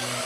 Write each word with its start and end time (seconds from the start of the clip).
Yeah. 0.00 0.21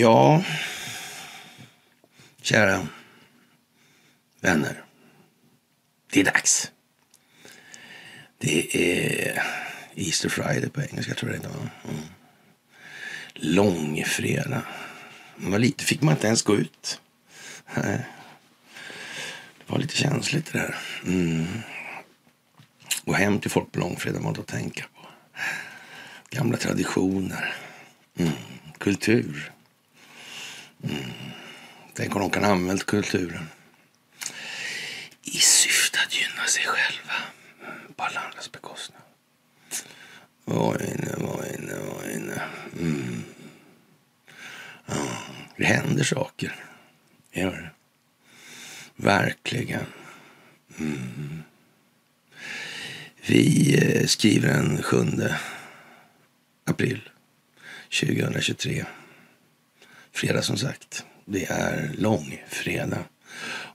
Ja, 0.00 0.44
kära 2.42 2.88
vänner. 4.40 4.84
Det 6.12 6.20
är 6.20 6.24
dags. 6.24 6.70
Det 8.38 8.76
är 8.76 9.42
Easter 9.94 10.28
Friday 10.28 10.70
på 10.70 10.82
engelska 10.82 11.14
tror 11.14 11.32
jag 11.32 11.42
det 11.42 11.48
var. 11.48 11.68
Mm. 11.84 12.02
Långfredag. 13.34 14.62
Man 15.36 15.50
var 15.50 15.58
lite 15.58 15.84
fick 15.84 16.02
man 16.02 16.14
inte 16.14 16.26
ens 16.26 16.42
gå 16.42 16.56
ut. 16.56 17.00
Det 17.74 18.04
var 19.66 19.78
lite 19.78 19.96
känsligt 19.96 20.52
det 20.52 20.58
där. 20.58 20.76
Mm. 21.04 21.46
Gå 23.04 23.12
hem 23.12 23.40
till 23.40 23.50
folk 23.50 23.72
på 23.72 23.78
långfredag 23.78 24.20
var 24.20 24.30
att 24.30 24.46
tänka 24.46 24.84
på. 24.94 25.06
Gamla 26.30 26.56
traditioner. 26.56 27.54
Mm. 28.16 28.32
Kultur. 28.78 29.52
Mm. 30.82 31.10
Tänk 31.94 32.16
om 32.16 32.22
de 32.22 32.30
kan 32.30 32.44
använda 32.44 32.84
kulturen 32.84 33.48
i 35.22 35.38
syfte 35.38 35.98
att 36.06 36.14
gynna 36.14 36.46
sig 36.46 36.64
själva 36.64 37.14
mm, 37.60 37.92
på 37.96 38.04
alla 38.04 38.20
andras 38.20 38.52
bekostnad. 38.52 39.02
Oj, 40.44 40.76
inne, 40.82 41.14
oj, 41.18 41.56
inne, 41.58 41.74
oj, 41.78 42.12
inne. 42.14 42.42
Mm. 42.78 43.24
Ja, 44.86 45.22
det 45.56 45.64
händer 45.64 46.04
saker. 46.04 46.64
Det 47.32 47.40
gör 47.40 47.50
det. 47.50 47.70
Verkligen. 48.96 49.86
Mm. 50.78 51.42
Vi 53.26 53.74
eh, 53.82 54.06
skriver 54.06 54.48
den 54.48 54.82
7 54.82 54.96
april 56.64 57.10
2023. 58.00 58.84
Fredag 60.12 60.42
som 60.42 60.56
sagt. 60.56 61.04
Det 61.24 61.44
är 61.44 61.90
långfredag 61.98 63.04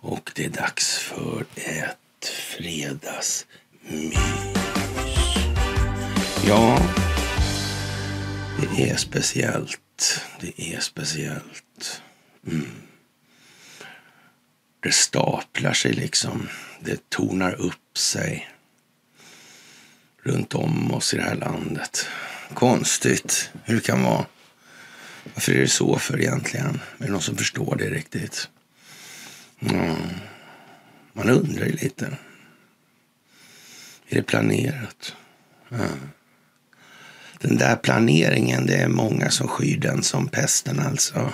och 0.02 0.31
det 0.36 0.45
är 0.45 0.50
dags 0.50 0.97
för 0.97 1.45
ett 1.55 2.25
fredagsmys. 2.25 3.45
Ja, 6.47 6.80
det 8.61 8.89
är 8.89 8.95
speciellt. 8.95 10.22
Det 10.39 10.73
är 10.73 10.80
speciellt. 10.80 12.02
Mm. 12.47 12.72
Det 14.80 14.91
staplar 14.91 15.73
sig 15.73 15.94
liksom. 15.94 16.50
Det 16.80 17.09
tornar 17.09 17.53
upp 17.53 17.97
sig 17.97 18.50
runt 20.23 20.56
om 20.56 20.91
oss 20.91 21.13
i 21.13 21.17
det 21.17 21.23
här 21.23 21.35
landet. 21.35 22.07
Konstigt 22.53 23.50
hur 23.63 23.75
det 23.75 23.81
kan 23.81 24.03
vara. 24.03 24.25
Varför 25.34 25.52
är 25.52 25.59
det 25.59 25.68
så 25.68 26.00
för 26.00 26.22
egentligen? 26.22 26.81
Är 26.97 27.06
det 27.06 27.12
någon 27.12 27.22
som 27.22 27.38
förstår 27.38 27.75
det 27.75 27.90
riktigt? 27.90 28.50
Mm. 29.59 29.96
Man 31.13 31.30
undrar 31.30 31.66
ju 31.66 31.72
lite. 31.72 32.06
Är 34.08 34.16
det 34.16 34.24
planerat? 34.24 35.16
Mm. 35.72 36.09
Den 37.40 37.58
där 37.58 37.75
planeringen, 37.75 38.66
det 38.66 38.75
är 38.75 38.88
många 38.88 39.30
som 39.30 39.47
skyr 39.47 39.78
den 39.78 40.03
som 40.03 40.28
pesten 40.28 40.80
alltså. 40.80 41.34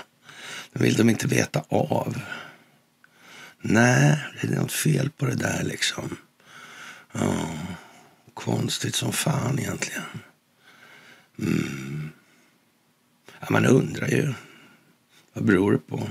Den 0.73 0.83
vill 0.83 0.95
de 0.95 1.09
inte 1.09 1.27
veta 1.27 1.63
av. 1.69 2.21
Nej, 3.61 4.17
det 4.41 4.47
är 4.47 4.51
något 4.51 4.71
fel 4.71 5.09
på 5.09 5.25
det 5.25 5.35
där 5.35 5.63
liksom. 5.63 6.17
Ja. 7.11 7.57
Konstigt 8.33 8.95
som 8.95 9.13
fan 9.13 9.59
egentligen. 9.59 10.03
Mm. 11.39 12.11
Ja, 13.41 13.47
man 13.49 13.65
undrar 13.65 14.07
ju. 14.07 14.33
Vad 15.33 15.45
beror 15.45 15.71
det 15.71 15.77
på? 15.77 16.09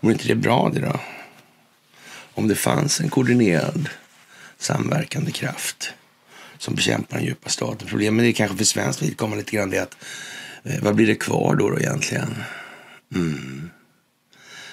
Vore 0.00 0.12
inte 0.12 0.28
det 0.28 0.34
bra 0.34 0.70
det 0.74 0.80
då? 0.80 1.00
Om 2.34 2.48
det 2.48 2.54
fanns 2.54 3.00
en 3.00 3.08
koordinerad 3.08 3.88
samverkande 4.58 5.32
kraft 5.32 5.92
som 6.58 6.74
bekämpar 6.74 7.16
den 7.16 7.26
djupa 7.26 7.48
staten. 7.48 7.88
Problemet 7.88 8.24
är 8.24 8.32
kanske 8.32 8.56
för 8.56 8.64
svenskt 8.64 9.02
vidkommande 9.02 9.42
lite 9.42 9.56
grann 9.56 9.70
det 9.70 9.78
att 9.78 9.96
eh, 10.62 10.82
vad 10.82 10.94
blir 10.94 11.06
det 11.06 11.14
kvar 11.14 11.54
då, 11.54 11.70
då 11.70 11.78
egentligen? 11.78 12.44
Mm. 13.14 13.70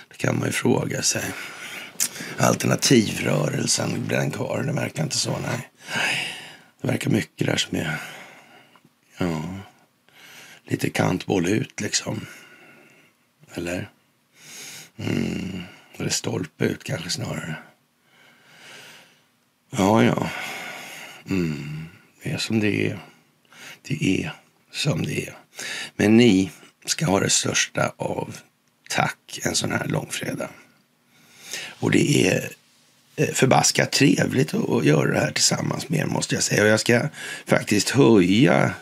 Det 0.09 0.17
kan 0.17 0.39
man 0.39 0.47
ju 0.47 0.51
fråga 0.51 1.01
sig. 1.01 1.23
Alternativrörelsen, 2.37 4.05
blir 4.07 4.17
den 4.17 4.31
kvar? 4.31 4.63
Det 4.63 4.73
verkar 4.73 5.03
inte 5.03 5.17
så, 5.17 5.37
nej. 5.39 5.69
Det 6.81 6.87
verkar 6.87 7.11
mycket 7.11 7.47
där 7.47 7.57
som 7.57 7.77
är... 7.77 7.97
Ja 9.17 9.41
lite 10.67 10.89
kantboll 10.89 11.47
ut 11.47 11.81
liksom. 11.81 12.25
Eller? 13.53 13.89
Mm. 14.97 15.61
Eller 15.97 16.09
stolpe 16.09 16.65
ut 16.65 16.83
kanske 16.83 17.09
snarare. 17.09 17.55
Ja, 19.69 20.03
ja. 20.03 20.29
Mm. 21.29 21.85
Det 22.23 22.31
är 22.31 22.37
som 22.37 22.59
det 22.59 22.87
är. 22.87 22.99
Det 23.81 24.23
är 24.23 24.33
som 24.71 25.05
det 25.05 25.27
är. 25.27 25.37
Men 25.95 26.17
ni 26.17 26.51
ska 26.85 27.05
ha 27.05 27.19
det 27.19 27.29
största 27.29 27.93
av 27.97 28.37
tack 28.89 29.39
en 29.43 29.55
sån 29.55 29.71
här 29.71 29.87
långfredag. 29.87 30.49
Och 31.79 31.91
det 31.91 32.27
är 32.27 32.49
eh, 33.15 33.33
förbaskat 33.33 33.91
trevligt 33.91 34.53
att 34.53 34.85
göra 34.85 35.11
det 35.11 35.19
här 35.19 35.31
tillsammans 35.31 35.89
med 35.89 35.99
er 35.99 36.05
måste 36.05 36.35
jag 36.35 36.43
säga. 36.43 36.63
Och 36.63 36.69
jag 36.69 36.79
ska 36.79 37.09
faktiskt 37.45 37.89
höja 37.89 38.73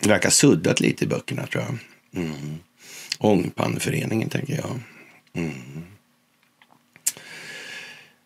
Det 0.01 0.09
verkar 0.09 0.31
suddat 0.31 0.81
lite 0.81 1.05
i 1.05 1.09
böckerna 1.09 1.47
tror 1.47 1.65
jag. 1.65 1.79
Mm. 2.25 2.59
Ångpanneföreningen 3.19 4.29
tänker 4.29 4.57
jag. 4.57 4.81
Mm. 5.33 5.85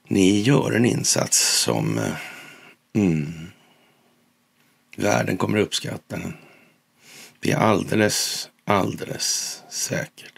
Ni 0.08 0.40
gör 0.40 0.72
en 0.72 0.84
insats 0.84 1.62
som 1.62 1.98
eh, 1.98 2.14
Mm. 2.94 3.41
Världen 5.02 5.36
kommer 5.36 5.58
uppskatta 5.58 6.16
den. 6.16 6.34
Det 7.40 7.52
är 7.52 7.56
alldeles, 7.56 8.48
alldeles 8.64 9.62
säkert. 9.70 10.32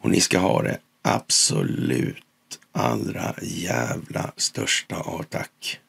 Och 0.00 0.10
ni 0.10 0.20
ska 0.20 0.38
ha 0.38 0.62
det 0.62 0.78
absolut 1.02 2.24
allra 2.72 3.34
jävla 3.42 4.32
största 4.36 4.96
av 4.96 5.22
tack. 5.22 5.80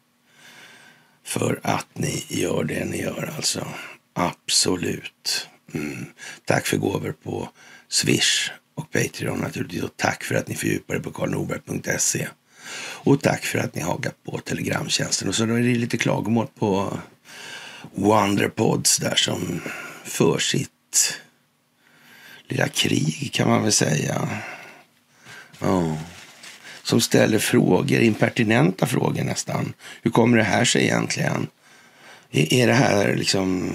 För 1.24 1.60
att 1.64 1.88
ni 1.94 2.26
gör 2.28 2.64
det 2.64 2.86
ni 2.86 3.02
gör 3.02 3.34
alltså. 3.36 3.68
Absolut. 4.14 5.48
Mm. 5.74 6.06
Tack 6.46 6.68
för 6.68 6.78
gåvor 6.78 7.16
på 7.24 7.50
Swish 7.88 8.52
och 8.76 8.92
Patreon 8.92 9.40
naturligtvis. 9.40 9.84
Och 9.84 9.98
tack 9.98 10.24
för 10.24 10.36
att 10.36 10.48
ni 10.48 10.56
fördjupar 10.56 10.96
er 10.96 11.00
på 11.00 11.12
karlnorberg.se. 11.12 12.28
Och 13.04 13.22
tack 13.22 13.46
för 13.46 13.60
att 13.60 13.76
ni 13.76 13.82
hakat 13.82 14.24
på 14.24 14.38
Telegramtjänsten. 14.38 15.28
Och 15.28 15.36
så 15.36 15.44
är 15.44 15.48
det 15.48 15.62
lite 15.62 15.98
klagomål 15.98 16.48
på 16.60 17.00
Wonderpods 17.96 18.98
där 18.98 19.16
som 19.16 19.62
för 20.04 20.40
sitt 20.40 21.20
lilla 22.48 22.68
krig 22.68 23.30
kan 23.34 23.50
man 23.50 23.64
väl 23.64 23.72
säga. 23.72 24.30
Ja. 25.60 25.98
Som 26.84 27.02
ställer 27.02 27.40
frågor, 27.40 28.02
impertinenta 28.02 28.86
frågor 28.86 29.24
nästan. 29.24 29.74
Hur 30.02 30.12
kommer 30.12 30.38
det 30.38 30.44
här 30.44 30.66
sig 30.66 30.84
egentligen? 30.84 31.48
Är 32.32 32.68
det 32.68 32.74
här 32.74 33.16
liksom 33.16 33.72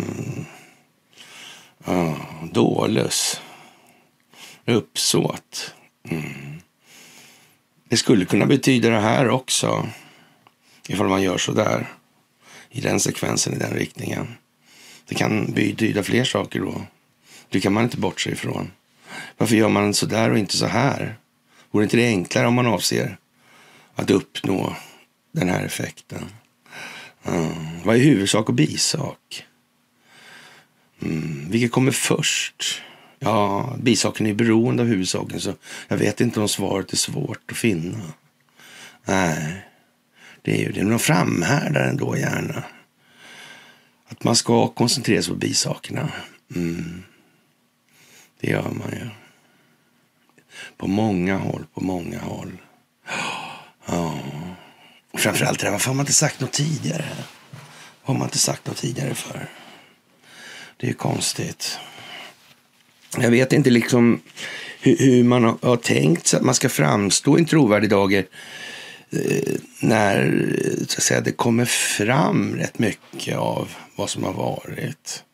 ja, 1.85 2.17
dålus? 2.53 3.41
Uppsåt? 4.67 5.75
Mm. 6.09 6.61
Det 7.89 7.97
skulle 7.97 8.25
kunna 8.25 8.47
betyda 8.47 8.91
det 8.91 9.00
här 9.00 9.29
också. 9.29 9.89
Ifall 10.89 11.09
man 11.09 11.23
gör 11.23 11.39
så 11.39 11.53
där. 11.53 11.87
I 12.76 12.81
den 12.81 13.00
sekvensen, 13.00 13.55
i 13.55 13.59
den 13.59 13.73
riktningen. 13.73 14.26
Det 15.09 15.15
kan 15.15 15.53
betyda 15.53 16.03
fler 16.03 16.25
saker 16.25 16.61
då. 16.61 16.82
Det 17.49 17.61
kan 17.61 17.73
man 17.73 17.85
inte 17.85 17.97
bortse 17.97 18.31
ifrån. 18.31 18.71
Varför 19.37 19.56
gör 19.56 19.69
man 19.69 19.94
så 19.94 20.06
där 20.06 20.31
och 20.31 20.38
inte 20.38 20.56
så 20.56 20.67
här? 20.67 21.17
Vore 21.71 21.85
inte 21.85 21.97
det 21.97 22.06
enklare 22.06 22.47
om 22.47 22.55
man 22.55 22.67
avser 22.67 23.17
att 23.94 24.11
uppnå 24.11 24.76
den 25.32 25.49
här 25.49 25.65
effekten? 25.65 26.25
Mm. 27.25 27.81
Vad 27.85 27.97
är 27.97 28.00
huvudsak 28.00 28.49
och 28.49 28.55
bisak? 28.55 29.47
Mm. 31.03 31.50
Vilket 31.50 31.73
kommer 31.73 31.93
först? 31.93 32.82
Ja, 33.19 33.76
bisaken 33.81 34.26
är 34.26 34.35
beroende 34.35 34.82
av 34.82 34.88
huvudsaken 34.88 35.41
så 35.41 35.55
jag 35.88 35.97
vet 35.97 36.21
inte 36.21 36.41
om 36.41 36.49
svaret 36.49 36.93
är 36.93 36.97
svårt 36.97 37.50
att 37.50 37.56
finna. 37.56 38.12
Nej, 39.05 39.65
det 40.44 40.52
är 40.52 40.58
ju 40.58 40.73
det. 40.73 40.81
Men 40.81 40.91
de 40.91 40.99
framhärdar 40.99 41.88
ändå 41.88 42.17
gärna. 42.17 42.64
Att 44.08 44.25
man 44.25 44.37
ska 44.37 44.69
koncentrera 44.69 45.23
sig 45.23 45.32
på 45.32 45.38
bisakerna. 45.38 46.08
Mm. 46.55 47.02
Det 48.41 48.50
gör 48.50 48.70
man 48.70 48.91
ju. 48.91 49.08
På 50.76 50.87
många 50.87 51.37
håll, 51.37 51.67
på 51.75 51.81
många 51.81 52.20
håll. 52.20 52.52
Ja. 53.87 54.19
Och 55.12 55.20
framförallt 55.20 55.58
det 55.58 55.67
där, 55.67 55.73
varför 55.73 55.88
har 55.88 55.94
man 55.94 56.02
inte 56.02 56.12
sagt 56.12 56.41
något 56.41 56.52
tidigare? 56.52 57.05
Vad 58.05 58.14
har 58.14 58.14
man 58.14 58.26
inte 58.26 58.38
sagt 58.38 58.67
något 58.67 58.76
tidigare 58.76 59.14
för? 59.14 59.49
Det 60.76 60.87
är 60.87 60.88
ju 60.88 60.97
konstigt. 60.97 61.79
Jag 63.19 63.31
vet 63.31 63.52
inte 63.52 63.70
liksom 63.70 64.20
hur, 64.81 64.97
hur 64.97 65.25
man 65.25 65.44
har, 65.44 65.56
har, 65.62 65.76
tänkt 65.76 66.26
sig 66.26 66.37
att 66.37 66.44
man 66.44 66.55
ska 66.55 66.69
framstå 66.69 67.38
i 67.38 67.40
en 67.40 67.47
trovärdig 67.47 67.90
dager 67.90 68.26
Eh, 69.11 69.55
när 69.81 70.19
eh, 70.65 70.87
så 70.87 70.99
att 70.99 71.03
säga, 71.03 71.21
det 71.21 71.33
kommer 71.33 71.65
fram 71.65 72.56
rätt 72.56 72.79
mycket 72.79 73.37
av 73.37 73.71
vad 73.97 74.11
som 74.11 74.25
har 74.25 74.33
varit. 74.33 75.25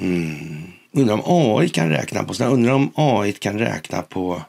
Mm. 0.00 0.62
Undrar 0.92 1.14
om 1.14 1.22
AI 1.24 1.68
kan 1.68 1.88
räkna 1.88 2.24
på 2.24 2.34
sådär. 2.34 2.50
Undrar 2.50 2.72
om 2.72 2.92
AI 2.94 3.32
kan 3.32 3.58
räkna 3.58 4.02
på 4.02 4.42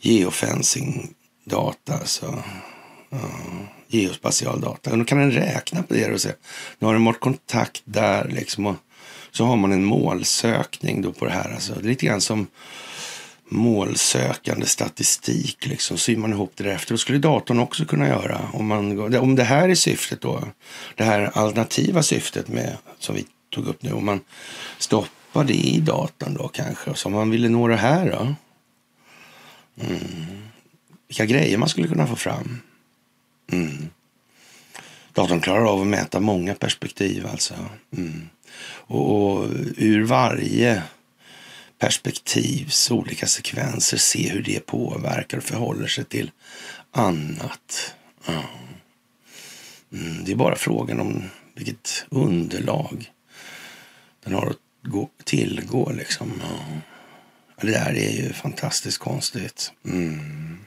geofencing 0.00 1.14
data, 1.44 1.94
alltså 1.94 2.42
Ja, 3.14 3.18
geospatial 3.88 4.60
data. 4.60 4.90
Och 4.90 4.98
då 4.98 5.04
kan 5.04 5.18
den 5.18 5.30
räkna 5.30 5.82
på 5.82 5.94
det 5.94 6.12
och 6.12 6.20
se. 6.20 6.32
nu 6.78 6.86
har 6.86 6.94
den 6.94 7.04
varit 7.04 7.20
kontakt 7.20 7.82
där 7.84 8.28
liksom 8.28 8.66
och 8.66 8.76
så 9.30 9.44
har 9.44 9.56
man 9.56 9.72
en 9.72 9.84
målsökning 9.84 11.02
då 11.02 11.12
på 11.12 11.24
det 11.24 11.30
här. 11.30 11.52
Alltså, 11.54 11.74
det 11.74 11.80
är 11.80 11.88
lite 11.88 12.06
grann 12.06 12.20
som 12.20 12.46
målsökande 13.48 14.66
statistik. 14.66 15.66
Liksom. 15.66 15.98
Syr 15.98 16.16
man 16.16 16.32
ihop 16.32 16.52
det 16.54 16.64
därefter. 16.64 16.94
Det 16.94 16.98
skulle 16.98 17.18
datorn 17.18 17.58
också 17.58 17.84
kunna 17.84 18.08
göra. 18.08 18.40
Om, 18.52 18.66
man, 18.66 19.14
om 19.16 19.36
det 19.36 19.44
här 19.44 19.68
är 19.68 19.74
syftet 19.74 20.20
då, 20.20 20.42
det 20.94 21.04
här 21.04 21.30
alternativa 21.34 22.02
syftet 22.02 22.48
med, 22.48 22.76
som 22.98 23.14
vi 23.14 23.26
tog 23.50 23.66
upp 23.66 23.82
nu. 23.82 23.92
Om 23.92 24.04
man 24.04 24.20
stoppar 24.78 25.44
det 25.44 25.54
i 25.54 25.80
datorn 25.80 26.34
då 26.34 26.48
kanske. 26.48 26.94
Så 26.94 27.08
om 27.08 27.12
man 27.12 27.30
ville 27.30 27.48
nå 27.48 27.68
det 27.68 27.76
här 27.76 28.10
då. 28.10 28.34
Mm. 29.86 30.00
Vilka 31.08 31.26
grejer 31.26 31.58
man 31.58 31.68
skulle 31.68 31.88
kunna 31.88 32.06
få 32.06 32.16
fram. 32.16 32.60
Mm. 33.52 33.88
Datorn 35.12 35.40
klarar 35.40 35.72
av 35.72 35.80
att 35.80 35.86
mäta 35.86 36.20
många 36.20 36.54
perspektiv 36.54 37.26
alltså. 37.26 37.54
Mm. 37.96 38.28
Och, 38.64 39.32
och 39.32 39.48
ur 39.76 40.04
varje 40.04 40.82
perspektivs 41.78 42.90
olika 42.90 43.26
sekvenser 43.26 43.96
se 43.96 44.28
hur 44.28 44.42
det 44.42 44.66
påverkar 44.66 45.38
och 45.38 45.44
förhåller 45.44 45.86
sig 45.86 46.04
till 46.04 46.30
annat. 46.90 47.94
Ja. 48.26 48.44
Mm, 49.92 50.24
det 50.24 50.32
är 50.32 50.36
bara 50.36 50.56
frågan 50.56 51.00
om 51.00 51.30
vilket 51.54 52.06
underlag 52.08 53.12
den 54.24 54.34
har 54.34 54.46
att 54.46 54.90
gå, 54.90 55.10
tillgå. 55.24 55.92
Liksom. 55.92 56.42
Ja. 56.42 56.80
Det 57.60 57.72
där 57.72 57.94
är 57.96 58.10
ju 58.10 58.32
fantastiskt 58.32 58.98
konstigt. 58.98 59.72
Mm. 59.84 60.63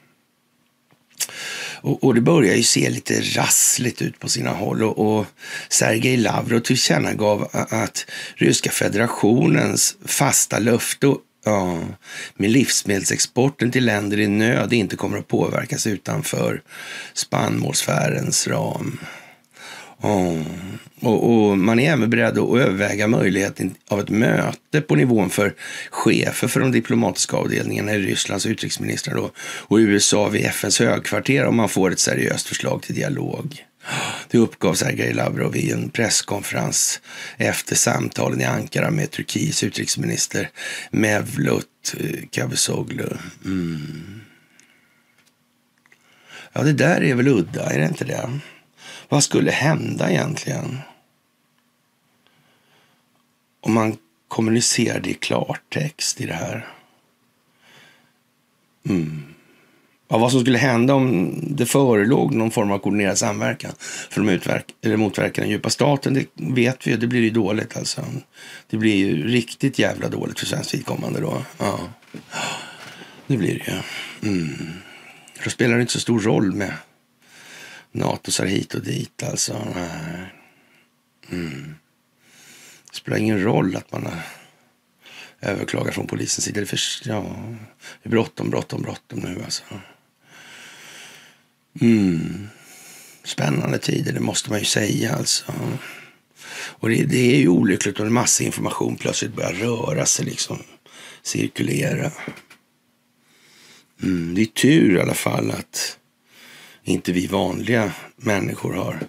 Och, 1.81 2.03
och, 2.03 2.15
det 2.15 2.21
börjar 2.21 2.55
ju 2.55 2.63
se 2.63 2.89
lite 2.89 3.21
rassligt 3.21 4.01
ut 4.01 4.19
på 4.19 4.29
sina 4.29 4.49
håll. 4.49 4.83
Och, 4.83 5.17
och 5.17 5.25
Sergej 5.69 6.17
Lavrov 6.17 6.59
tillkännagav 6.59 7.49
att 7.51 8.05
Ryska 8.35 8.71
federationens 8.71 9.95
fasta 10.05 10.59
löfte 10.59 11.07
ja, 11.45 11.79
med 12.35 12.49
livsmedelsexporten 12.49 13.71
till 13.71 13.85
länder 13.85 14.19
i 14.19 14.27
nöd 14.27 14.73
inte 14.73 14.95
kommer 14.95 15.17
att 15.17 15.27
påverkas 15.27 15.87
utanför 15.87 16.61
spannmålsfärens 17.13 18.47
ram. 18.47 18.99
Och, 20.01 21.49
och, 21.49 21.57
man 21.57 21.79
är 21.79 21.93
även 21.93 22.09
beredd 22.09 22.37
att 22.37 22.59
överväga 22.59 23.07
möjligheten 23.07 23.75
av 23.87 23.99
ett 23.99 24.09
möte 24.09 24.81
på 24.81 24.95
nivån 24.95 25.29
för 25.29 25.53
chefer 25.91 26.47
för 26.47 26.59
de 26.59 26.71
diplomatiska 26.71 27.37
avdelningarna 27.37 27.93
i 27.93 27.99
Rysslands 27.99 28.45
utrikesministrar 28.45 29.15
då, 29.15 29.31
och 29.39 29.77
USA 29.77 30.29
vid 30.29 30.45
FNs 30.45 30.79
högkvarter 30.79 31.45
om 31.45 31.55
man 31.55 31.69
får 31.69 31.91
ett 31.91 31.99
seriöst 31.99 32.47
förslag 32.47 32.81
till 32.81 32.95
dialog. 32.95 33.63
Det 34.29 34.37
uppgav 34.37 34.73
Sergej 34.73 35.13
Lavrov 35.13 35.55
i 35.55 35.71
en 35.71 35.89
presskonferens 35.89 37.01
efter 37.37 37.75
samtalen 37.75 38.41
i 38.41 38.45
Ankara 38.45 38.91
med 38.91 39.11
Turkiets 39.11 39.63
utrikesminister 39.63 40.49
Mevlut 40.91 41.95
eh, 41.99 42.27
Cavusoglu. 42.31 43.09
Mm. 43.45 44.21
Ja, 46.53 46.63
det 46.63 46.73
där 46.73 47.03
är 47.03 47.15
väl 47.15 47.27
udda, 47.27 47.69
är 47.69 47.79
det 47.79 47.85
inte 47.85 48.05
det? 48.05 48.39
Vad 49.09 49.23
skulle 49.23 49.51
hända 49.51 50.11
egentligen? 50.11 50.79
Om 53.61 53.73
man 53.73 53.97
kommunicerade 54.27 55.09
i 55.09 55.13
klartext 55.13 56.21
i 56.21 56.25
det 56.25 56.33
här. 56.33 56.67
Mm. 58.89 59.23
Ja, 60.07 60.17
vad 60.17 60.31
som 60.31 60.41
skulle 60.41 60.57
hända 60.57 60.93
om 60.93 61.33
det 61.41 61.65
förelåg 61.65 62.33
någon 62.35 62.51
form 62.51 62.71
av 62.71 62.79
koordinerad 62.79 63.17
samverkan 63.17 63.71
för 63.79 64.21
att 64.21 64.27
motverka, 64.27 64.97
motverka 64.97 65.41
den 65.41 65.49
djupa 65.49 65.69
staten, 65.69 66.13
det 66.13 66.25
vet 66.33 66.87
vi 66.87 66.91
ju. 66.91 66.97
Det 66.97 67.07
blir 67.07 67.21
ju 67.21 67.29
dåligt 67.29 67.77
alltså. 67.77 68.05
Det 68.69 68.77
blir 68.77 68.95
ju 68.95 69.27
riktigt 69.27 69.79
jävla 69.79 70.09
dåligt 70.09 70.39
för 70.39 70.45
svenskt 70.45 70.73
vidkommande 70.73 71.19
då. 71.19 71.41
Ja, 71.57 71.79
det 73.27 73.37
blir 73.37 73.63
det 73.65 73.71
ju. 73.71 74.29
Mm. 74.31 74.73
Då 75.43 75.49
spelar 75.49 75.75
det 75.75 75.81
inte 75.81 75.93
så 75.93 75.99
stor 75.99 76.19
roll 76.19 76.51
med 76.51 76.73
Natosar 77.91 78.45
hit 78.45 78.73
och 78.73 78.83
dit 78.83 79.23
alltså. 79.23 79.67
Nej. 79.75 80.33
Mm. 81.29 81.75
Det 82.91 82.97
spelar 82.97 83.17
ingen 83.17 83.41
roll 83.41 83.75
att 83.75 83.91
man 83.91 84.07
överklagar 85.41 85.91
från 85.91 86.07
polisens 86.07 86.45
sida. 86.45 86.59
Det 86.59 86.63
är, 86.63 86.77
för, 86.77 87.09
ja, 87.09 87.35
det 88.03 88.09
är 88.09 88.11
bråttom, 88.11 88.49
bråttom, 88.49 88.81
bråttom 88.81 89.19
nu 89.19 89.41
alltså. 89.43 89.63
Mm. 91.81 92.47
Spännande 93.23 93.77
tider, 93.77 94.13
det 94.13 94.19
måste 94.19 94.49
man 94.49 94.59
ju 94.59 94.65
säga 94.65 95.15
alltså. 95.15 95.53
Och 96.53 96.89
det, 96.89 97.03
det 97.03 97.35
är 97.35 97.39
ju 97.39 97.47
olyckligt 97.47 97.99
om 97.99 98.05
en 98.05 98.13
massa 98.13 98.43
information 98.43 98.95
plötsligt 98.95 99.33
börjar 99.33 99.53
röra 99.53 100.05
sig, 100.05 100.25
liksom 100.25 100.59
cirkulera. 101.21 102.11
Mm, 104.03 104.35
det 104.35 104.41
är 104.41 104.45
tur 104.45 104.97
i 104.97 105.01
alla 105.01 105.13
fall 105.13 105.51
att 105.51 105.96
inte 106.87 107.11
vi 107.11 107.27
vanliga 107.27 107.93
människor 108.15 108.73
har 108.73 108.99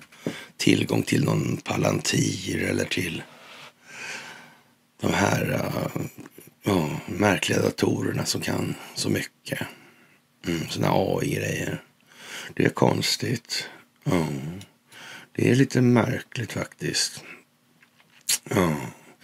tillgång 0.56 1.02
till 1.02 1.24
någon 1.24 1.56
Palantir 1.56 2.62
eller 2.62 2.84
till 2.84 3.22
de 5.00 5.12
här 5.12 5.70
uh, 6.68 6.96
märkliga 7.06 7.62
datorerna 7.62 8.24
som 8.24 8.40
kan 8.40 8.74
så 8.94 9.10
mycket. 9.10 9.60
Mm, 10.46 10.68
såna 10.68 10.88
AI-grejer. 10.90 11.82
Det 12.54 12.64
är 12.64 12.68
konstigt. 12.68 13.68
Ja. 14.04 14.26
Det 15.32 15.50
är 15.50 15.54
lite 15.54 15.80
märkligt 15.80 16.52
faktiskt. 16.52 17.24
Ja. 18.50 18.76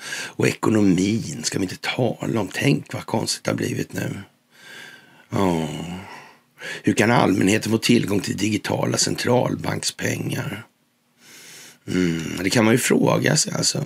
Och 0.08 0.48
ekonomin 0.48 1.42
ska 1.42 1.58
vi 1.58 1.64
inte 1.64 1.76
tala 1.80 2.40
om. 2.40 2.48
Tänk 2.52 2.92
vad 2.92 3.06
konstigt 3.06 3.44
det 3.44 3.50
har 3.50 3.56
blivit 3.56 3.92
nu. 3.92 4.20
Ja. 5.30 5.68
Hur 6.82 6.92
kan 6.92 7.10
allmänheten 7.10 7.72
få 7.72 7.78
tillgång 7.78 8.20
till 8.20 8.36
digitala 8.36 8.96
centralbankspengar? 8.96 10.66
Mm, 11.88 12.22
det 12.42 12.50
kan 12.50 12.64
man 12.64 12.74
ju 12.74 12.78
fråga 12.78 13.36
sig 13.36 13.52
alltså. 13.56 13.84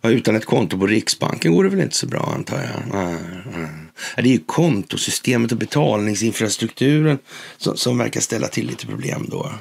Ja, 0.00 0.10
utan 0.10 0.36
ett 0.36 0.44
konto 0.44 0.78
på 0.78 0.86
Riksbanken 0.86 1.52
går 1.52 1.64
det 1.64 1.70
väl 1.70 1.80
inte 1.80 1.96
så 1.96 2.06
bra 2.06 2.32
antar 2.34 2.56
jag. 2.62 2.94
Nej, 2.94 3.18
nej. 3.56 3.68
Det 4.16 4.22
är 4.22 4.32
ju 4.32 4.38
kontosystemet 4.46 5.52
och 5.52 5.58
betalningsinfrastrukturen 5.58 7.18
som, 7.56 7.76
som 7.76 7.98
verkar 7.98 8.20
ställa 8.20 8.48
till 8.48 8.66
lite 8.66 8.86
problem 8.86 9.26
då. 9.30 9.52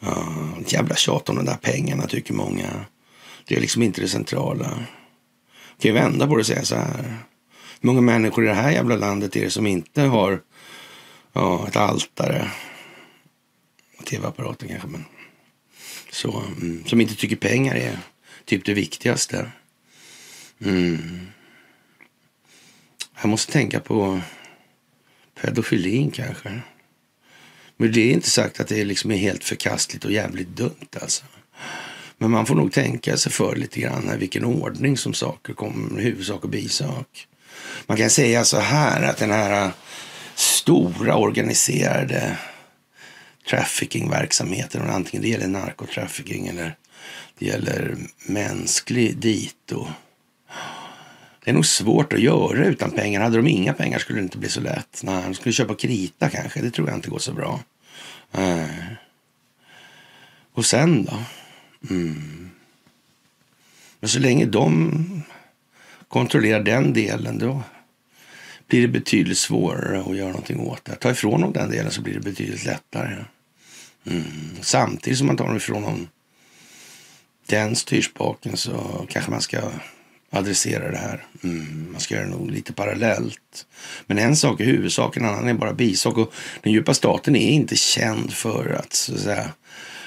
Ja, 0.00 0.48
ett 0.60 0.72
jävla 0.72 0.94
tjat 0.94 1.28
om 1.28 1.36
de 1.36 1.44
där 1.44 1.58
pengarna 1.62 2.06
tycker 2.06 2.34
många. 2.34 2.84
Det 3.44 3.56
är 3.56 3.60
liksom 3.60 3.82
inte 3.82 4.00
det 4.00 4.08
centrala. 4.08 4.64
kan 5.80 5.88
ju 5.88 5.92
vända 5.92 6.26
på 6.26 6.34
det 6.34 6.40
och 6.40 6.46
säga 6.46 6.64
så 6.64 6.74
här. 6.74 7.16
Hur 7.80 7.86
många 7.86 8.00
människor 8.00 8.44
i 8.44 8.48
det 8.48 8.54
här 8.54 8.70
jävla 8.70 8.96
landet 8.96 9.36
är 9.36 9.44
det 9.44 9.50
som 9.50 9.66
inte 9.66 10.02
har 10.02 10.40
ja, 11.32 11.68
ett 11.68 11.76
altare? 11.76 12.50
Tv-apparaten 14.04 14.68
kanske, 14.68 14.88
men 14.88 15.04
så. 16.10 16.42
Mm, 16.60 16.84
som 16.86 17.00
inte 17.00 17.14
tycker 17.14 17.36
pengar 17.36 17.74
är 17.74 17.98
typ 18.44 18.64
det 18.64 18.74
viktigaste. 18.74 19.50
Mm. 20.64 21.26
Jag 23.20 23.28
måste 23.28 23.52
tänka 23.52 23.80
på 23.80 24.20
pedofilin 25.40 26.10
kanske. 26.10 26.60
Men 27.76 27.92
det 27.92 28.00
är 28.00 28.12
inte 28.12 28.30
sagt 28.30 28.60
att 28.60 28.68
det 28.68 28.84
liksom 28.84 29.10
är 29.10 29.16
helt 29.16 29.44
förkastligt 29.44 30.04
och 30.04 30.12
jävligt 30.12 30.48
dumt 30.48 30.88
alltså. 31.00 31.24
Men 32.18 32.30
man 32.30 32.46
får 32.46 32.54
nog 32.54 32.72
tänka 32.72 33.16
sig 33.16 33.32
för 33.32 33.56
lite 33.56 33.80
grann 33.80 34.18
vilken 34.18 34.44
ordning 34.44 34.96
som 34.96 35.14
saker 35.14 35.54
kommer, 35.54 36.00
huvudsak 36.00 36.44
och 36.44 36.50
bisak. 36.50 37.28
Man 37.86 37.96
kan 37.96 38.10
säga 38.10 38.44
så 38.44 38.58
här 38.58 39.02
att 39.02 39.16
den 39.16 39.30
här 39.30 39.70
stora 40.38 41.16
organiserade 41.16 42.38
traffickingverksamheter. 43.50 44.80
antingen 44.80 45.22
det 45.22 45.28
gäller 45.28 45.48
narkotrafficking 45.48 46.46
eller 46.46 46.76
det 47.38 47.46
gäller 47.46 47.96
mänsklig 48.26 49.16
dito. 49.16 49.88
Det 51.44 51.50
är 51.50 51.54
nog 51.54 51.66
svårt 51.66 52.12
att 52.12 52.20
göra 52.20 52.64
utan 52.64 52.90
pengar. 52.90 53.20
Hade 53.20 53.36
de 53.36 53.46
inga 53.46 53.72
pengar 53.72 53.98
skulle 53.98 54.18
det 54.18 54.22
inte 54.22 54.38
bli 54.38 54.48
så 54.48 54.60
lätt. 54.60 55.00
Nej, 55.02 55.22
de 55.22 55.34
skulle 55.34 55.52
köpa 55.52 55.74
krita 55.74 56.28
kanske. 56.28 56.60
Det 56.60 56.70
tror 56.70 56.88
jag 56.88 56.98
inte 56.98 57.10
går 57.10 57.18
så 57.18 57.32
bra. 57.32 57.60
Nej. 58.30 58.96
Och 60.52 60.66
sen 60.66 61.04
då? 61.04 61.18
Mm. 61.90 62.50
Men 64.00 64.08
så 64.08 64.18
länge 64.18 64.46
de 64.46 65.22
kontrollerar 66.08 66.60
den 66.60 66.92
delen 66.92 67.38
då 67.38 67.62
blir 68.68 68.82
det 68.82 68.88
betydligt 68.88 69.38
svårare 69.38 70.00
att 70.00 70.16
göra 70.16 70.28
någonting 70.28 70.60
åt 70.60 70.84
det. 70.84 70.94
Ta 70.94 71.10
ifrån 71.10 71.40
dem 71.40 71.52
den 71.52 71.70
delen 71.70 71.90
så 71.90 72.02
blir 72.02 72.14
det 72.14 72.20
betydligt 72.20 72.64
lättare. 72.64 73.24
Mm. 74.06 74.24
Samtidigt 74.60 75.18
som 75.18 75.26
man 75.26 75.36
tar 75.36 75.56
ifrån 75.56 75.82
dem 75.82 76.08
den 77.46 77.76
styrspaken 77.76 78.56
så 78.56 79.06
kanske 79.08 79.30
man 79.30 79.40
ska 79.40 79.60
adressera 80.30 80.90
det 80.90 80.98
här. 80.98 81.24
Mm, 81.44 81.88
man 81.92 82.00
ska 82.00 82.14
göra 82.14 82.24
det 82.24 82.30
nog 82.30 82.50
lite 82.50 82.72
parallellt. 82.72 83.66
Men 84.06 84.18
en 84.18 84.36
sak 84.36 84.60
är 84.60 84.64
huvudsaken, 84.64 85.24
en 85.24 85.30
annan 85.30 85.48
är 85.48 85.54
bara 85.54 85.72
bisak. 85.72 86.16
Och 86.16 86.32
den 86.62 86.72
djupa 86.72 86.94
staten 86.94 87.36
är 87.36 87.50
inte 87.50 87.76
känd 87.76 88.32
för 88.32 88.70
att, 88.70 88.92
så 88.92 89.14
att 89.14 89.20
säga, 89.20 89.50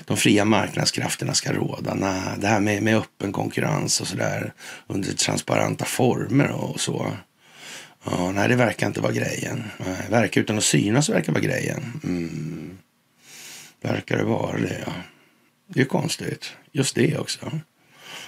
de 0.06 0.18
fria 0.18 0.46
marknadskrafterna 0.46 1.34
ska 1.34 1.54
råda. 1.54 1.94
Nej, 1.94 2.22
det 2.38 2.48
här 2.48 2.60
med, 2.60 2.84
med 2.84 2.98
öppen 2.98 3.32
konkurrens 3.32 4.02
och 4.02 4.08
sådär 4.08 4.54
under 4.88 5.14
transparenta 5.14 5.86
former 5.86 6.52
och 6.52 6.80
så. 6.80 7.12
Ja, 8.04 8.32
nej, 8.32 8.50
det 8.50 8.56
verkar 8.56 8.88
inte 8.88 9.02
vara 9.02 9.12
grejen. 9.12 9.64
Nej, 9.78 10.02
verkar 10.10 10.42
utan 10.42 10.58
att 10.58 10.64
synas 10.64 11.10
verkar 11.10 11.34
vara 11.34 11.44
grejen. 11.44 12.02
Mm. 12.04 12.78
Verkar 13.82 14.18
det 14.18 14.24
vara 14.24 14.58
det, 14.58 14.84
ja. 14.86 14.94
Det 15.68 15.82
är 15.82 15.86
konstigt. 15.86 16.54
Just 16.72 16.96
det 16.96 17.18
också. 17.18 17.40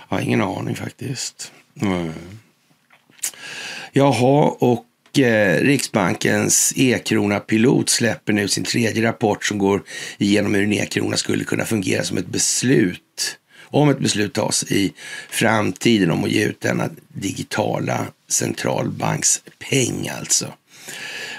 Jag 0.10 0.18
har 0.18 0.22
ingen 0.22 0.42
aning 0.42 0.76
faktiskt. 0.76 1.52
Mm. 1.82 2.14
Jaha, 3.92 4.56
och 4.60 5.20
eh, 5.20 5.62
Riksbankens 5.62 6.74
e-krona 6.76 7.40
Pilot 7.40 7.90
släpper 7.90 8.34
nu 8.34 8.48
sin 8.48 8.64
tredje 8.64 9.04
rapport 9.04 9.46
som 9.46 9.58
går 9.58 9.84
igenom 10.18 10.54
hur 10.54 10.64
en 10.64 10.74
e-krona 10.74 11.18
skulle 11.18 11.44
kunna 11.44 11.66
fungera 11.66 12.04
som 12.04 12.18
ett 12.18 12.28
beslut 12.28 13.38
om 13.74 13.90
ett 13.90 14.00
beslut 14.00 14.34
tas 14.34 14.64
i 14.64 14.94
framtiden 15.30 16.12
om 16.12 16.24
att 16.24 16.32
ge 16.32 16.46
ut 16.46 16.62
denna 16.62 16.90
digitala 17.08 18.08
centralbankspeng 18.34 20.10
alltså. 20.20 20.54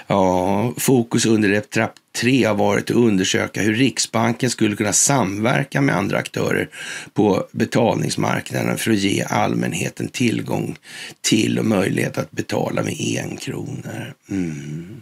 Ja, 0.07 0.73
fokus 0.77 1.25
under 1.25 1.59
trapp 1.59 1.93
tre 2.15 2.43
har 2.43 2.55
varit 2.55 2.89
att 2.89 2.95
undersöka 2.95 3.61
hur 3.61 3.73
Riksbanken 3.73 4.49
skulle 4.49 4.75
kunna 4.75 4.93
samverka 4.93 5.81
med 5.81 5.95
andra 5.95 6.17
aktörer 6.17 6.69
på 7.13 7.47
betalningsmarknaden 7.51 8.77
för 8.77 8.91
att 8.91 8.97
ge 8.97 9.23
allmänheten 9.23 10.07
tillgång 10.07 10.77
till 11.21 11.59
och 11.59 11.65
möjlighet 11.65 12.17
att 12.17 12.31
betala 12.31 12.83
med 12.83 12.95
enkronor. 13.23 14.13
Mm. 14.29 15.01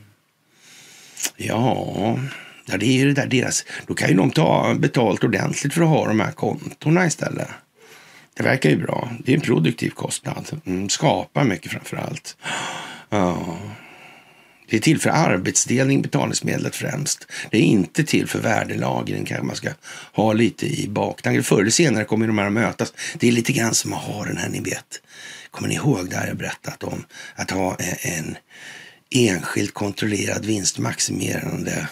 Ja, 1.38 2.20
ja, 2.66 2.78
det 2.78 2.86
är 2.86 2.98
ju 2.98 3.06
det 3.06 3.22
där 3.22 3.28
deras... 3.28 3.66
Då 3.88 3.94
kan 3.94 4.10
ju 4.10 4.16
de 4.16 4.32
ta 4.32 4.76
betalt 4.80 5.24
ordentligt 5.24 5.74
för 5.74 5.82
att 5.82 5.90
ha 5.90 6.08
de 6.08 6.20
här 6.20 6.32
kontona 6.32 7.08
istället. 7.08 7.48
Det 8.34 8.44
verkar 8.44 8.70
ju 8.70 8.78
bra. 8.78 9.12
Det 9.26 9.32
är 9.32 9.36
en 9.36 9.42
produktiv 9.42 9.90
kostnad. 9.90 10.62
Mm, 10.66 10.90
skapar 10.90 11.44
mycket 11.44 11.72
framför 11.72 11.98
allt. 11.98 12.38
Ja. 13.10 13.58
Det 14.70 14.78
är 14.78 14.82
till 14.82 15.00
för 15.00 15.10
arbetsdelning, 15.10 16.02
betalningsmedlet 16.02 16.76
främst. 16.76 17.28
Det 17.52 17.58
är 17.58 17.62
inte 17.62 18.04
till 18.04 18.28
för 18.28 18.40
värdelagring, 18.40 19.26
kanske 19.26 19.46
man 19.46 19.56
ska 19.56 19.70
ha 20.14 20.34
lite 20.34 20.66
i 20.66 20.88
baktanken. 20.88 21.44
Förr 21.44 21.62
eller 21.62 21.72
senare 21.72 22.06
kommer 22.06 22.28
de 22.28 22.38
här 22.38 22.46
att 22.46 22.54
mötas. 22.54 22.94
Det 23.20 23.28
är 23.28 23.32
lite 23.32 23.54
grann 23.54 23.74
som 23.74 23.94
att 23.94 24.04
ha 24.04 24.26
den 24.26 24.38
här, 24.38 24.50
ni 24.50 24.60
vet. 24.60 25.02
Kommer 25.52 25.70
ni 25.70 25.76
ihåg 25.76 26.10
det 26.10 26.16
här 26.16 26.28
jag 26.28 26.38
berättat 26.38 26.84
om? 26.84 27.06
Att 27.36 27.52
ha 27.52 27.78
eh, 27.80 28.18
en 28.18 28.38
enskilt 29.10 29.74
kontrollerad 29.74 30.46
vinstmaximerande 30.46 31.88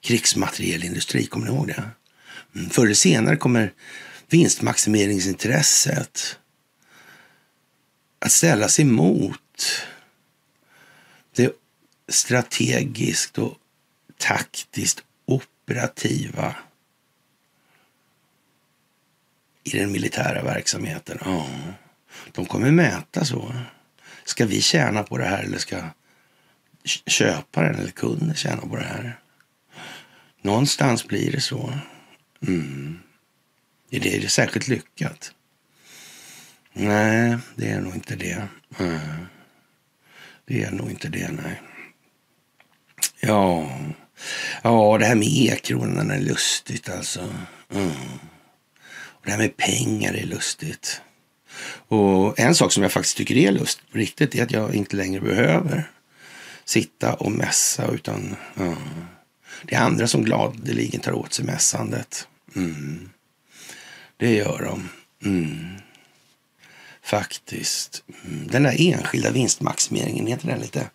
krigsmaterielindustri. 0.00 1.26
Kommer 1.26 1.46
ni 1.46 1.52
ihåg 1.52 1.66
det? 1.66 1.82
Mm, 2.54 2.70
förr 2.70 2.84
eller 2.84 2.94
senare 2.94 3.36
kommer 3.36 3.72
vinstmaximeringsintresset 4.32 6.38
att 8.18 8.32
ställas 8.32 8.80
emot 8.80 9.84
det 11.34 11.52
strategiskt 12.08 13.38
och 13.38 13.58
taktiskt 14.16 15.04
operativa 15.24 16.56
i 19.64 19.78
den 19.78 19.92
militära 19.92 20.42
verksamheten. 20.42 21.18
Ja, 21.24 21.46
de 22.32 22.46
kommer 22.46 22.70
mäta 22.70 23.24
så. 23.24 23.54
Ska 24.24 24.46
vi 24.46 24.60
tjäna 24.60 25.02
på 25.02 25.18
det 25.18 25.24
här 25.24 25.42
eller 25.42 25.58
ska 25.58 25.84
köparen 27.06 27.74
eller 27.74 27.90
kunden 27.90 28.34
tjäna 28.34 28.62
på 28.62 28.76
det 28.76 28.84
här? 28.84 29.18
Någonstans 30.42 31.06
blir 31.06 31.32
det 31.32 31.40
så. 31.40 31.72
Mm. 32.46 32.98
Är 33.94 34.00
det 34.00 34.28
särskilt 34.28 34.68
lyckat? 34.68 35.32
Nej, 36.72 37.38
det 37.56 37.68
är 37.68 37.80
nog 37.80 37.94
inte 37.94 38.16
det. 38.16 38.48
Det 40.46 40.62
är 40.62 40.70
nog 40.70 40.90
inte 40.90 41.08
det, 41.08 41.30
nej. 41.30 41.62
Ja, 43.20 43.70
ja 44.62 44.98
det 44.98 45.04
här 45.04 45.14
med 45.14 45.28
e-kronan 45.28 46.10
är 46.10 46.20
lustigt 46.20 46.88
alltså. 46.88 47.34
Mm. 47.74 47.90
Och 48.92 49.24
det 49.24 49.30
här 49.30 49.38
med 49.38 49.56
pengar 49.56 50.14
är 50.14 50.26
lustigt. 50.26 51.00
Och 51.88 52.40
en 52.40 52.54
sak 52.54 52.72
som 52.72 52.82
jag 52.82 52.92
faktiskt 52.92 53.16
tycker 53.16 53.36
är 53.36 53.52
lustigt 53.52 53.92
på 53.92 53.98
riktigt 53.98 54.34
är 54.34 54.42
att 54.42 54.50
jag 54.50 54.74
inte 54.74 54.96
längre 54.96 55.20
behöver 55.20 55.90
sitta 56.64 57.14
och 57.14 57.32
mässa 57.32 57.86
utan 57.86 58.36
mm. 58.56 58.76
det 59.62 59.74
är 59.74 59.80
andra 59.80 60.06
som 60.06 60.24
gladeligen 60.24 61.00
tar 61.00 61.12
åt 61.12 61.32
sig 61.32 61.44
mässandet. 61.44 62.28
Mm. 62.56 63.11
Det 64.22 64.34
gör 64.34 64.62
de. 64.64 64.88
Mm. 65.28 65.68
Faktiskt. 67.02 68.04
Mm. 68.24 68.46
Den 68.46 68.62
där 68.62 68.76
enskilda 68.78 69.30
vinstmaximeringen, 69.30 70.26
heter 70.26 70.48
den 70.48 70.60
lite 70.60 70.90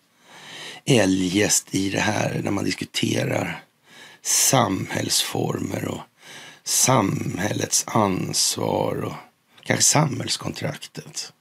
eljest 0.84 1.74
i 1.74 1.90
det 1.90 2.00
här 2.00 2.40
när 2.44 2.50
man 2.50 2.64
diskuterar 2.64 3.62
samhällsformer 4.22 5.88
och 5.88 6.00
samhällets 6.64 7.84
ansvar 7.88 9.04
och 9.04 9.14
kanske 9.62 9.84
samhällskontraktet. 9.84 11.32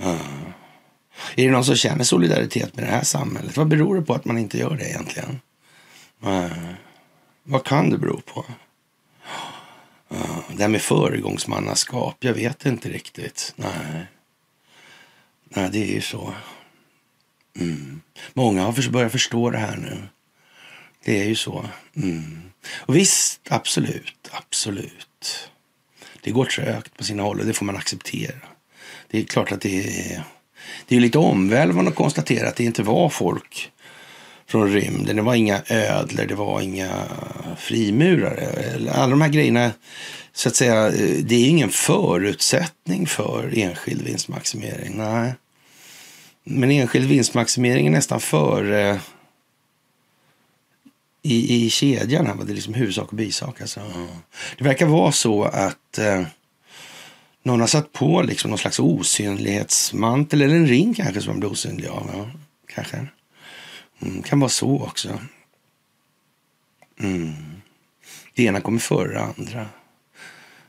Uh. 0.00 0.48
Är 1.36 1.44
det 1.44 1.50
någon 1.50 1.64
som 1.64 1.76
känner 1.76 2.04
solidaritet 2.04 2.76
med 2.76 2.84
det 2.84 2.90
här 2.90 3.04
samhället? 3.04 3.56
Vad 3.56 3.68
beror 3.68 3.96
det 3.96 4.02
på 4.02 4.14
att 4.14 4.24
man 4.24 4.38
inte 4.38 4.58
gör 4.58 4.76
det 4.76 4.88
egentligen? 4.88 5.40
Uh. 6.26 6.72
Vad 7.42 7.64
kan 7.64 7.90
det 7.90 7.98
bero 7.98 8.20
på? 8.20 8.44
Det 10.56 10.62
här 10.62 10.68
med 10.68 10.82
föregångsmannaskap, 10.82 12.16
jag 12.20 12.34
vet 12.34 12.66
inte 12.66 12.88
riktigt. 12.88 13.54
Nej, 13.56 14.06
Nej 15.48 15.70
det 15.72 15.78
är 15.78 15.94
ju 15.94 16.00
så. 16.00 16.34
Mm. 17.58 18.00
Många 18.34 18.62
har 18.62 18.90
börjat 18.90 19.12
förstå 19.12 19.50
det 19.50 19.58
här 19.58 19.76
nu. 19.76 20.02
Det 21.04 21.20
är 21.22 21.24
ju 21.24 21.34
så. 21.34 21.68
Mm. 21.96 22.42
Och 22.76 22.96
visst, 22.96 23.40
absolut, 23.48 24.30
absolut. 24.30 25.50
Det 26.22 26.30
går 26.30 26.44
trögt 26.44 26.96
på 26.96 27.04
sina 27.04 27.22
håll 27.22 27.40
och 27.40 27.46
det 27.46 27.52
får 27.52 27.64
man 27.64 27.76
acceptera. 27.76 28.38
Det 29.10 29.18
är 29.18 29.24
klart 29.24 29.52
att 29.52 29.60
det 29.60 30.10
är, 30.12 30.22
det 30.86 30.96
är 30.96 31.00
lite 31.00 31.18
omvälvande 31.18 31.90
att 31.90 31.96
konstatera 31.96 32.48
att 32.48 32.56
det 32.56 32.64
inte 32.64 32.82
var 32.82 33.08
folk 33.08 33.72
från 34.46 34.72
rymden. 34.72 35.16
Det 35.16 35.22
var 35.22 35.34
inga 35.34 35.62
ödlor, 35.68 36.24
det 36.24 36.34
var 36.34 36.60
inga 36.60 37.02
frimurare. 37.58 38.90
Alla 38.92 39.10
de 39.10 39.20
här 39.20 39.28
grejerna, 39.28 39.70
så 40.32 40.48
att 40.48 40.56
säga, 40.56 40.90
det 41.20 41.34
är 41.34 41.48
ingen 41.48 41.70
förutsättning 41.70 43.06
för 43.06 43.58
enskild 43.58 44.02
vinstmaximering. 44.02 44.96
Nej. 44.96 45.34
Men 46.44 46.70
enskild 46.70 47.08
vinstmaximering 47.08 47.86
är 47.86 47.90
nästan 47.90 48.20
före 48.20 49.00
i, 51.22 51.66
i 51.66 51.70
kedjan. 51.70 52.26
Här, 52.26 52.34
det 52.34 52.52
är 52.52 52.54
liksom 52.54 52.74
huvudsak 52.74 53.08
och 53.08 53.16
bisak. 53.16 53.60
Alltså. 53.60 53.80
Det 54.58 54.64
verkar 54.64 54.86
vara 54.86 55.12
så 55.12 55.44
att 55.44 55.98
eh, 55.98 56.22
någon 57.42 57.60
har 57.60 57.66
satt 57.66 57.92
på 57.92 58.22
liksom 58.22 58.50
någon 58.50 58.58
slags 58.58 58.80
osynlighetsmantel 58.80 60.42
eller 60.42 60.54
en 60.54 60.66
ring 60.66 60.94
kanske 60.94 61.20
som 61.20 61.32
man 61.32 61.40
blir 61.40 61.52
osynlig 61.52 61.88
av. 61.88 62.10
Ja, 62.12 62.30
kanske. 62.74 63.06
Mm, 64.02 64.22
kan 64.22 64.40
vara 64.40 64.50
så 64.50 64.82
också. 64.82 65.18
Mm. 67.00 67.62
Det 68.34 68.44
ena 68.44 68.60
kommer 68.60 68.78
före 68.78 69.12
det 69.12 69.20
andra. 69.20 69.68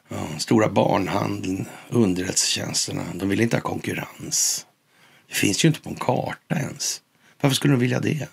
Ja, 0.07 0.27
stora 0.37 0.69
barnhandeln, 0.69 1.65
underrättelsetjänsterna, 1.89 3.03
de 3.13 3.29
vill 3.29 3.41
inte 3.41 3.55
ha 3.55 3.61
konkurrens. 3.61 4.65
Det 5.27 5.35
finns 5.35 5.65
ju 5.65 5.67
inte 5.67 5.81
på 5.81 5.89
en 5.89 5.95
karta 5.95 6.55
ens. 6.55 7.01
Varför 7.41 7.55
skulle 7.55 7.73
de 7.73 7.79
vilja 7.79 7.99
det? 7.99 8.27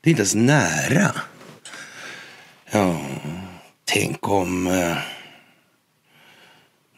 Det 0.00 0.08
är 0.08 0.10
inte 0.10 0.22
ens 0.22 0.34
nära. 0.34 1.20
Ja, 2.70 3.06
tänk 3.84 4.28
om 4.28 4.66
eh, 4.66 4.98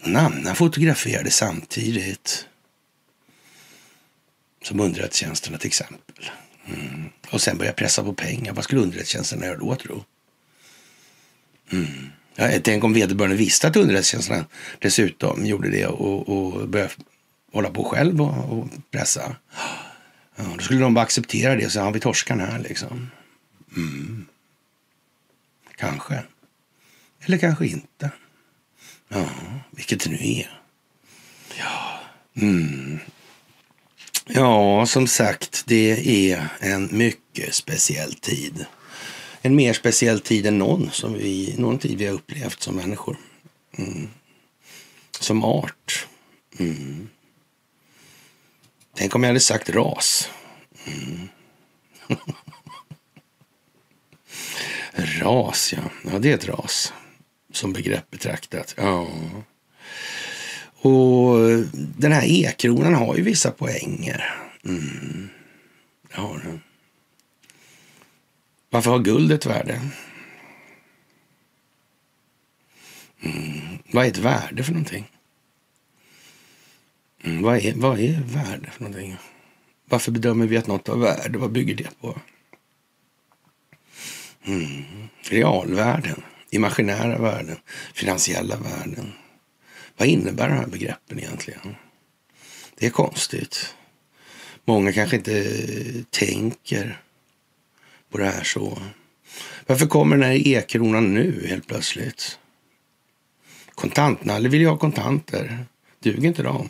någon 0.05 0.17
annan 0.17 0.57
fotograferade 0.57 1.31
samtidigt. 1.31 2.47
Som 4.63 4.81
underrättelsetjänsterna 4.81 5.59
till 5.59 5.67
exempel. 5.67 6.31
Mm. 6.67 7.11
Och 7.31 7.41
sen 7.41 7.59
börja 7.59 7.73
pressa 7.73 8.05
på 8.05 8.13
pengar. 8.13 8.53
Vad 8.53 8.65
skulle 8.65 8.81
underrättelsetjänsterna 8.81 9.47
göra 9.47 9.59
då 9.59 9.77
tro? 9.77 10.05
Mm. 11.73 12.11
Ja, 12.35 12.51
tänk 12.65 12.85
om 12.85 12.93
vederbörande 12.93 13.37
visste 13.37 13.69
att 13.69 13.77
underrättelsetjänsterna 13.77 14.45
dessutom 14.79 15.47
gjorde 15.47 15.71
det 15.71 15.87
och, 15.87 16.29
och 16.29 16.69
började 16.69 16.93
hålla 17.53 17.71
på 17.71 17.85
själv 17.85 18.23
och, 18.23 18.59
och 18.59 18.69
pressa. 18.91 19.37
Ja, 20.37 20.45
då 20.57 20.65
skulle 20.65 20.81
de 20.81 20.95
bara 20.95 21.05
acceptera 21.05 21.57
det 21.57 21.67
och 21.67 21.73
säga, 21.73 21.85
ja, 21.85 21.91
vi 21.91 22.01
torskar 22.01 22.37
här 22.37 22.59
liksom. 22.59 23.11
Mm. 23.77 24.27
Kanske. 25.77 26.23
Eller 27.21 27.39
kanske 27.39 27.67
inte. 27.67 28.11
Ja, 29.09 29.29
vilket 29.71 30.01
det 30.01 30.11
nu 30.11 30.17
är. 30.17 30.61
Ja. 31.59 32.01
Mm. 32.35 32.99
Ja, 34.35 34.87
som 34.87 35.07
sagt, 35.07 35.63
det 35.67 36.31
är 36.31 36.49
en 36.61 36.89
mycket 36.93 37.55
speciell 37.55 38.15
tid. 38.15 38.67
En 39.43 39.55
mer 39.55 39.73
speciell 39.73 40.21
tid 40.21 40.47
än 40.47 40.59
någon, 40.59 40.91
som 40.91 41.13
vi, 41.13 41.55
någon 41.59 41.79
tid 41.79 41.99
vi 41.99 42.07
har 42.07 42.15
upplevt 42.15 42.63
som 42.63 42.77
människor. 42.77 43.17
Mm. 43.79 44.09
Som 45.21 45.45
art. 45.45 46.07
Mm. 46.59 47.09
Tänk 48.97 49.15
om 49.15 49.23
jag 49.23 49.31
hade 49.31 49.41
sagt 49.41 49.71
ras. 49.71 50.31
Mm. 50.87 51.29
ras, 54.93 55.73
ja. 55.73 56.11
Ja, 56.13 56.19
det 56.19 56.31
är 56.31 56.35
ett 56.35 56.49
ras. 56.49 56.93
Som 57.53 57.73
begrepp 57.73 58.11
betraktat. 58.11 58.75
Ja. 58.77 59.09
Och 60.83 61.51
eh, 61.51 61.59
den 61.75 62.13
här 62.13 62.25
e-kronan 62.25 62.95
har 62.95 63.17
ju 63.17 63.23
vissa 63.23 63.51
poänger. 63.51 64.35
Mm. 64.65 65.29
Det 66.09 66.21
har 66.21 66.39
den. 66.39 66.61
Varför 68.71 68.91
har 68.91 68.99
guld 68.99 69.33
ett 69.33 69.47
värde? 69.47 69.81
Mm. 73.21 73.79
Vad 73.93 74.05
är 74.05 74.09
ett 74.09 74.19
värde 74.19 74.65
för 74.65 74.73
någonting? 74.73 75.11
Mm. 77.23 77.43
Vad, 77.43 77.57
är, 77.57 77.75
vad 77.75 78.01
är 78.01 78.21
värde 78.21 78.71
för 78.71 78.83
någonting? 78.83 79.17
Varför 79.89 80.13
bedömer 80.13 80.47
vi 80.47 80.57
att 80.57 80.67
något 80.67 80.89
har 80.89 80.97
värde? 80.97 81.39
Vad 81.39 81.53
bygger 81.53 81.75
det 81.75 82.01
på? 82.01 82.19
Mm. 84.45 84.85
Realvärden, 85.23 86.23
imaginära 86.51 87.19
värden, 87.19 87.57
finansiella 87.95 88.57
värden. 88.57 89.13
Vad 90.01 90.09
innebär 90.09 90.49
de 90.49 90.55
här 90.55 90.67
begreppen 90.67 91.19
egentligen? 91.19 91.77
Det 92.75 92.87
är 92.87 92.91
konstigt. 92.91 93.75
Många 94.65 94.93
kanske 94.93 95.17
inte 95.17 96.05
tänker 96.11 97.03
på 98.11 98.19
det 98.19 98.25
här 98.25 98.45
så. 98.45 98.83
Varför 99.67 99.87
kommer 99.87 100.17
den 100.17 100.27
här 100.27 100.49
e-kronan 100.49 101.15
nu 101.15 101.47
helt 101.49 101.67
plötsligt? 101.67 102.39
Kontantnalle 103.75 104.49
vill 104.49 104.61
ju 104.61 104.67
ha 104.69 104.77
kontanter. 104.77 105.65
Duger 105.99 106.29
inte 106.29 106.43
de? 106.43 106.69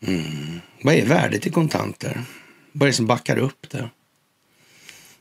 Mm. 0.00 0.60
Vad 0.82 0.94
är 0.94 1.06
värdet 1.06 1.46
i 1.46 1.50
kontanter? 1.50 2.24
Vad 2.72 2.86
är 2.86 2.90
det 2.90 2.96
som 2.96 3.06
backar 3.06 3.38
upp 3.38 3.70
det? 3.70 3.90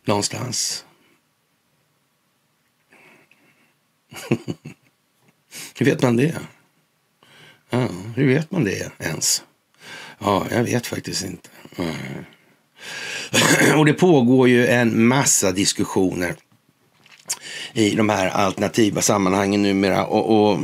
Någonstans. 0.05 0.85
hur 5.77 5.85
vet 5.85 6.01
man 6.01 6.17
det? 6.17 6.35
Ja, 7.69 7.87
hur 8.15 8.27
vet 8.27 8.51
man 8.51 8.63
det 8.63 8.91
ens? 8.99 9.43
Ja, 10.19 10.47
jag 10.51 10.63
vet 10.63 10.87
faktiskt 10.87 11.23
inte. 11.23 11.49
Mm. 11.77 11.95
Och 13.79 13.85
det 13.85 13.93
pågår 13.93 14.49
ju 14.49 14.67
en 14.67 15.07
massa 15.07 15.51
diskussioner 15.51 16.35
i 17.73 17.95
de 17.95 18.09
här 18.09 18.27
alternativa 18.27 19.01
sammanhangen 19.01 19.61
numera. 19.61 20.05
Och, 20.05 20.51
och 20.51 20.59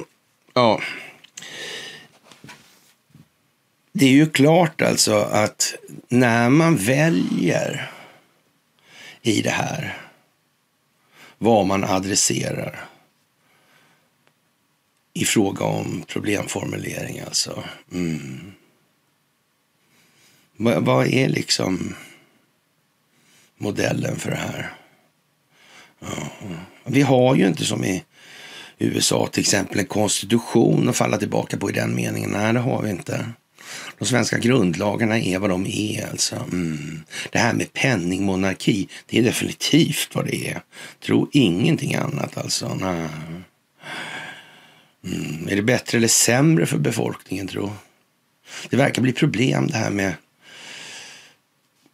ja, 0.54 0.82
det 3.94 4.06
är 4.06 4.12
ju 4.12 4.30
klart 4.30 4.82
alltså 4.82 5.16
att 5.16 5.76
när 6.10 6.50
man 6.50 6.76
väljer 6.76 7.92
i 9.22 9.42
det 9.42 9.50
här 9.50 9.98
vad 11.38 11.66
man 11.66 11.84
adresserar 11.84 12.91
i 15.14 15.26
fråga 15.26 15.66
om 15.66 16.04
problemformulering 16.08 17.20
alltså. 17.20 17.64
Mm. 17.92 18.52
Vad, 20.58 21.08
är 21.08 21.30
liksom 21.30 21.96
modellen 23.58 24.16
för 24.20 24.32
det 24.32 24.38
här? 24.38 24.74
Ja. 26.00 26.32
Vi 26.86 27.02
har 27.02 27.36
ju 27.36 27.48
inte 27.48 27.66
som 27.66 27.84
i 27.84 28.04
USA 28.80 29.28
till 29.32 29.42
exempel 29.42 29.80
en 29.80 29.86
konstitution 29.86 30.90
att 30.90 30.98
falla 30.98 31.18
tillbaka 31.18 31.58
på 31.58 31.70
i 31.70 31.74
den 31.74 31.96
meningen. 31.96 32.30
Nej, 32.30 32.54
det 32.54 32.60
har 32.60 32.82
vi 32.82 32.90
inte. 32.90 33.26
De 34.00 34.06
svenska 34.06 34.38
grundlagarna 34.38 35.20
är 35.20 35.40
vad 35.40 35.50
de 35.50 35.66
är 35.66 36.10
alltså. 36.10 36.36
Mm. 36.36 37.04
Det 37.32 37.40
här 37.40 37.54
med 37.54 37.74
penningmonarki, 37.74 38.88
det 39.06 39.20
är 39.20 39.24
definitivt 39.24 40.10
vad 40.14 40.26
det 40.26 40.48
är. 40.48 40.62
Tro 41.06 41.30
ingenting 41.32 41.96
annat 41.96 42.38
alltså. 42.38 42.78
Nej. 42.82 43.08
Mm. 45.04 45.48
Är 45.48 45.56
det 45.56 45.62
bättre 45.62 45.98
eller 45.98 46.08
sämre 46.08 46.66
för 46.66 46.78
befolkningen 46.78 47.48
tro? 47.48 47.74
Det 48.70 48.78
verkar 48.78 49.02
bli 49.02 49.14
problem 49.14 49.68
det 49.68 49.78
här 49.78 49.90
med 49.90 50.14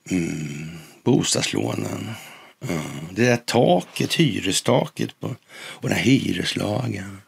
mm, 0.09 0.69
bostadslånen. 1.03 2.09
Mm. 2.61 2.81
det 3.11 3.25
där 3.25 3.37
taket, 3.37 4.13
hyrestaket 4.13 5.19
på, 5.19 5.35
och 5.49 5.89
den 5.89 5.97
här 5.97 6.03
hyreslagen. 6.03 7.21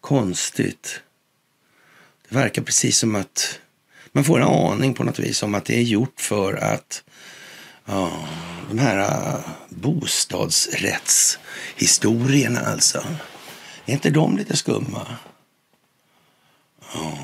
Konstigt. 0.00 1.00
Det 2.28 2.34
verkar 2.34 2.62
precis 2.62 2.98
som 2.98 3.14
att 3.14 3.60
man 4.12 4.24
får 4.24 4.40
en 4.40 4.48
aning 4.48 4.94
på 4.94 5.04
något 5.04 5.18
vis 5.18 5.42
om 5.42 5.54
att 5.54 5.64
det 5.64 5.78
är 5.78 5.82
gjort 5.82 6.20
för 6.20 6.54
att 6.54 7.02
ja, 7.84 8.28
de 8.68 8.78
här 8.78 8.98
ah, 8.98 9.40
bostadsrättshistorierna 9.68 12.60
alltså. 12.60 13.04
Är 13.86 13.92
inte 13.92 14.10
de 14.10 14.36
lite 14.36 14.56
skumma? 14.56 15.06
Ja. 16.94 17.18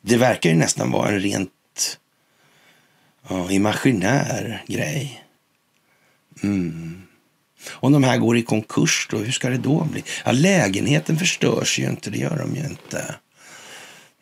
Det 0.00 0.16
verkar 0.16 0.50
ju 0.50 0.56
nästan 0.56 0.90
vara 0.90 1.08
en 1.08 1.20
rent 1.20 1.98
ja, 3.28 3.50
imaginär 3.50 4.64
grej. 4.66 5.24
Mm. 6.42 7.02
Om 7.70 7.92
de 7.92 8.04
här 8.04 8.18
går 8.18 8.36
i 8.36 8.42
konkurs 8.42 9.08
då, 9.10 9.18
hur 9.18 9.32
ska 9.32 9.48
det 9.48 9.58
då 9.58 9.84
bli? 9.84 10.04
Ja, 10.24 10.32
lägenheten 10.32 11.18
förstörs 11.18 11.78
ju 11.78 11.84
inte, 11.84 12.10
det 12.10 12.18
gör 12.18 12.38
de 12.38 12.56
ju 12.56 12.64
inte. 12.64 13.14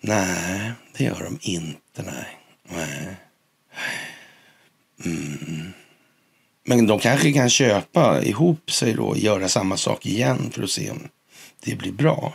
Nej, 0.00 0.72
det 0.96 1.04
gör 1.04 1.24
de 1.24 1.38
inte. 1.40 2.02
Nej. 2.02 2.38
nej. 2.68 3.16
Mm. 5.04 5.72
Men 6.64 6.86
de 6.86 6.98
kanske 6.98 7.32
kan 7.32 7.50
köpa 7.50 8.22
ihop 8.22 8.70
sig 8.70 8.92
då 8.92 9.06
och 9.06 9.18
göra 9.18 9.48
samma 9.48 9.76
sak 9.76 10.06
igen 10.06 10.50
för 10.50 10.62
att 10.62 10.70
se 10.70 10.90
om 10.90 11.08
det 11.64 11.74
blir 11.74 11.92
bra. 11.92 12.34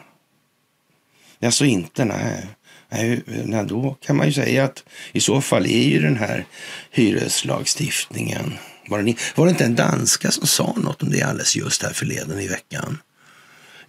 Alltså 1.42 1.66
inte, 1.66 2.06
nej. 2.06 2.48
nej. 2.90 3.24
Nej, 3.46 3.66
då 3.66 3.98
kan 4.02 4.16
man 4.16 4.28
ju 4.28 4.34
säga 4.34 4.64
att 4.64 4.84
i 5.12 5.20
så 5.20 5.42
fall 5.42 5.66
är 5.66 5.90
ju 5.90 6.02
den 6.02 6.18
här 6.18 6.46
hyreslagstiftningen 6.92 8.54
var 8.90 9.04
det, 9.04 9.16
var 9.36 9.46
det 9.46 9.52
inte 9.52 9.66
en 9.66 9.76
danska 9.76 10.32
som 10.32 10.48
sa 10.48 10.74
något 10.78 11.04
om 11.04 11.10
det 11.10 11.22
alldeles 11.22 11.56
just 11.56 11.84
här 11.84 11.94
förleden 11.94 12.40
i 12.40 12.48
veckan? 12.48 12.98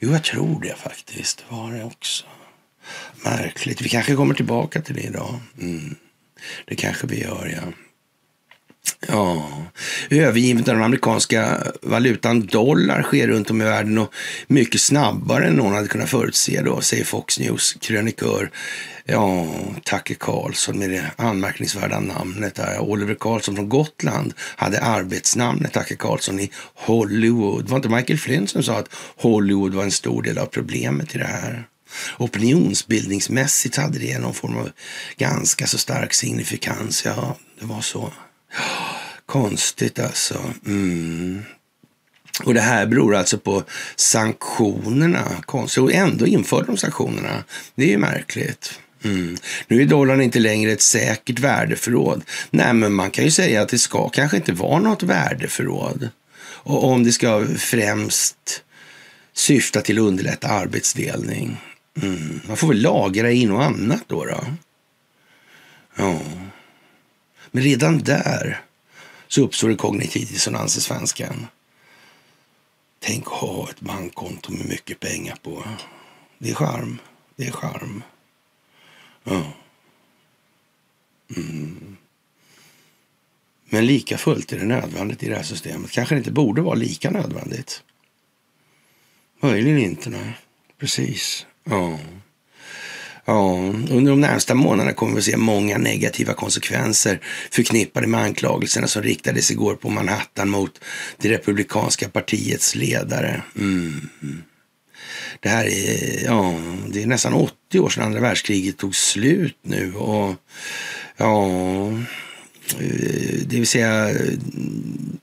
Jo, 0.01 0.13
jag 0.13 0.25
tror 0.25 0.61
det 0.61 0.75
faktiskt. 0.77 1.45
Var 1.49 1.73
det 1.73 1.85
också. 1.85 2.25
Märkligt. 3.25 3.81
Vi 3.81 3.89
kanske 3.89 4.15
kommer 4.15 4.35
tillbaka 4.35 4.83
till 4.83 4.95
det 4.95 5.01
idag. 5.01 5.41
Mm. 5.61 5.97
Det 6.65 6.75
kanske 6.75 7.07
vi 7.07 7.21
gör, 7.21 7.47
ja. 7.57 7.73
Ja, 9.09 9.51
övergivet 10.11 10.69
av 10.69 10.75
den 10.75 10.85
amerikanska 10.85 11.63
valutan 11.83 12.47
dollar 12.47 13.03
sker 13.03 13.29
runt 13.29 13.51
om 13.51 13.63
i 13.63 13.65
världen 13.65 13.99
och 13.99 14.15
mycket 14.47 14.81
snabbare 14.81 15.47
än 15.47 15.55
någon 15.55 15.75
hade 15.75 15.89
kunnat 15.89 16.11
förutse 16.11 16.63
då, 16.63 16.81
säger 16.81 17.05
Fox 17.05 17.39
News 17.39 17.77
krönikör 17.81 18.51
Ja, 19.13 19.47
Tacke 19.85 20.15
Karlsson 20.15 20.79
med 20.79 20.91
det 20.91 21.11
anmärkningsvärda 21.17 22.01
namnet. 22.01 22.55
Där. 22.55 22.79
Oliver 22.79 23.15
Karlsson 23.15 23.57
från 23.57 23.69
Gotland 23.69 24.35
hade 24.39 24.81
arbetsnamnet 24.81 25.73
Tacke 25.73 25.97
Karlsson 25.97 26.41
i 26.41 26.51
Hollywood. 26.75 27.69
Var 27.69 27.77
inte 27.77 27.89
Michael 27.89 28.19
Flynn 28.19 28.47
som 28.47 28.63
sa 28.63 28.79
att 28.79 28.89
Hollywood 29.17 29.75
var 29.75 29.85
en 29.85 29.91
stor 29.91 30.23
del 30.23 30.39
av 30.39 30.47
problemet 30.47 31.15
i 31.15 31.19
det 31.19 31.25
här. 31.25 31.67
Opinionsbildningsmässigt 32.19 33.77
hade 33.77 33.99
det 33.99 34.19
någon 34.19 34.35
form 34.35 34.57
av 34.57 34.71
ganska 35.17 35.67
så 35.67 35.79
stark 35.79 36.15
signifikans. 36.15 37.05
Ja, 37.05 37.37
det 37.61 37.67
var 37.67 37.81
så. 37.81 38.13
Konstigt 39.27 39.99
alltså. 39.99 40.41
Mm. 40.67 41.43
Och 42.45 42.55
det 42.55 42.61
här 42.61 42.87
beror 42.87 43.15
alltså 43.15 43.39
på 43.39 43.65
sanktionerna. 43.97 45.25
Konstigt. 45.47 45.83
Och 45.83 45.93
ändå 45.93 46.27
införde 46.27 46.67
de 46.67 46.77
sanktionerna. 46.77 47.45
Det 47.75 47.85
är 47.85 47.89
ju 47.89 47.99
märkligt. 47.99 48.81
Mm. 49.05 49.37
Nu 49.69 49.83
är 49.83 49.87
dollarn 49.87 50.23
inte 50.23 50.39
längre 50.39 50.73
ett 50.73 50.83
säkert 50.83 51.39
värdeförråd. 51.39 52.23
Nej, 52.51 52.75
men 52.75 52.93
man 52.93 53.11
kan 53.11 53.25
ju 53.25 53.31
säga 53.31 53.63
att 53.63 53.69
det 53.69 53.79
ska 53.79 54.09
kanske 54.09 54.37
inte 54.37 54.53
vara 54.53 54.81
något 54.81 55.03
värdeförråd. 55.03 56.09
Och 56.43 56.85
om 56.85 57.05
det 57.05 57.13
ska 57.13 57.47
främst 57.59 58.63
syfta 59.33 59.81
till 59.81 59.99
att 59.99 60.03
underlätta 60.03 60.49
arbetsdelning. 60.49 61.57
Mm. 62.03 62.41
Man 62.49 62.57
får 62.57 62.69
väl 62.69 62.83
lagra 62.83 63.31
in 63.31 63.51
och 63.51 63.65
annat 63.65 64.05
då. 64.07 64.25
då. 64.25 64.45
Ja. 65.97 66.21
Men 67.51 67.63
redan 67.63 67.99
där 67.99 68.63
så 69.29 69.43
uppstår 69.43 69.69
det 69.69 69.77
kognitiv 69.77 70.29
dissonans 70.29 70.77
i 70.77 70.81
svenskan. 70.81 71.47
Tänk 72.99 73.27
att 73.27 73.33
ha 73.33 73.71
ett 73.71 73.81
bankkonto 73.81 74.53
med 74.53 74.67
mycket 74.67 75.01
pengar 75.01 75.37
på. 75.43 75.65
Det 76.39 76.51
är 76.51 76.55
charm. 76.55 76.99
Det 77.37 77.47
är 77.47 77.53
charm. 77.53 78.03
Ja. 79.25 79.53
Mm. 81.37 81.97
Men 83.65 83.87
lika 83.87 84.19
fullt 84.19 84.53
är 84.53 84.59
det 84.59 84.65
nödvändigt 84.65 85.23
i 85.23 85.29
det 85.29 85.37
här 85.37 85.43
systemet. 85.43 85.91
Kanske 85.91 86.15
det 86.15 86.19
inte 86.19 86.33
borde 86.33 86.63
vara 86.63 86.75
lika 86.75 87.11
nödvändigt. 87.11 87.83
Möjligen 89.41 89.79
inte, 89.79 90.11
nej. 90.11 90.39
Precis. 90.79 91.47
Ja. 91.65 91.99
Ja, 93.31 93.57
under 93.91 94.11
de 94.11 94.21
närmsta 94.21 94.55
månaderna 94.55 94.93
kommer 94.93 95.13
vi 95.13 95.19
att 95.19 95.25
se 95.25 95.37
många 95.37 95.79
negativa 95.79 96.33
konsekvenser 96.33 97.21
förknippade 97.51 98.07
med 98.07 98.21
anklagelserna 98.21 98.87
som 98.87 99.03
riktades 99.03 99.51
igår 99.51 99.75
på 99.75 99.91
Manhattan 99.91 100.49
mot 100.49 100.81
det 101.17 101.29
republikanska 101.29 102.09
partiets 102.09 102.75
ledare. 102.75 103.43
Mm. 103.59 104.09
Det 105.41 105.49
här 105.49 105.65
är, 105.65 106.25
ja, 106.25 106.55
det 106.89 107.03
är 107.03 107.07
nästan 107.07 107.35
80 107.35 107.81
år 107.81 107.89
sedan 107.89 108.05
andra 108.05 108.21
världskriget 108.21 108.79
tog 108.79 108.95
slut 108.97 109.59
nu 109.63 109.95
och 109.95 110.35
ja, 111.17 111.47
eh, 112.79 113.41
det 113.47 113.57
vill 113.57 113.67
säga, 113.67 114.09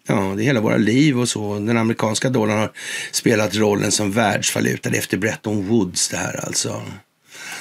ja, 0.08 0.34
det 0.36 0.44
är 0.44 0.46
hela 0.46 0.62
våra 0.62 0.78
liv 0.78 1.20
och 1.20 1.30
så. 1.30 1.60
Den 1.60 1.78
amerikanska 1.78 2.30
dollarn 2.30 2.60
har 2.60 2.72
spelat 3.12 3.56
rollen 3.56 3.92
som 3.92 4.12
världsvaluta 4.12 4.90
efter 4.90 5.18
Bretton 5.18 5.68
Woods 5.68 6.10
det 6.10 6.18
här 6.18 6.46
alltså. 6.46 6.82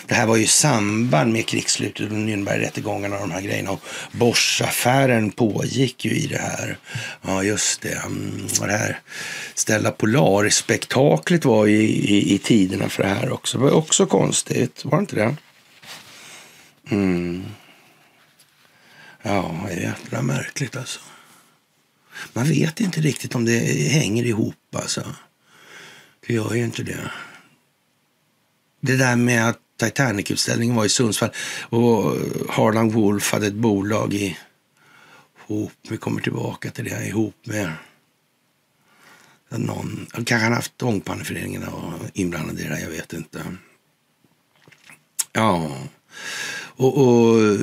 Det 0.09 0.15
här 0.15 0.27
var 0.27 0.37
ju 0.37 0.45
i 0.45 0.47
samband 0.47 1.33
med 1.33 1.47
krigsslutet 1.47 2.11
och 2.11 2.17
Nürnbergrättegångarna 2.17 3.17
och 3.17 3.29
de 3.29 3.31
här 3.31 3.41
grejerna. 3.41 3.71
Och 3.71 3.81
Bosch-affären 4.13 5.31
pågick 5.31 6.05
ju 6.05 6.11
i 6.11 6.27
det 6.27 6.39
här. 6.39 6.79
Ja, 7.23 7.43
just 7.43 7.81
det. 7.81 8.03
Mm, 8.07 8.47
och 8.61 8.67
det 8.67 8.77
här 8.77 9.01
Stella 9.55 9.91
Polar-spektaklet 9.91 11.45
var 11.45 11.67
i, 11.67 11.83
i, 11.85 12.35
i 12.35 12.39
tiderna 12.39 12.89
för 12.89 13.03
det 13.03 13.09
här 13.09 13.33
också. 13.33 13.59
Det 13.59 13.65
var 13.65 13.71
också 13.71 14.07
konstigt, 14.07 14.85
var 14.85 14.99
det 14.99 15.01
inte 15.01 15.17
det? 15.17 15.37
Mm. 16.91 17.45
Ja, 19.23 19.69
jävla 19.71 20.23
märkligt 20.23 20.77
alltså. 20.77 21.01
Man 22.33 22.45
vet 22.45 22.81
inte 22.81 23.01
riktigt 23.01 23.35
om 23.35 23.45
det 23.45 23.59
hänger 23.89 24.25
ihop 24.25 24.75
alltså. 24.77 25.15
Det 26.27 26.35
gör 26.35 26.55
ju 26.55 26.65
inte 26.65 26.83
det. 26.83 27.11
Det 28.81 28.97
där 28.97 29.17
med 29.17 29.49
att 29.49 29.59
Titanic-utställningen 29.77 30.77
var 30.77 30.85
i 30.85 30.89
Sundsvall 30.89 31.31
och 31.61 32.17
Harlan 32.49 32.91
Wolf 32.91 33.33
hade 33.33 33.47
ett 33.47 33.55
bolag 33.55 34.15
i 34.15 34.37
ihop, 35.49 35.73
vi 35.89 35.97
kommer 35.97 36.21
tillbaka 36.21 36.71
till 36.71 36.85
det, 36.85 37.07
ihop 37.07 37.35
med 37.45 37.73
någon, 39.49 40.07
kanske 40.13 40.45
han 40.45 40.53
haft 40.53 40.83
Ångpanneföreningen 40.83 41.65
och 41.65 41.93
inblandad 42.15 42.61
i 42.61 42.63
det 42.63 42.69
där, 42.69 42.79
jag 42.79 42.91
vet 42.91 43.13
inte. 43.13 43.57
Ja, 45.33 45.79
och, 46.59 46.99
och 46.99 47.59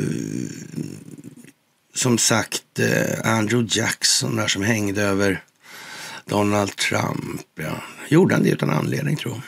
som 1.93 2.17
sagt 2.17 2.79
eh, 2.79 3.31
Andrew 3.31 3.79
Jackson 3.79 4.35
där 4.35 4.47
som 4.47 4.63
hängde 4.63 5.01
över 5.01 5.43
Donald 6.25 6.75
Trump. 6.75 7.41
Ja. 7.55 7.83
Gjorde 8.07 8.35
han 8.35 8.43
det 8.43 8.49
utan 8.49 8.69
anledning 8.69 9.15
tror 9.17 9.33
jag. 9.33 9.41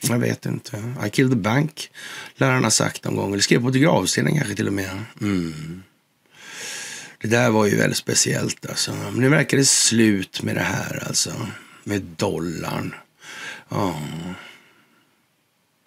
Jag 0.00 0.18
vet 0.18 0.46
inte. 0.46 0.94
I 1.06 1.10
killed 1.10 1.32
the 1.32 1.36
bank, 1.36 1.90
lär 2.36 2.50
han 2.50 2.64
ha 2.64 2.70
sagt 2.70 3.04
någon 3.04 3.16
gång. 3.16 3.32
Eller 3.32 3.42
skrev 3.42 3.62
på 3.62 3.70
gravstenen 3.70 4.34
kanske 4.34 4.54
till 4.54 4.66
och 4.66 4.72
med. 4.72 5.04
Mm. 5.20 5.82
Det 7.20 7.28
där 7.28 7.50
var 7.50 7.66
ju 7.66 7.76
väldigt 7.76 7.98
speciellt 7.98 8.66
alltså. 8.66 8.94
Men 8.94 9.14
nu 9.14 9.28
verkar 9.28 9.56
det 9.56 9.64
slut 9.64 10.42
med 10.42 10.56
det 10.56 10.62
här 10.62 11.04
alltså. 11.06 11.48
Med 11.84 12.02
dollarn. 12.02 12.94
Ja. 13.68 14.02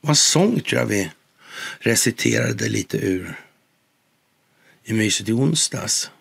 Det 0.02 0.08
var 0.08 0.10
en 0.10 0.15
sång 0.15 0.60
tror 0.60 0.82
jag 0.82 0.86
vi 0.86 1.12
reciterade 1.80 2.69
lite 2.69 2.97
ur. 2.97 3.39
I 4.84 4.93
myset 4.93 5.30
i 5.30 5.32
onsdags. 5.32 6.12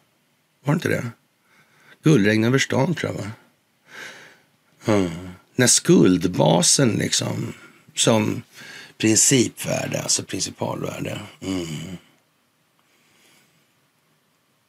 Var 0.64 0.74
det 0.74 0.76
inte 0.76 0.88
det? 0.88 1.10
Guldregn 2.02 2.44
över 2.44 2.58
stan 2.58 2.94
tror 2.94 3.12
jag 3.12 3.18
va? 3.22 3.30
Ja. 4.84 5.10
När 5.54 5.66
skuldbasen 5.66 6.88
liksom 6.88 7.54
som 8.00 8.42
principvärde, 8.98 10.02
alltså 10.02 10.22
principalvärde. 10.22 11.20
Mm. 11.40 11.96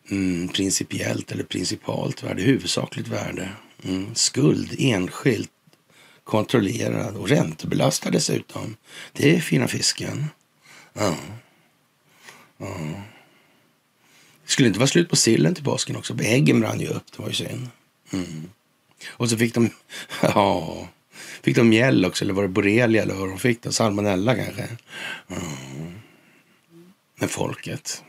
Mm, 0.09 0.47
principiellt 0.47 1.31
eller 1.31 1.43
principalt 1.43 2.23
värde, 2.23 2.41
huvudsakligt 2.41 3.07
värde. 3.07 3.49
Mm. 3.83 4.15
Skuld, 4.15 4.75
enskilt, 4.79 5.51
kontrollerad 6.23 7.15
och 7.15 7.29
räntebelastad 7.29 8.09
dessutom. 8.09 8.75
Det 9.13 9.35
är 9.35 9.39
fina 9.39 9.67
fisken. 9.67 10.25
Ja. 10.93 11.15
ja. 12.57 12.77
Det 14.45 14.51
skulle 14.51 14.67
inte 14.67 14.79
vara 14.79 14.87
slut 14.87 15.09
på 15.09 15.15
sillen 15.15 15.55
till 15.55 15.63
påsken 15.63 15.95
också. 15.95 16.19
Äggen 16.21 16.59
brann 16.59 16.79
ju 16.79 16.87
upp, 16.87 17.03
det 17.11 17.21
var 17.21 17.29
ju 17.29 17.35
synd. 17.35 17.67
Mm. 18.13 18.49
Och 19.07 19.29
så 19.29 19.37
fick 19.37 19.53
de, 19.53 19.69
ja, 20.21 20.87
Fick 21.43 21.55
de 21.55 21.69
mjäll 21.69 22.05
också, 22.05 22.23
eller 22.23 22.33
var 22.33 22.43
det 22.43 22.49
borrelia 22.49 23.01
eller 23.01 23.13
vad 23.13 23.29
de 23.29 23.39
fick? 23.39 23.63
Då? 23.63 23.71
Salmonella 23.71 24.35
kanske? 24.35 24.67
Mm. 25.27 25.99
Men 27.19 27.29
folket. 27.29 28.03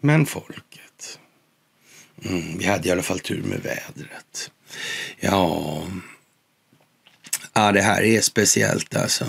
Men 0.00 0.26
folket. 0.26 1.18
Mm, 2.24 2.58
vi 2.58 2.64
hade 2.64 2.88
i 2.88 2.90
alla 2.90 3.02
fall 3.02 3.20
tur 3.20 3.42
med 3.42 3.60
vädret. 3.62 4.50
Ja, 5.20 5.82
ja 7.52 7.72
det 7.72 7.82
här 7.82 8.02
är 8.02 8.20
speciellt 8.20 8.96
alltså. 8.96 9.26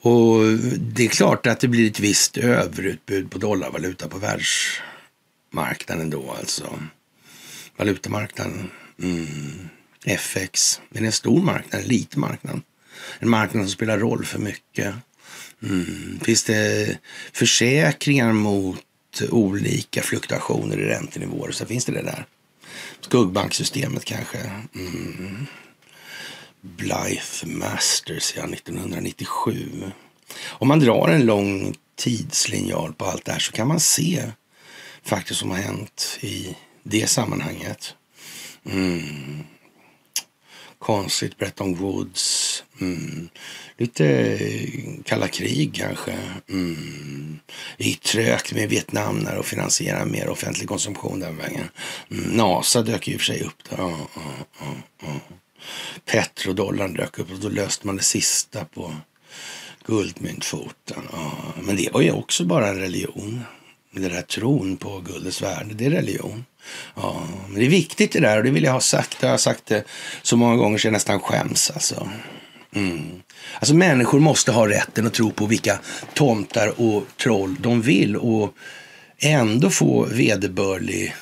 Och 0.00 0.44
det 0.78 1.04
är 1.04 1.08
klart 1.08 1.46
att 1.46 1.60
det 1.60 1.68
blir 1.68 1.90
ett 1.90 2.00
visst 2.00 2.36
överutbud 2.36 3.30
på 3.30 3.38
dollarvaluta 3.38 4.08
på 4.08 4.18
världsmarknaden 4.18 6.10
då 6.10 6.30
alltså. 6.38 6.82
Valutamarknaden. 7.76 8.70
Mm. 9.02 9.68
FX. 10.08 10.80
Det 10.90 10.98
är 10.98 11.04
en 11.04 11.12
stor 11.12 11.42
marknad, 11.42 11.80
en 11.80 11.88
liten 11.88 12.20
marknad. 12.20 12.60
En 13.18 13.28
marknad 13.28 13.64
som 13.64 13.70
spelar 13.70 13.98
roll 13.98 14.24
för 14.24 14.38
mycket. 14.38 14.94
Mm. 15.62 16.20
Finns 16.22 16.44
det 16.44 16.98
försäkringar 17.32 18.32
mot 18.32 18.84
olika 19.30 20.02
fluktuationer 20.02 20.78
i 20.78 20.84
räntenivåer 20.84 21.50
så 21.50 21.66
finns 21.66 21.84
det 21.84 21.92
det 21.92 22.02
där. 22.02 22.26
Skuggbanksystemet 23.00 24.04
kanske. 24.04 24.38
Mm. 24.74 25.46
Blythe 26.60 27.46
Masters, 27.46 28.34
ja, 28.36 28.44
1997. 28.44 29.82
Om 30.48 30.68
man 30.68 30.80
drar 30.80 31.08
en 31.08 31.26
lång 31.26 31.74
tidslinjal 31.96 32.92
på 32.92 33.04
allt 33.04 33.24
det 33.24 33.32
här 33.32 33.38
så 33.38 33.52
kan 33.52 33.68
man 33.68 33.80
se 33.80 34.32
faktiskt 35.02 35.40
som 35.40 35.50
har 35.50 35.58
hänt 35.58 36.18
i 36.20 36.56
det 36.82 37.06
sammanhanget. 37.06 37.94
Mm 38.64 39.44
Konstigt, 40.78 41.38
Bretton 41.38 41.74
Woods. 41.74 42.64
Mm. 42.80 43.28
Lite 43.76 44.06
eh, 44.06 45.02
kalla 45.04 45.28
krig 45.28 45.74
kanske. 45.74 46.18
Mm. 46.48 47.38
Det 47.76 47.84
gick 47.84 48.00
trögt 48.00 48.52
med 48.52 48.68
Vietnam 48.68 49.18
när 49.18 49.36
och 49.36 49.46
finansiera 49.46 50.04
mer 50.04 50.28
offentlig 50.28 50.68
konsumtion 50.68 51.20
den 51.20 51.36
vägen. 51.36 51.68
Mm. 52.10 52.24
NASA 52.24 52.82
dök 52.82 53.08
ju 53.08 53.18
för 53.18 53.24
sig 53.24 53.42
upp 53.42 53.70
där. 53.70 53.76
Ja. 53.78 53.96
Petrodollarn 56.04 56.94
dök 56.94 57.18
upp 57.18 57.32
och 57.32 57.38
då 57.38 57.48
löste 57.48 57.86
man 57.86 57.96
det 57.96 58.02
sista 58.02 58.64
på 58.64 58.94
guldmyntfoten. 59.86 61.02
Men 61.62 61.76
det 61.76 61.92
var 61.92 62.00
ju 62.00 62.12
också 62.12 62.44
bara 62.44 62.68
en 62.68 62.80
religion 62.80 63.44
den 63.90 64.12
där 64.12 64.22
tron 64.22 64.76
på 64.76 65.00
guldets 65.00 65.42
värde, 65.42 65.74
det 65.74 65.86
är 65.86 65.90
religion. 65.90 66.44
Ja, 66.94 67.28
men 67.48 67.58
det 67.58 67.66
är 67.66 67.70
viktigt 67.70 68.12
det 68.12 68.20
där 68.20 68.38
och 68.38 68.44
det 68.44 68.50
vill 68.50 68.64
jag 68.64 68.72
ha 68.72 68.80
sagt. 68.80 69.16
Jag 69.20 69.30
har 69.30 69.38
sagt 69.38 69.66
det 69.66 69.84
så 70.22 70.36
många 70.36 70.56
gånger 70.56 70.78
så 70.78 70.86
jag 70.86 70.92
nästan 70.92 71.20
skäms 71.20 71.70
alltså. 71.70 72.10
Mm. 72.74 73.22
Alltså 73.54 73.74
människor 73.74 74.20
måste 74.20 74.52
ha 74.52 74.68
rätten 74.68 75.06
att 75.06 75.14
tro 75.14 75.30
på 75.30 75.46
vilka 75.46 75.78
tomtar 76.14 76.80
och 76.80 77.04
troll 77.22 77.56
de 77.60 77.82
vill 77.82 78.16
och 78.16 78.54
ändå 79.18 79.70
få 79.70 80.04
vederbörlig, 80.04 81.14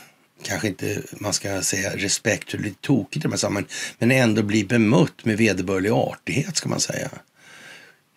kanske 0.42 0.68
inte 0.68 1.02
man 1.12 1.32
ska 1.32 1.62
säga 1.62 1.96
respekt, 1.96 2.52
det 2.52 2.58
är 2.58 2.62
lite 2.62 2.80
tokigt 2.80 3.16
i 3.16 3.20
de 3.20 3.32
här 3.32 3.38
sammanhangen, 3.38 3.70
men 3.98 4.10
ändå 4.10 4.42
bli 4.42 4.64
bemött 4.64 5.24
med 5.24 5.36
vederbörlig 5.36 5.90
artighet 5.90 6.56
ska 6.56 6.68
man 6.68 6.80
säga. 6.80 7.10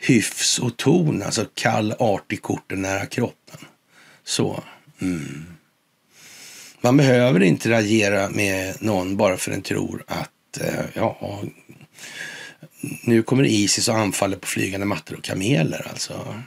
Hyfs 0.02 0.60
och 0.60 0.78
ton, 0.78 1.24
alltså 1.24 1.46
kall, 1.54 1.96
artig 2.00 2.42
korten 2.42 2.82
nära 2.82 3.06
kroppen. 3.06 3.58
Så. 4.30 4.64
Mm. 5.02 5.46
Man 6.82 6.98
behöver 6.98 7.44
inte 7.44 7.70
reagera 7.70 8.30
med 8.30 8.82
någon 8.82 9.18
bara 9.18 9.38
för 9.38 9.52
den 9.52 9.62
tror 9.62 10.04
att 10.08 10.62
eh, 10.62 10.86
ja, 10.94 11.42
nu 13.04 13.24
kommer 13.24 13.44
Isis 13.44 13.88
och 13.88 13.98
anfaller 13.98 14.38
på 14.38 14.48
flygande 14.48 14.86
mattor 14.86 15.18
och 15.18 15.24
kameler. 15.24 15.88
Alltså. 15.90 16.44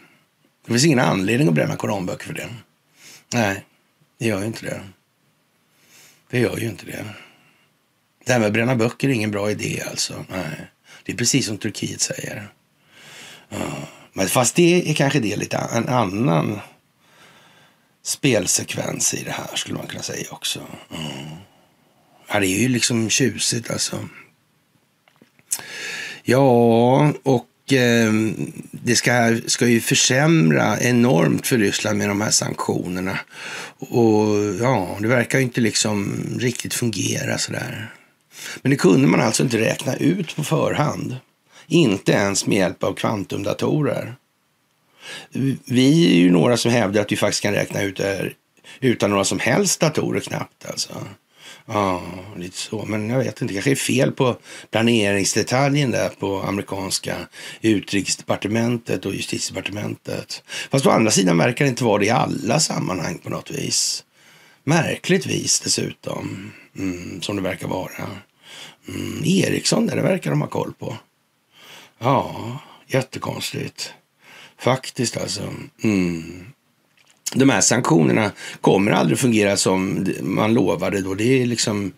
Det 0.66 0.72
finns 0.72 0.84
ingen 0.84 0.98
anledning 0.98 1.48
att 1.48 1.54
bränna 1.54 1.76
koranböcker 1.76 2.26
för 2.26 2.34
det. 2.34 2.48
Nej, 3.34 3.64
det 4.18 4.26
gör 4.26 4.40
ju 4.40 4.46
inte 4.46 4.66
det. 4.66 4.80
Det 6.30 6.38
gör 6.38 6.56
ju 6.56 6.66
inte 6.66 6.86
det. 6.86 7.04
Det 8.24 8.32
här 8.32 8.38
med 8.38 8.46
att 8.46 8.52
bränna 8.52 8.76
böcker 8.76 9.08
är 9.08 9.12
ingen 9.12 9.30
bra 9.30 9.50
idé 9.50 9.82
alltså. 9.90 10.24
Nej. 10.28 10.70
Det 11.04 11.12
är 11.12 11.16
precis 11.16 11.46
som 11.46 11.58
Turkiet 11.58 12.00
säger. 12.00 12.48
Ja. 13.48 13.58
Men 14.12 14.28
fast 14.28 14.54
det 14.54 14.90
är 14.90 14.94
kanske 14.94 15.20
det 15.20 15.36
lite 15.36 15.56
en 15.56 15.88
annan 15.88 16.60
spelsekvens 18.02 19.14
i 19.14 19.24
det 19.24 19.30
här 19.30 19.56
skulle 19.56 19.78
man 19.78 19.86
kunna 19.86 20.02
säga 20.02 20.26
också. 20.30 20.60
Mm. 20.90 21.28
Ja, 22.28 22.40
det 22.40 22.46
är 22.46 22.58
ju 22.58 22.68
liksom 22.68 23.10
tjusigt 23.10 23.70
alltså. 23.70 24.08
Ja, 26.22 27.12
och 27.22 27.72
eh, 27.72 28.12
det 28.70 28.96
ska, 28.96 29.38
ska 29.46 29.66
ju 29.66 29.80
försämra 29.80 30.80
enormt 30.80 31.46
för 31.46 31.58
Ryssland 31.58 31.98
med 31.98 32.08
de 32.08 32.20
här 32.20 32.30
sanktionerna. 32.30 33.18
Och 33.78 34.44
ja, 34.60 34.96
det 35.00 35.08
verkar 35.08 35.38
ju 35.38 35.44
inte 35.44 35.60
liksom 35.60 36.24
riktigt 36.38 36.74
fungera 36.74 37.38
sådär. 37.38 37.94
Men 38.62 38.70
det 38.70 38.76
kunde 38.76 39.08
man 39.08 39.20
alltså 39.20 39.42
inte 39.42 39.58
räkna 39.58 39.96
ut 39.96 40.36
på 40.36 40.44
förhand. 40.44 41.16
Inte 41.66 42.12
ens 42.12 42.46
med 42.46 42.58
hjälp 42.58 42.82
av 42.82 42.94
kvantumdatorer. 42.94 44.14
Vi 45.64 46.06
är 46.12 46.16
ju 46.16 46.30
några 46.30 46.56
som 46.56 46.70
hävdar 46.70 47.00
att 47.00 47.12
vi 47.12 47.16
faktiskt 47.16 47.42
kan 47.42 47.54
räkna 47.54 47.82
ut 47.82 47.96
det 47.96 48.04
här 48.04 48.34
utan 48.80 49.10
några 49.10 49.24
som 49.24 49.38
helst 49.38 49.80
datorer 49.80 50.20
knappt. 50.20 50.66
Alltså. 50.66 51.06
Ja, 51.66 52.02
lite 52.36 52.56
så. 52.56 52.84
Men 52.84 53.10
jag 53.10 53.18
vet 53.18 53.42
inte, 53.42 53.54
kanske 53.54 53.70
är 53.70 53.74
fel 53.74 54.12
på 54.12 54.36
planeringsdetaljen 54.70 55.90
där 55.90 56.08
på 56.08 56.42
amerikanska 56.42 57.16
utrikesdepartementet 57.60 59.06
och 59.06 59.14
justitiedepartementet. 59.14 60.42
Fast 60.70 60.86
å 60.86 60.90
andra 60.90 61.10
sidan 61.10 61.38
verkar 61.38 61.64
det 61.64 61.68
inte 61.68 61.84
vara 61.84 61.98
det 61.98 62.06
i 62.06 62.10
alla 62.10 62.60
sammanhang 62.60 63.18
på 63.18 63.30
något 63.30 63.50
vis. 63.50 64.04
Märkligt 64.64 65.26
vis 65.26 65.60
dessutom, 65.60 66.52
mm, 66.76 67.22
som 67.22 67.36
det 67.36 67.42
verkar 67.42 67.68
vara. 67.68 68.06
Mm, 68.88 69.22
Ericsson, 69.24 69.86
där 69.86 69.96
det 69.96 70.02
verkar 70.02 70.30
de 70.30 70.40
ha 70.40 70.48
koll 70.48 70.72
på. 70.78 70.96
Ja, 71.98 72.58
jättekonstigt. 72.86 73.94
Faktiskt 74.62 75.16
alltså. 75.16 75.42
Mm 75.82 76.52
de 77.34 77.50
här 77.50 77.60
sanktionerna 77.60 78.32
kommer 78.60 78.90
aldrig 78.90 79.18
fungera 79.18 79.56
som 79.56 80.06
man 80.20 80.54
lovade 80.54 81.00
då. 81.00 81.14
Det 81.14 81.42
är 81.42 81.46
liksom, 81.46 81.92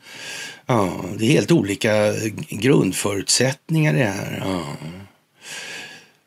ja, 0.66 1.04
det 1.18 1.24
är 1.24 1.30
helt 1.30 1.50
olika 1.50 2.12
grundförutsättningar 2.48 3.94
det 3.94 4.04
här. 4.04 4.42
Ja. 4.44 4.76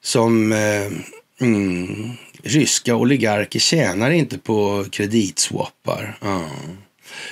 Som 0.04 0.52
eh, 0.52 0.92
mm, 1.42 2.12
ryska 2.44 2.96
oligarker 2.96 3.60
tjänar 3.60 4.12
inte 4.12 4.38
på 4.38 4.86
kreditswappar. 4.92 6.18
Ja 6.22 6.50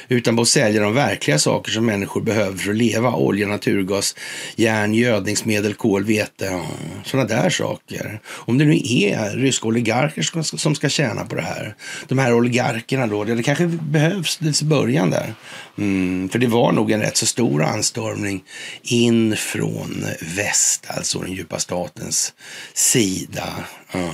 utan 0.07 0.35
på 0.35 0.41
att 0.41 0.47
sälja 0.47 0.81
de 0.81 0.93
verkliga 0.93 1.39
saker 1.39 1.71
som 1.71 1.85
människor 1.85 2.21
behöver 2.21 2.57
för 2.57 2.69
att 2.69 2.77
leva. 2.77 3.13
Olja, 3.13 3.47
naturgas, 3.47 4.15
järn, 4.55 4.93
gödningsmedel, 4.93 5.73
kol, 5.73 6.03
vete, 6.03 6.61
sådana 7.05 7.27
där 7.27 7.49
saker. 7.49 8.19
Om 8.27 8.57
det 8.57 8.65
nu 8.65 8.75
är 8.85 9.35
ryska 9.37 9.67
oligarker 9.67 10.57
som 10.57 10.75
ska 10.75 10.89
tjäna 10.89 11.25
på 11.25 11.35
det 11.35 11.41
här. 11.41 11.75
De 12.07 12.17
här 12.17 12.33
oligarkerna 12.33 13.07
då, 13.07 13.23
det 13.23 13.43
kanske 13.43 13.67
behövs 13.67 14.61
i 14.61 14.65
början 14.65 15.09
där. 15.09 15.33
Mm, 15.77 16.29
för 16.29 16.39
det 16.39 16.47
var 16.47 16.71
nog 16.71 16.91
en 16.91 17.01
rätt 17.01 17.17
så 17.17 17.25
stor 17.25 17.63
anstormning 17.63 18.43
in 18.83 19.35
från 19.37 20.05
väst, 20.35 20.85
alltså 20.87 21.19
den 21.19 21.31
djupa 21.33 21.59
statens 21.59 22.33
sida. 22.73 23.53
Mm. 23.91 24.09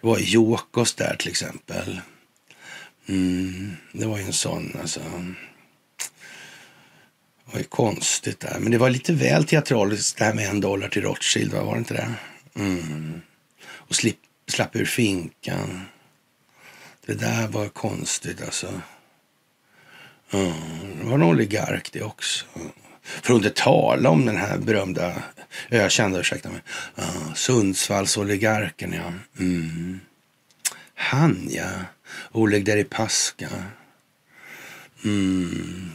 Det 0.00 0.06
var 0.06 0.18
Jokos 0.18 0.94
där 0.94 1.16
till 1.18 1.30
exempel. 1.30 2.00
Mm, 3.08 3.76
det 3.92 4.06
var 4.06 4.18
ju 4.18 4.24
en 4.24 4.32
sån 4.32 4.76
alltså. 4.80 5.00
Det 7.44 7.52
var 7.52 7.58
ju 7.58 7.64
konstigt 7.64 8.40
där. 8.40 8.58
Men 8.60 8.72
det 8.72 8.78
var 8.78 8.90
lite 8.90 9.12
väl 9.12 9.44
teatraliskt 9.44 10.18
det 10.18 10.24
här 10.24 10.34
med 10.34 10.48
en 10.48 10.60
dollar 10.60 10.88
till 10.88 11.02
Rothschild, 11.02 11.52
var 11.52 11.72
det 11.72 11.78
inte 11.78 11.94
det? 11.94 12.14
Mm. 12.54 13.20
Och 13.70 13.94
slip, 13.94 14.18
slapp 14.48 14.76
ur 14.76 14.84
finkan. 14.84 15.82
Det 17.06 17.14
där 17.14 17.48
var 17.48 17.68
konstigt 17.68 18.42
alltså. 18.42 18.80
Mm. 20.30 20.52
Det 20.98 21.04
var 21.04 21.14
en 21.14 21.22
oligark 21.22 21.92
det 21.92 22.02
också. 22.02 22.46
För 23.02 23.34
att 23.34 23.38
inte 23.38 23.62
tala 23.62 24.10
om 24.10 24.26
den 24.26 24.36
här 24.36 24.58
berömda, 24.58 25.22
ökända, 25.70 26.20
ursäkta 26.20 26.50
mig, 26.50 26.60
uh, 26.98 27.34
Sundsvallsoligarken 27.34 28.92
ja. 28.92 29.12
Mm. 29.38 30.00
Han 30.94 31.48
ja. 31.50 31.70
Oleg 32.32 32.64
Deripaska. 32.64 33.48
Mm. 35.04 35.90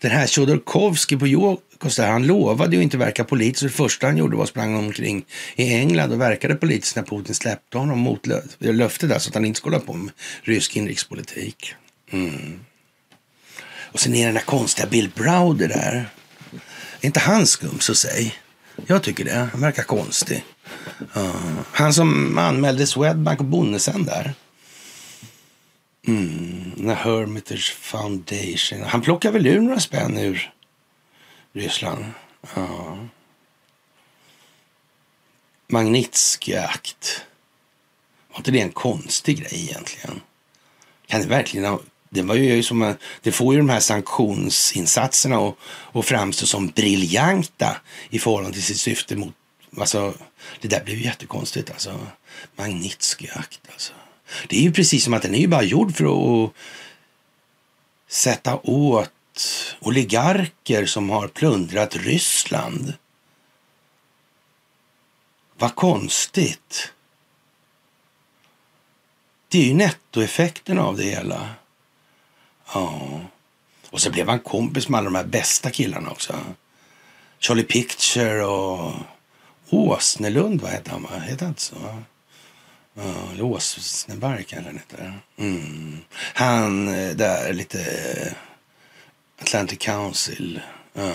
Den 0.00 0.10
här 0.10 0.26
Chodorkovsky 0.26 1.16
på 1.16 1.26
Jokos 1.26 1.98
han 1.98 2.26
lovade 2.26 2.76
ju 2.76 2.82
inte 2.82 2.96
verka 2.96 3.24
politisk. 3.24 3.62
Det 3.62 3.68
första 3.68 4.06
han 4.06 4.16
gjorde 4.16 4.36
var 4.36 4.42
att 4.42 4.48
sprang 4.48 4.74
omkring 4.74 5.24
i 5.56 5.74
England 5.74 6.12
och 6.12 6.20
verkade 6.20 6.54
politiskt 6.54 6.96
när 6.96 7.02
Putin 7.02 7.34
släppte 7.34 7.78
honom 7.78 7.98
mot 7.98 8.26
löftet 8.58 9.08
där 9.08 9.18
så 9.18 9.28
att 9.28 9.34
han 9.34 9.44
inte 9.44 9.58
skulle 9.58 9.76
hålla 9.76 9.86
på 9.86 9.92
med 9.92 10.12
rysk 10.42 10.76
inrikespolitik. 10.76 11.74
Mm. 12.10 12.60
Och 13.92 14.00
sen 14.00 14.14
är 14.14 14.26
den 14.26 14.34
där 14.34 14.42
konstiga 14.42 14.88
Bill 14.88 15.10
Browder 15.14 15.68
där. 15.68 16.08
Är 17.00 17.06
inte 17.06 17.20
han 17.20 17.46
skum 17.46 17.80
så 17.80 17.94
säg? 17.94 18.34
Jag 18.86 19.02
tycker 19.02 19.24
det. 19.24 19.48
Han 19.52 19.60
verkar 19.60 19.82
konstig. 19.82 20.44
Uh, 21.16 21.60
han 21.72 21.94
som 21.94 22.38
anmälde 22.38 22.86
Swedbank 22.86 23.40
och 23.40 23.46
Bonnesen 23.46 24.04
där. 24.04 24.34
Mm, 26.06 26.72
The 26.76 26.92
Hermitage 26.92 27.74
Foundation. 27.74 28.82
Han 28.82 29.02
plockar 29.02 29.32
väl 29.32 29.46
ur 29.46 29.60
några 29.60 29.80
spänn 29.80 30.18
ur 30.18 30.52
Ryssland. 31.52 32.04
Ja. 32.54 32.98
Magnitsky-akt. 35.68 37.24
Var 38.30 38.38
inte 38.38 38.50
det 38.50 38.60
en 38.60 38.72
konstig 38.72 39.38
grej 39.38 39.68
egentligen? 39.70 40.20
Kan 41.06 41.20
det 41.20 41.26
verkligen 41.26 41.66
ha... 41.66 41.80
Det, 42.12 42.22
var 42.22 42.34
ju 42.34 42.62
som, 42.62 42.94
det 43.22 43.32
får 43.32 43.54
ju 43.54 43.60
de 43.60 43.68
här 43.68 43.80
sanktionsinsatserna 43.80 45.38
att, 45.38 45.54
och 45.64 46.04
framstå 46.04 46.46
som 46.46 46.68
briljanta 46.68 47.80
i 48.10 48.18
förhållande 48.18 48.52
till 48.52 48.64
sitt 48.64 48.80
syfte 48.80 49.16
mot... 49.16 49.34
Alltså, 49.78 50.14
det 50.60 50.68
där 50.68 50.84
blev 50.84 50.96
ju 50.96 51.04
jättekonstigt. 51.04 51.70
Alltså. 51.70 52.00
Magnitsky-akt 52.56 53.60
alltså. 53.72 53.92
Det 54.48 54.56
är 54.56 54.62
ju 54.62 54.72
precis 54.72 55.04
som 55.04 55.14
att 55.14 55.22
den 55.22 55.34
är 55.34 55.38
ju 55.38 55.48
bara 55.48 55.62
gjord 55.62 55.96
för 55.96 56.04
att 56.04 56.52
sätta 58.08 58.56
åt 58.56 59.10
oligarker 59.80 60.86
som 60.86 61.10
har 61.10 61.28
plundrat 61.28 61.96
Ryssland. 61.96 62.94
Vad 65.58 65.74
konstigt. 65.74 66.92
Det 69.48 69.58
är 69.58 69.64
ju 69.64 69.74
nettoeffekten 69.74 70.78
av 70.78 70.96
det 70.96 71.04
hela. 71.04 71.48
Ja. 72.74 73.20
Och 73.90 74.00
så 74.00 74.10
blev 74.10 74.28
han 74.28 74.40
kompis 74.40 74.88
med 74.88 74.98
alla 74.98 75.10
de 75.10 75.14
här 75.14 75.24
bästa 75.24 75.70
killarna 75.70 76.10
också. 76.10 76.40
Charlie 77.38 77.62
Picture 77.62 78.44
och 78.44 78.94
Åsnelund, 79.70 80.60
vad 80.60 80.70
hette 80.70 80.90
han? 80.90 81.02
Va? 81.02 81.08
Hette 81.18 81.44
han 81.44 81.50
inte 81.50 81.62
så? 81.62 82.02
Ja, 83.02 83.44
Åsneberg 83.44 84.44
kanske 84.44 84.68
han 84.68 84.78
heter. 84.78 85.20
Mm. 85.36 85.98
Han 86.34 86.88
eh, 86.88 87.10
där 87.10 87.52
lite 87.52 87.80
eh, 87.80 88.32
Atlantic 89.40 89.78
Council. 89.78 90.60
Ja, 90.92 91.12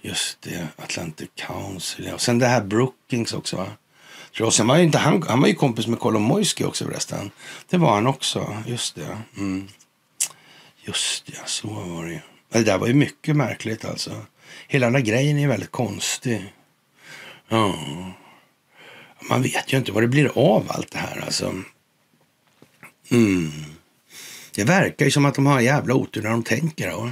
just 0.00 0.42
det, 0.42 0.68
Atlantic 0.76 1.28
Council. 1.34 2.06
Ja. 2.06 2.14
Och 2.14 2.20
sen 2.20 2.38
det 2.38 2.46
här 2.46 2.60
Brookings 2.60 3.32
också 3.32 3.56
va? 3.56 3.66
Och 4.40 4.54
sen 4.54 4.66
var 4.66 4.76
ju 4.76 4.82
inte 4.82 4.98
han, 4.98 5.22
han 5.22 5.40
var 5.40 5.48
ju 5.48 5.54
kompis 5.54 5.86
med 5.86 5.98
Kolomoisky 5.98 6.64
också 6.64 6.84
förresten. 6.84 7.30
Det 7.68 7.76
var 7.76 7.94
han 7.94 8.06
också, 8.06 8.62
just 8.66 8.94
det. 8.94 9.18
Mm. 9.36 9.68
Just 10.76 11.26
det, 11.26 11.38
så 11.46 11.68
var 11.68 12.04
det 12.04 12.12
ju. 12.12 12.20
Det 12.48 12.62
där 12.62 12.78
var 12.78 12.86
ju 12.86 12.94
mycket 12.94 13.36
märkligt 13.36 13.84
alltså. 13.84 14.24
Hela 14.68 14.86
den 14.86 14.92
där 14.92 15.00
grejen 15.00 15.38
är 15.38 15.48
väldigt 15.48 15.72
konstig. 15.72 16.52
Ja. 17.48 17.74
Man 19.20 19.42
vet 19.42 19.72
ju 19.72 19.76
inte 19.76 19.92
vad 19.92 20.02
det 20.02 20.08
blir 20.08 20.38
av 20.38 20.66
allt 20.68 20.90
det 20.90 20.98
här 20.98 21.20
alltså. 21.24 21.62
Mm. 23.10 23.52
Det 24.54 24.64
verkar 24.64 25.04
ju 25.04 25.10
som 25.10 25.24
att 25.24 25.34
de 25.34 25.46
har 25.46 25.60
jävla 25.60 25.94
otur 25.94 26.22
när 26.22 26.30
de 26.30 26.42
tänker. 26.42 26.90
Då. 26.90 27.10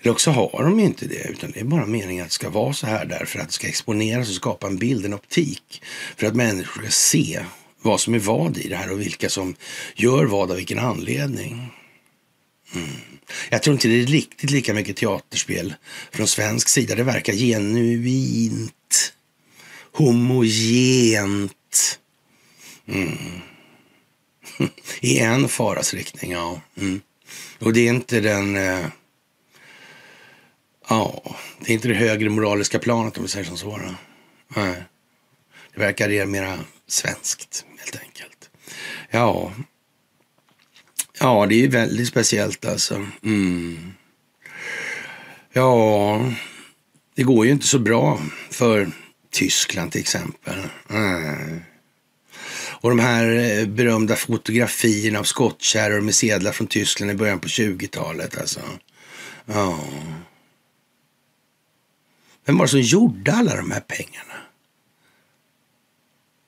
Eller 0.00 0.12
också 0.12 0.30
har 0.30 0.64
de 0.64 0.80
inte 0.80 1.06
det, 1.06 1.28
utan 1.28 1.50
det 1.50 1.60
är 1.60 1.64
bara 1.64 1.86
meningen 1.86 2.24
att 2.24 2.30
det 2.30 2.34
ska 2.34 2.50
vara 2.50 2.72
så 2.72 2.86
här 2.86 3.04
därför 3.04 3.38
att 3.38 3.46
det 3.46 3.52
ska 3.52 3.68
exponeras 3.68 4.28
och 4.28 4.34
skapa 4.34 4.66
en 4.66 4.76
bild, 4.76 5.06
en 5.06 5.14
optik. 5.14 5.82
För 6.16 6.26
att 6.26 6.36
människor 6.36 6.82
ska 6.82 6.90
se 6.90 7.44
vad 7.82 8.00
som 8.00 8.14
är 8.14 8.18
vad 8.18 8.58
i 8.58 8.68
det 8.68 8.76
här 8.76 8.92
och 8.92 9.00
vilka 9.00 9.28
som 9.28 9.54
gör 9.94 10.24
vad 10.24 10.50
av 10.50 10.56
vilken 10.56 10.78
anledning. 10.78 11.68
Mm. 12.74 12.88
Jag 13.50 13.62
tror 13.62 13.74
inte 13.74 13.88
det 13.88 14.02
är 14.02 14.06
riktigt 14.06 14.50
lika 14.50 14.74
mycket 14.74 14.96
teaterspel 14.96 15.74
från 16.12 16.26
svensk 16.26 16.68
sida. 16.68 16.94
Det 16.94 17.02
verkar 17.02 17.32
genuint, 17.32 19.12
homogent. 19.94 21.98
Mm. 22.86 23.40
I 25.00 25.18
en 25.18 25.48
faras 25.48 25.94
riktning, 25.94 26.32
ja. 26.32 26.60
Mm. 26.76 27.00
Och 27.58 27.72
det 27.72 27.80
är 27.80 27.88
inte 27.88 28.20
den... 28.20 28.56
Eh, 28.56 28.86
ja, 30.88 31.36
det 31.60 31.72
är 31.72 31.74
inte 31.74 31.88
det 31.88 31.94
högre 31.94 32.28
moraliska 32.28 32.78
planet 32.78 33.16
om 33.16 33.22
vi 33.22 33.28
säger 33.28 33.46
som 33.46 33.56
så. 33.56 33.78
Då. 33.78 33.94
Nej. 34.60 34.82
Det 35.74 35.80
verkar 35.80 36.26
mera 36.26 36.58
svenskt, 36.86 37.66
helt 37.78 38.02
enkelt. 38.02 38.50
Ja, 39.10 39.52
Ja, 41.20 41.46
det 41.46 41.64
är 41.64 41.68
väldigt 41.68 42.08
speciellt 42.08 42.64
alltså. 42.64 43.06
Mm. 43.24 43.92
Ja, 45.52 46.32
det 47.14 47.22
går 47.22 47.46
ju 47.46 47.52
inte 47.52 47.66
så 47.66 47.78
bra 47.78 48.20
för 48.50 48.90
Tyskland 49.34 49.92
till 49.92 50.00
exempel. 50.00 50.58
Mm. 50.90 51.60
Och 52.80 52.90
de 52.90 52.98
här 52.98 53.26
eh, 53.26 53.66
berömda 53.66 54.16
fotografierna 54.16 55.18
av 55.18 55.24
skottkärror 55.24 56.00
med 56.00 56.14
sedlar 56.14 56.52
från 56.52 56.66
Tyskland 56.66 57.10
i 57.10 57.14
början 57.14 57.40
på 57.40 57.48
20-talet 57.48 58.38
alltså. 58.38 58.60
Ja. 59.46 59.84
Vem 62.44 62.58
var 62.58 62.64
det 62.64 62.70
som 62.70 62.80
gjorde 62.80 63.32
alla 63.32 63.56
de 63.56 63.70
här 63.70 63.80
pengarna? 63.80 64.34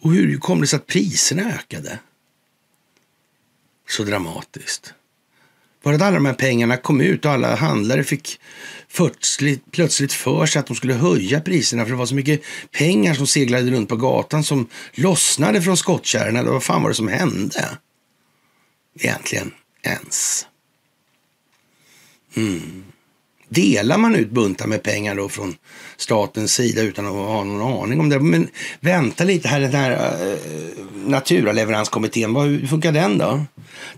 Och 0.02 0.12
hur 0.12 0.38
kom 0.38 0.60
det 0.60 0.66
sig 0.66 0.76
att 0.76 0.86
priserna 0.86 1.42
ökade? 1.42 1.98
så 3.88 4.04
dramatiskt? 4.04 4.94
Var 5.86 5.92
det 5.92 5.96
att 5.96 6.02
alla 6.02 6.14
de 6.14 6.26
här 6.26 6.34
pengarna 6.34 6.76
kom 6.76 7.00
ut 7.00 7.24
och 7.24 7.30
alla 7.30 7.54
handlare 7.54 8.04
fick 8.04 8.40
plötsligt 9.70 10.12
för 10.12 10.46
sig 10.46 10.60
att 10.60 10.66
de 10.66 10.76
skulle 10.76 10.94
höja 10.94 11.40
priserna 11.40 11.84
för 11.84 11.90
det 11.90 11.96
var 11.96 12.06
så 12.06 12.14
mycket 12.14 12.42
pengar 12.70 13.14
som 13.14 13.26
seglade 13.26 13.70
runt 13.70 13.88
på 13.88 13.96
gatan 13.96 14.44
som 14.44 14.68
lossnade 14.92 15.62
från 15.62 15.76
skottkärrorna. 15.76 16.42
Vad 16.42 16.62
fan 16.62 16.82
var 16.82 16.88
det 16.88 16.94
som 16.94 17.08
hände? 17.08 17.78
Egentligen 19.00 19.52
ens. 19.82 20.46
Mm. 22.36 22.84
Delar 23.48 23.98
man 23.98 24.14
ut 24.14 24.30
buntar 24.30 24.66
med 24.66 24.82
pengar 24.82 25.14
då 25.14 25.28
från 25.28 25.56
statens 25.96 26.54
sida 26.54 26.82
utan 26.82 27.06
att 27.06 27.12
ha 27.12 27.44
någon 27.44 27.82
aning 27.82 28.00
om 28.00 28.08
det? 28.08 28.20
Men 28.20 28.48
vänta 28.80 29.24
lite 29.24 29.48
här, 29.48 29.60
den 29.60 29.74
här 29.74 29.90
äh, 30.32 30.38
naturaleveranskommittén, 30.94 32.36
hur 32.36 32.66
funkar 32.66 32.92
den 32.92 33.18
då? 33.18 33.44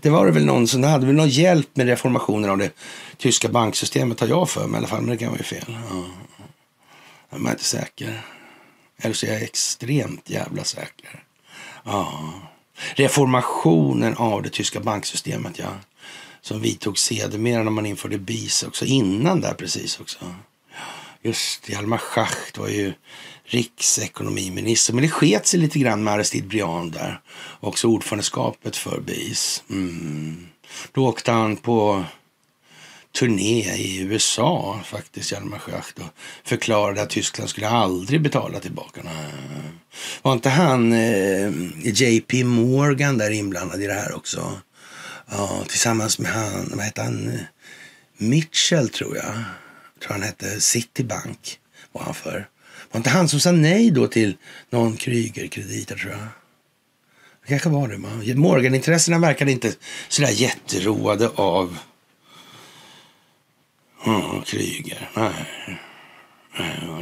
Det 0.01 0.09
var 0.09 0.25
det 0.25 0.31
väl 0.31 0.45
någon 0.45 0.67
som 0.67 0.83
hade 0.83 1.05
väl 1.05 1.15
någon 1.15 1.29
hjälp 1.29 1.67
med 1.73 1.87
reformationen 1.87 2.49
av 2.49 2.57
det 2.57 2.71
tyska 3.17 3.49
banksystemet 3.49 4.19
har 4.19 4.27
jag 4.27 4.49
för 4.49 4.67
mig 4.67 4.73
i 4.73 4.77
alla 4.77 4.87
fall, 4.87 5.01
men 5.01 5.09
det 5.09 5.17
kan 5.17 5.27
vara 5.27 5.37
ju 5.37 5.43
fel. 5.43 5.77
Ja. 5.91 6.05
Jag 7.29 7.45
är 7.45 7.49
inte 7.51 7.63
säker. 7.63 8.21
Eller 9.01 9.13
så 9.13 9.25
är 9.25 9.33
jag 9.33 9.41
extremt 9.41 10.29
jävla 10.29 10.63
säker. 10.63 11.23
Ja. 11.83 12.33
Reformationen 12.95 14.17
av 14.17 14.43
det 14.43 14.49
tyska 14.49 14.79
banksystemet, 14.79 15.59
ja 15.59 15.69
som 16.41 16.61
vidtog 16.61 16.97
sedermera 16.97 17.63
när 17.63 17.71
man 17.71 17.85
införde 17.85 18.17
BIS 18.17 18.63
också. 18.63 18.85
Innan 18.85 19.41
där 19.41 19.53
precis 19.53 19.99
också. 19.99 20.19
Just 21.21 21.69
Hjalmar 21.69 21.97
Schacht 21.97 22.57
var 22.57 22.67
ju 22.67 22.93
riksekonomiminister. 23.45 24.93
Men 24.93 25.01
det 25.01 25.09
sket 25.09 25.47
sig 25.47 25.59
lite 25.59 25.79
grann 25.79 26.03
med 26.03 26.13
Aristide 26.13 26.47
Briand 26.47 26.91
där. 26.91 27.21
Också 27.59 27.87
ordförandeskapet 27.87 28.75
för 28.75 28.99
BIS. 28.99 29.63
Mm. 29.69 30.47
Då 30.91 31.07
åkte 31.07 31.31
han 31.31 31.57
på 31.57 32.05
turné 33.19 33.75
i 33.75 33.99
USA 33.99 34.79
faktiskt, 34.83 35.31
Hjalmar 35.31 35.59
Schacht 35.59 35.99
och 35.99 36.05
förklarade 36.43 37.01
att 37.01 37.09
Tyskland 37.09 37.49
skulle 37.49 37.69
aldrig 37.69 38.21
betala 38.21 38.59
tillbaka. 38.59 39.01
Var 40.21 40.33
inte 40.33 40.49
han 40.49 40.93
eh, 40.93 41.51
JP 41.83 42.43
Morgan 42.43 43.17
där 43.17 43.31
inblandad 43.31 43.81
i 43.81 43.87
det 43.87 43.93
här 43.93 44.15
också? 44.15 44.51
Ja, 45.31 45.65
tillsammans 45.67 46.19
med 46.19 46.31
han, 46.31 46.71
vad 46.75 46.85
hette 46.85 47.01
han? 47.01 47.39
Mitchell 48.17 48.89
tror 48.89 49.15
jag. 49.17 49.25
jag 49.25 50.01
tror 50.01 50.11
han 50.11 50.23
hette 50.23 50.61
Citibank 50.61 51.59
var 51.91 52.03
han 52.03 52.13
för. 52.13 52.47
Var 52.91 52.97
inte 52.97 53.09
han 53.09 53.27
som 53.27 53.39
sa 53.39 53.51
nej 53.51 53.91
då 53.91 54.07
till 54.07 54.37
någon 54.69 54.97
Kryger-krediter 54.97 55.95
tror 55.95 56.11
jag? 56.11 56.21
Det 57.41 57.47
kanske 57.47 57.69
var 57.69 57.87
det. 57.87 57.97
Man. 57.97 58.39
Morganintressena 58.39 59.19
verkade 59.19 59.51
inte 59.51 59.73
sådär 60.07 60.31
jätteroade 60.31 61.29
av 61.29 61.77
mm, 64.05 64.41
Kryger. 64.41 65.09
Nej. 65.13 65.79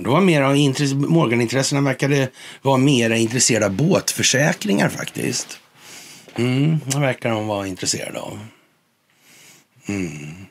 Det 0.01 0.09
var 0.09 0.21
mera 0.21 0.49
Morganintressena 0.95 1.81
verkade 1.81 2.29
vara 2.61 2.77
mer 2.77 3.09
intresserade 3.09 3.65
av 3.65 3.71
båtförsäkringar 3.71 4.89
faktiskt. 4.89 5.59
Mm, 6.37 6.79
det 6.85 6.99
verkar 6.99 7.29
de 7.29 7.47
vara 7.47 7.67
intresserade 7.67 8.19
av. 8.19 8.39
Mm. 9.87 10.45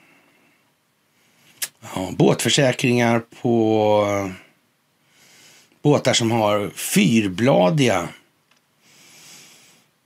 Ja, 1.81 2.11
båtförsäkringar 2.17 3.23
på 3.43 4.33
båtar 5.83 6.13
som 6.13 6.31
har 6.31 6.71
fyrbladiga 6.71 8.09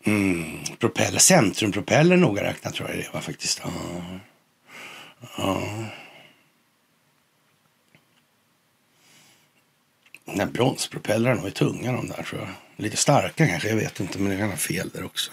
mm, 0.04 0.58
propeller. 0.78 1.18
Centrumpropeller 1.18 2.16
noga 2.16 2.44
räknat 2.44 2.74
tror 2.74 2.88
jag 2.88 2.98
det 2.98 3.10
var 3.12 3.20
faktiskt. 3.20 3.62
Ja. 3.64 3.70
ja. 5.36 5.62
Den 10.24 10.52
bronspropellrarna 10.52 11.42
var 11.42 11.50
tunga 11.50 11.92
de 11.92 12.08
där 12.08 12.22
tror 12.22 12.40
jag. 12.40 12.50
Lite 12.76 12.96
starka 12.96 13.46
kanske, 13.46 13.68
jag 13.68 13.76
vet 13.76 14.00
inte, 14.00 14.18
men 14.18 14.30
det 14.32 14.38
kan 14.38 14.48
vara 14.48 14.58
fel 14.58 14.90
där 14.94 15.04
också. 15.04 15.32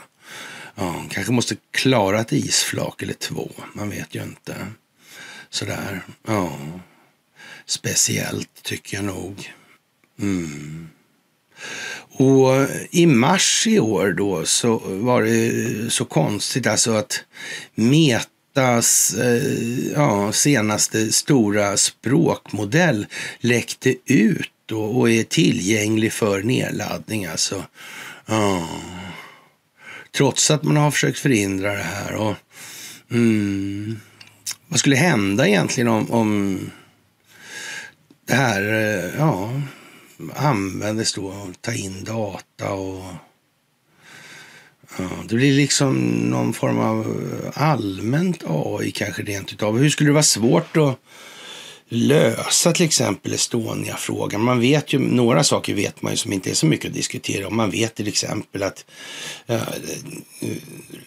Ja, 0.80 1.06
kanske 1.10 1.32
måste 1.32 1.56
klara 1.72 2.22
ett 2.22 2.34
isflak 2.34 3.02
eller 3.02 3.14
två. 3.14 3.52
Man 3.74 3.90
vet 3.90 4.16
ju 4.16 4.24
inte. 4.24 4.56
Sådär. 5.50 6.02
Ja. 6.28 6.58
Speciellt 7.66 8.64
tycker 8.64 8.98
jag 8.98 9.06
nog. 9.06 9.54
Mm. 10.20 10.90
Och 12.12 12.56
eh, 12.56 12.70
i 12.92 13.06
mars 13.06 13.68
i 13.68 13.80
år 13.80 14.12
då 14.12 14.46
så 14.46 14.82
var 14.86 15.22
det 15.22 15.48
eh, 15.48 15.90
så 15.90 16.06
konstigt 16.06 16.68
alltså 16.68 16.92
att 16.92 17.24
Metas 17.76 19.14
eh, 19.14 19.92
ja, 19.94 20.32
senaste 20.32 21.12
stora 21.12 21.78
språkmodell 21.78 23.06
läckte 23.40 23.96
ut 24.06 24.72
och, 24.72 24.98
och 24.98 25.10
är 25.12 25.24
tillgänglig 25.24 26.14
för 26.14 26.44
nedladdning. 26.44 27.26
Alltså. 27.26 27.64
Ja. 28.26 28.68
Trots 30.18 30.52
att 30.52 30.64
man 30.64 30.78
har 30.78 30.92
försökt 30.92 31.20
förhindra 31.20 31.74
det 31.74 31.84
här. 31.84 32.16
Och, 32.16 32.36
mm, 33.12 34.00
vad 34.68 34.80
skulle 34.80 34.96
hända 34.96 35.48
egentligen 35.48 35.88
om, 35.88 36.12
om 36.12 36.60
det 38.28 38.34
här 38.34 38.62
eh, 38.62 39.20
ja, 39.20 39.62
användes 40.36 41.14
då 41.14 41.52
ta 41.62 41.74
in 41.74 42.04
data 42.04 42.72
och 42.72 43.04
ja, 44.98 45.10
det 45.30 45.36
blir 45.36 45.54
liksom 45.54 45.96
någon 46.30 46.54
form 46.54 46.80
av 46.80 47.24
allmänt 47.54 48.44
AI 48.48 48.92
kanske 48.92 49.24
rent 49.24 49.54
utav. 49.54 49.78
Hur 49.78 49.90
skulle 49.90 50.10
det 50.10 50.14
vara 50.14 50.24
svårt 50.24 50.78
att 50.78 51.00
lösa 51.90 52.72
till 52.72 52.86
exempel 52.86 53.34
Estonia-frågan. 53.34 54.42
Man 54.42 54.60
vet 54.60 54.94
ju, 54.94 55.00
några 55.00 55.44
saker 55.44 55.74
vet 55.74 56.02
man 56.02 56.14
ju 56.14 56.18
som 56.18 56.34
inte 56.34 56.50
är 56.50 56.54
så 56.54 56.66
mycket 56.66 56.88
att 56.88 56.94
diskutera 56.94 57.48
om. 57.48 57.58
Man 57.58 57.70
vet 57.70 57.96
till 57.96 58.08
exempel 58.08 58.64
att 58.64 58.86
eh, 59.48 59.62
eh 59.62 60.58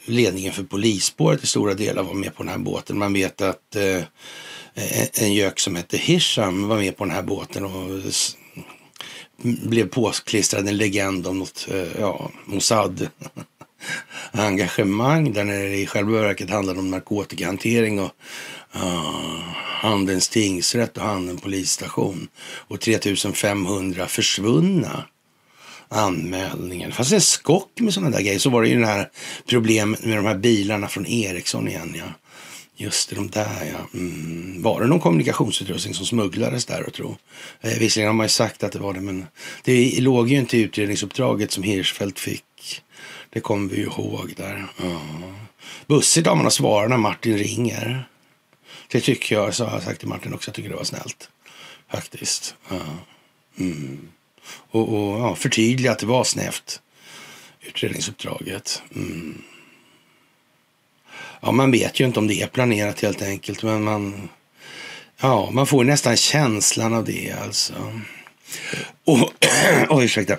ledningen 0.04 0.52
för 0.52 0.62
polisspåret 0.62 1.44
i 1.44 1.46
stora 1.46 1.74
delar 1.74 2.02
var 2.02 2.14
med 2.14 2.34
på 2.34 2.42
den 2.42 2.52
här 2.52 2.58
båten. 2.58 2.98
Man 2.98 3.12
vet 3.12 3.40
att 3.40 3.76
eh, 3.76 4.02
en 5.20 5.34
gök 5.34 5.60
som 5.60 5.76
hette 5.76 5.96
Hisham 5.96 6.68
var 6.68 6.76
med 6.76 6.96
på 6.96 7.04
den 7.04 7.14
här 7.14 7.22
båten 7.22 7.64
och 7.64 8.12
blev 9.42 9.88
påklistrad 9.88 10.68
en 10.68 10.76
legend 10.76 11.26
om 11.26 11.38
något, 11.38 11.68
eh, 11.70 12.00
ja, 12.00 12.30
Mossad 12.44 13.08
engagemang 14.32 15.32
där 15.32 15.44
när 15.44 15.62
det 15.62 15.76
i 15.76 15.86
själva 15.86 16.20
verket 16.20 16.50
handlade 16.50 16.78
om 16.78 16.90
narkotikahantering 16.90 18.00
och 18.00 18.10
Handens 19.82 20.28
tingsrätt 20.28 20.96
och 20.96 21.04
Handen 21.04 21.38
polisstation 21.38 22.28
och 22.42 22.80
3500 22.80 24.06
försvunna 24.06 25.04
anmälningar. 25.88 26.88
Det 26.88 26.94
fanns 26.94 27.12
en 27.12 27.20
skock 27.20 27.80
med 27.80 27.94
sådana 27.94 28.16
där 28.16 28.22
grejer. 28.22 28.38
Så 28.38 28.50
var 28.50 28.62
det 28.62 28.68
ju 28.68 28.74
den 28.74 28.84
här 28.84 29.08
problemet 29.48 30.04
med 30.04 30.16
de 30.18 30.26
här 30.26 30.34
bilarna 30.34 30.88
från 30.88 31.06
Ericsson 31.06 31.68
igen. 31.68 31.94
Ja. 31.98 32.04
Just 32.76 33.10
det, 33.10 33.16
de 33.16 33.30
där 33.30 33.72
ja. 33.72 33.98
Mm. 33.98 34.62
Var 34.62 34.80
det 34.80 34.86
någon 34.86 35.00
kommunikationsutrustning 35.00 35.94
som 35.94 36.06
smugglades 36.06 36.64
där 36.64 36.86
och 36.86 36.92
tro? 36.92 37.16
Eh, 37.60 37.78
visserligen 37.78 38.08
har 38.08 38.14
man 38.14 38.24
ju 38.24 38.30
sagt 38.30 38.64
att 38.64 38.72
det 38.72 38.78
var 38.78 38.94
det, 38.94 39.00
men 39.00 39.26
det 39.64 40.00
låg 40.00 40.28
ju 40.28 40.38
inte 40.38 40.56
i 40.56 40.60
utredningsuppdraget 40.60 41.52
som 41.52 41.62
Hirschfeldt 41.62 42.18
fick. 42.18 42.82
Det 43.30 43.40
kommer 43.40 43.70
vi 43.70 43.76
ju 43.76 43.82
ihåg 43.82 44.34
där. 44.36 44.66
Ja. 44.82 45.00
Bussigt 45.86 46.26
har 46.26 46.36
man 46.36 46.46
att 46.46 46.52
svara 46.52 46.88
när 46.88 46.96
Martin 46.96 47.38
ringer. 47.38 48.08
Det 48.90 49.00
tycker 49.00 49.34
jag, 49.34 49.54
så 49.54 49.64
har 49.64 49.72
jag 49.72 49.82
sagt 49.82 49.98
till 49.98 50.08
Martin 50.08 50.34
också, 50.34 50.48
jag 50.48 50.54
tycker 50.54 50.70
det 50.70 50.76
var 50.76 50.84
snällt. 50.84 51.30
Faktiskt. 51.90 52.54
Ja. 52.68 52.80
Mm. 53.58 54.08
Och, 54.70 54.88
och 54.88 55.20
ja, 55.20 55.34
förtydliga 55.34 55.92
att 55.92 55.98
det 55.98 56.06
var 56.06 56.24
snävt, 56.24 56.80
utredningsuppdraget. 57.60 58.82
Mm. 58.94 59.42
Ja, 61.40 61.52
man 61.52 61.70
vet 61.70 62.00
ju 62.00 62.04
inte 62.04 62.18
om 62.18 62.26
det 62.26 62.42
är 62.42 62.46
planerat 62.46 63.00
helt 63.00 63.22
enkelt, 63.22 63.62
men 63.62 63.82
man, 63.84 64.28
ja, 65.20 65.50
man 65.50 65.66
får 65.66 65.84
nästan 65.84 66.16
känslan 66.16 66.94
av 66.94 67.04
det 67.04 67.34
alltså. 67.42 68.00
Och, 69.04 69.32
oh, 69.88 70.04
ursäkta. 70.04 70.36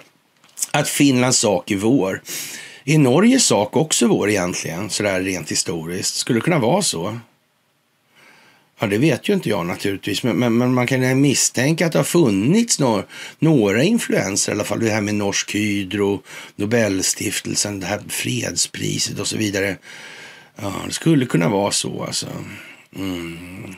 Att 0.72 0.90
Finlands 0.90 1.38
sak 1.38 1.72
är 1.72 1.76
vår. 1.76 2.22
Är 2.86 2.98
Norges 2.98 3.46
sak 3.46 3.76
också 3.76 4.08
vår 4.08 4.30
egentligen, 4.30 4.90
sådär 4.90 5.22
rent 5.22 5.52
historiskt? 5.52 6.16
Skulle 6.16 6.40
det 6.40 6.44
kunna 6.44 6.60
vara 6.60 6.82
så? 6.82 7.20
Ja, 8.82 8.88
det 8.88 8.98
vet 8.98 9.30
ju 9.30 9.34
inte 9.34 9.50
jag 9.50 9.66
naturligtvis, 9.66 10.24
men, 10.24 10.40
men, 10.40 10.58
men 10.58 10.74
man 10.74 10.88
kan 10.88 11.22
misstänka 11.22 11.86
att 11.86 11.92
det 11.92 12.00
har 12.00 12.04
funnits 12.04 12.80
några, 12.80 13.04
några 13.40 13.84
influenser, 13.84 14.52
i 14.52 14.56
alla 14.56 14.64
fall 14.64 14.80
det 14.80 14.90
här 14.90 15.02
med 15.02 15.16
Norsk 15.16 15.56
Hydro, 15.56 16.24
Nobelstiftelsen, 16.56 17.80
det 17.80 17.86
här 17.86 18.02
fredspriset 18.08 19.20
och 19.20 19.28
så 19.28 19.38
vidare. 19.38 19.78
Ja, 20.56 20.74
det 20.88 20.94
skulle 20.94 21.26
kunna 21.26 21.50
vara 21.50 21.72
så 21.72 22.04
alltså. 22.04 22.28
Mm. 22.96 23.76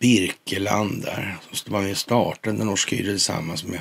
Birkeland 0.00 1.02
där, 1.02 1.36
som 1.52 1.72
var 1.72 1.82
med 1.82 1.90
och 1.90 1.96
startade 1.96 2.64
Norsk 2.64 2.92
Hydro 2.92 3.10
tillsammans 3.10 3.64
med 3.64 3.80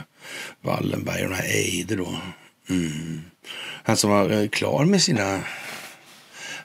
Wallenberg 0.61 1.23
och 1.23 1.29
den 1.29 1.37
här 1.37 1.49
Eide 1.49 1.95
då. 1.95 2.17
Mm. 2.69 3.21
Han 3.83 3.97
som 3.97 4.09
var 4.09 4.29
eh, 4.29 4.47
klar 4.47 4.85
med 4.85 5.01
sina 5.01 5.41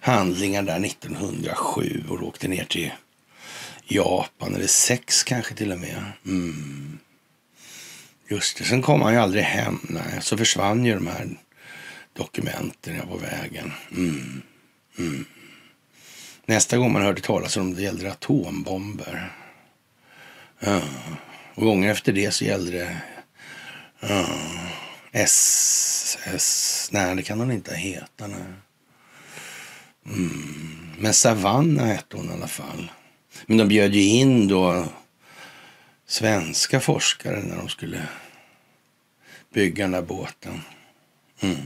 handlingar 0.01 0.63
där 0.63 0.85
1907 0.85 2.05
och 2.09 2.23
åkte 2.23 2.49
ner 2.49 2.65
till 2.65 2.93
Japan, 3.85 4.55
eller 4.55 4.67
sex 4.67 5.25
kanske 5.25 5.55
till 5.55 5.73
och 5.73 5.81
med. 5.81 6.03
Mm. 6.27 6.99
Just 8.29 8.59
det, 8.59 8.65
sen 8.65 8.83
kom 8.83 9.03
han 9.03 9.13
ju 9.13 9.19
aldrig 9.19 9.45
hem. 9.45 9.79
Nej, 9.83 10.19
så 10.21 10.37
försvann 10.37 10.85
ju 10.85 10.95
de 10.95 11.07
här 11.07 11.29
dokumenten 12.13 13.01
på 13.09 13.17
vägen. 13.17 13.73
Mm. 13.93 14.43
Mm. 14.99 15.25
Nästa 16.47 16.77
gång 16.77 16.93
man 16.93 17.03
hörde 17.03 17.21
talas 17.21 17.57
om 17.57 17.75
det 17.75 17.83
gällde 17.83 18.13
atombomber. 18.13 19.33
Ja. 20.61 20.81
Och 21.55 21.65
gånger 21.65 21.91
efter 21.91 22.13
det 22.13 22.31
så 22.31 22.45
gällde 22.45 22.71
det 22.71 22.97
ja, 24.01 24.27
SS. 25.13 26.89
Nej, 26.93 27.17
det 27.17 27.23
kan 27.23 27.41
hon 27.41 27.53
inte 27.53 27.75
heta. 27.75 28.27
Nej. 28.27 28.39
Mm. 30.13 30.61
Men 30.99 31.15
Savanna 31.15 31.85
hette 31.85 32.17
hon 32.17 32.31
i 32.31 32.33
alla 32.33 32.47
fall. 32.47 32.91
Men 33.47 33.57
de 33.57 33.69
bjöd 33.69 33.95
ju 33.95 34.03
in 34.03 34.49
då 34.49 34.85
svenska 36.07 36.81
forskare 36.81 37.43
när 37.43 37.57
de 37.57 37.69
skulle 37.69 38.03
bygga 39.55 39.85
den 39.85 39.91
där 39.91 40.03
båten. 40.03 40.61
Mm. 41.41 41.57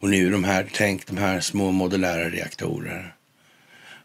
Och 0.00 0.10
nu 0.10 0.30
de 0.30 0.44
här, 0.44 0.70
tänk 0.72 1.06
de 1.06 1.18
här 1.18 1.40
små 1.40 1.70
modulära 1.70 2.30
reaktorer. 2.30 3.14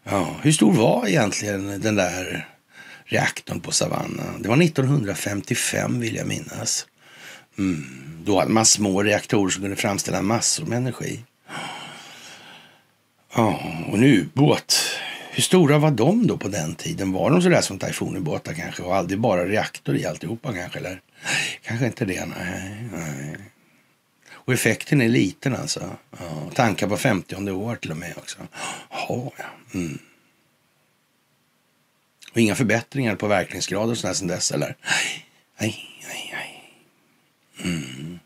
Ja, 0.04 0.36
hur 0.42 0.52
stor 0.52 0.72
var 0.72 1.06
egentligen 1.08 1.80
den 1.80 1.94
där 1.94 2.48
reaktorn 3.04 3.60
på 3.60 3.72
Savanna? 3.72 4.24
Det 4.38 4.48
var 4.48 4.62
1955 4.62 6.00
vill 6.00 6.16
jag 6.16 6.26
minnas. 6.26 6.86
Mm. 7.58 7.84
Då 8.24 8.38
hade 8.38 8.52
man 8.52 8.66
små 8.66 9.02
reaktorer 9.02 9.50
som 9.50 9.62
kunde 9.62 9.76
framställa 9.76 10.22
massor 10.22 10.66
med 10.66 10.78
energi. 10.78 11.24
Ja, 13.36 13.60
och 13.88 13.94
en 13.94 14.04
ubåt. 14.04 14.98
Hur 15.30 15.42
stora 15.42 15.78
var 15.78 15.90
de 15.90 16.26
då 16.26 16.36
på 16.36 16.48
den 16.48 16.74
tiden? 16.74 17.12
Var 17.12 17.30
de 17.30 17.42
sådär 17.42 17.60
som 17.60 17.78
tajfunubåtar 17.78 18.52
kanske 18.52 18.82
och 18.82 18.96
aldrig 18.96 19.20
bara 19.20 19.44
reaktor 19.44 19.96
i 19.96 20.06
alltihopa 20.06 20.54
kanske? 20.54 20.78
Eller? 20.78 21.00
Kanske 21.62 21.86
inte 21.86 22.04
det, 22.04 22.26
nej. 22.26 22.88
nej. 22.92 23.36
Och 24.30 24.52
effekten 24.52 25.00
är 25.00 25.08
liten 25.08 25.56
alltså. 25.56 25.90
Ja, 26.18 26.50
tankar 26.54 26.88
på 26.88 26.96
50 26.96 27.50
år 27.50 27.76
till 27.76 27.90
och 27.90 27.96
med 27.96 28.14
också. 28.16 28.38
Ja, 28.90 29.32
ja. 29.36 29.44
Mm. 29.74 29.98
Och 32.32 32.40
inga 32.40 32.54
förbättringar 32.54 33.16
på 33.16 33.26
verkningsgrad 33.26 33.90
och 33.90 33.98
sådär 33.98 34.14
sen 34.14 34.28
dess 34.28 34.50
eller? 34.50 34.76
Nej, 35.60 35.74
nej, 36.08 36.32
nej. 36.32 36.74
Mm. 37.64 38.18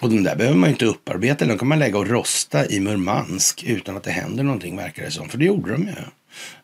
Och 0.00 0.10
de 0.10 0.22
där 0.22 0.36
behöver 0.36 0.56
man 0.56 0.68
ju 0.68 0.72
inte 0.72 0.84
upparbeta, 0.84 1.46
de 1.46 1.58
kan 1.58 1.68
man 1.68 1.78
lägga 1.78 1.98
och 1.98 2.08
rosta 2.08 2.66
i 2.66 2.80
Murmansk 2.80 3.62
utan 3.62 3.96
att 3.96 4.02
det 4.02 4.10
händer 4.10 4.44
någonting 4.44 4.76
verkar 4.76 5.02
det 5.02 5.10
som. 5.10 5.28
För 5.28 5.38
det 5.38 5.44
gjorde 5.44 5.72
de 5.72 5.82
ju. 5.82 5.94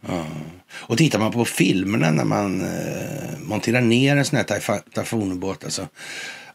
Ja. 0.08 0.26
Och 0.72 0.98
tittar 0.98 1.18
man 1.18 1.32
på 1.32 1.44
filmerna 1.44 2.10
när 2.10 2.24
man 2.24 2.60
eh, 2.60 3.38
monterar 3.38 3.80
ner 3.80 4.16
en 4.16 4.24
sån 4.24 4.36
här 4.36 4.80
tafonbåt, 4.94 5.64
alltså. 5.64 5.88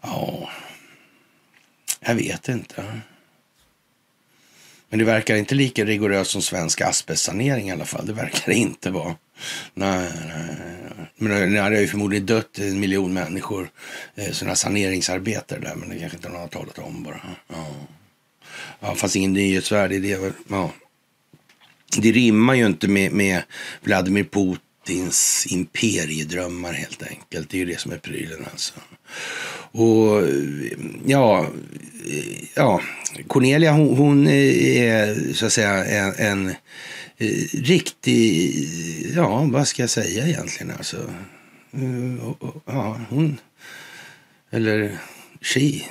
Ja, 0.01 0.49
jag 1.99 2.15
vet 2.15 2.49
inte. 2.49 2.83
Men 4.89 4.99
det 4.99 5.05
verkar 5.05 5.35
inte 5.35 5.55
lika 5.55 5.85
rigoröst 5.85 6.31
som 6.31 6.41
svensk 6.41 6.81
asbestsanering 6.81 7.69
i 7.69 7.71
alla 7.71 7.85
fall. 7.85 8.05
Det 8.05 8.13
verkar 8.13 8.43
det 8.45 8.55
inte 8.55 8.91
vara. 8.91 9.15
Nej, 9.73 10.11
nej. 10.27 10.55
Men 11.17 11.53
det 11.53 11.61
hade 11.61 11.81
ju 11.81 11.87
förmodligen 11.87 12.25
dött 12.25 12.59
en 12.59 12.79
miljon 12.79 13.13
människor. 13.13 13.69
Eh, 14.15 14.31
Sådana 14.31 14.55
saneringsarbetare 14.55 15.59
där, 15.59 15.75
men 15.75 15.89
det 15.89 15.99
kanske 15.99 16.17
inte 16.17 16.29
någon 16.29 16.41
har 16.41 16.47
talat 16.47 16.79
om 16.79 17.03
bara. 17.03 17.21
Ja. 17.47 17.75
Ja, 18.79 18.95
fanns 18.95 19.15
ingen 19.15 19.33
nyhetsvärde 19.33 19.95
i 19.95 19.99
det. 19.99 20.33
Ja. 20.47 20.71
Det 21.97 22.11
rimmar 22.11 22.53
ju 22.53 22.65
inte 22.65 22.87
med, 22.87 23.11
med 23.11 23.43
Vladimir 23.81 24.23
Putins 24.23 25.47
imperiedrömmar 25.49 26.73
helt 26.73 27.03
enkelt. 27.03 27.49
Det 27.49 27.57
är 27.57 27.59
ju 27.59 27.65
det 27.65 27.79
som 27.79 27.91
är 27.91 27.97
prylen 27.97 28.45
alltså. 28.51 28.73
Och 29.71 30.21
eh, 30.21 30.77
ja, 31.05 31.47
eh, 32.05 32.43
ja 32.55 32.81
Cornelia 33.27 33.71
hon, 33.71 33.97
hon 33.97 34.27
eh, 34.27 34.77
är 34.77 35.33
så 35.33 35.45
att 35.45 35.53
säga 35.53 35.85
en, 35.85 36.13
en 36.17 36.49
eh, 37.17 37.47
riktig, 37.53 38.53
ja 39.15 39.49
vad 39.51 39.67
ska 39.67 39.83
jag 39.83 39.89
säga 39.89 40.27
egentligen 40.27 40.71
alltså. 40.77 41.13
Eh, 41.71 42.33
ja, 42.65 42.99
hon, 43.09 43.39
eller 44.49 44.97
she 45.41 45.81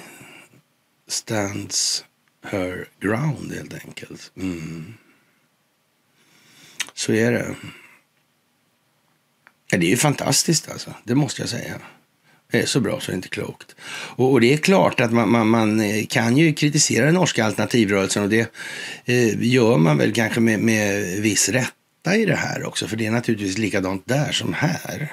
stands 1.09 2.05
her 2.47 2.89
ground 3.01 3.53
helt 3.55 3.75
enkelt. 3.75 4.33
Mm. 4.37 4.95
Så 6.95 7.13
är 7.13 7.33
det. 7.33 7.55
Ja, 9.71 9.79
det 9.79 9.87
är 9.87 9.91
ju 9.91 9.97
fantastiskt 9.97 10.69
alltså, 10.69 10.95
det 11.05 11.15
måste 11.15 11.43
jag 11.43 11.49
säga. 11.49 11.81
Det 12.55 12.63
är 12.63 12.67
så 12.67 12.81
bra 12.81 13.01
så 13.01 13.07
det 13.07 13.13
är 13.13 13.17
inte 13.17 13.29
klokt. 13.29 13.75
Och, 13.91 14.33
och 14.33 14.41
det 14.41 14.53
är 14.53 14.57
klart 14.57 15.01
att 15.01 15.13
man, 15.13 15.31
man, 15.31 15.49
man, 15.49 15.81
eh, 15.81 16.07
kan 16.07 16.37
ju 16.37 16.53
kritisera 16.53 17.05
den 17.05 17.15
norska 17.15 17.45
alternativrörelsen 17.45 18.23
och 18.23 18.29
det 18.29 18.51
eh, 19.05 19.43
gör 19.43 19.79
man 19.79 19.99
väl 19.99 20.13
kanske 20.13 20.41
med, 20.41 20.61
med 20.61 21.05
viss 21.23 21.49
rätta 21.49 22.17
i 22.17 22.25
det 22.25 22.37
här 22.37 22.67
också. 22.67 22.89
För 22.89 22.97
det 22.97 23.07
är 23.07 23.11
naturligtvis 23.11 23.59
likadant 23.59 24.03
där 24.07 24.33
som 24.33 24.53
här. 24.53 25.13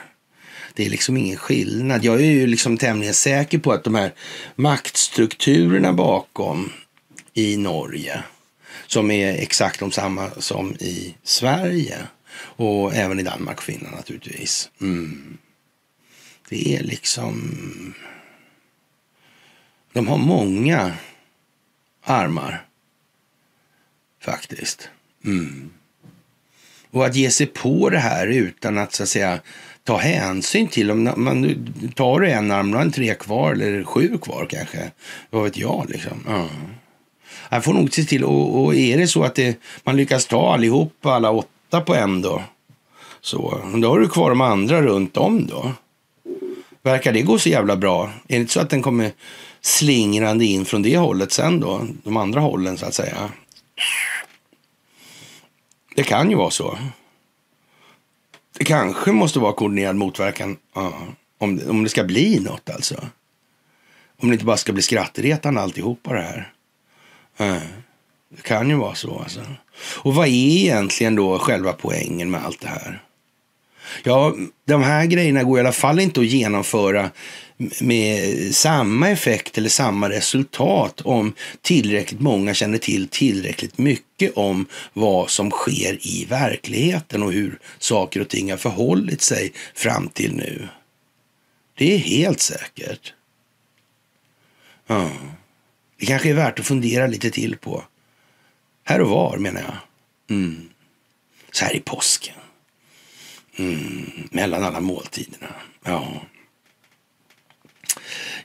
Det 0.74 0.86
är 0.86 0.90
liksom 0.90 1.18
ingen 1.18 1.38
skillnad. 1.38 2.04
Jag 2.04 2.16
är 2.16 2.32
ju 2.32 2.48
liksom 2.48 2.78
tämligen 2.78 3.14
säker 3.14 3.58
på 3.58 3.72
att 3.72 3.84
de 3.84 3.96
här 3.96 4.14
maktstrukturerna 4.56 5.94
bakom 5.94 6.72
i 7.34 7.58
Norge 7.58 8.24
som 8.88 9.12
är 9.12 9.34
exakt 9.34 9.80
de 9.80 9.92
samma 9.92 10.30
som 10.38 10.76
i 10.80 11.16
Sverige 11.24 11.98
Och 12.42 12.96
även 12.96 13.20
i 13.20 13.24
Danmark 13.24 13.58
och 13.58 13.64
Finland 13.64 13.96
naturligtvis. 13.96 14.70
Mm. 14.82 15.38
Det 16.52 16.76
är 16.76 16.84
liksom... 16.84 17.54
De 19.94 20.08
har 20.08 20.18
många 20.18 20.92
armar. 22.04 22.66
Faktiskt. 24.22 24.90
Mm. 25.26 25.70
Och 26.92 27.06
att 27.06 27.16
ge 27.16 27.32
sig 27.32 27.48
på 27.48 27.90
det 27.90 28.00
här 28.00 28.28
utan 28.28 28.78
att 28.78 28.94
så 28.94 29.04
att 29.04 29.10
säga 29.10 29.40
ta 29.84 29.98
hänsyn 29.98 30.68
till 30.68 30.92
om 30.92 31.14
man 31.18 31.66
tar 31.96 32.20
du 32.20 32.30
en 32.30 32.52
arm, 32.52 32.72
då 32.72 32.78
har 32.78 32.86
en 32.86 32.92
tre 32.92 33.16
kvar 33.16 33.52
eller 33.52 33.84
sju 33.84 34.18
kvar 34.18 34.48
kanske. 34.50 34.92
Vad 35.30 35.44
vet 35.44 35.58
jag 35.58 35.90
liksom. 35.90 36.26
Mm. 36.28 36.48
Jag 37.50 37.64
får 37.64 37.74
nog 37.74 37.94
se 37.94 38.04
till 38.04 38.24
och, 38.24 38.64
och 38.64 38.76
är 38.76 38.98
det 38.98 39.08
så 39.08 39.24
att 39.24 39.36
det, 39.36 39.58
man 39.84 39.98
lyckas 39.98 40.26
ta 40.26 40.54
allihop, 40.54 41.06
alla 41.06 41.32
åtta 41.32 41.82
på 41.82 41.96
en 41.96 42.22
då. 42.22 42.44
Så 43.22 43.62
då 43.76 43.90
har 43.90 44.00
du 44.00 44.10
kvar 44.10 44.30
de 44.30 44.42
andra 44.42 44.82
runt 44.82 45.18
om 45.18 45.48
då. 45.48 45.74
Verkar 46.84 47.14
det 47.14 47.22
gå 47.22 47.40
så 47.40 47.50
jävla 47.50 47.76
bra? 47.76 48.04
Är 48.04 48.12
det 48.28 48.36
inte 48.36 48.54
så 48.54 48.60
att 48.60 48.70
den 48.70 48.82
kommer 48.82 49.12
slingrande 49.62 50.46
in 50.46 50.66
från 50.66 50.82
det 50.82 50.98
hållet 50.98 51.32
sen 51.32 51.60
då? 51.60 51.88
De 52.04 52.18
andra 52.18 52.40
hållen 52.40 52.78
så 52.78 52.86
att 52.86 52.94
säga. 52.94 53.32
Det 55.96 56.04
kan 56.04 56.30
ju 56.30 56.36
vara 56.36 56.52
så. 56.52 56.78
Det 58.58 58.64
kanske 58.64 59.12
måste 59.12 59.40
vara 59.40 59.54
koordinerad 59.54 59.96
motverkan 59.96 60.58
ja, 60.76 60.94
om, 61.38 61.56
det, 61.56 61.70
om 61.70 61.84
det 61.84 61.90
ska 61.90 62.04
bli 62.04 62.40
något 62.40 62.70
alltså. 62.70 62.96
Om 64.22 64.30
det 64.30 64.34
inte 64.34 64.46
bara 64.46 64.58
ska 64.58 64.74
bli 64.74 64.82
skrattretande 64.82 65.62
alltihopa 65.62 66.14
det 66.14 66.22
här. 66.22 66.54
Ja, 67.38 67.60
det 68.30 68.42
kan 68.42 68.70
ju 68.70 68.76
vara 68.76 68.96
så 68.96 69.20
alltså. 69.20 69.42
Och 69.98 70.16
vad 70.16 70.28
är 70.28 70.32
egentligen 70.32 71.16
då 71.16 71.40
själva 71.40 71.74
poängen 71.74 72.32
med 72.32 72.46
allt 72.46 72.62
det 72.62 72.68
här? 72.68 73.04
Ja, 74.04 74.36
de 74.68 74.84
här 74.84 75.06
grejerna 75.06 75.44
går 75.44 75.58
i 75.58 75.62
alla 75.62 75.72
fall 75.72 76.00
inte 76.00 76.20
att 76.20 76.26
genomföra 76.26 77.12
med 77.82 78.56
samma 78.56 79.10
effekt 79.10 79.58
eller 79.58 79.70
samma 79.70 80.10
resultat 80.10 81.02
om 81.02 81.34
tillräckligt 81.62 82.20
många 82.22 82.54
känner 82.54 82.78
till 82.78 83.08
tillräckligt 83.08 83.78
mycket 83.78 84.38
om 84.38 84.66
vad 84.94 85.30
som 85.30 85.52
sker 85.52 86.08
i 86.08 86.26
verkligheten 86.30 87.24
och 87.24 87.32
hur 87.32 87.60
saker 87.80 88.20
och 88.20 88.30
ting 88.30 88.52
har 88.52 88.58
förhållit 88.58 89.22
sig 89.22 89.54
fram 89.76 90.08
till 90.08 90.36
nu. 90.36 90.68
Det 91.78 91.94
är 91.94 91.98
helt 91.98 92.40
säkert. 92.40 93.14
Ja. 94.88 95.12
Det 96.00 96.06
kanske 96.06 96.30
är 96.30 96.34
värt 96.34 96.60
att 96.60 96.66
fundera 96.66 97.08
lite 97.08 97.32
till 97.32 97.58
på. 97.58 97.84
Här 98.84 99.02
och 99.02 99.10
var 99.10 99.38
menar 99.38 99.62
jag. 99.62 99.78
Mm. 100.38 100.70
Så 101.52 101.66
här 101.66 101.76
i 101.76 101.80
påsken. 101.80 102.41
Mm. 103.58 104.12
Mellan 104.32 104.64
alla 104.64 104.80
måltiderna. 104.80 105.48
Ja. 105.86 106.22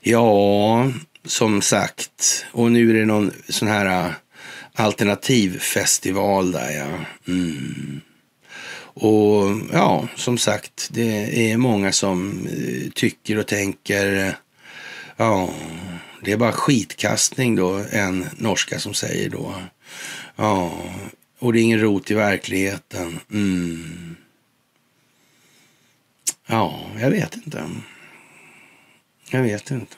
Ja, 0.01 0.91
som 1.25 1.61
sagt. 1.61 2.45
Och 2.51 2.71
nu 2.71 2.89
är 2.89 2.93
det 2.93 3.05
någon 3.05 3.31
sån 3.49 3.67
här 3.67 4.05
äh, 4.05 4.11
alternativfestival 4.73 6.51
där 6.51 6.71
ja. 6.71 7.05
Mm. 7.33 8.01
Och 8.99 9.57
ja, 9.73 10.07
som 10.15 10.37
sagt, 10.37 10.89
det 10.91 11.51
är 11.51 11.57
många 11.57 11.91
som 11.91 12.47
äh, 12.47 12.91
tycker 12.91 13.37
och 13.37 13.47
tänker, 13.47 14.27
äh, 14.27 14.33
ja, 15.17 15.53
det 16.23 16.31
är 16.31 16.37
bara 16.37 16.51
skitkastning 16.51 17.55
då, 17.55 17.83
en 17.91 18.25
norska 18.37 18.79
som 18.79 18.93
säger 18.93 19.29
då. 19.29 19.55
Ja, 20.35 20.83
och 21.39 21.53
det 21.53 21.59
är 21.59 21.63
ingen 21.63 21.81
rot 21.81 22.11
i 22.11 22.13
verkligheten. 22.13 23.19
Mm. 23.31 24.15
Ja, 26.47 26.85
jag 26.99 27.09
vet 27.09 27.35
inte. 27.35 27.69
Jag 29.29 29.41
vet 29.41 29.71
inte. 29.71 29.95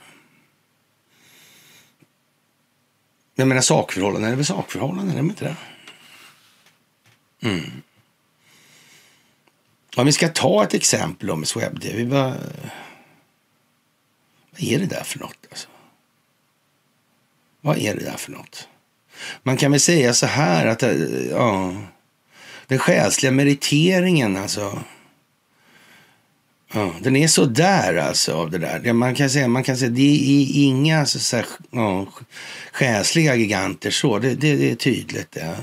Jag 3.36 3.48
menar 3.48 3.62
sakförhållanden 3.62 4.32
är 4.32 4.36
väl 4.36 4.46
sakförhållanden, 4.46 5.18
är 5.18 5.22
det 5.22 5.28
inte 5.28 5.46
det? 5.46 5.56
Mm. 7.50 7.82
Om 9.96 10.06
vi 10.06 10.12
ska 10.12 10.30
ta 10.30 10.64
ett 10.64 10.74
exempel 10.74 11.30
om 11.30 11.46
Sweb, 11.46 12.10
bara... 12.10 12.36
Vad 14.52 14.64
är 14.64 14.80
det 14.80 14.86
där 14.86 15.04
för 15.04 15.20
något? 15.20 15.48
Alltså? 15.50 15.68
Vad 17.62 17.78
är 17.78 17.96
det 17.96 18.04
där 18.04 18.18
för 18.18 18.32
något? 18.32 18.68
Man 19.44 19.58
kan 19.58 19.72
väl 19.72 19.80
säga 19.80 20.14
så 20.14 20.26
här 20.26 20.66
att 20.66 20.84
eh, 20.84 20.92
ja, 21.30 21.76
den 22.68 22.80
själsliga 22.80 23.32
meriteringen, 23.32 24.38
alltså 24.38 24.84
Ja, 26.74 26.94
den 27.02 27.16
är 27.16 27.28
så 27.28 27.46
där 27.46 27.96
alltså 27.96 28.34
av 28.34 28.52
det 28.52 28.58
där. 28.58 28.82
Ja, 28.84 28.94
Man 28.94 29.16
kan 29.16 29.30
säga, 29.30 29.48
man 29.48 29.64
kan 29.64 29.78
säga 29.78 29.92
det 29.92 30.02
är 30.02 30.64
inga 30.64 31.06
så, 31.06 31.20
så, 31.20 31.36
här, 31.36 31.46
ja, 31.72 32.08
själsliga 32.72 33.36
giganter 33.36 33.92
så. 33.92 34.20
Det, 34.20 34.34
det, 34.36 34.56
det 34.56 34.72
är 34.72 34.76
tydligt. 34.76 35.38
Ja. 35.42 35.56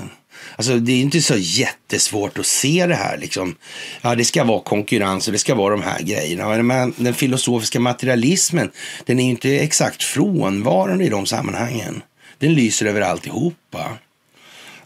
Alltså 0.56 0.78
det 0.78 0.92
är 0.92 1.00
inte 1.00 1.22
så 1.22 1.36
jättesvårt 1.36 2.38
att 2.38 2.46
se 2.46 2.86
det 2.86 2.94
här 2.94 3.18
liksom. 3.18 3.56
Ja, 4.02 4.14
det 4.14 4.24
ska 4.24 4.44
vara 4.44 4.60
konkurrens 4.60 5.26
och 5.26 5.32
det 5.32 5.38
ska 5.38 5.54
vara 5.54 5.76
de 5.76 5.82
här 5.82 6.02
grejerna. 6.02 6.62
Men 6.62 6.94
den 6.96 7.14
filosofiska 7.14 7.80
materialismen, 7.80 8.70
den 9.04 9.18
är 9.18 9.24
ju 9.24 9.30
inte 9.30 9.58
exakt 9.58 10.02
frånvarande 10.02 11.04
i 11.04 11.08
de 11.08 11.26
sammanhangen. 11.26 12.02
Den 12.38 12.54
lyser 12.54 12.86
över 12.86 13.00
alltihopa. 13.00 13.98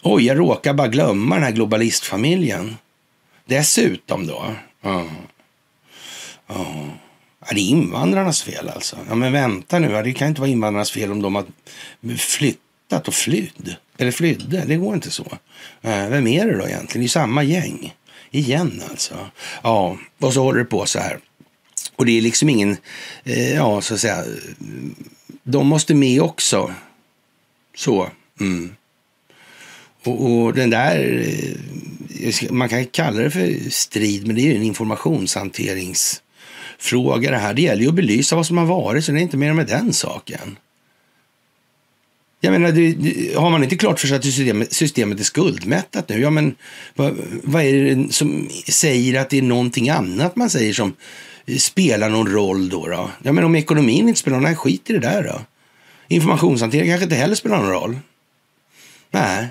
Oj, 0.03 0.27
jag 0.27 0.39
råkar 0.39 0.75
bara 0.75 0.89
glömma 0.89 1.35
den 1.35 1.45
här 1.45 1.51
globalistfamiljen. 1.51 2.77
Dessutom 3.47 4.27
då. 4.27 4.55
Ja. 4.83 5.07
Ja. 6.55 6.91
det 7.51 7.61
är 7.61 7.71
invandrarnas 7.71 8.43
fel 8.43 8.69
alltså. 8.69 8.97
Ja, 9.09 9.15
men 9.15 9.33
vänta 9.33 9.79
nu, 9.79 10.03
det 10.03 10.13
kan 10.13 10.29
inte 10.29 10.41
vara 10.41 10.51
invandrarnas 10.51 10.91
fel 10.91 11.13
om 11.13 11.23
de 11.23 11.35
har 11.35 11.45
flyttat 12.17 13.09
och 13.09 13.15
flydd. 13.15 13.77
Eller 13.99 14.11
flydde, 14.11 14.65
det 14.67 14.77
går 14.77 14.95
inte 14.95 15.11
så. 15.11 15.27
Eh, 15.83 16.09
vem 16.09 16.27
är 16.27 16.47
det 16.47 16.59
då 16.59 16.67
egentligen? 16.67 17.03
Det 17.03 17.07
är 17.07 17.09
samma 17.09 17.43
gäng. 17.43 17.95
Igen 18.31 18.83
alltså. 18.91 19.15
Ja, 19.63 19.99
och 20.19 20.35
så 20.35 20.43
håller 20.43 20.59
det 20.59 20.65
på 20.65 20.87
så 20.87 20.99
här. 20.99 21.19
Och 21.97 22.07
det 22.07 22.19
är 22.19 22.23
liksom 22.23 22.49
ingen, 22.49 22.77
eh, 23.25 23.55
ja 23.55 23.81
så 23.81 23.95
att 23.95 24.01
säga, 24.01 24.25
de 25.43 25.67
måste 25.67 25.95
med 25.95 26.23
också. 26.23 26.75
Så. 27.77 28.11
Mm. 28.41 28.75
Och, 30.05 30.33
och, 30.33 30.55
den 30.55 30.71
där, 30.71 31.25
eh, 32.21 32.53
man 32.53 32.69
kan 32.69 32.87
kalla 32.87 33.23
det 33.23 33.31
för 33.31 33.71
strid, 33.71 34.27
men 34.27 34.37
det 34.37 34.43
är 34.43 34.45
ju 34.45 34.57
en 34.57 34.63
informationshanterings 34.63 36.23
fråga 36.81 37.31
det 37.31 37.37
här. 37.37 37.55
Det 37.55 37.63
gäller 37.63 37.83
ju 37.83 37.89
att 37.89 37.95
belysa 37.95 38.37
vad 38.37 38.47
som 38.47 38.59
har 38.59 38.67
varit, 38.67 39.05
så 39.05 39.13
det 39.13 39.19
är 39.19 39.23
inte 39.23 39.37
mer 39.37 39.53
med 39.53 39.67
den 39.67 39.93
saken. 39.93 40.57
Jag 42.41 42.53
menar, 42.53 42.73
det, 42.73 42.93
det, 42.93 43.35
har 43.37 43.51
man 43.51 43.63
inte 43.63 43.77
klart 43.77 44.01
för 44.01 44.07
sig 44.07 44.17
att 44.17 44.25
systemet, 44.25 44.73
systemet 44.73 45.21
är 45.21 45.25
skuldmättat 45.25 46.09
nu, 46.09 46.21
ja 46.21 46.31
men 46.31 46.55
vad, 46.95 47.17
vad 47.43 47.63
är 47.63 47.95
det 47.95 48.13
som 48.13 48.49
säger 48.69 49.21
att 49.21 49.31
det 49.31 49.39
är 49.39 49.43
någonting 49.43 49.89
annat 49.89 50.37
man 50.37 50.51
säger 50.51 50.73
som 50.73 50.97
spelar 51.59 52.09
någon 52.09 52.33
roll 52.33 52.69
då? 52.69 52.87
då? 52.87 53.11
Ja 53.23 53.33
men 53.33 53.45
om 53.45 53.55
ekonomin 53.55 54.09
inte 54.09 54.21
spelar 54.21 54.39
någon 54.39 54.47
roll, 54.47 54.57
skit 54.57 54.91
i 54.91 54.93
det 54.93 54.99
där 54.99 55.23
då. 55.23 55.41
Informationshantering 56.09 56.89
kanske 56.91 57.05
inte 57.05 57.17
heller 57.17 57.35
spelar 57.35 57.57
någon 57.57 57.71
roll. 57.71 57.99
Nej, 59.11 59.49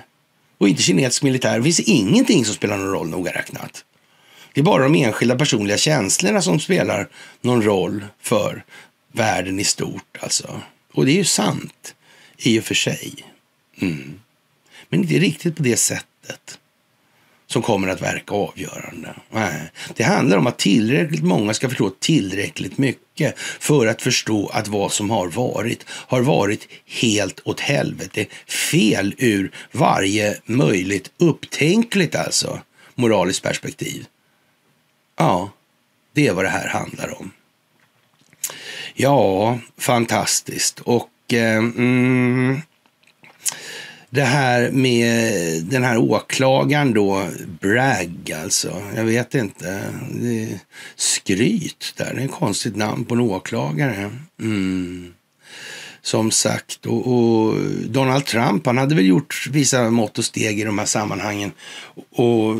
och 0.58 0.68
inte 0.68 0.82
kinesisk 0.82 1.22
militär. 1.22 1.58
Det 1.58 1.64
finns 1.64 1.80
ingenting 1.80 2.44
som 2.44 2.54
spelar 2.54 2.76
någon 2.76 2.92
roll 2.92 3.08
noga 3.08 3.32
räknat. 3.32 3.84
Det 4.60 4.62
är 4.62 4.64
bara 4.64 4.82
de 4.82 4.94
enskilda 4.94 5.36
personliga 5.36 5.76
känslorna 5.76 6.42
som 6.42 6.60
spelar 6.60 7.08
någon 7.40 7.62
roll 7.62 8.04
för 8.22 8.64
världen 9.12 9.60
i 9.60 9.64
stort. 9.64 10.18
Alltså. 10.20 10.60
Och 10.92 11.06
det 11.06 11.12
är 11.12 11.16
ju 11.16 11.24
sant 11.24 11.94
i 12.38 12.60
och 12.60 12.64
för 12.64 12.74
sig. 12.74 13.14
Mm. 13.80 14.20
Men 14.88 15.00
inte 15.00 15.14
riktigt 15.14 15.56
på 15.56 15.62
det 15.62 15.76
sättet 15.76 16.58
som 17.46 17.62
kommer 17.62 17.88
att 17.88 18.02
verka 18.02 18.34
avgörande. 18.34 19.14
Nej. 19.30 19.70
Det 19.96 20.04
handlar 20.04 20.38
om 20.38 20.46
att 20.46 20.58
tillräckligt 20.58 21.24
många 21.24 21.54
ska 21.54 21.68
förstå 21.68 21.90
tillräckligt 21.90 22.78
mycket 22.78 23.38
för 23.38 23.86
att 23.86 24.02
förstå 24.02 24.48
att 24.48 24.68
vad 24.68 24.92
som 24.92 25.10
har 25.10 25.28
varit 25.28 25.84
har 25.88 26.20
varit 26.20 26.68
helt 26.86 27.40
åt 27.44 27.60
helvete 27.60 28.26
fel 28.72 29.14
ur 29.18 29.50
varje 29.72 30.36
möjligt 30.44 31.10
upptänkligt 31.18 32.14
alltså 32.14 32.60
moraliskt 32.94 33.42
perspektiv. 33.42 34.06
Ja, 35.20 35.50
det 36.12 36.26
är 36.26 36.32
vad 36.32 36.44
det 36.44 36.48
här 36.48 36.68
handlar 36.68 37.20
om. 37.20 37.30
Ja, 38.94 39.58
fantastiskt. 39.78 40.80
Och 40.80 41.10
eh, 41.32 41.56
mm, 41.56 42.60
det 44.10 44.22
här 44.22 44.70
med 44.70 45.64
den 45.64 45.84
här 45.84 45.98
åklagaren 45.98 46.92
då, 46.92 47.28
Bragg 47.60 48.32
alltså. 48.42 48.82
Jag 48.96 49.04
vet 49.04 49.34
inte. 49.34 49.84
Det 50.10 50.42
är 50.42 50.58
skryt 50.96 51.94
där. 51.96 52.14
Det 52.14 52.20
är 52.20 52.24
ett 52.24 52.30
konstigt 52.30 52.76
namn 52.76 53.04
på 53.04 53.14
en 53.14 53.20
åklagare. 53.20 54.10
Mm. 54.40 55.14
Som 56.02 56.30
sagt, 56.30 56.86
och, 56.86 57.06
och, 57.06 57.56
Donald 57.86 58.26
Trump 58.26 58.66
han 58.66 58.78
hade 58.78 58.94
väl 58.94 59.06
gjort 59.06 59.46
vissa 59.50 59.90
mått 59.90 60.18
och 60.18 60.24
steg 60.24 60.60
i 60.60 60.64
de 60.64 60.78
här 60.78 60.86
sammanhangen. 60.86 61.52
Och 62.10 62.56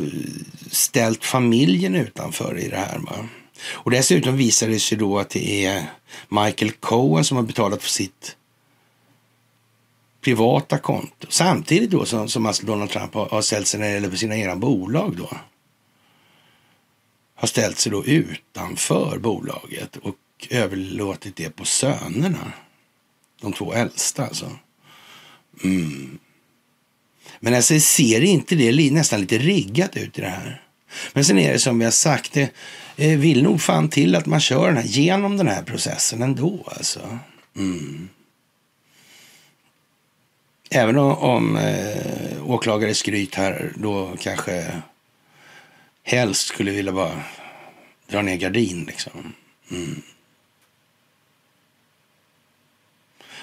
ställt 0.71 1.25
familjen 1.25 1.95
utanför 1.95 2.59
i 2.59 2.67
det 2.67 2.77
här. 2.77 2.99
Va? 2.99 3.27
Och 3.69 3.91
dessutom 3.91 4.37
visar 4.37 4.67
det 4.67 4.79
sig 4.79 4.97
då 4.97 5.19
att 5.19 5.29
det 5.29 5.65
är 5.65 5.83
Michael 6.29 6.71
Cohen 6.71 7.23
som 7.23 7.37
har 7.37 7.43
betalat 7.43 7.83
för 7.83 7.89
sitt 7.89 8.35
privata 10.21 10.77
konto. 10.77 11.27
Samtidigt 11.29 11.91
då 11.91 12.05
som, 12.05 12.29
som 12.29 12.45
alltså 12.45 12.65
Donald 12.65 12.89
Trump 12.89 13.13
har, 13.13 13.29
har 13.29 13.41
ställt 13.41 13.67
sig 13.67 13.79
när 13.79 13.87
det 13.87 13.93
gäller 13.93 14.15
sina 14.15 14.37
egna 14.37 14.55
bolag 14.55 15.17
då. 15.17 15.29
Har 17.35 17.47
ställt 17.47 17.77
sig 17.77 17.91
då 17.91 18.05
utanför 18.05 19.17
bolaget 19.17 19.97
och 19.97 20.15
överlåtit 20.49 21.35
det 21.35 21.49
på 21.49 21.65
sönerna. 21.65 22.51
De 23.41 23.53
två 23.53 23.73
äldsta 23.73 24.25
alltså. 24.25 24.51
Mm. 25.63 26.19
Men 27.39 27.53
alltså 27.53 27.79
ser 27.79 28.21
inte 28.23 28.55
det 28.55 28.91
nästan 28.91 29.21
lite 29.21 29.37
riggat 29.37 29.97
ut 29.97 30.17
i 30.17 30.21
det 30.21 30.29
här? 30.29 30.61
Men 31.13 31.25
sen 31.25 31.39
är 31.39 31.53
det 31.53 31.59
som 31.59 31.79
vi 31.79 31.85
har 31.85 31.91
sagt, 31.91 32.33
det 32.33 32.49
eh, 32.95 33.19
vill 33.19 33.43
nog 33.43 33.61
fan 33.61 33.89
till 33.89 34.15
att 34.15 34.25
man 34.25 34.39
kör 34.39 34.67
den 34.67 34.77
här, 34.77 34.83
genom 34.83 35.37
den 35.37 35.47
här 35.47 35.63
processen 35.63 36.21
ändå 36.21 36.63
alltså. 36.77 37.19
Mm. 37.55 38.09
Även 40.69 40.97
om, 40.97 41.17
om 41.17 41.57
eh, 41.57 42.49
åklagare 42.51 42.93
skryt 42.93 43.35
här 43.35 43.73
då 43.75 44.15
kanske 44.19 44.81
helst 46.03 46.47
skulle 46.47 46.71
vilja 46.71 46.91
bara 46.91 47.23
dra 48.09 48.21
ner 48.21 48.35
gardin 48.35 48.83
liksom. 48.83 49.33
Mm. 49.71 50.01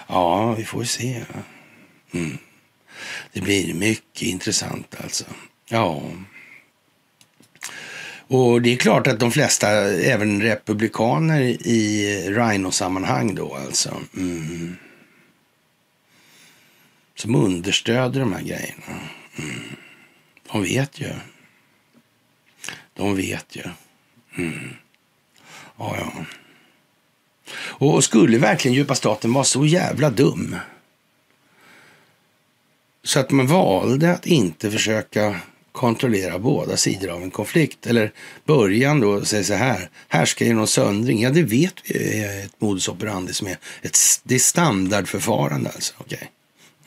Ja, 0.09 0.55
vi 0.55 0.65
får 0.65 0.85
se. 0.85 1.25
Mm. 2.13 2.39
Det 3.33 3.41
blir 3.41 3.75
mycket 3.75 4.23
intressant 4.23 4.97
alltså. 5.03 5.25
Ja. 5.69 6.03
Och 8.27 8.63
det 8.63 8.73
är 8.73 8.77
klart 8.77 9.07
att 9.07 9.21
de 9.21 9.31
flesta, 9.31 9.69
även 9.91 10.43
republikaner 10.43 11.41
i 11.67 12.07
Rhino-sammanhang 12.29 13.35
då 13.35 13.55
alltså. 13.55 14.01
Mm 14.17 14.77
som 17.21 17.35
understöder 17.35 18.21
de 18.21 18.33
här 18.33 18.43
grejerna. 18.43 19.01
Mm. 19.39 19.61
De 20.53 20.63
vet 20.63 21.01
ju. 21.01 21.15
De 22.95 23.17
vet 23.17 23.57
ju. 23.57 23.63
Mm. 24.37 24.75
Ja, 25.77 25.97
ja. 25.99 26.25
Och 27.55 28.05
skulle 28.05 28.39
verkligen 28.39 28.75
djupa 28.75 28.95
staten 28.95 29.33
vara 29.33 29.45
så 29.45 29.67
jävla 29.67 30.11
dum 30.11 30.57
så 33.09 33.21
att 33.21 33.31
man 33.31 33.47
valde 33.47 34.13
att 34.13 34.27
inte 34.27 34.71
försöka 34.71 35.41
kontrollera 35.73 36.39
båda 36.39 36.77
sidor 36.77 37.11
av 37.11 37.23
en 37.23 37.31
konflikt. 37.31 37.87
Eller 37.87 38.13
början 38.45 39.01
då 39.01 39.25
säga 39.25 39.45
så 39.45 39.55
här, 39.55 39.91
här 40.09 40.25
ska 40.25 40.67
söndring. 40.67 41.23
Ja, 41.23 41.31
det 41.31 41.43
vet 41.43 41.75
vi 41.85 42.23
är 42.23 42.39
eh, 42.39 42.45
ett 42.45 42.61
modus 42.61 42.89
operandi 42.89 43.33
som 43.33 43.47
är 43.47 43.59
ett 43.83 43.99
det 44.23 44.35
är 44.35 44.39
standardförfarande 44.39 45.71
alltså. 45.71 45.95
Okay. 45.99 46.29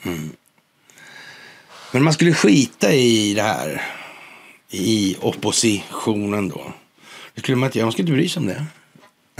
Mm. 0.03 0.29
Men 1.91 2.03
man 2.03 2.13
skulle 2.13 2.33
skita 2.33 2.93
i 2.93 3.33
det 3.33 3.41
här 3.41 3.81
i 4.69 5.17
oppositionen 5.21 6.49
då. 6.49 6.73
Det 7.35 7.41
skulle 7.41 7.57
man 7.57 7.67
inte 7.67 7.77
göra. 7.77 7.85
Man 7.85 7.93
skulle 7.93 8.03
inte 8.03 8.17
bry 8.17 8.29
sig 8.29 8.39
om 8.39 8.45
det. 8.45 8.65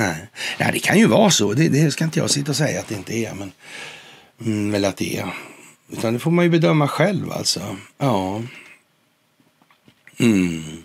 Nej. 0.02 0.28
Ja, 0.58 0.72
det 0.72 0.80
kan 0.80 0.99
ju 0.99 1.08
vara 1.08 1.32
så. 1.32 1.54
Det, 1.54 1.70
det 1.70 1.91
ska 1.91 2.04
inte 2.04 2.20
jag 2.20 2.30
sitta 2.30 2.52
och 2.52 2.56
säga 2.56 2.80
att 2.80 2.88
det 2.88 2.95
inte 2.95 3.14
är. 3.14 3.34
Men, 3.34 3.52
mm, 4.45 4.76
eller 4.76 4.89
att 4.89 4.97
det 4.97 5.18
är. 5.18 5.34
Utan 5.91 6.14
det 6.14 6.20
får 6.20 6.32
man 6.32 6.45
ju 6.45 6.52
bedöma 6.52 6.88
själv 6.88 7.32
alltså. 7.32 7.78
Ja. 7.97 8.41
Mm. 10.20 10.84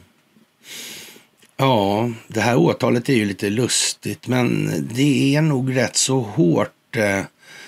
Ja, 1.57 2.11
det 2.29 2.41
här 2.41 2.57
åtalet 2.57 3.09
är 3.09 3.15
ju 3.15 3.25
lite 3.25 3.51
lustigt. 3.51 4.29
Men 4.29 4.73
det 4.95 5.37
är 5.37 5.43
nog 5.43 5.77
rätt 5.77 5.97
så 5.97 6.21
hårt 6.21 6.97
eh, 6.97 7.23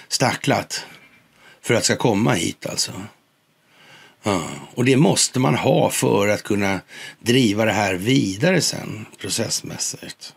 stacklat 0.08 0.84
för 1.62 1.74
att 1.74 1.84
ska 1.84 1.96
komma 1.96 2.32
hit 2.32 2.66
alltså. 2.66 2.92
Ja, 4.22 4.48
och 4.74 4.84
det 4.84 4.96
måste 4.96 5.40
man 5.40 5.54
ha 5.54 5.90
för 5.90 6.28
att 6.28 6.42
kunna 6.42 6.80
driva 7.20 7.64
det 7.64 7.72
här 7.72 7.94
vidare 7.94 8.60
sen 8.60 9.06
processmässigt. 9.20 10.34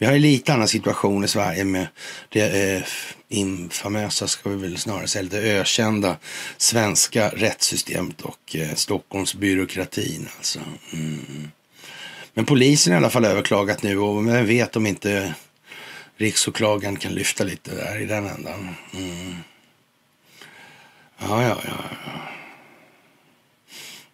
Vi 0.00 0.06
har 0.06 0.12
ju 0.12 0.18
lite 0.18 0.52
annan 0.52 0.68
situation 0.68 1.24
i 1.24 1.28
Sverige 1.28 1.64
med 1.64 1.86
det 2.28 2.74
eh, 2.76 2.82
infamösa, 3.28 4.28
ska 4.28 4.50
vi 4.50 4.56
väl 4.56 4.78
snarare 4.78 5.06
säga, 5.08 5.22
lite 5.22 5.38
ökända 5.38 6.16
svenska 6.56 7.28
rättssystemet 7.28 8.20
och 8.20 8.56
eh, 8.56 8.74
Stockholmsbyråkratin 8.74 10.28
alltså. 10.36 10.60
Mm. 10.92 11.50
Men 12.34 12.44
polisen 12.44 12.92
har 12.92 13.00
i 13.00 13.02
alla 13.02 13.10
fall 13.10 13.24
överklagat 13.24 13.82
nu 13.82 13.98
och 13.98 14.28
vem 14.28 14.46
vet 14.46 14.76
om 14.76 14.86
inte 14.86 15.34
riksåklagaren 16.16 16.96
kan 16.96 17.14
lyfta 17.14 17.44
lite 17.44 17.74
där 17.74 18.00
i 18.00 18.06
den 18.06 18.26
ändan. 18.26 18.74
Mm. 18.94 19.36
Ja, 21.18 21.42
ja, 21.42 21.58
ja. 21.64 21.84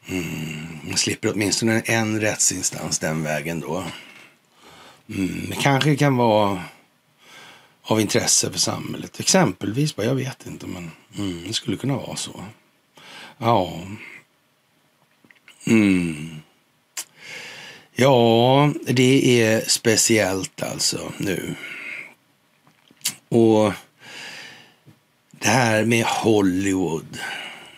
Mm. 0.08 0.78
Man 0.82 0.96
slipper 0.96 1.32
åtminstone 1.32 1.80
en 1.80 2.20
rättsinstans 2.20 2.98
den 2.98 3.22
vägen 3.22 3.60
då. 3.60 3.84
Mm. 5.08 5.46
Det 5.50 5.56
kanske 5.56 5.96
kan 5.96 6.16
vara 6.16 6.62
av 7.82 8.00
intresse 8.00 8.52
för 8.52 8.58
samhället. 8.58 9.20
Exempelvis, 9.20 9.94
jag 9.96 10.14
vet 10.14 10.46
inte, 10.46 10.66
men 10.66 10.90
mm, 11.18 11.44
det 11.46 11.52
skulle 11.52 11.76
kunna 11.76 11.96
vara 11.96 12.16
så. 12.16 12.44
Ja. 13.38 13.80
Mm. 15.66 16.36
Ja, 17.92 18.72
det 18.86 19.42
är 19.42 19.68
speciellt 19.68 20.62
alltså 20.62 21.12
nu. 21.18 21.54
Och 23.28 23.72
det 25.30 25.48
här 25.48 25.84
med 25.84 26.04
Hollywood. 26.04 27.18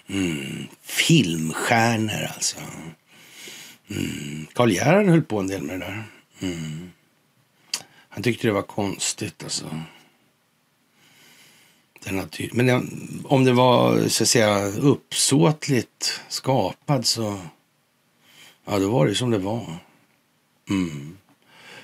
Mm. 0.09 0.67
Filmstjärnor 0.83 2.29
alltså. 2.35 2.57
Mm. 3.91 4.47
Karl 4.53 4.71
Gerhard 4.71 5.07
höll 5.07 5.23
på 5.23 5.39
en 5.41 5.47
del 5.47 5.63
med 5.63 5.81
det 5.81 5.87
där. 5.87 6.05
Mm. 6.41 6.93
Han 8.19 8.23
tyckte 8.23 8.47
det 8.47 8.53
var 8.53 8.63
konstigt 8.63 9.45
alltså. 9.45 9.81
Men 12.53 12.91
om 13.25 13.45
det 13.45 13.53
var 13.53 14.09
så 14.09 14.23
att 14.23 14.29
säga 14.29 14.67
uppsåtligt 14.67 16.21
skapad 16.29 17.07
så 17.07 17.41
ja, 18.65 18.79
då 18.79 18.91
var 18.91 19.07
det 19.07 19.15
som 19.15 19.31
det 19.31 19.39
var. 19.39 19.77
Mm. 20.71 21.17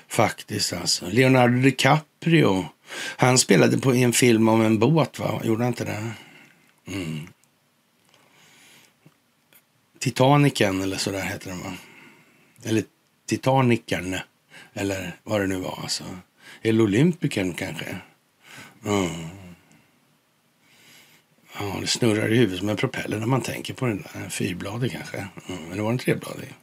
Faktiskt 0.07 0.73
alltså. 0.73 1.09
Leonardo 1.09 1.61
DiCaprio 1.61 2.65
han 2.95 3.37
spelade 3.37 3.77
på, 3.77 3.95
i 3.95 4.03
en 4.03 4.13
film 4.13 4.47
om 4.49 4.61
en 4.61 4.79
båt, 4.79 5.19
va? 5.19 5.41
Gjorde 5.43 5.63
han 5.63 5.73
inte 5.73 5.85
det? 5.85 6.11
Mm. 6.87 7.27
Titaniken 9.99 10.81
eller 10.81 10.97
så 10.97 11.11
där 11.11 11.21
heter 11.21 11.49
den, 11.49 11.59
va? 11.63 11.73
Eller 12.63 12.83
Titanicern, 13.25 14.19
eller 14.75 15.19
vad 15.23 15.41
det 15.41 15.47
nu 15.47 15.55
var. 15.55 15.79
Alltså. 15.83 16.03
Eller 16.61 16.83
Olympikern 16.83 17.53
kanske. 17.53 17.97
Mm. 18.85 19.29
Ja, 21.59 21.77
det 21.81 21.87
snurrar 21.87 22.33
i 22.33 22.37
huvudet 22.37 22.59
som 22.59 22.69
en 22.69 22.77
propeller 22.77 23.19
när 23.19 23.25
man 23.25 23.41
tänker 23.41 23.73
på 23.73 23.85
den 23.85 24.05
där. 24.13 24.29
Fyrbladig 24.29 24.91
kanske. 24.91 25.27
Mm. 25.47 25.71
Eller 25.71 25.83
var 25.83 25.89
den 25.89 25.99
trebladig? 25.99 26.53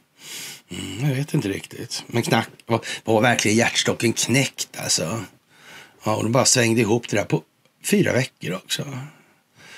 Mm, 0.69 1.09
jag 1.09 1.15
vet 1.15 1.33
inte 1.33 1.49
riktigt. 1.49 2.03
Men 2.07 2.23
knack, 2.23 2.49
var, 2.65 2.81
var 3.03 3.21
verkligen 3.21 3.57
hjärtstocken 3.57 4.13
knäckt 4.13 4.77
alltså? 4.77 5.23
Ja, 6.03 6.15
och 6.15 6.23
de 6.23 6.31
bara 6.31 6.45
svängde 6.45 6.81
ihop 6.81 7.09
det 7.09 7.17
där 7.17 7.25
på 7.25 7.43
fyra 7.83 8.13
veckor 8.13 8.53
också. 8.53 8.99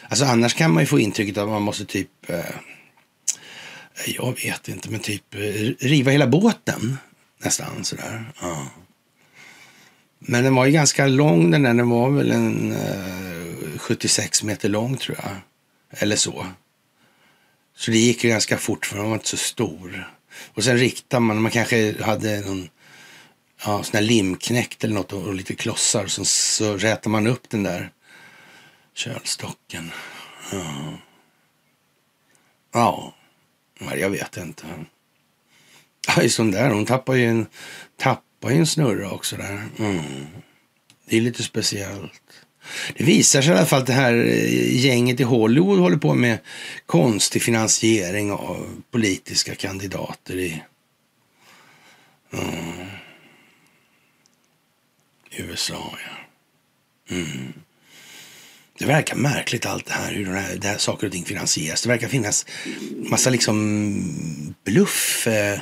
Alltså 0.09 0.25
annars 0.25 0.53
kan 0.53 0.73
man 0.73 0.83
ju 0.83 0.87
få 0.87 0.99
intrycket 0.99 1.37
att 1.37 1.49
man 1.49 1.61
måste 1.61 1.85
typ, 1.85 2.29
eh, 2.29 2.39
jag 4.05 4.41
vet 4.43 4.67
inte, 4.67 4.89
men 4.89 4.99
typ 4.99 5.35
eh, 5.35 5.39
riva 5.79 6.11
hela 6.11 6.27
båten 6.27 6.97
nästan 7.45 7.85
sådär. 7.85 8.33
Ja. 8.41 8.67
Men 10.19 10.43
den 10.43 10.55
var 10.55 10.65
ju 10.65 10.71
ganska 10.71 11.07
lång 11.07 11.51
den 11.51 11.63
där, 11.63 11.73
den 11.73 11.89
var 11.89 12.09
väl 12.09 12.31
en 12.31 12.71
eh, 12.71 13.79
76 13.79 14.43
meter 14.43 14.69
lång 14.69 14.97
tror 14.97 15.17
jag. 15.23 15.31
Eller 16.01 16.15
så. 16.15 16.45
Så 17.75 17.91
det 17.91 17.97
gick 17.97 18.23
ju 18.23 18.29
ganska 18.29 18.57
fort 18.57 18.85
för 18.85 18.97
den 18.97 19.05
var 19.05 19.13
inte 19.13 19.27
så 19.27 19.37
stor. 19.37 20.13
Och 20.53 20.63
sen 20.63 20.77
riktade 20.77 21.19
man, 21.19 21.41
man 21.41 21.51
kanske 21.51 22.03
hade 22.03 22.41
någon 22.41 22.69
ja, 23.65 23.83
sån 23.83 23.95
här 23.95 24.01
limknäckt 24.01 24.83
eller 24.83 24.93
något 24.93 25.13
och, 25.13 25.33
lite 25.33 25.55
klossar. 25.55 26.07
Så, 26.07 26.25
så 26.25 26.77
rätar 26.77 27.09
man 27.09 27.27
upp 27.27 27.49
den 27.49 27.63
där 27.63 27.91
kölstocken. 28.93 29.91
Ja. 30.51 30.99
Ja, 32.73 33.13
jag 33.95 34.09
vet 34.09 34.37
inte. 34.37 34.65
Ja, 36.37 36.43
där. 36.43 36.69
Hon 36.69 36.85
tappar 36.85 37.15
ju 37.15 37.25
en, 37.25 37.45
tappar 37.97 38.49
ju 38.49 38.57
en 38.57 38.67
snurra 38.67 39.11
också 39.11 39.35
där. 39.35 39.63
Mm. 39.79 40.03
Det 41.09 41.17
är 41.17 41.21
lite 41.21 41.43
speciellt. 41.43 42.21
Det 42.97 43.03
visar 43.03 43.41
sig 43.41 43.53
i 43.53 43.57
alla 43.57 43.65
fall 43.65 43.81
att 43.81 43.87
det 43.87 43.93
här 43.93 44.13
eh, 44.13 44.75
gänget 44.85 45.19
i 45.19 45.23
Hollywood 45.23 45.79
håller 45.79 45.97
på 45.97 46.13
med 46.13 46.37
konstig 46.85 47.41
finansiering 47.41 48.31
av 48.31 48.83
politiska 48.91 49.55
kandidater 49.55 50.35
i 50.35 50.61
Mm. 52.33 52.87
USA, 55.31 55.97
ja. 56.07 57.15
Mm. 57.15 57.53
Det 58.79 58.85
verkar 58.85 59.15
märkligt 59.15 59.65
allt 59.65 59.85
det 59.85 59.93
här, 59.93 60.13
hur 60.13 60.25
det 60.25 60.39
här, 60.39 60.55
det 60.55 60.67
här 60.67 60.77
saker 60.77 61.07
och 61.07 61.13
ting 61.13 61.25
finansieras. 61.25 61.81
Det 61.81 61.89
verkar 61.89 62.07
finnas 62.07 62.45
massa 63.09 63.29
liksom 63.29 64.55
bluff, 64.63 65.27
eh, 65.27 65.59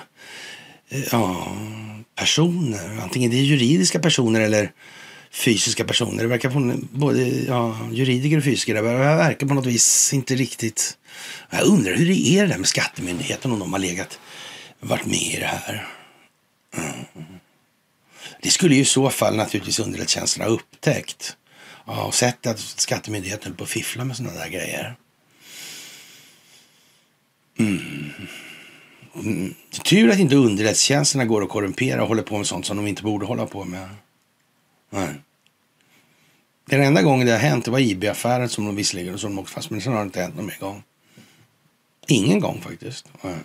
ja, 1.12 1.58
personer. 2.16 3.00
Antingen 3.04 3.32
det 3.32 3.38
är 3.38 3.42
juridiska 3.42 4.00
personer 4.00 4.42
eller 4.42 4.72
fysiska 5.32 5.84
personer. 5.84 6.24
Det 6.24 6.30
verkar 6.30 6.50
på 6.50 6.74
både 6.92 7.28
ja, 7.28 7.90
juridiker 7.92 8.38
och 8.38 8.44
fysiker. 8.44 8.76
Det 8.76 8.82
verkar 8.82 9.48
på 9.48 9.54
något 9.54 9.66
vis 9.66 10.14
inte 10.14 10.36
riktigt... 10.36 10.98
Jag 11.50 11.62
undrar 11.62 11.96
hur 11.96 12.06
det 12.06 12.28
är 12.28 12.42
det 12.42 12.48
där 12.48 12.58
med 12.58 12.68
skattemyndigheten 12.68 13.52
om 13.52 13.60
de 13.60 13.74
har 13.74 13.80
legat, 13.80 14.20
varit 14.80 15.06
med 15.06 15.34
i 15.34 15.38
det 15.40 15.46
här. 15.46 15.88
Mm. 16.78 17.26
Det 18.42 18.50
skulle 18.50 18.76
ju 18.76 18.82
i 18.82 18.86
så 18.86 19.10
fall 19.10 19.36
naturligtvis 19.36 19.80
underrättelsetjänsten 19.80 20.44
ha 20.44 20.50
upptäckt. 20.50 21.38
Ja, 21.86 22.04
och 22.04 22.14
sett 22.14 22.48
att 22.48 22.60
skattemyndigheten 22.60 23.48
höll 23.48 23.58
på 23.58 23.64
att 23.64 23.70
fiffla 23.70 24.06
med 24.06 24.18
sådana 24.18 24.40
där 24.40 24.50
grejer. 24.50 24.96
Mm. 27.60 28.12
Tur 29.84 30.10
att 30.10 30.20
inte 30.20 30.36
underrättelsetjänsterna 30.36 31.26
går 31.26 31.44
att 31.44 31.50
korrumpera 31.50 32.02
och 32.02 32.08
håller 32.08 32.24
på 32.24 32.38
med 32.38 32.48
sånt 32.48 32.66
som 32.66 32.78
de 32.78 32.88
inte 32.88 33.04
borde 33.04 33.26
hålla 33.26 33.46
på 33.46 33.64
med. 33.64 33.90
Nej. 34.90 35.14
Den 36.66 36.82
enda 36.82 37.02
gången 37.02 37.28
det 37.28 37.32
har 37.32 37.40
hänt 37.40 37.66
det 37.66 37.72
var 37.72 37.80
IB-affären 37.80 38.50
som 38.50 38.66
de 38.66 38.76
visserligen 38.76 39.20
som 39.20 39.36
de 39.36 39.42
åkte 39.42 39.54
fast 39.54 39.70
men 39.70 39.82
sen 39.82 39.94
har 39.94 40.00
det 40.00 40.06
inte 40.06 40.22
hänt 40.22 40.36
någon 40.36 40.46
mer 40.46 40.58
gång. 40.60 40.84
Ingen 42.08 42.40
gång 42.40 42.62
faktiskt. 42.62 43.08
Nej. 43.22 43.36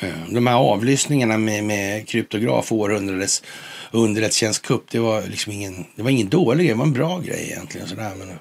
Eh, 0.00 0.28
de 0.30 0.46
här 0.46 0.54
avlyssningarna 0.54 1.38
med, 1.38 1.64
med 1.64 2.08
kryptograf 2.08 2.72
och 2.72 2.78
århundradets 2.78 3.42
underrättelsetjänstkupp, 3.90 4.90
det 4.90 4.98
var 4.98 5.22
liksom 5.22 5.52
ingen, 5.52 5.84
det 5.96 6.02
var 6.02 6.10
ingen 6.10 6.28
dålig 6.28 6.66
grej, 6.66 6.74
det 6.74 6.78
var 6.78 6.86
en 6.86 6.92
bra 6.92 7.18
grej 7.18 7.48
egentligen. 7.50 7.88
Sådär, 7.88 8.12
men, 8.18 8.38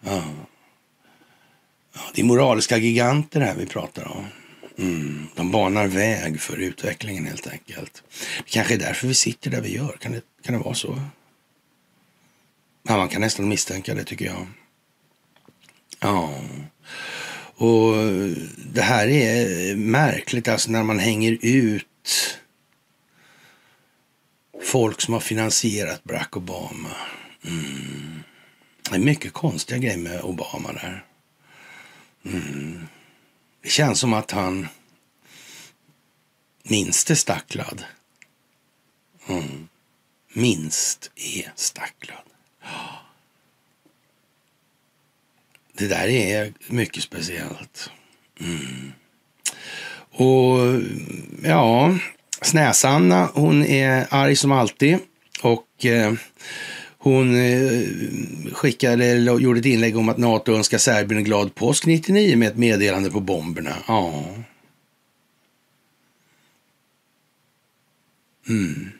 ja. 0.00 0.22
Det 2.14 2.20
är 2.20 2.24
moraliska 2.24 2.76
giganter 2.76 3.40
här 3.40 3.54
vi 3.54 3.66
pratar 3.66 4.08
om. 4.08 4.24
Mm, 4.78 5.26
de 5.34 5.50
banar 5.50 5.86
väg 5.86 6.40
för 6.40 6.56
utvecklingen 6.56 7.26
helt 7.26 7.46
enkelt. 7.46 8.02
Det 8.36 8.50
kanske 8.50 8.74
är 8.74 8.78
därför 8.78 9.08
vi 9.08 9.14
sitter 9.14 9.50
där 9.50 9.60
vi 9.60 9.74
gör. 9.74 9.96
Kan 10.00 10.12
det, 10.12 10.22
kan 10.42 10.54
det 10.54 10.60
vara 10.60 10.74
så? 10.74 11.02
Ja, 12.82 12.96
man 12.96 13.08
kan 13.08 13.20
nästan 13.20 13.48
misstänka 13.48 13.94
det 13.94 14.04
tycker 14.04 14.24
jag. 14.24 14.46
Ja. 16.00 16.34
Och 17.54 17.94
det 18.56 18.82
här 18.82 19.08
är 19.08 19.76
märkligt 19.76 20.48
alltså 20.48 20.70
när 20.70 20.82
man 20.82 20.98
hänger 20.98 21.38
ut 21.42 22.38
folk 24.62 25.00
som 25.00 25.14
har 25.14 25.20
finansierat 25.20 26.04
Barack 26.04 26.36
Obama. 26.36 26.96
Mm. 27.44 28.22
Det 28.90 28.96
är 28.96 29.00
mycket 29.00 29.32
konstiga 29.32 29.78
grejer 29.78 29.98
med 29.98 30.20
Obama 30.20 30.72
där. 30.72 31.04
Mm. 32.24 32.88
Det 33.62 33.68
känns 33.68 34.00
som 34.00 34.12
att 34.12 34.30
han 34.30 34.68
minst 36.62 37.10
är 37.10 37.14
stacklad. 37.14 37.84
Mm. 39.28 39.68
Minst 40.32 41.10
är 41.14 41.52
stacklad. 41.54 42.18
Det 45.72 45.86
där 45.86 46.08
är 46.08 46.52
mycket 46.66 47.02
speciellt. 47.02 47.90
Mm. 48.40 48.92
Och 50.10 50.82
ja, 51.42 51.98
Snäsanna 52.42 53.30
hon 53.34 53.64
är 53.64 54.06
arg 54.10 54.36
som 54.36 54.52
alltid. 54.52 54.98
Och 55.42 55.84
eh, 55.84 56.12
hon 57.08 57.36
eh, 57.36 58.52
skickade, 58.52 59.06
eller 59.06 59.38
gjorde 59.38 59.60
ett 59.60 59.66
inlägg 59.66 59.96
om 59.96 60.08
att 60.08 60.18
Nato 60.18 60.52
önskar 60.52 60.78
Serbien 60.78 61.18
en 61.18 61.24
glad 61.24 61.54
påsk 61.54 61.86
99 61.86 62.36
med 62.36 62.48
ett 62.48 62.56
meddelande 62.56 63.10
på 63.10 63.20
bomberna. 63.20 63.76
Ja. 63.88 64.24
Mm. 68.48 68.90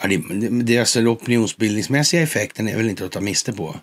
Ja, 0.00 0.08
det, 0.08 0.16
det, 0.16 0.62
det, 0.62 0.78
alltså, 0.78 0.98
den 0.98 1.08
opinionsbildningsmässiga 1.08 2.22
effekten 2.22 2.68
är 2.68 2.76
väl 2.76 2.88
inte 2.88 3.04
att 3.04 3.12
ta 3.12 3.20
miste 3.20 3.52
på. 3.52 3.80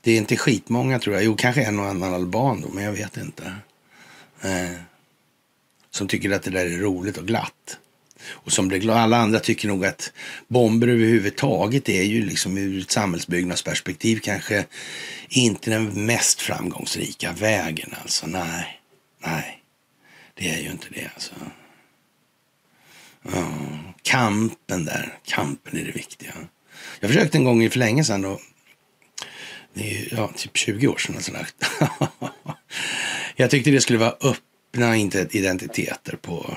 Det 0.00 0.12
är 0.12 0.16
inte 0.16 0.36
skitmånga 0.36 0.98
tror 0.98 1.14
jag. 1.14 1.24
Jo, 1.24 1.36
kanske 1.36 1.62
en 1.62 1.78
och 1.78 1.86
annan 1.86 2.14
alban 2.14 2.60
då, 2.60 2.68
men 2.68 2.84
jag 2.84 2.92
vet 2.92 3.16
inte. 3.16 3.52
Eh, 4.40 4.80
som 5.90 6.08
tycker 6.08 6.30
att 6.30 6.42
det 6.42 6.50
där 6.50 6.66
är 6.66 6.78
roligt 6.78 7.16
och 7.16 7.26
glatt. 7.26 7.78
Och 8.28 8.52
som 8.52 8.68
det. 8.68 8.88
Alla 8.90 9.16
andra 9.16 9.40
tycker 9.40 9.68
nog 9.68 9.86
att 9.86 10.12
bomber 10.48 10.88
överhuvudtaget 10.88 11.88
är 11.88 12.02
ju 12.02 12.24
liksom 12.26 12.58
ur 12.58 12.82
ett 12.82 12.90
samhällsbyggnadsperspektiv 12.90 14.20
kanske 14.20 14.64
inte 15.28 15.70
den 15.70 16.06
mest 16.06 16.40
framgångsrika 16.40 17.32
vägen. 17.32 17.94
Alltså 18.02 18.26
nej, 18.26 18.80
nej, 19.26 19.62
det 20.34 20.48
är 20.48 20.58
ju 20.58 20.70
inte 20.70 20.86
det 20.90 21.10
alltså. 21.14 21.34
Ja, 23.22 23.52
kampen 24.02 24.84
där, 24.84 25.18
kampen 25.24 25.78
är 25.78 25.84
det 25.84 25.92
viktiga. 25.92 26.32
Jag 27.00 27.10
försökte 27.10 27.38
en 27.38 27.44
gång 27.44 27.70
för 27.70 27.78
länge 27.78 28.04
sedan 28.04 28.22
då. 28.22 28.40
Det 29.74 29.98
är 29.98 30.08
ja, 30.16 30.32
typ 30.36 30.56
20 30.56 30.88
år 30.88 30.96
sedan. 30.96 31.22
Sådär. 31.22 31.48
jag 33.36 33.50
tyckte 33.50 33.70
det 33.70 33.80
skulle 33.80 33.98
vara 33.98 34.16
öppna 34.20 34.96
identiteter 34.96 36.16
på 36.16 36.56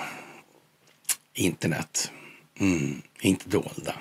internet. 1.40 2.12
Mm, 2.60 3.02
inte 3.22 3.50
dolda. 3.50 3.96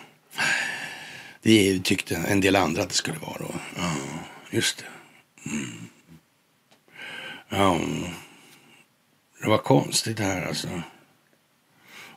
Det 1.42 1.80
tyckte 1.84 2.16
en 2.16 2.40
del 2.40 2.56
andra 2.56 2.82
att 2.82 2.88
det 2.88 2.94
skulle 2.94 3.18
vara 3.18 3.38
då. 3.38 3.54
Ja, 3.76 3.96
just 4.50 4.78
det. 4.78 5.50
Mm. 5.50 5.88
Ja, 7.48 7.80
det 9.42 9.48
var 9.48 9.58
konstigt 9.58 10.16
det 10.16 10.22
här 10.22 10.46
alltså. 10.46 10.82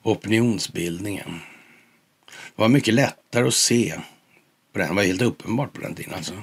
Opinionsbildningen. 0.03 1.39
Det 2.25 2.61
var 2.61 2.67
mycket 2.67 2.93
lättare 2.93 3.47
att 3.47 3.53
se 3.53 3.99
på 4.73 4.79
den. 4.79 4.87
Det 4.87 4.95
var 4.95 5.03
helt 5.03 5.21
uppenbart 5.21 5.73
på 5.73 5.81
den 5.81 5.95
tiden 5.95 6.13
alltså. 6.13 6.33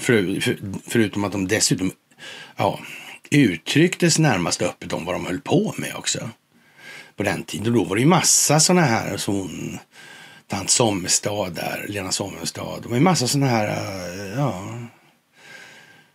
För, 0.00 0.40
för, 0.40 0.58
förutom 0.86 1.24
att 1.24 1.32
de 1.32 1.48
dessutom 1.48 1.92
ja, 2.56 2.80
uttrycktes 3.30 4.18
närmast 4.18 4.62
öppet 4.62 4.92
om 4.92 5.04
vad 5.04 5.14
de 5.14 5.26
höll 5.26 5.40
på 5.40 5.74
med 5.78 5.94
också 5.94 6.30
på 7.16 7.22
den 7.22 7.42
tiden. 7.42 7.74
Då 7.74 7.84
var 7.84 7.96
det 7.96 8.02
ju 8.02 8.08
massa 8.08 8.60
sådana 8.60 8.86
här 8.86 9.16
som 9.16 9.34
hon, 9.34 9.78
tant 10.48 10.70
Sommestad, 10.70 11.54
där, 11.54 11.86
Lena 11.88 12.12
Sommestad. 12.12 12.82
Det 12.82 12.88
var 12.88 12.96
ju 12.96 13.02
massa 13.02 13.28
sådana 13.28 13.50
här, 13.50 13.68
eh, 13.68 14.38
ja, 14.38 14.78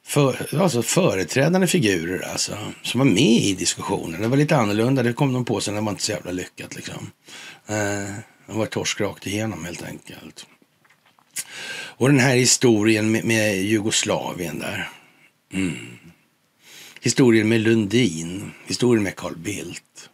för, 0.07 0.55
alltså 0.61 0.81
företrädande 0.81 1.67
figurer 1.67 2.27
alltså, 2.31 2.57
som 2.83 2.99
var 2.99 3.05
med 3.05 3.43
i 3.43 3.53
diskussionen. 3.53 4.21
Det 4.21 4.27
var 4.27 4.37
lite 4.37 4.57
annorlunda, 4.57 5.03
det 5.03 5.13
kom 5.13 5.33
de 5.33 5.45
på 5.45 5.61
sig 5.61 5.73
när 5.73 5.81
det 5.81 5.85
var 5.85 5.91
inte 5.91 6.03
så 6.03 6.11
jävla 6.11 6.31
lyckat 6.31 6.75
liksom. 6.75 7.11
Eh, 7.67 8.13
det 8.47 8.53
var 8.53 8.65
torsk 8.65 9.01
rakt 9.01 9.27
igenom 9.27 9.65
helt 9.65 9.83
enkelt. 9.83 10.45
Och 11.69 12.09
den 12.09 12.19
här 12.19 12.35
historien 12.35 13.11
med, 13.11 13.25
med 13.25 13.63
Jugoslavien 13.63 14.59
där. 14.59 14.89
Mm. 15.53 15.97
Historien 17.01 17.49
med 17.49 17.61
Lundin, 17.61 18.51
historien 18.65 19.03
med 19.03 19.15
Carl 19.15 19.35
Bildt. 19.35 20.09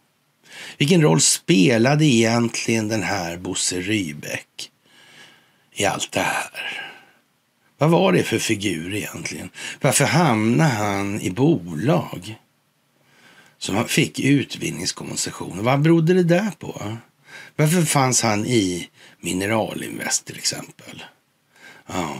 Vilken 0.84 1.02
roll 1.02 1.20
spelade 1.20 2.04
egentligen 2.04 2.88
den 2.88 3.02
här 3.02 3.36
Bosse 3.36 3.80
Rybeck 3.80 4.70
i 5.72 5.84
allt 5.84 6.12
det 6.12 6.20
här? 6.20 6.50
Vad 7.78 7.90
var 7.90 8.12
det 8.12 8.22
för 8.22 8.38
figur 8.38 8.94
egentligen? 8.94 9.50
Varför 9.80 10.04
hamnade 10.04 10.70
han 10.70 11.20
i 11.20 11.30
bolag 11.30 12.34
som 13.58 13.88
fick 13.88 14.20
utvinningskoncessioner? 14.20 15.62
Vad 15.62 15.82
berodde 15.82 16.14
det 16.14 16.22
där 16.22 16.50
på? 16.58 16.96
Varför 17.56 17.82
fanns 17.82 18.22
han 18.22 18.46
i 18.46 18.88
Mineralinvest 19.20 20.24
till 20.24 20.36
exempel? 20.36 21.04
Ja, 21.86 22.16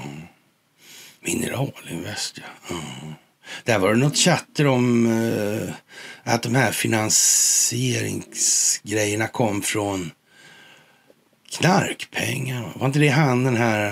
Mineralinvest 1.21 2.39
ja. 2.39 2.77
ja. 2.77 3.15
Där 3.65 3.79
var 3.79 3.95
det 3.95 4.01
något 4.01 4.17
chatter 4.17 4.67
om 4.67 5.07
eh, 5.07 5.69
att 6.23 6.43
de 6.43 6.55
här 6.55 6.73
finansieringsgrejerna 6.73 9.27
kom 9.27 9.63
från 9.63 10.11
knarkpengar. 11.51 12.73
Var 12.75 12.87
inte 12.87 12.99
det 12.99 13.09
han 13.09 13.45
den 13.45 13.57
här 13.57 13.87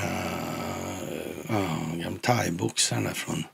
uh, 1.51 2.07
uh, 2.07 2.13
thaiboxaren 2.21 3.15
från 3.15 3.45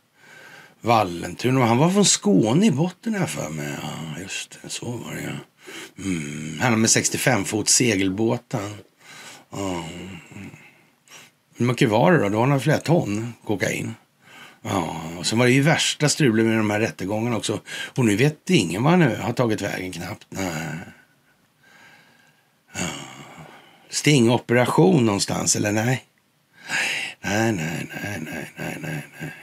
Vallentuna? 0.80 1.66
Han 1.66 1.78
var 1.78 1.90
från 1.90 2.04
Skåne 2.04 2.66
i 2.66 2.70
botten 2.70 3.14
här 3.14 3.26
för 3.26 3.50
mig. 3.50 3.74
Ja, 3.82 4.20
just 4.22 4.58
det. 4.62 4.68
Så 4.68 4.90
var 4.90 5.14
det 5.14 5.22
ja. 5.22 5.30
Mm. 6.04 6.58
Han 6.60 6.80
med 6.80 6.90
65 6.90 7.44
fot 7.44 7.68
segelbåten. 7.68 8.74
Uh. 9.54 9.84
Hur 11.56 11.66
mycket 11.66 11.88
var 11.88 12.12
det 12.12 12.18
då? 12.18 12.28
Då 12.28 12.38
har 12.38 12.46
han 12.46 12.60
flera 12.60 12.78
ton 12.78 13.34
kokain. 13.44 13.94
Ja, 14.70 15.02
och 15.18 15.26
så 15.26 15.36
var 15.36 15.46
det 15.46 15.52
ju 15.52 15.62
värsta 15.62 16.08
strulet 16.08 16.46
med 16.46 16.58
de 16.58 16.70
här 16.70 16.80
rättegångarna 16.80 17.36
också. 17.36 17.60
Och 17.68 18.04
nu 18.04 18.16
vet 18.16 18.50
ingen 18.50 18.82
vad 18.82 18.98
nu 18.98 19.16
har 19.16 19.32
tagit 19.32 19.60
vägen 19.60 19.92
knappt. 19.92 20.26
Nej. 20.28 20.52
Ja. 22.74 22.80
Stingoperation 23.90 25.06
någonstans, 25.06 25.56
eller 25.56 25.72
nej? 25.72 26.04
Nej, 27.20 27.52
nej, 27.52 27.86
nej, 27.94 28.20
nej, 28.20 28.50
nej, 28.56 28.76
nej, 28.80 29.06
nej. 29.20 29.34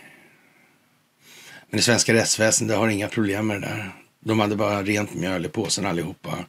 Men 1.70 1.78
det 1.78 1.82
svenska 1.82 2.14
rättsväsendet 2.14 2.78
har 2.78 2.88
inga 2.88 3.08
problem 3.08 3.48
med 3.48 3.62
det 3.62 3.68
där. 3.68 3.92
De 4.20 4.40
hade 4.40 4.56
bara 4.56 4.84
rent 4.84 5.14
mjöl 5.14 5.46
i 5.46 5.50
påsen 5.50 5.86
allihopa. 5.86 6.46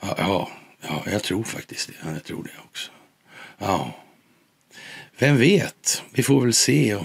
Ja, 0.00 0.14
ja, 0.18 0.50
ja, 0.88 1.02
jag 1.06 1.22
tror 1.22 1.44
faktiskt 1.44 1.88
det. 1.88 2.10
Jag 2.12 2.24
tror 2.24 2.42
det 2.42 2.64
också. 2.64 2.90
Ja, 3.58 3.96
vem 5.18 5.36
vet? 5.36 6.02
Vi 6.10 6.22
får 6.22 6.40
väl 6.40 6.52
se. 6.52 6.98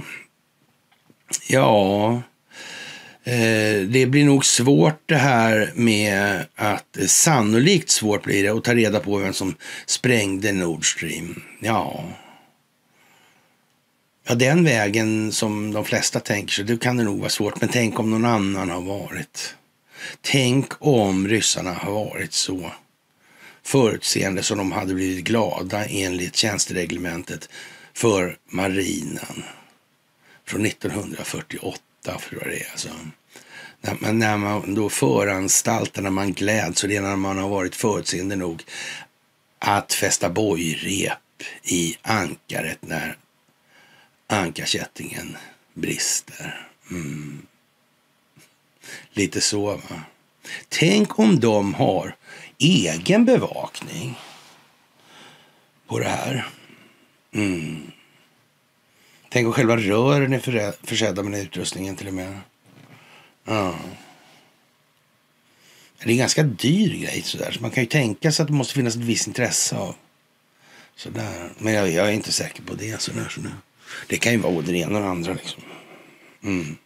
Ja, 1.48 2.12
eh, 3.24 3.82
det 3.88 4.06
blir 4.10 4.26
nog 4.26 4.46
svårt 4.46 5.02
det 5.06 5.16
här 5.16 5.72
med 5.76 6.46
att 6.56 6.98
eh, 6.98 7.06
sannolikt 7.06 7.90
svårt 7.90 8.24
blir 8.24 8.44
det 8.44 8.50
att 8.50 8.64
ta 8.64 8.76
reda 8.76 9.00
på 9.00 9.18
vem 9.18 9.34
som 9.34 9.56
sprängde 9.86 10.52
Nord 10.52 10.94
Stream. 10.94 11.42
Ja, 11.60 12.04
Ja, 14.28 14.36
den 14.36 14.64
vägen 14.64 15.32
som 15.32 15.74
de 15.74 15.86
flesta 15.86 16.20
tänker 16.20 16.54
sig, 16.54 16.66
det 16.66 16.82
kan 16.82 16.98
det 16.98 17.04
nog 17.04 17.20
vara 17.20 17.30
svårt. 17.30 17.62
Men 17.62 17.70
tänk 17.70 18.00
om 18.00 18.10
någon 18.10 18.26
annan 18.26 18.70
har 18.70 18.82
varit. 18.82 19.56
Tänk 20.22 20.74
om 20.80 21.28
ryssarna 21.28 21.74
har 21.74 21.92
varit 21.92 22.34
så 22.34 22.72
förutseende 23.64 24.44
som 24.44 24.58
de 24.58 24.72
hade 24.72 24.94
blivit 24.94 25.26
glada 25.26 25.86
enligt 25.86 26.36
tjänstereglementet 26.36 27.50
för 27.94 28.38
marinen 28.50 29.44
från 30.52 30.66
1948. 30.66 31.80
tror 32.04 32.40
vad 32.40 32.48
det 32.50 32.62
är, 32.62 32.72
alltså. 32.72 32.90
När 33.82 33.98
man, 34.02 34.20
när 34.20 34.38
man 34.38 34.76
då 34.76 34.90
föranstaltar, 34.90 36.02
när 36.02 36.10
man 36.10 36.34
gläds 36.34 36.84
och 36.84 36.90
det 36.90 36.96
är 36.96 37.02
när 37.02 37.16
man 37.16 37.38
har 37.38 37.50
varit 37.50 37.76
förutseende 37.76 38.36
nog 38.36 38.64
att 39.60 39.94
fästa 39.94 40.30
bojrep 40.30 41.44
i 41.64 41.98
ankaret 42.02 42.78
när 42.82 43.18
ankarkättingen 44.28 45.38
brister. 45.74 46.68
Mm. 46.92 47.42
Lite 49.12 49.42
så, 49.42 49.66
va? 49.66 50.02
Tänk 50.70 51.20
om 51.20 51.40
de 51.40 51.74
har 51.74 52.16
egen 52.58 53.26
bevakning 53.26 54.20
på 55.88 56.00
det 56.00 56.10
här. 56.10 56.48
Mm. 57.34 57.91
Tänk 59.34 59.48
om 59.48 59.54
själva 59.54 59.78
rören 59.78 60.34
är 60.34 60.86
försedda 60.88 61.24
med 61.24 61.32
den 61.32 61.42
utrustningen 61.42 61.96
till 61.96 62.08
och 62.08 62.14
med. 62.14 62.40
Ja. 63.46 63.76
Det 66.00 66.10
är 66.10 66.12
en 66.12 66.18
ganska 66.18 66.44
dyr 66.44 66.96
grej 66.96 67.22
sådär. 67.22 67.52
Så 67.52 67.62
man 67.62 67.72
kan 67.72 67.84
ju 67.84 67.90
tänka 67.90 68.32
sig 68.32 68.44
att 68.44 68.48
det 68.48 68.54
måste 68.54 68.74
finnas 68.74 68.96
ett 68.96 69.02
visst 69.02 69.28
intresse 69.28 69.76
av 69.76 69.96
sådär. 70.96 71.50
Men 71.58 71.74
jag, 71.74 71.90
jag 71.90 72.08
är 72.08 72.12
inte 72.12 72.32
säker 72.32 72.64
på 72.64 72.74
det. 72.74 73.02
Sådär, 73.02 73.30
sådär. 73.30 73.56
Det 74.08 74.18
kan 74.18 74.32
ju 74.32 74.38
vara 74.38 74.54
både 74.54 74.72
det 74.72 74.78
ena 74.78 74.98
och 74.98 75.04
det 75.04 75.10
andra. 75.10 75.34
Liksom. 75.34 75.64
Mm. 76.44 76.78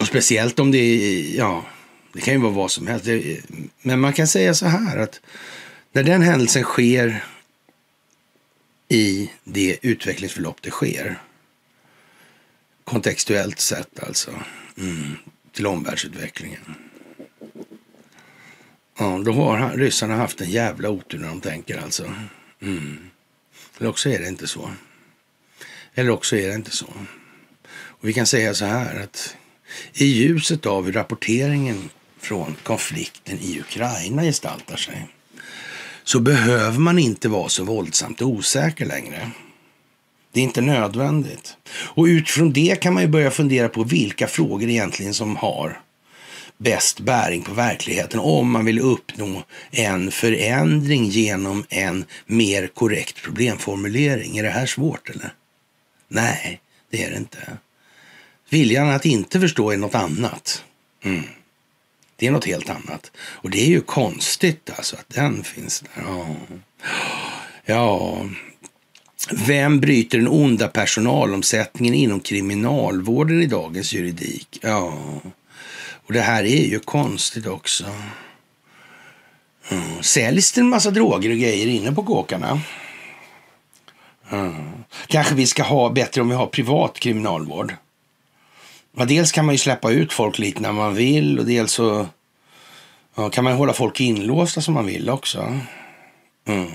Och 0.00 0.06
speciellt 0.06 0.58
om 0.58 0.70
det 0.70 0.78
är, 0.78 1.36
ja, 1.36 1.64
det 2.12 2.20
kan 2.20 2.34
ju 2.34 2.40
vara 2.40 2.52
vad 2.52 2.70
som 2.70 2.86
helst. 2.86 3.04
Det, 3.04 3.40
men 3.82 4.00
man 4.00 4.12
kan 4.12 4.26
säga 4.26 4.54
så 4.54 4.66
här 4.66 4.98
att 4.98 5.20
när 5.92 6.02
den 6.02 6.22
händelsen 6.22 6.62
sker 6.62 7.24
i 8.88 9.30
det 9.44 9.78
utvecklingsförlopp 9.82 10.62
det 10.62 10.70
sker, 10.70 11.20
kontextuellt 12.84 13.60
sett 13.60 14.02
alltså, 14.02 14.30
mm, 14.78 15.16
till 15.52 15.66
omvärldsutvecklingen. 15.66 16.74
Ja, 18.98 19.22
då 19.24 19.32
har 19.32 19.76
ryssarna 19.76 20.16
haft 20.16 20.40
en 20.40 20.50
jävla 20.50 20.88
otur 20.88 21.18
när 21.18 21.28
de 21.28 21.40
tänker 21.40 21.78
alltså. 21.78 22.14
Mm. 22.62 23.10
Eller 23.78 23.90
också 23.90 24.08
är 24.08 24.18
det 24.18 24.28
inte 24.28 24.46
så. 24.46 24.70
Eller 25.94 26.10
också 26.10 26.36
är 26.36 26.48
det 26.48 26.54
inte 26.54 26.70
så. 26.70 26.92
Och 27.70 28.08
vi 28.08 28.12
kan 28.12 28.26
säga 28.26 28.54
så 28.54 28.64
här 28.64 29.00
att 29.02 29.36
i 29.92 30.04
ljuset 30.04 30.66
av 30.66 30.84
hur 30.84 30.92
rapporteringen 30.92 31.90
från 32.18 32.56
konflikten 32.62 33.38
i 33.38 33.60
Ukraina 33.60 34.22
gestaltar 34.22 34.76
sig 34.76 35.08
så 36.08 36.20
behöver 36.20 36.78
man 36.78 36.98
inte 36.98 37.28
vara 37.28 37.48
så 37.48 37.64
våldsamt 37.64 38.22
osäker 38.22 38.86
längre. 38.86 39.30
Det 40.32 40.40
är 40.40 40.44
inte 40.44 40.60
nödvändigt. 40.60 41.56
Och 41.70 42.04
utifrån 42.04 42.52
det 42.52 42.80
kan 42.80 42.94
man 42.94 43.02
ju 43.02 43.08
börja 43.08 43.30
fundera 43.30 43.68
på 43.68 43.84
vilka 43.84 44.26
frågor 44.26 44.68
egentligen 44.68 45.14
som 45.14 45.36
har 45.36 45.80
bäst 46.58 47.00
bäring 47.00 47.42
på 47.42 47.52
verkligheten 47.52 48.20
om 48.20 48.50
man 48.50 48.64
vill 48.64 48.78
uppnå 48.78 49.42
en 49.70 50.10
förändring 50.10 51.04
genom 51.04 51.64
en 51.68 52.04
mer 52.26 52.66
korrekt 52.66 53.22
problemformulering. 53.22 54.38
Är 54.38 54.42
det 54.42 54.50
här 54.50 54.66
svårt 54.66 55.10
eller? 55.10 55.32
Nej, 56.08 56.60
det 56.90 57.04
är 57.04 57.10
det 57.10 57.16
inte. 57.16 57.56
Viljan 58.50 58.90
att 58.90 59.06
inte 59.06 59.40
förstå 59.40 59.70
är 59.70 59.76
något 59.76 59.94
annat. 59.94 60.64
Mm. 61.04 61.24
Det 62.18 62.26
är 62.26 62.30
något 62.30 62.44
helt 62.44 62.70
annat. 62.70 63.10
Och 63.18 63.50
det 63.50 63.60
är 63.60 63.68
ju 63.68 63.80
konstigt 63.80 64.70
alltså 64.76 64.96
att 64.96 65.08
den 65.08 65.44
finns 65.44 65.80
där. 65.80 66.02
Ja. 66.02 66.26
ja. 67.64 68.26
Vem 69.32 69.80
bryter 69.80 70.18
den 70.18 70.28
onda 70.28 70.68
personalomsättningen 70.68 71.94
inom 71.94 72.20
kriminalvården 72.20 73.42
i 73.42 73.46
dagens 73.46 73.92
juridik? 73.92 74.58
Ja. 74.62 74.98
Och 76.06 76.12
det 76.12 76.20
här 76.20 76.44
är 76.44 76.66
ju 76.66 76.78
konstigt 76.78 77.46
också. 77.46 77.84
Mm. 79.70 80.02
Säljs 80.02 80.52
det 80.52 80.60
en 80.60 80.68
massa 80.68 80.90
droger 80.90 81.30
och 81.30 81.36
grejer 81.36 81.66
inne 81.66 81.92
på 81.92 82.02
kåkarna? 82.02 82.60
Mm. 84.30 84.72
Kanske 85.06 85.34
vi 85.34 85.46
ska 85.46 85.62
ha 85.62 85.90
bättre 85.90 86.20
om 86.20 86.28
vi 86.28 86.34
har 86.34 86.46
privat 86.46 86.98
kriminalvård. 86.98 87.74
Ja, 88.98 89.04
dels 89.04 89.32
kan 89.32 89.46
man 89.46 89.54
ju 89.54 89.58
släppa 89.58 89.90
ut 89.90 90.12
folk 90.12 90.38
lite 90.38 90.60
när 90.60 90.72
man 90.72 90.94
vill 90.94 91.38
och 91.38 91.44
dels 91.44 91.72
så 91.72 92.06
ja, 93.14 93.30
kan 93.30 93.44
man 93.44 93.52
hålla 93.52 93.72
folk 93.72 94.00
inlåsta 94.00 94.60
som 94.60 94.74
man 94.74 94.86
vill 94.86 95.10
också. 95.10 95.60
Mm. 96.44 96.72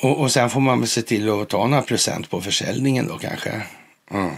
Och, 0.00 0.20
och 0.20 0.32
sen 0.32 0.50
får 0.50 0.60
man 0.60 0.80
väl 0.80 0.88
se 0.88 1.02
till 1.02 1.30
att 1.30 1.48
ta 1.48 1.66
några 1.66 1.82
procent 1.82 2.30
på 2.30 2.40
försäljningen 2.40 3.08
då 3.08 3.18
kanske. 3.18 3.62
Mm. 4.10 4.34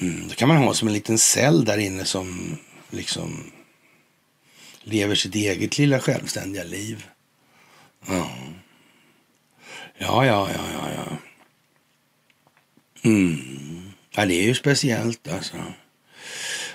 Mm, 0.00 0.28
då 0.28 0.34
kan 0.34 0.48
man 0.48 0.56
ha 0.56 0.74
som 0.74 0.88
en 0.88 0.94
liten 0.94 1.18
cell 1.18 1.64
där 1.64 1.78
inne 1.78 2.04
som 2.04 2.56
liksom 2.90 3.52
lever 4.82 5.14
sitt 5.14 5.34
eget 5.34 5.78
lilla 5.78 6.00
självständiga 6.00 6.64
liv. 6.64 7.06
Mm. 8.08 8.22
ja, 9.98 10.26
ja, 10.26 10.48
ja, 10.54 10.62
ja. 10.72 10.88
ja. 10.96 11.29
Mm. 13.02 13.38
Ja, 14.16 14.26
det 14.26 14.34
är 14.34 14.42
ju 14.42 14.54
speciellt 14.54 15.28
alltså. 15.28 15.56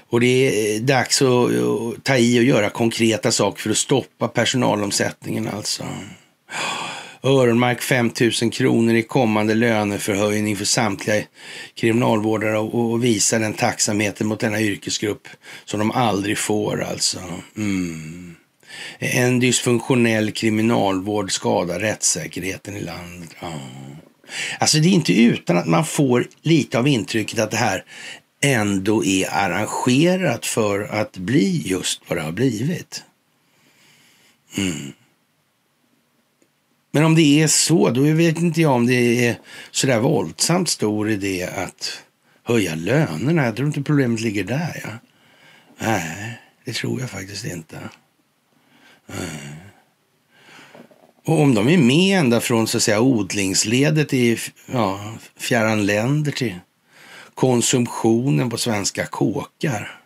Och 0.09 0.19
det 0.19 0.27
är 0.27 0.75
eh, 0.75 0.81
dags 0.81 1.21
att, 1.21 1.27
att 1.27 2.03
ta 2.03 2.17
i 2.17 2.39
och 2.39 2.43
göra 2.43 2.69
konkreta 2.69 3.31
saker 3.31 3.61
för 3.61 3.69
att 3.69 3.77
stoppa 3.77 4.27
personalomsättningen 4.27 5.47
alltså. 5.47 5.83
Öronmark 7.23 7.81
5 7.81 8.11
000 8.41 8.51
kronor 8.51 8.95
i 8.95 9.03
kommande 9.03 9.53
löneförhöjning 9.53 10.55
för 10.57 10.65
samtliga 10.65 11.23
kriminalvårdare 11.75 12.57
och, 12.57 12.91
och 12.91 13.03
visa 13.03 13.39
den 13.39 13.53
tacksamheten 13.53 14.27
mot 14.27 14.39
denna 14.39 14.61
yrkesgrupp 14.61 15.27
som 15.65 15.79
de 15.79 15.91
aldrig 15.91 16.37
får 16.37 16.83
alltså. 16.83 17.19
Mm. 17.57 18.35
En 18.99 19.39
dysfunktionell 19.39 20.31
kriminalvård 20.31 21.31
skadar 21.31 21.79
rättssäkerheten 21.79 22.77
i 22.77 22.81
landet. 22.81 23.29
Ja. 23.39 23.53
Alltså 24.59 24.77
det 24.77 24.87
är 24.87 24.91
inte 24.91 25.21
utan 25.21 25.57
att 25.57 25.67
man 25.67 25.85
får 25.85 26.27
lite 26.41 26.79
av 26.79 26.87
intrycket 26.87 27.39
att 27.39 27.51
det 27.51 27.57
här 27.57 27.83
ändå 28.41 29.05
är 29.05 29.33
arrangerat 29.33 30.45
för 30.45 30.81
att 30.81 31.17
bli 31.17 31.61
just 31.65 32.01
vad 32.07 32.17
det 32.17 32.21
har 32.21 32.31
blivit. 32.31 33.03
Mm. 34.57 34.93
Men 36.91 37.03
om 37.03 37.15
det 37.15 37.41
är 37.41 37.47
så, 37.47 37.89
då 37.89 38.01
vet 38.01 38.37
inte 38.37 38.61
jag 38.61 38.71
om 38.71 38.85
det 38.85 39.27
är 39.27 39.39
sådär 39.71 39.99
våldsamt 39.99 40.69
stor 40.69 41.09
idé 41.09 41.49
att 41.55 42.03
höja 42.43 42.75
lönerna. 42.75 43.45
Jag 43.45 43.55
tror 43.55 43.67
inte 43.67 43.81
problemet 43.81 44.21
ligger 44.21 44.43
där. 44.43 44.81
Ja. 44.83 44.89
Nej, 45.77 46.41
det 46.65 46.73
tror 46.73 46.99
jag 47.01 47.09
faktiskt 47.09 47.45
inte. 47.45 47.79
Nej. 49.07 49.54
Och 51.25 51.41
om 51.41 51.53
de 51.53 51.69
är 51.69 51.77
med 51.77 52.19
ända 52.19 52.41
från 52.41 52.67
så 52.67 52.77
att 52.77 52.83
säga, 52.83 53.01
odlingsledet 53.01 54.13
i 54.13 54.39
ja, 54.65 55.13
fjärran 55.37 55.85
länder 55.85 56.31
till 56.31 56.55
konsumtionen 57.33 58.49
på 58.49 58.57
svenska 58.57 59.05
kåkar. 59.05 60.01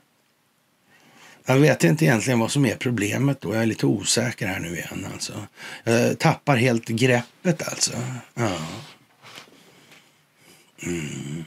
Jag 1.45 1.57
vet 1.57 1.83
inte 1.83 2.05
egentligen 2.05 2.39
vad 2.39 2.51
som 2.51 2.65
är 2.65 2.75
problemet 2.75 3.41
då. 3.41 3.53
Jag 3.53 3.61
är 3.61 3.65
lite 3.65 3.85
osäker 3.85 4.47
här 4.47 4.59
nu 4.59 4.73
igen 4.73 5.07
alltså. 5.13 5.33
Jag 5.83 6.19
tappar 6.19 6.55
helt 6.55 6.87
greppet 6.87 7.67
alltså. 7.67 7.93
Ja. 8.33 8.57
Mm. 10.83 11.45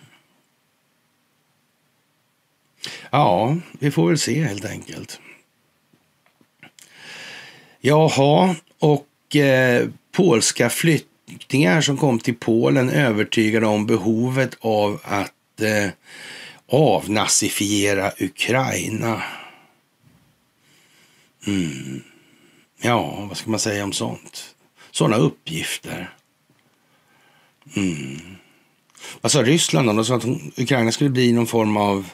Ja, 3.10 3.56
vi 3.78 3.90
får 3.90 4.08
väl 4.08 4.18
se 4.18 4.44
helt 4.44 4.64
enkelt. 4.64 5.20
Jaha, 7.80 8.56
och 8.78 9.06
eh, 9.36 9.88
polska 10.12 10.70
flyktingar 10.70 11.80
som 11.80 11.96
kom 11.96 12.18
till 12.18 12.34
Polen 12.34 12.90
övertygade 12.90 13.66
om 13.66 13.86
behovet 13.86 14.56
av 14.60 15.00
att 15.04 15.60
eh, 15.60 15.90
avnazifiera 16.66 18.12
Ukraina. 18.18 19.22
Mm. 21.46 22.02
Ja, 22.82 23.26
vad 23.28 23.36
ska 23.36 23.50
man 23.50 23.60
säga 23.60 23.84
om 23.84 23.92
sånt? 23.92 24.54
Sådana 24.90 25.16
uppgifter. 25.16 26.14
Mm. 27.76 28.36
Vad 29.20 29.32
sa 29.32 29.42
Ryssland 29.42 29.88
då? 29.88 29.92
De 29.92 30.04
sa 30.04 30.16
att 30.16 30.24
Ukraina 30.56 30.92
skulle 30.92 31.10
bli 31.10 31.32
någon 31.32 31.46
form 31.46 31.76
av 31.76 32.10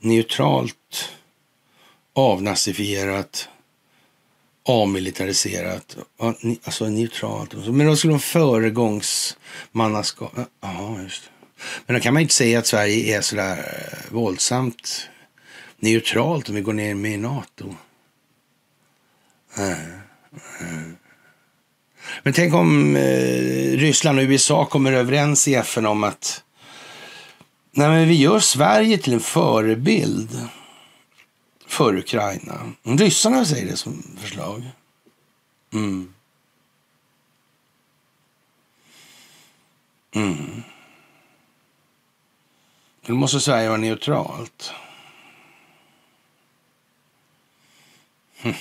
neutralt, 0.00 1.12
avnazifierat, 2.12 3.48
avmilitariserat, 4.68 5.96
alltså 6.64 6.88
neutralt. 6.88 7.54
Men 7.66 7.86
då 7.86 7.96
skulle 7.96 8.12
de 8.12 8.20
föregångsmannaskap. 8.20 10.32
Ja, 10.60 11.00
just 11.02 11.22
det. 11.22 11.28
Men 11.86 11.96
då 11.96 12.02
kan 12.02 12.14
man 12.14 12.22
inte 12.22 12.34
säga 12.34 12.58
att 12.58 12.66
Sverige 12.66 13.16
är 13.16 13.20
sådär 13.20 13.58
eh, 13.58 13.64
våldsamt 14.14 15.08
neutralt 15.78 16.48
om 16.48 16.54
vi 16.54 16.60
går 16.60 16.72
ner 16.72 16.94
med 16.94 17.12
i 17.12 17.16
NATO. 17.16 17.74
Men 22.22 22.32
tänk 22.32 22.54
om 22.54 22.96
eh, 22.96 23.76
Ryssland 23.76 24.18
och 24.18 24.24
USA 24.24 24.64
kommer 24.64 24.92
överens 24.92 25.48
i 25.48 25.54
FN 25.54 25.86
om 25.86 26.04
att 26.04 26.42
nej 27.72 27.88
men 27.88 28.08
vi 28.08 28.14
gör 28.14 28.38
Sverige 28.38 28.98
till 28.98 29.12
en 29.12 29.20
förebild 29.20 30.48
för 31.68 31.96
Ukraina. 31.96 32.72
Ryssarna 32.82 33.44
säger 33.44 33.66
det 33.66 33.76
som 33.76 34.16
förslag. 34.20 34.70
Mm. 35.72 36.14
Mm. 40.14 40.62
Då 43.06 43.14
måste 43.14 43.40
Sverige 43.40 43.68
vara 43.68 43.78
neutralt. 43.78 44.72
Hm. 48.38 48.54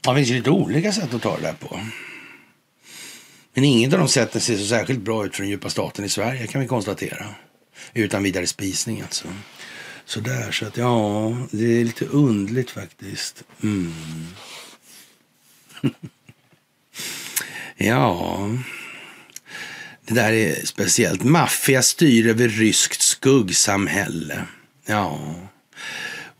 Det 0.00 0.14
finns 0.14 0.28
ju 0.28 0.34
lite 0.34 0.50
olika 0.50 0.92
sätt 0.92 1.14
att 1.14 1.22
ta 1.22 1.36
det 1.36 1.42
där 1.42 1.52
på. 1.52 1.80
Men 3.54 3.64
inget 3.64 3.92
av 3.92 3.98
de 3.98 4.08
sätten 4.08 4.40
ser 4.40 4.56
så 4.56 4.66
särskilt 4.66 5.00
bra 5.00 5.26
ut 5.26 5.34
för 5.36 5.42
den 5.42 5.50
djupa 5.50 5.70
staten 5.70 6.04
i 6.04 6.08
Sverige 6.08 6.46
kan 6.46 6.60
vi 6.60 6.66
konstatera. 6.66 7.26
Utan 7.94 8.22
vidare 8.22 8.46
spisning 8.46 9.00
alltså. 9.00 9.28
Sådär, 10.04 10.52
så 10.52 10.66
att 10.66 10.76
ja, 10.76 11.36
det 11.50 11.80
är 11.80 11.84
lite 11.84 12.04
undligt 12.04 12.70
faktiskt. 12.70 13.44
Mm. 13.62 13.94
ja, 17.76 18.48
det 20.06 20.14
där 20.14 20.32
är 20.32 20.66
speciellt. 20.66 21.24
Maffia 21.24 21.82
styr 21.82 22.26
över 22.26 22.48
ryskt 22.48 23.02
skuggsamhälle. 23.02 24.44
Ja. 24.86 25.34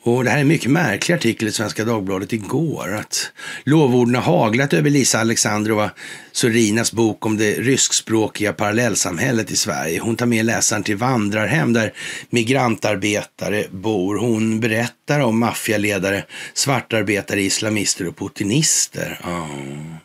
Och 0.04 0.24
det 0.24 0.30
här 0.30 0.36
är 0.36 0.40
en 0.40 0.48
mycket 0.48 0.70
märklig 0.70 1.14
artikel 1.14 1.48
i 1.48 1.52
Svenska 1.52 1.84
Dagbladet 1.84 2.32
igår. 2.32 2.94
Att 2.94 3.32
lovorden 3.64 4.14
har 4.14 4.22
haglat 4.22 4.72
över 4.72 4.90
Lisa 4.90 5.18
Alexandrova 5.18 5.90
Sorinas 6.32 6.92
bok 6.92 7.26
om 7.26 7.36
det 7.36 7.52
ryskspråkiga 7.52 8.52
parallellsamhället 8.52 9.50
i 9.50 9.56
Sverige. 9.56 10.00
Hon 10.00 10.16
tar 10.16 10.26
med 10.26 10.44
läsaren 10.44 10.82
till 10.82 10.96
vandrarhem 10.96 11.72
där 11.72 11.92
migrantarbetare 12.30 13.64
bor. 13.70 14.18
Hon 14.18 14.60
berättar 14.60 15.20
om 15.20 15.38
maffialedare, 15.38 16.24
svartarbetare, 16.54 17.42
islamister 17.42 18.08
och 18.08 18.16
putinister. 18.16 19.20
Oh. 19.24 19.96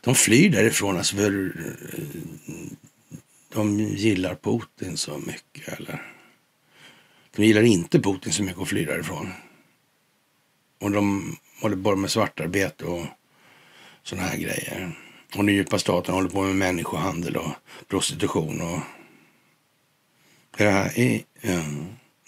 De 0.00 0.14
flyr 0.14 0.50
därifrån 0.50 0.96
alltså 0.96 1.16
för 1.16 1.52
eh, 1.58 2.02
de 3.54 3.80
gillar 3.80 4.34
Putin 4.34 4.96
så 4.96 5.18
mycket. 5.18 5.78
eller? 5.78 6.13
De 7.36 7.44
gillar 7.44 7.62
inte 7.62 8.00
Putin 8.00 8.32
så 8.32 8.42
mycket 8.42 8.60
och 8.60 8.68
fly 8.68 8.84
därifrån. 8.84 9.32
Och 10.80 10.90
de 10.90 11.36
håller 11.60 11.76
på 11.76 11.96
med 11.96 12.10
svartarbete 12.10 12.84
och 12.84 13.06
sådana 14.02 14.28
här 14.28 14.36
grejer. 14.36 14.98
Och 15.36 15.44
den 15.44 15.54
djupa 15.54 15.78
staten 15.78 16.14
håller 16.14 16.28
på 16.28 16.42
med 16.42 16.56
människohandel 16.56 17.36
och 17.36 17.50
prostitution 17.88 18.60
och 18.60 18.80
det 20.56 20.64
här 20.64 20.98
är 20.98 21.22
ja, 21.40 21.62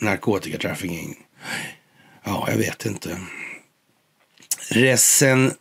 narkotikatrafficking. 0.01 1.17
Ja, 2.25 2.47
jag 2.51 2.57
vet 2.57 2.87
inte. 2.87 3.21
Recen, 4.69 5.53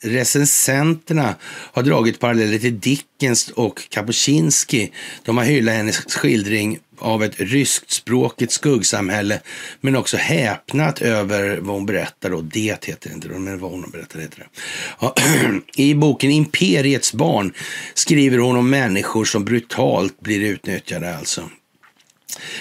recensenterna 0.00 1.34
har 1.44 1.82
dragit 1.82 2.20
paralleller 2.20 2.58
till 2.58 2.80
Dickens 2.80 3.48
och 3.48 3.88
Kapuscinski. 3.88 4.92
De 5.22 5.36
har 5.38 5.44
hyllat 5.44 5.74
hennes 5.74 5.96
skildring 5.96 6.78
av 7.02 7.22
ett 7.22 7.40
ryskspråkigt 7.40 8.52
skuggsamhälle, 8.52 9.40
men 9.80 9.96
också 9.96 10.16
häpnat 10.16 11.02
över 11.02 11.58
vad 11.60 11.74
hon 11.76 11.86
berättar. 11.86 12.30
Då. 12.30 12.40
det 12.40 12.60
heter 12.60 13.08
det 13.08 13.14
inte, 13.14 13.28
men 13.28 13.58
vad 13.58 13.70
hon 13.70 13.90
berättar 13.92 14.20
heter 14.20 14.38
det. 14.38 14.60
Ja, 15.00 15.14
I 15.76 15.94
boken 15.94 16.30
Imperiets 16.30 17.12
barn 17.12 17.52
skriver 17.94 18.38
hon 18.38 18.56
om 18.56 18.70
människor 18.70 19.24
som 19.24 19.44
brutalt 19.44 20.20
blir 20.20 20.40
utnyttjade 20.40 21.16
alltså. 21.16 21.50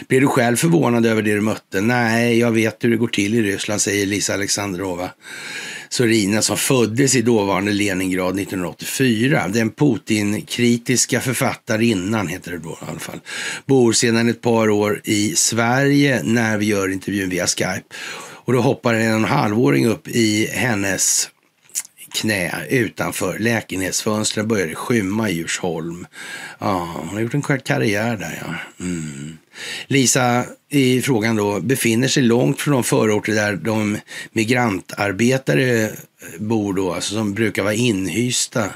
Blir 0.08 0.22
du 0.22 0.28
själv 0.28 0.56
förvånad 0.56 1.06
över 1.06 1.22
det 1.22 1.34
du 1.34 1.42
mötte? 1.42 1.82
Nej, 1.82 2.40
jag 2.40 2.52
vet 2.52 2.84
hur 2.84 2.90
det 2.90 2.98
går 2.98 3.08
till 3.08 3.36
i 3.36 3.42
Ryssland, 3.42 3.82
säger 3.82 4.06
Lisa 4.06 4.34
Alexandrova. 4.34 5.10
Sorina 5.92 6.42
som 6.42 6.58
föddes 6.58 7.16
i 7.16 7.22
dåvarande 7.22 7.72
Leningrad 7.72 8.40
1984. 8.40 9.48
Den 9.48 9.72
Putin-kritiska 9.72 11.22
författarinnan, 11.22 12.28
heter 12.28 12.52
det 12.52 12.58
då 12.58 12.70
i 12.70 12.90
alla 12.90 13.00
fall, 13.00 13.20
bor 13.66 13.94
sedan 13.94 14.30
ett 14.30 14.42
par 14.42 14.70
år 14.70 15.02
i 15.04 15.36
Sverige 15.36 16.22
när 16.24 16.58
vi 16.58 16.66
gör 16.66 16.90
intervjun 16.90 17.30
via 17.30 17.48
Skype. 17.48 17.84
Och 18.22 18.54
då 18.54 18.62
hoppar 18.62 18.94
en 18.94 19.24
halvåring 19.24 19.88
upp 19.88 20.08
i 20.08 20.46
hennes 20.46 21.30
knä 22.14 22.66
utanför 22.70 23.40
lägenhetsfönstren 23.40 24.48
började 24.48 24.76
skymma 24.76 25.30
i 25.30 25.34
Djursholm. 25.34 26.08
Ja, 26.60 26.96
hon 26.96 27.10
har 27.10 27.20
gjort 27.20 27.34
en 27.34 27.42
karriär 27.42 28.18
där 28.18 28.44
ja. 28.46 28.56
Mm. 28.86 29.38
Lisa 29.88 30.46
i 30.70 31.02
frågan 31.02 31.36
då 31.36 31.60
befinner 31.60 32.08
sig 32.08 32.24
långt 32.24 32.62
från 32.62 32.74
de 32.74 32.84
förorter 32.84 33.34
där 33.34 33.56
de 33.56 33.98
migrantarbetare 34.32 35.92
bor 36.40 36.74
då, 36.74 36.94
alltså 36.94 37.16
som 37.16 37.34
brukar 37.34 37.64
vara 37.64 37.74
inhysta. 37.74 38.70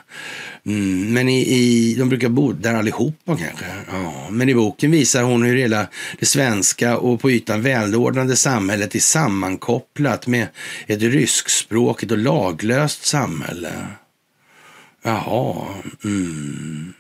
Mm, 0.66 1.14
men 1.14 1.30
i, 1.30 1.42
i, 1.42 1.96
de 1.96 2.10
brukar 2.10 2.30
bo 2.30 2.52
där 2.52 2.74
allihopa 2.74 3.38
kanske. 3.38 3.66
Ja, 3.92 4.28
men 4.30 4.50
i 4.50 4.56
boken 4.56 4.92
visar 4.92 5.24
hon 5.24 5.44
hur 5.44 5.56
hela 5.56 5.88
det 6.20 6.26
svenska 6.26 6.98
och 6.98 7.22
på 7.22 7.32
ytan 7.32 7.62
välordnade 7.62 8.36
samhället 8.36 8.96
är 8.96 9.00
sammankopplat 9.00 10.28
med 10.28 10.48
ett 10.88 11.02
ryskspråkigt 11.02 12.12
och 12.12 12.18
laglöst 12.18 13.06
samhälle. 13.06 13.88
Jaha. 15.04 15.66
Mm. 16.04 16.94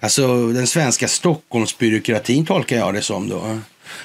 Alltså 0.00 0.48
den 0.48 0.66
svenska 0.66 1.08
Stockholmsbyråkratin 1.08 2.46
tolkar 2.46 2.76
jag 2.76 2.94
det 2.94 3.02
som 3.02 3.28
då. 3.28 3.60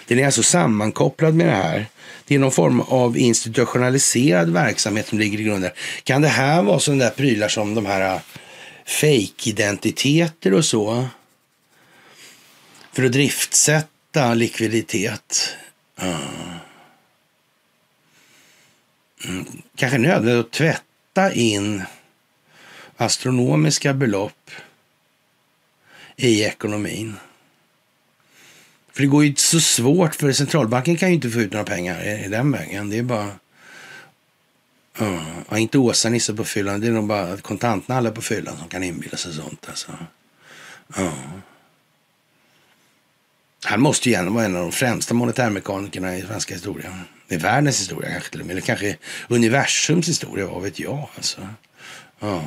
Den 0.07 0.19
är 0.19 0.25
alltså 0.25 0.43
sammankopplad 0.43 1.33
med 1.33 1.47
det 1.47 1.55
här. 1.55 1.85
Det 2.25 2.35
är 2.35 2.39
någon 2.39 2.51
form 2.51 2.81
av 2.81 3.17
institutionaliserad 3.17 4.49
verksamhet 4.49 5.07
som 5.07 5.19
ligger 5.19 5.39
i 5.39 5.43
grunden. 5.43 5.71
Kan 6.03 6.21
det 6.21 6.27
här 6.27 6.63
vara 6.63 6.79
sådana 6.79 7.03
där 7.03 7.11
prylar 7.11 7.47
som 7.47 7.75
de 7.75 7.85
här 7.85 8.15
äh, 8.15 8.21
fake-identiteter 8.85 10.53
och 10.53 10.65
så? 10.65 11.07
För 12.93 13.03
att 13.03 13.11
driftsätta 13.11 14.33
likviditet. 14.33 15.55
Mm. 19.25 19.45
Kanske 19.75 19.97
nödvändigt 19.97 20.45
att 20.45 20.51
tvätta 20.51 21.33
in 21.33 21.83
astronomiska 22.97 23.93
belopp 23.93 24.51
i 26.23 26.43
ekonomin. 26.43 27.15
För 28.93 29.01
det 29.01 29.07
går 29.07 29.23
ju 29.23 29.29
inte 29.29 29.41
så 29.41 29.59
svårt, 29.59 30.15
för 30.15 30.31
centralbanken 30.31 30.97
kan 30.97 31.09
ju 31.09 31.15
inte 31.15 31.29
få 31.29 31.39
ut 31.39 31.51
några 31.51 31.65
pengar 31.65 32.25
i, 32.25 32.27
den 32.27 32.51
vägen. 32.51 32.89
Det 32.89 32.97
är 32.97 33.03
bara... 33.03 33.29
Uh, 35.01 35.61
inte 35.61 35.77
Åsa-Nisse 35.77 36.33
på 36.33 36.43
fyllan, 36.43 36.81
det 36.81 36.87
är 36.87 36.91
nog 36.91 37.07
bara 37.07 37.37
kontantnalle 37.37 38.11
på 38.11 38.21
fyllan 38.21 38.57
som 38.57 38.67
kan 38.67 38.83
inbilla 38.83 39.17
sig 39.17 39.33
sånt. 39.33 39.65
Alltså. 39.69 39.91
Uh. 40.97 41.13
Han 43.63 43.81
måste 43.81 44.09
ju 44.09 44.29
vara 44.29 44.45
en 44.45 44.55
av 44.55 44.61
de 44.61 44.71
främsta 44.71 45.13
monetärmekanikerna 45.13 46.17
i 46.17 46.21
svenska 46.21 46.53
historien. 46.53 46.93
I 47.27 47.37
världens 47.37 47.81
historia 47.81 48.11
kanske 48.11 48.31
till 48.31 48.39
och 48.39 48.45
med. 48.45 48.53
Eller 48.53 48.61
kanske 48.61 48.97
universums 49.27 50.09
historia, 50.09 50.47
vad 50.47 50.63
vet 50.63 50.79
jag. 50.79 51.09
Alltså. 51.15 51.47
Ja, 52.19 52.43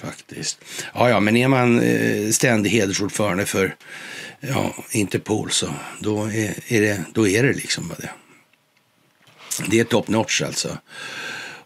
faktiskt. 0.00 0.58
Ja, 0.94 1.10
ja, 1.10 1.20
men 1.20 1.36
är 1.36 1.48
man 1.48 1.80
eh, 1.80 2.30
ständig 2.30 2.70
hedersordförande 2.70 3.46
för 3.46 3.74
ja, 4.40 4.74
Interpol 4.90 5.50
så 5.50 5.74
då 6.00 6.24
är, 6.24 6.54
är, 6.68 6.80
det, 6.80 7.04
då 7.14 7.28
är 7.28 7.42
det 7.42 7.52
liksom 7.52 7.88
vad 7.88 7.98
det 7.98 8.10
Det 9.66 9.80
är 9.80 9.84
top 9.84 10.08
notch 10.08 10.42
alltså. 10.42 10.78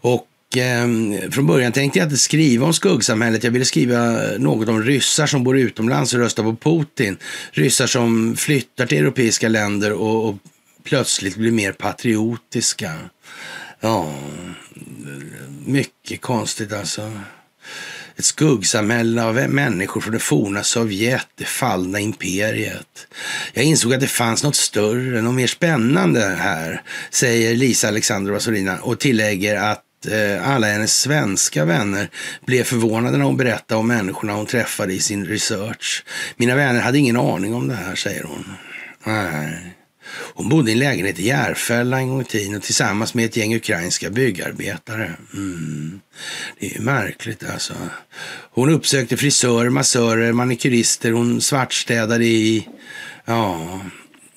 Och 0.01 0.28
ehm, 0.57 1.30
från 1.32 1.47
början 1.47 1.72
tänkte 1.72 1.99
jag 1.99 2.07
inte 2.07 2.16
skriva 2.16 2.66
om 2.66 2.74
skuggsamhället. 2.74 3.45
Jag 3.45 3.51
ville 3.51 3.64
skriva 3.64 4.20
något 4.39 4.68
om 4.68 4.82
ryssar 4.82 5.26
som 5.26 5.45
bor 5.45 5.59
utomlands 5.59 6.14
och 6.14 6.20
röstar 6.20 6.43
på 6.43 6.57
Putin. 6.57 7.16
Ryssar 7.51 7.87
som 7.87 8.37
flyttar 8.37 8.87
till 8.87 8.99
europeiska 8.99 9.49
länder 9.49 9.93
och, 9.93 10.28
och 10.28 10.37
plötsligt 10.85 11.37
blir 11.37 11.51
mer 11.51 11.72
patriotiska. 11.72 12.93
Ja, 13.80 14.14
mycket 15.66 16.20
konstigt 16.20 16.72
alltså. 16.72 17.12
Ett 18.16 18.24
skuggsamhälle 18.24 19.22
av 19.22 19.34
människor 19.34 20.00
från 20.00 20.12
det 20.12 20.18
forna 20.18 20.62
Sovjet, 20.62 21.26
det 21.34 21.44
fallna 21.44 22.00
imperiet. 22.00 23.06
Jag 23.52 23.64
insåg 23.64 23.94
att 23.94 24.00
det 24.00 24.06
fanns 24.06 24.42
något 24.42 24.56
större, 24.56 25.22
något 25.22 25.34
mer 25.34 25.46
spännande 25.46 26.20
här, 26.20 26.82
säger 27.10 27.56
Lisa 27.56 27.88
Alexandrova 27.88 28.40
Solina 28.40 28.78
och 28.78 29.00
tillägger 29.00 29.56
att 29.56 30.06
eh, 30.06 30.48
alla 30.48 30.66
hennes 30.66 31.00
svenska 31.00 31.64
vänner 31.64 32.10
blev 32.46 32.64
förvånade 32.64 33.18
när 33.18 33.24
hon 33.24 33.36
berättade 33.36 33.78
om 33.78 33.88
människorna 33.88 34.32
hon 34.32 34.46
träffade 34.46 34.92
i 34.92 35.00
sin 35.00 35.26
research. 35.26 36.04
Mina 36.36 36.54
vänner 36.54 36.80
hade 36.80 36.98
ingen 36.98 37.16
aning 37.16 37.54
om 37.54 37.68
det 37.68 37.74
här, 37.74 37.94
säger 37.94 38.22
hon. 38.24 38.44
Nej. 39.04 39.74
Hon 40.09 40.48
bodde 40.48 40.70
i 40.70 40.72
en 40.72 40.78
lägenhet 40.78 41.18
i 41.18 41.26
Järfälla 41.26 41.98
en 41.98 42.09
gång 42.09 42.20
i 42.20 42.24
tiden 42.24 42.61
tillsammans 42.61 43.14
med 43.14 43.24
ett 43.24 43.36
gäng 43.36 43.55
ukrainska 43.55 44.11
byggarbetare. 44.11 45.16
Mm. 45.34 46.00
Det 46.61 46.66
är 46.66 46.78
ju 46.78 46.80
märkligt 46.80 47.50
alltså. 47.50 47.74
Hon 48.50 48.70
uppsökte 48.70 49.16
frisörer, 49.16 49.70
massörer, 49.70 50.32
manikyrister. 50.32 51.12
Hon 51.12 51.40
svartstädade 51.40 52.24
i 52.24 52.68
ja, 53.24 53.80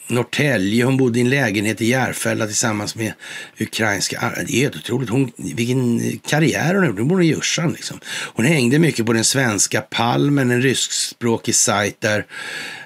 Norrtälje. 0.07 0.83
Hon 0.83 0.97
bodde 0.97 1.19
i 1.19 1.21
en 1.21 1.29
lägenhet 1.29 1.81
i 1.81 1.85
Järfälla 1.85 2.45
tillsammans 2.45 2.95
med 2.95 3.13
ukrainska... 3.59 4.33
Det 4.47 4.53
är 4.53 4.61
helt 4.61 4.75
otroligt. 4.75 5.09
Hon, 5.09 5.31
vilken 5.37 6.01
karriär 6.19 6.75
hon 6.75 6.85
gjorde. 6.85 7.01
Hon 7.01 7.21
i 7.21 7.25
Djursan 7.25 7.71
liksom. 7.71 7.99
Hon 8.33 8.45
hängde 8.45 8.79
mycket 8.79 9.05
på 9.05 9.13
den 9.13 9.23
svenska 9.23 9.81
Palmen, 9.81 10.51
en 10.51 10.61
ryskspråkig 10.61 11.55
sajt 11.55 12.01
där 12.01 12.25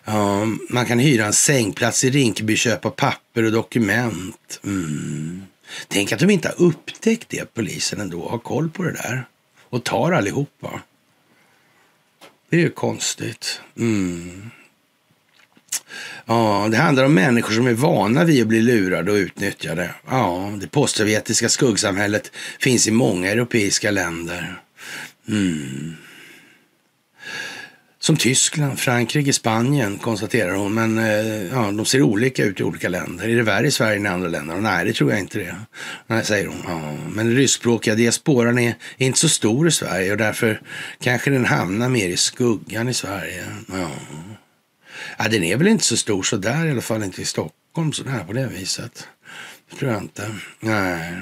um, 0.05 0.59
man 0.69 0.86
kan 0.86 0.99
hyra 0.99 1.26
en 1.26 1.34
sängplats 1.34 2.03
i 2.03 2.09
Rinkeby, 2.09 2.55
köpa 2.55 2.89
papper 2.89 3.43
och 3.43 3.51
dokument. 3.51 4.59
Mm. 4.63 5.43
Tänk 5.88 6.11
att 6.11 6.19
de 6.19 6.30
inte 6.30 6.47
har 6.47 6.65
upptäckt 6.65 7.30
det, 7.30 7.53
polisen 7.53 8.01
ändå. 8.01 8.30
Har 8.30 8.38
koll 8.38 8.69
på 8.69 8.84
det 8.84 8.91
där. 8.91 9.26
Och 9.69 9.84
tar 9.84 10.11
allihopa. 10.11 10.82
Det 12.49 12.57
är 12.57 12.61
ju 12.61 12.69
konstigt. 12.69 13.61
Mm. 13.78 14.51
Ja, 16.26 16.67
det 16.72 16.78
handlar 16.78 17.03
om 17.03 17.13
människor 17.13 17.53
som 17.53 17.67
är 17.67 17.74
vana 17.74 18.24
vid 18.24 18.41
att 18.41 18.47
bli 18.47 18.61
lurade 18.61 19.11
och 19.11 19.15
utnyttjade. 19.15 19.89
Ja, 20.09 20.53
det 20.61 20.67
postsovjetiska 20.67 21.49
skuggsamhället 21.49 22.32
finns 22.59 22.88
i 22.88 22.91
många 22.91 23.32
europeiska 23.32 23.91
länder. 23.91 24.61
Mm. 25.30 25.95
Som 27.99 28.17
Tyskland, 28.17 28.80
Frankrike, 28.80 29.34
Spanien 29.34 29.97
konstaterar 29.97 30.55
hon. 30.55 30.74
Men 30.74 30.97
eh, 30.97 31.43
ja, 31.51 31.72
de 31.72 31.86
ser 31.86 32.01
olika 32.01 32.43
ut 32.45 32.59
i 32.59 32.63
olika 32.63 32.89
länder. 32.89 33.30
Är 33.30 33.36
det 33.36 33.43
värre 33.43 33.67
i 33.67 33.72
Sverige 33.72 33.95
än 33.95 34.05
i 34.05 34.09
andra 34.09 34.30
länder? 34.30 34.55
Nej, 34.55 34.86
det 34.86 34.93
tror 34.93 35.11
jag 35.11 35.19
inte 35.19 35.39
det. 35.39 35.55
Nej, 36.07 36.26
säger 36.26 36.47
hon. 36.47 36.61
Ja, 36.67 36.97
men 37.09 37.28
den 37.28 37.36
ryskspråkiga 37.36 37.95
diasporan 37.95 38.59
är, 38.59 38.76
är 38.97 39.07
inte 39.07 39.19
så 39.19 39.30
stor 39.30 39.67
i 39.67 39.72
Sverige 39.72 40.11
och 40.11 40.17
därför 40.17 40.61
kanske 41.01 41.30
den 41.30 41.45
hamnar 41.45 41.89
mer 41.89 42.09
i 42.09 42.17
skuggan 42.17 42.89
i 42.89 42.93
Sverige. 42.93 43.45
Ja. 43.67 43.91
Ja, 45.17 45.27
den 45.27 45.43
är 45.43 45.57
väl 45.57 45.67
inte 45.67 45.83
så 45.83 45.97
stor 45.97 46.23
så 46.23 46.37
där 46.37 46.65
i 46.65 46.71
alla 46.71 46.81
fall 46.81 47.03
inte 47.03 47.21
i 47.21 47.25
Stockholm 47.25 47.93
så 47.93 48.03
där 48.03 48.23
på 48.23 48.33
det 48.33 48.47
viset. 48.47 49.07
Det 49.69 49.77
tror 49.77 49.91
jag 49.91 50.01
inte. 50.01 50.35
Nej. 50.59 51.13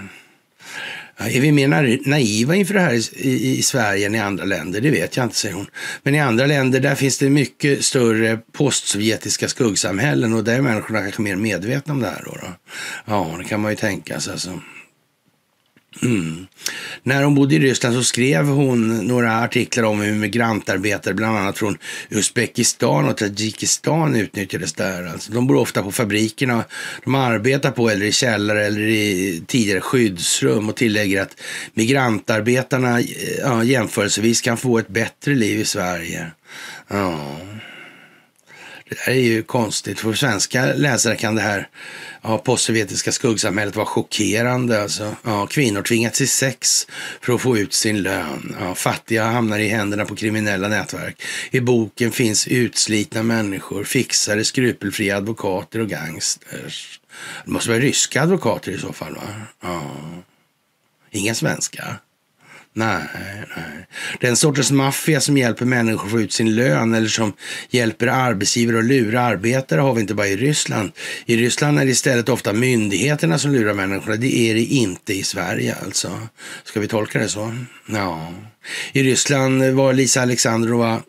Är 1.18 1.42
vi 1.42 1.52
mer 1.52 1.68
naiva 2.10 2.56
inför 2.56 2.74
det 2.74 2.80
här 2.80 2.94
i, 2.94 3.58
i, 3.58 3.62
Sverige 3.62 4.06
än 4.06 4.16
i 4.16 4.20
andra 4.20 4.46
länder? 4.46 4.82
Det 4.82 4.90
vet 4.90 5.18
jag 5.18 5.26
inte, 5.26 5.36
säger 5.36 5.56
hon. 5.56 5.68
Men 6.04 6.16
i 6.16 6.20
andra 6.20 6.46
länder 6.46 6.80
där 6.80 6.96
finns 6.96 7.18
det 7.18 7.30
mycket 7.30 7.86
större 7.86 8.40
postsovjetiska 8.52 9.48
skuggsamhällen 9.48 10.34
och 10.34 10.44
där 10.44 10.58
är 10.58 10.62
människorna 10.62 11.02
kanske 11.02 11.22
mer 11.22 11.36
medvetna 11.36 11.94
om 11.94 12.00
det 12.00 12.08
här. 12.08 12.22
Då, 12.26 12.32
då. 12.32 12.48
Ja, 13.06 13.36
det 13.38 13.44
kan 13.44 13.60
man 13.62 13.72
ju 13.72 13.76
tänka 13.76 14.20
sig. 14.20 14.34
Alltså. 14.34 14.60
Mm. 16.02 16.48
När 17.04 17.24
hon 17.24 17.36
bodde 17.36 17.56
i 17.56 17.60
Ryssland 17.60 17.96
så 17.96 18.04
skrev 18.04 18.46
hon 18.46 19.08
några 19.08 19.44
artiklar 19.44 19.84
om 19.84 20.02
hur 20.02 20.14
migrantarbetare, 20.14 21.14
bland 21.14 21.38
annat 21.38 21.58
från 21.58 21.78
Uzbekistan 22.10 23.10
och 23.10 23.18
Tadzjikistan 23.18 24.16
utnyttjades 24.16 24.74
där. 24.74 25.06
Alltså, 25.06 25.32
de 25.32 25.48
bor 25.48 25.56
ofta 25.56 25.84
på 25.84 25.92
fabrikerna. 25.92 26.64
De 27.04 27.16
arbetar 27.16 27.72
på 27.72 27.90
eller 27.90 28.06
i 28.06 28.12
källare 28.12 28.66
eller 28.66 28.82
i 28.82 29.42
tidigare 29.48 29.82
skyddsrum 29.82 30.70
och 30.70 30.76
tillägger 30.76 31.22
att 31.22 31.42
migrantarbetarna 31.74 33.00
eh, 33.00 33.06
ja, 33.40 33.64
jämförelsevis 33.64 34.42
kan 34.42 34.58
få 34.58 34.78
ett 34.78 34.88
bättre 34.88 35.36
liv 35.36 35.60
i 35.60 35.66
Sverige. 35.66 36.32
Ja. 36.88 37.40
Det 38.90 38.96
där 39.06 39.12
är 39.12 39.22
ju 39.22 39.44
konstigt. 39.44 40.00
För 40.00 40.14
svenska 40.14 40.66
läsare 40.66 41.16
kan 41.16 41.36
det 41.36 41.42
här 41.42 41.70
ja, 42.22 42.38
postsovjetiska 42.38 43.12
skuggsamhället 43.12 43.76
vara 43.76 43.86
chockerande. 43.86 44.82
Alltså. 44.82 45.16
Ja, 45.24 45.48
kvinnor 45.48 45.82
tvingas 45.82 46.14
till 46.14 46.30
sex 46.30 46.88
för 47.22 47.34
att 47.34 47.42
få 47.42 47.58
ut 47.58 47.74
sin 47.74 48.02
lön. 48.02 48.56
Ja, 48.60 48.76
fattiga 48.76 49.24
hamnar 49.26 49.60
i 49.60 49.68
händerna 49.68 50.06
på 50.06 50.16
kriminella 50.16 50.68
nätverk. 50.68 51.22
I 51.52 51.60
boken 51.60 52.12
finns 52.12 52.48
utslitna 52.48 53.24
människor, 53.24 53.84
fixare, 53.84 54.44
skrupelfria 54.44 55.18
advokater 55.18 55.80
och 55.80 55.90
gangsters. 55.90 57.00
Det 57.46 57.52
måste 57.52 57.70
vara 57.70 57.80
ryska 57.80 58.22
advokater 58.22 58.72
i 58.72 58.78
så 58.78 58.94
fall, 58.94 59.16
va? 59.16 59.28
Ja. 59.62 59.96
Inga 61.12 61.36
svenska. 61.36 62.00
Nej, 62.74 63.04
nej. 63.56 63.88
Den 64.20 64.36
sortens 64.36 64.72
maffia 64.72 65.22
som 65.22 65.38
hjälper 65.38 65.66
människor 65.66 66.06
att 66.06 66.12
få 66.12 66.22
ut 66.22 66.34
sin 66.34 66.56
lön 66.56 66.94
eller 66.94 67.08
som 67.08 67.34
hjälper 67.70 68.08
arbetsgivare 68.08 68.80
att 68.80 68.86
lura 68.86 69.22
arbetare 69.22 69.82
har 69.82 69.94
vi 69.94 70.02
inte 70.02 70.14
bara 70.14 70.28
i 70.28 70.38
Ryssland. 70.38 70.92
I 71.26 71.38
Ryssland 71.38 71.80
är 71.80 71.86
det 71.86 71.92
istället 71.92 72.30
ofta 72.30 72.54
myndigheterna 72.54 73.40
som 73.40 73.52
lurar 73.52 73.74
människorna. 73.74 74.16
Det 74.16 74.38
är 74.38 74.56
det 74.56 74.64
inte 74.64 75.14
i 75.14 75.24
Sverige 75.24 75.76
alltså. 75.86 76.28
Ska 76.64 76.80
vi 76.80 76.88
tolka 76.88 77.20
det 77.20 77.30
så? 77.30 77.56
Ja. 77.86 78.34
I 78.92 79.04
Ryssland 79.04 79.64
var 79.64 79.94
Lisa 79.94 80.22
Alexandrova 80.22 81.02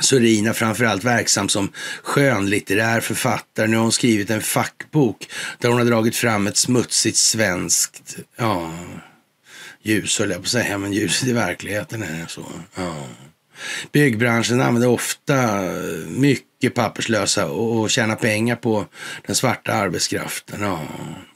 Sorina 0.00 0.54
framförallt 0.54 1.04
verksam 1.04 1.48
som 1.48 1.72
skönlitterär 2.02 3.00
författare. 3.00 3.66
Nu 3.66 3.76
har 3.76 3.82
hon 3.82 3.92
skrivit 3.92 4.30
en 4.30 4.42
fackbok 4.42 5.28
där 5.58 5.68
hon 5.68 5.78
har 5.78 5.84
dragit 5.84 6.16
fram 6.16 6.46
ett 6.46 6.56
smutsigt 6.56 7.16
svenskt, 7.16 8.16
ja, 8.36 8.72
ljus, 9.82 10.18
höll 10.18 10.30
jag 10.30 10.38
på 10.38 10.44
att 10.44 10.48
säga, 10.48 10.78
men 10.78 10.92
ljuset 10.92 11.28
i 11.28 11.32
verkligheten 11.32 12.02
är 12.02 12.26
så. 12.26 12.46
Ja. 12.74 13.06
Byggbranschen 13.92 14.60
använder 14.60 14.88
ofta 14.88 15.60
mycket 16.08 16.74
papperslösa 16.74 17.46
och 17.50 17.90
tjänar 17.90 18.16
pengar 18.16 18.56
på 18.56 18.86
den 19.26 19.36
svarta 19.36 19.72
arbetskraften. 19.72 20.62
Ja, 20.62 20.80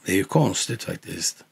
det 0.05 0.11
är 0.11 0.15
ju 0.15 0.23
konstigt 0.23 0.83
faktiskt. 0.83 1.43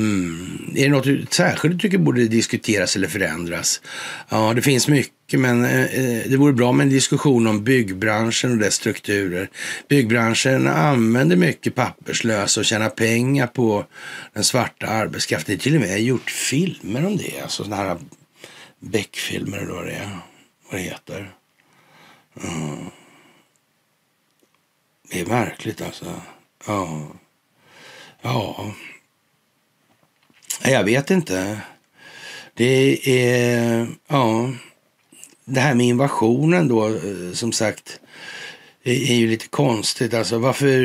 Mm. 0.00 0.72
Är 0.76 0.82
det 0.82 0.88
något 0.88 1.32
särskilt 1.32 1.74
du 1.74 1.78
tycker 1.78 1.98
borde 1.98 2.28
diskuteras 2.28 2.96
eller 2.96 3.08
förändras? 3.08 3.80
Ja, 4.28 4.54
det 4.54 4.62
finns 4.62 4.88
mycket, 4.88 5.40
men 5.40 5.64
eh, 5.64 5.84
eh, 5.84 6.22
det 6.28 6.36
vore 6.36 6.52
bra 6.52 6.72
med 6.72 6.84
en 6.84 6.90
diskussion 6.90 7.46
om 7.46 7.64
byggbranschen 7.64 8.52
och 8.52 8.58
dess 8.58 8.74
strukturer. 8.74 9.50
Byggbranschen 9.88 10.68
använder 10.68 11.36
mycket 11.36 11.74
papperslösa 11.74 12.60
och 12.60 12.64
tjänar 12.64 12.90
pengar 12.90 13.46
på 13.46 13.84
den 14.32 14.44
svarta 14.44 14.86
arbetskraften. 14.86 15.56
Det 15.56 15.60
är 15.60 15.62
till 15.62 15.74
och 15.74 15.80
med 15.80 16.02
gjort 16.02 16.30
filmer 16.30 17.06
om 17.06 17.16
det, 17.16 17.40
alltså 17.42 17.64
sådana 17.64 17.82
här 17.82 17.98
Beck-filmer 18.78 19.58
eller 19.58 19.72
vad 19.72 19.86
det 19.86 19.92
är, 19.92 20.18
vad 20.70 20.80
det 20.80 20.84
heter. 20.84 21.32
Mm. 22.42 22.84
Det 25.10 25.20
är 25.20 25.26
märkligt 25.26 25.80
alltså. 25.80 26.20
Ja. 26.66 27.08
Ja. 28.22 28.72
Jag 30.62 30.84
vet 30.84 31.10
inte. 31.10 31.60
Det 32.54 32.98
är, 33.04 33.86
ja, 34.08 34.50
det 35.44 35.60
här 35.60 35.74
med 35.74 35.86
invasionen 35.86 36.68
då, 36.68 36.86
eh, 36.86 37.32
som 37.32 37.52
sagt, 37.52 38.00
är 38.84 39.14
ju 39.14 39.26
lite 39.26 39.48
konstigt. 39.48 40.14
Alltså 40.14 40.38
varför 40.38 40.78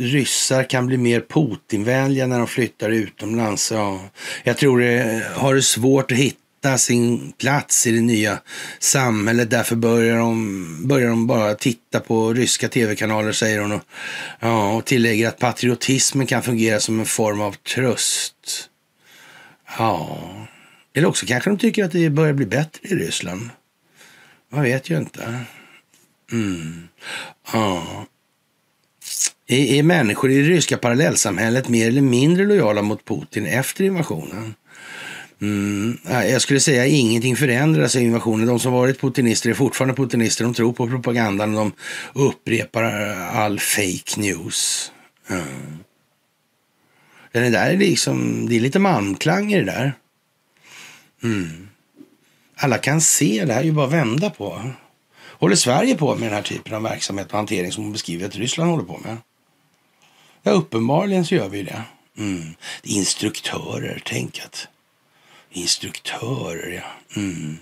ryssar 0.00 0.70
kan 0.70 0.86
bli 0.86 0.96
mer 0.96 1.20
Putinvänliga 1.20 2.26
när 2.26 2.38
de 2.38 2.46
flyttar 2.46 2.90
utomlands. 2.90 3.72
Ja, 3.72 4.00
jag 4.44 4.56
tror 4.56 4.80
det 4.80 5.22
har 5.34 5.54
det 5.54 5.62
svårt 5.62 6.12
att 6.12 6.18
hitta 6.18 6.40
hitta 6.60 6.78
sin 6.78 7.32
plats 7.32 7.86
i 7.86 7.92
det 7.92 8.00
nya 8.00 8.38
samhället. 8.78 9.50
Därför 9.50 9.76
börjar 9.76 10.16
de, 10.18 10.88
börjar 10.88 11.08
de 11.08 11.26
bara 11.26 11.54
titta 11.54 12.00
på 12.00 12.32
ryska 12.32 12.68
tv-kanaler, 12.68 13.32
säger 13.32 13.60
hon. 13.60 13.72
Och, 13.72 13.80
ja, 14.40 14.72
och 14.72 14.84
tillägger 14.84 15.28
att 15.28 15.38
patriotismen 15.38 16.26
kan 16.26 16.42
fungera 16.42 16.80
som 16.80 17.00
en 17.00 17.06
form 17.06 17.40
av 17.40 17.52
tröst. 17.52 18.69
Ja, 19.80 20.18
eller 20.94 21.08
också 21.08 21.26
kanske 21.26 21.50
de 21.50 21.58
tycker 21.58 21.84
att 21.84 21.92
det 21.92 22.10
börjar 22.10 22.32
bli 22.32 22.46
bättre 22.46 22.80
i 22.82 22.94
Ryssland. 22.94 23.50
Man 24.52 24.62
vet 24.62 24.90
ju 24.90 24.98
inte. 24.98 25.44
Mm. 26.32 26.88
Ja. 27.52 28.06
Är, 29.46 29.58
är 29.58 29.82
människor 29.82 30.30
i 30.30 30.42
det 30.42 30.48
ryska 30.48 30.76
parallellsamhället 30.76 31.68
mer 31.68 31.88
eller 31.88 32.00
mindre 32.00 32.44
lojala 32.44 32.82
mot 32.82 33.04
Putin 33.04 33.46
efter 33.46 33.84
invasionen? 33.84 34.54
Mm, 35.40 35.98
jag 36.04 36.42
skulle 36.42 36.60
säga 36.60 36.82
att 36.82 36.88
ingenting 36.88 37.36
förändras 37.36 37.96
i 37.96 38.00
invasionen. 38.00 38.46
De 38.46 38.60
som 38.60 38.72
varit 38.72 39.00
putinister 39.00 39.50
är 39.50 39.54
fortfarande 39.54 39.94
putinister. 39.94 40.44
De 40.44 40.54
tror 40.54 40.72
på 40.72 40.88
propagandan 40.88 41.58
och 41.58 41.64
de 41.64 41.72
upprepar 42.28 42.82
all 43.14 43.58
fake 43.60 44.20
news. 44.20 44.92
Mm. 45.30 45.78
Det 47.32 47.50
där 47.50 47.70
är 47.70 47.76
liksom, 47.76 48.48
det 48.48 48.56
är 48.56 48.60
lite 48.60 48.78
malmklang 48.78 49.52
i 49.52 49.56
det 49.56 49.64
där. 49.64 49.92
Mm. 51.22 51.68
Alla 52.56 52.78
kan 52.78 53.00
se, 53.00 53.44
det 53.44 53.52
här 53.52 53.60
är 53.60 53.64
ju 53.64 53.72
bara 53.72 53.86
att 53.86 53.92
vända 53.92 54.30
på. 54.30 54.70
Håller 55.16 55.56
Sverige 55.56 55.94
på 55.94 56.14
med 56.14 56.28
den 56.28 56.34
här 56.34 56.42
typen 56.42 56.74
av 56.74 56.82
verksamhet 56.82 57.26
och 57.30 57.36
hantering 57.36 57.72
som 57.72 57.84
hon 57.84 57.92
beskriver 57.92 58.26
att 58.26 58.36
Ryssland 58.36 58.70
håller 58.70 58.84
på 58.84 58.98
med? 58.98 59.16
Ja, 60.42 60.50
uppenbarligen 60.50 61.26
så 61.26 61.34
gör 61.34 61.48
vi 61.48 61.62
det. 61.62 61.82
Mm. 62.18 62.54
Instruktörer, 62.82 64.02
tänk 64.04 64.40
att 64.44 64.68
Instruktörer, 65.50 66.70
ja. 66.70 67.16
Mm. 67.20 67.58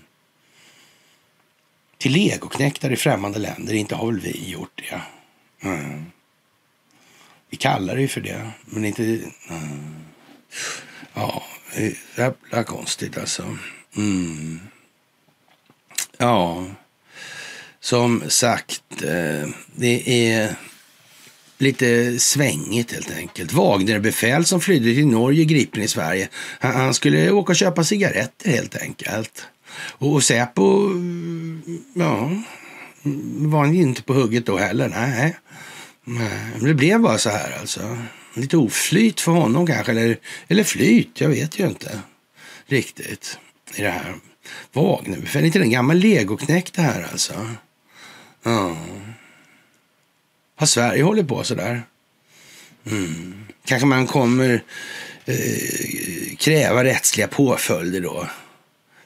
Till 1.97 2.11
legoknäktar 2.11 2.91
i 2.91 2.95
främmande 2.95 3.39
länder, 3.39 3.73
inte 3.73 3.95
har 3.95 4.05
väl 4.05 4.19
vi 4.19 4.49
gjort 4.49 4.81
det? 4.89 5.01
Mm. 5.67 6.05
Vi 7.49 7.57
kallar 7.57 7.95
det 7.95 8.01
ju 8.01 8.07
för 8.07 8.21
det, 8.21 8.51
men 8.65 8.85
inte... 8.85 9.19
Ja, 11.13 11.43
jävla 12.15 12.63
konstigt 12.63 13.17
alltså. 13.17 13.57
Mm. 13.97 14.59
Ja, 16.17 16.65
som 17.79 18.23
sagt, 18.27 19.03
eh, 19.03 19.49
det 19.75 20.29
är 20.31 20.55
lite 21.57 22.19
svängigt 22.19 22.91
helt 22.91 23.11
enkelt. 23.11 23.53
Wagnerbefäl 23.53 24.45
som 24.45 24.61
flydde 24.61 24.93
till 24.93 25.07
Norge 25.07 25.45
gripen 25.45 25.83
i 25.83 25.87
Sverige. 25.87 26.29
Han, 26.59 26.93
skulle 26.93 27.31
åka 27.31 27.51
och 27.51 27.55
köpa 27.55 27.83
cigaretter 27.83 28.49
helt 28.49 28.75
enkelt. 28.81 29.45
Och 29.75 30.23
Säpo, 30.23 30.89
ja, 31.93 32.31
var 33.37 33.59
han 33.59 33.75
inte 33.75 34.03
på 34.03 34.13
hugget 34.13 34.45
då 34.45 34.57
heller. 34.57 34.89
Nej. 34.89 35.35
Nej. 36.09 36.51
Det 36.61 36.73
blev 36.73 36.99
bara 36.99 37.17
så 37.17 37.29
här 37.29 37.57
alltså. 37.59 37.97
Lite 38.33 38.57
oflyt 38.57 39.21
för 39.21 39.31
honom 39.31 39.67
kanske, 39.67 39.91
eller, 39.91 40.17
eller 40.47 40.63
flyt, 40.63 41.21
jag 41.21 41.29
vet 41.29 41.59
ju 41.59 41.67
inte 41.67 41.99
riktigt 42.65 43.39
i 43.75 43.81
det 43.81 43.89
här. 43.89 44.15
Wagnerbefäl, 44.73 45.45
inte 45.45 45.59
en 45.59 45.69
gammal 45.69 45.97
legoknäck 45.97 46.73
det 46.73 46.81
här 46.81 47.07
alltså. 47.11 47.33
Ja. 48.43 48.77
Har 50.55 50.67
Sverige 50.67 51.03
hållit 51.03 51.27
på 51.27 51.43
sådär? 51.43 51.83
Mm. 52.85 53.45
Kanske 53.65 53.87
man 53.87 54.07
kommer 54.07 54.63
eh, 55.25 56.35
kräva 56.37 56.83
rättsliga 56.83 57.27
påföljder 57.27 58.01
då. 58.01 58.27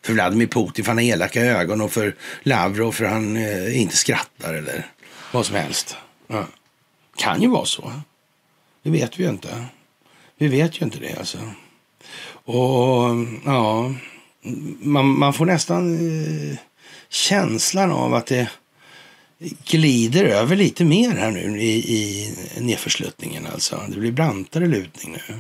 För 0.02 0.14
Vladimir 0.14 0.48
Putin 0.48 0.86
för 0.86 0.92
han 0.92 0.98
har 0.98 1.06
elaka 1.06 1.42
ögon 1.42 1.82
och 1.82 1.92
för 1.92 2.16
Lavrov 2.44 2.92
för 2.92 3.06
han 3.06 3.38
eh, 3.38 3.82
inte 3.82 3.98
skrattar 3.98 4.54
eller 4.54 4.88
vad 5.32 5.46
som 5.46 5.56
helst. 5.56 5.96
Ja. 6.28 6.48
Kan 7.16 7.42
ju 7.42 7.48
vara 7.48 7.66
så. 7.66 7.92
Det 8.84 8.90
vet 8.90 9.20
vi 9.20 9.24
ju 9.24 9.30
inte. 9.30 9.66
Vi 10.38 10.48
vet 10.48 10.82
ju 10.82 10.86
inte 10.86 11.00
det 11.00 11.18
alltså. 11.18 11.38
Och 12.46 13.18
ja, 13.46 13.94
man, 14.80 15.20
man 15.20 15.34
får 15.34 15.46
nästan 15.46 15.94
eh, 15.94 16.58
känslan 17.10 17.92
av 17.92 18.14
att 18.14 18.26
det 18.26 18.50
glider 19.66 20.26
över 20.26 20.56
lite 20.56 20.86
mer 20.86 21.16
här 21.16 21.32
nu 21.32 21.62
i, 21.62 21.96
i 21.96 22.34
nedförsluttningen 22.60 23.48
alltså. 23.54 23.84
Det 23.90 24.00
blir 24.00 24.12
brantare 24.12 24.68
lutning 24.68 25.12
nu. 25.12 25.40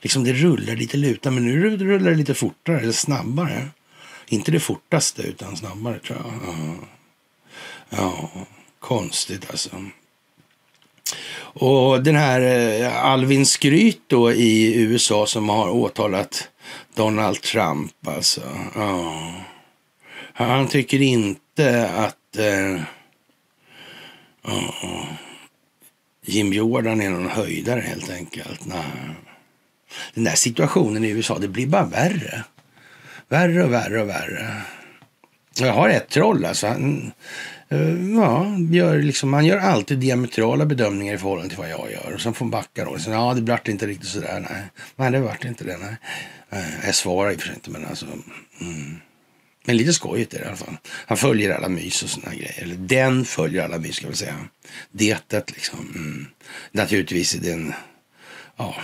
Liksom 0.00 0.24
det 0.24 0.32
rullar 0.32 0.76
lite 0.76 0.96
luta, 0.96 1.30
men 1.30 1.44
nu 1.44 1.76
rullar 1.76 2.10
det 2.10 2.16
lite 2.16 2.34
fortare 2.34 2.80
eller 2.80 2.92
snabbare. 2.92 3.68
Inte 4.28 4.50
det 4.50 4.60
fortaste 4.60 5.22
utan 5.22 5.56
snabbare 5.56 5.98
tror 5.98 6.18
jag. 6.18 6.32
Ja, 6.46 6.76
ja 7.90 8.30
konstigt 8.78 9.50
alltså. 9.50 9.84
Och 11.54 12.02
den 12.02 12.16
här 12.16 12.40
eh, 12.40 13.04
Alvin 13.04 13.46
Skryt 13.46 14.02
då 14.06 14.32
i 14.32 14.74
USA 14.80 15.26
som 15.26 15.48
har 15.48 15.70
åtalat 15.70 16.48
Donald 16.94 17.42
Trump 17.42 18.08
alltså. 18.08 18.40
Oh. 18.76 19.30
Han 20.34 20.68
tycker 20.68 21.02
inte 21.02 21.90
att 21.90 22.36
eh, 22.36 22.82
oh. 24.52 25.04
Jim 26.24 26.52
Jordan 26.52 27.00
är 27.00 27.10
någon 27.10 27.28
höjdare 27.28 27.80
helt 27.80 28.10
enkelt. 28.10 28.66
Nej. 28.66 28.84
Den 30.14 30.24
där 30.24 30.34
situationen 30.34 31.04
i 31.04 31.08
USA, 31.08 31.38
det 31.38 31.48
blir 31.48 31.66
bara 31.66 31.84
värre. 31.84 32.44
Värre 33.28 33.64
och 33.64 33.72
värre 33.72 34.02
och 34.02 34.08
värre. 34.08 34.62
Jag 35.58 35.72
har 35.72 35.88
ett 35.88 36.08
troll 36.08 36.44
alltså. 36.44 36.66
Han, 36.66 37.12
Eh, 37.72 38.14
ja, 38.14 38.56
gör 38.70 38.98
liksom, 38.98 39.30
man 39.30 39.46
gör 39.46 39.58
alltid 39.58 39.98
diametrala 39.98 40.66
bedömningar 40.66 41.14
i 41.14 41.18
förhållande 41.18 41.48
till 41.48 41.58
vad 41.58 41.70
jag 41.70 41.92
gör. 41.92 42.12
Och 42.14 42.20
sen 42.20 42.34
får 42.34 42.44
man 42.44 42.50
backa 42.50 42.84
då. 42.84 42.98
Sen, 42.98 43.12
ja, 43.12 43.34
det 43.34 43.52
vart 43.52 43.68
inte 43.68 43.86
riktigt 43.86 44.08
sådär. 44.08 44.46
Nej, 44.50 44.62
nej 44.96 45.10
det 45.10 45.20
vart 45.20 45.44
inte 45.44 45.64
det. 45.64 45.78
Nej. 45.78 45.96
Eh, 46.50 46.86
jag 46.86 46.94
svarar 46.94 47.30
i 47.30 47.36
och 47.36 47.40
för 47.40 47.46
sig 47.46 47.54
inte, 47.54 47.70
men 47.70 47.86
alltså. 47.86 48.06
Mm. 48.60 48.96
Men 49.64 49.76
lite 49.76 49.92
skojigt 49.92 50.34
är 50.34 50.38
det 50.38 50.44
i 50.44 50.48
alla 50.48 50.56
fall. 50.56 50.76
Han 50.86 51.16
följer 51.16 51.50
alla 51.50 51.68
mys 51.68 52.02
och 52.02 52.08
såna 52.08 52.34
grejer. 52.34 52.62
Eller 52.62 52.76
den 52.76 53.24
följer 53.24 53.64
alla 53.64 53.78
mys 53.78 53.96
ska 53.96 54.08
vi 54.08 54.16
säga. 54.16 54.34
Detet 54.90 55.50
liksom. 55.50 55.92
Mm. 55.94 56.26
Naturligtvis 56.72 57.34
är 57.34 57.38
det 57.38 57.52
en 57.52 57.72
ja, 58.56 58.76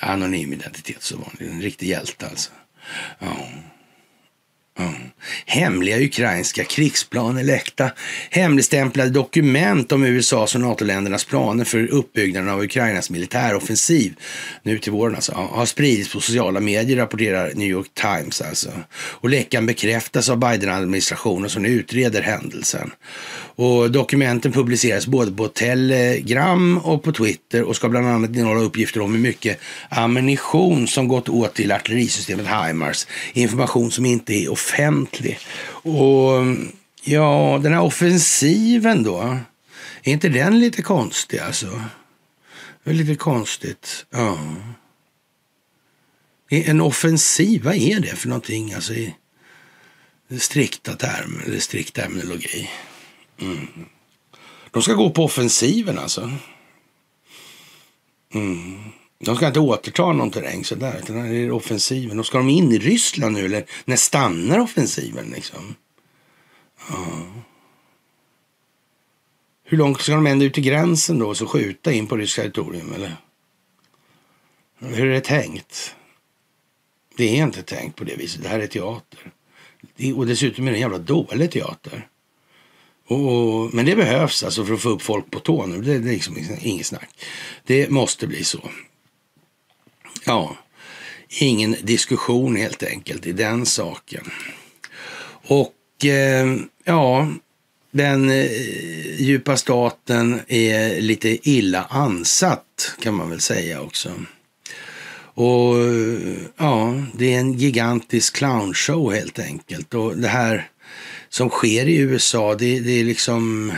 anonym 0.00 0.52
identitet 0.52 1.02
så 1.02 1.16
vanligt. 1.16 1.52
En 1.52 1.62
riktig 1.62 1.88
hjälte 1.88 2.26
alltså. 2.26 2.50
Ja. 3.18 3.48
Mm. 4.80 4.94
Hemliga 5.46 5.98
ukrainska 5.98 6.64
krigsplaner 6.64 7.44
läckta. 7.44 7.90
Hemligstämplade 8.30 9.10
dokument 9.10 9.92
om 9.92 10.04
USAs 10.04 10.54
och 10.54 10.60
NATO-ländernas 10.60 11.24
planer 11.24 11.64
för 11.64 11.86
uppbyggnaden 11.86 12.48
av 12.48 12.62
Ukrainas 12.62 13.10
militäroffensiv 13.10 14.14
nu 14.62 14.78
till 14.78 14.92
våren 14.92 15.14
alltså, 15.14 15.32
har 15.32 15.66
spridits 15.66 16.12
på 16.12 16.20
sociala 16.20 16.60
medier, 16.60 16.96
rapporterar 16.96 17.52
New 17.54 17.68
York 17.68 17.94
Times 17.94 18.40
alltså. 18.40 18.68
Och 18.92 19.28
läckan 19.28 19.66
bekräftas 19.66 20.28
av 20.28 20.36
Biden-administrationen 20.38 21.50
som 21.50 21.62
nu 21.62 21.68
utreder 21.68 22.22
händelsen. 22.22 22.90
Och 23.56 23.90
dokumenten 23.90 24.52
publiceras 24.52 25.06
både 25.06 25.32
på 25.32 25.48
Telegram 25.48 26.78
och 26.78 27.02
på 27.02 27.12
Twitter 27.12 27.62
och 27.62 27.76
ska 27.76 27.88
bland 27.88 28.06
annat 28.06 28.30
innehålla 28.30 28.60
uppgifter 28.60 29.00
om 29.00 29.12
hur 29.12 29.20
mycket 29.20 29.60
ammunition 29.88 30.86
som 30.86 31.08
gått 31.08 31.28
åt 31.28 31.54
till 31.54 31.72
artillerisystemet 31.72 32.46
HIMARS. 32.46 33.06
Information 33.32 33.90
som 33.90 34.06
inte 34.06 34.34
är 34.34 34.52
offentlig. 34.52 34.69
Offentlig. 34.70 35.38
Och 35.68 36.32
ja, 37.02 37.60
den 37.62 37.72
här 37.72 37.80
offensiven 37.80 39.02
då. 39.02 39.38
Är 40.02 40.12
inte 40.12 40.28
den 40.28 40.60
lite 40.60 40.82
konstig 40.82 41.38
alltså? 41.38 41.82
Det 42.84 42.90
är 42.90 42.94
lite 42.94 43.14
konstigt. 43.14 44.06
Ja. 44.10 44.38
En 46.48 46.80
offensiv, 46.80 47.62
vad 47.62 47.74
är 47.74 48.00
det 48.00 48.16
för 48.16 48.28
någonting 48.28 48.72
alltså 48.74 48.94
i 48.94 49.14
strikta 50.38 50.94
termer 50.94 51.42
eller 51.46 51.58
strikt 51.58 51.94
terminologi? 51.94 52.70
Mm. 53.40 53.68
De 54.70 54.82
ska 54.82 54.94
gå 54.94 55.10
på 55.10 55.24
offensiven 55.24 55.98
alltså. 55.98 56.30
Mm. 58.34 58.92
De 59.24 59.36
ska 59.36 59.46
inte 59.46 59.60
återta 59.60 60.12
någon 60.12 60.30
terräng 60.30 60.64
sådär, 60.64 61.00
utan 61.02 61.30
det 61.30 61.36
är 61.36 61.50
offensiven. 61.50 62.18
Och 62.18 62.26
ska 62.26 62.38
de 62.38 62.48
in 62.48 62.72
i 62.72 62.78
Ryssland 62.78 63.36
nu 63.36 63.44
eller 63.44 63.64
när 63.84 63.96
stannar 63.96 64.58
offensiven 64.58 65.30
liksom? 65.30 65.74
Ja. 66.88 67.26
Hur 69.64 69.78
långt 69.78 70.00
ska 70.00 70.14
de 70.14 70.26
ända 70.26 70.44
ut 70.44 70.54
till 70.54 70.64
gränsen 70.64 71.18
då, 71.18 71.34
så 71.34 71.46
skjuta 71.46 71.92
in 71.92 72.06
på 72.06 72.16
ryskt 72.16 72.36
territorium 72.36 72.92
eller? 72.92 73.16
Hur 74.78 75.06
är 75.06 75.14
det 75.14 75.20
tänkt? 75.20 75.94
Det 77.16 77.24
är 77.38 77.44
inte 77.44 77.62
tänkt 77.62 77.96
på 77.96 78.04
det 78.04 78.16
viset. 78.16 78.42
Det 78.42 78.48
här 78.48 78.60
är 78.60 78.66
teater. 78.66 79.32
Och 80.16 80.26
dessutom 80.26 80.66
är 80.66 80.70
det 80.70 80.76
en 80.76 80.80
jävla 80.80 80.98
dålig 80.98 81.50
teater. 81.50 82.08
Och, 83.06 83.74
men 83.74 83.86
det 83.86 83.96
behövs 83.96 84.42
alltså 84.42 84.64
för 84.64 84.74
att 84.74 84.80
få 84.80 84.88
upp 84.88 85.02
folk 85.02 85.30
på 85.30 85.40
tå 85.40 85.66
nu. 85.66 85.80
Det, 85.80 85.98
det 85.98 86.10
är 86.10 86.12
liksom 86.12 86.36
inget 86.60 86.86
snack. 86.86 87.10
Det 87.64 87.90
måste 87.90 88.26
bli 88.26 88.44
så. 88.44 88.70
Ja, 90.24 90.56
ingen 91.28 91.76
diskussion 91.82 92.56
helt 92.56 92.82
enkelt 92.82 93.26
i 93.26 93.32
den 93.32 93.66
saken. 93.66 94.30
Och 95.46 96.04
eh, 96.04 96.56
ja, 96.84 97.32
den 97.90 98.30
eh, 98.30 98.50
djupa 99.20 99.56
staten 99.56 100.40
är 100.48 101.00
lite 101.00 101.48
illa 101.50 101.84
ansatt 101.84 102.94
kan 103.02 103.14
man 103.14 103.30
väl 103.30 103.40
säga 103.40 103.80
också. 103.80 104.12
Och 105.34 105.78
eh, 105.78 106.36
ja, 106.56 107.02
det 107.14 107.34
är 107.34 107.38
en 107.38 107.52
gigantisk 107.52 108.36
clownshow 108.36 109.12
helt 109.12 109.38
enkelt. 109.38 109.94
Och 109.94 110.16
det 110.16 110.28
här 110.28 110.70
som 111.28 111.48
sker 111.48 111.88
i 111.88 111.96
USA, 111.96 112.54
det, 112.54 112.80
det 112.80 113.00
är 113.00 113.04
liksom 113.04 113.72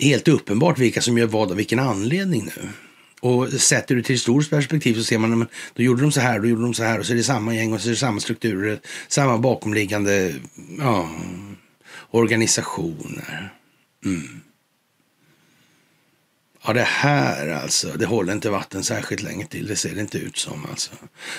helt 0.00 0.28
uppenbart 0.28 0.78
vilka 0.78 1.00
som 1.00 1.18
gör 1.18 1.26
vad 1.26 1.50
av 1.50 1.56
vilken 1.56 1.78
anledning 1.78 2.44
nu. 2.44 2.68
Och 3.24 3.52
sätter 3.52 3.94
du 3.94 4.02
till 4.02 4.14
historiskt 4.14 4.50
perspektiv 4.50 4.94
så 4.94 5.04
ser 5.04 5.18
man 5.18 5.42
att 5.42 5.48
då 5.74 5.82
gjorde 5.82 6.02
de 6.02 6.12
så 6.12 6.20
här, 6.20 6.40
då 6.40 6.46
gjorde 6.46 6.62
de 6.62 6.74
så 6.74 6.84
här 6.84 6.98
och 6.98 7.06
så 7.06 7.12
är 7.12 7.16
det 7.16 7.22
samma 7.22 7.54
gäng 7.54 7.72
och 7.72 7.80
så 7.80 7.88
är 7.88 7.90
det 7.90 7.96
samma 7.96 8.20
strukturer, 8.20 8.80
samma 9.08 9.38
bakomliggande 9.38 10.34
ja, 10.78 11.10
organisationer. 12.10 13.52
Mm. 14.04 14.40
Ja, 16.64 16.72
det 16.72 16.82
här 16.82 17.48
alltså, 17.48 17.92
det 17.98 18.06
håller 18.06 18.32
inte 18.32 18.50
vatten 18.50 18.84
särskilt 18.84 19.22
länge 19.22 19.46
till. 19.46 19.66
Det 19.66 19.76
ser 19.76 19.94
det 19.94 20.00
inte 20.00 20.18
ut 20.18 20.36
som 20.36 20.66
alltså. 20.70 20.90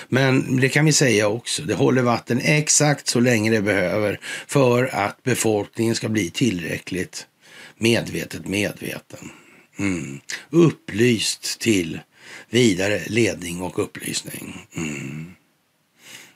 Men 0.08 0.60
det 0.60 0.68
kan 0.68 0.84
vi 0.84 0.92
säga 0.92 1.28
också. 1.28 1.62
Det 1.62 1.74
håller 1.74 2.02
vatten 2.02 2.40
exakt 2.40 3.08
så 3.08 3.20
länge 3.20 3.50
det 3.50 3.62
behöver 3.62 4.20
för 4.46 4.94
att 4.94 5.22
befolkningen 5.22 5.94
ska 5.94 6.08
bli 6.08 6.30
tillräckligt 6.30 7.26
medvetet 7.78 8.46
medveten. 8.46 9.30
Mm. 9.78 10.20
Upplyst 10.50 11.60
till 11.60 12.00
vidare 12.48 13.02
ledning 13.06 13.62
och 13.62 13.78
upplysning. 13.78 14.66
Mm. 14.76 15.34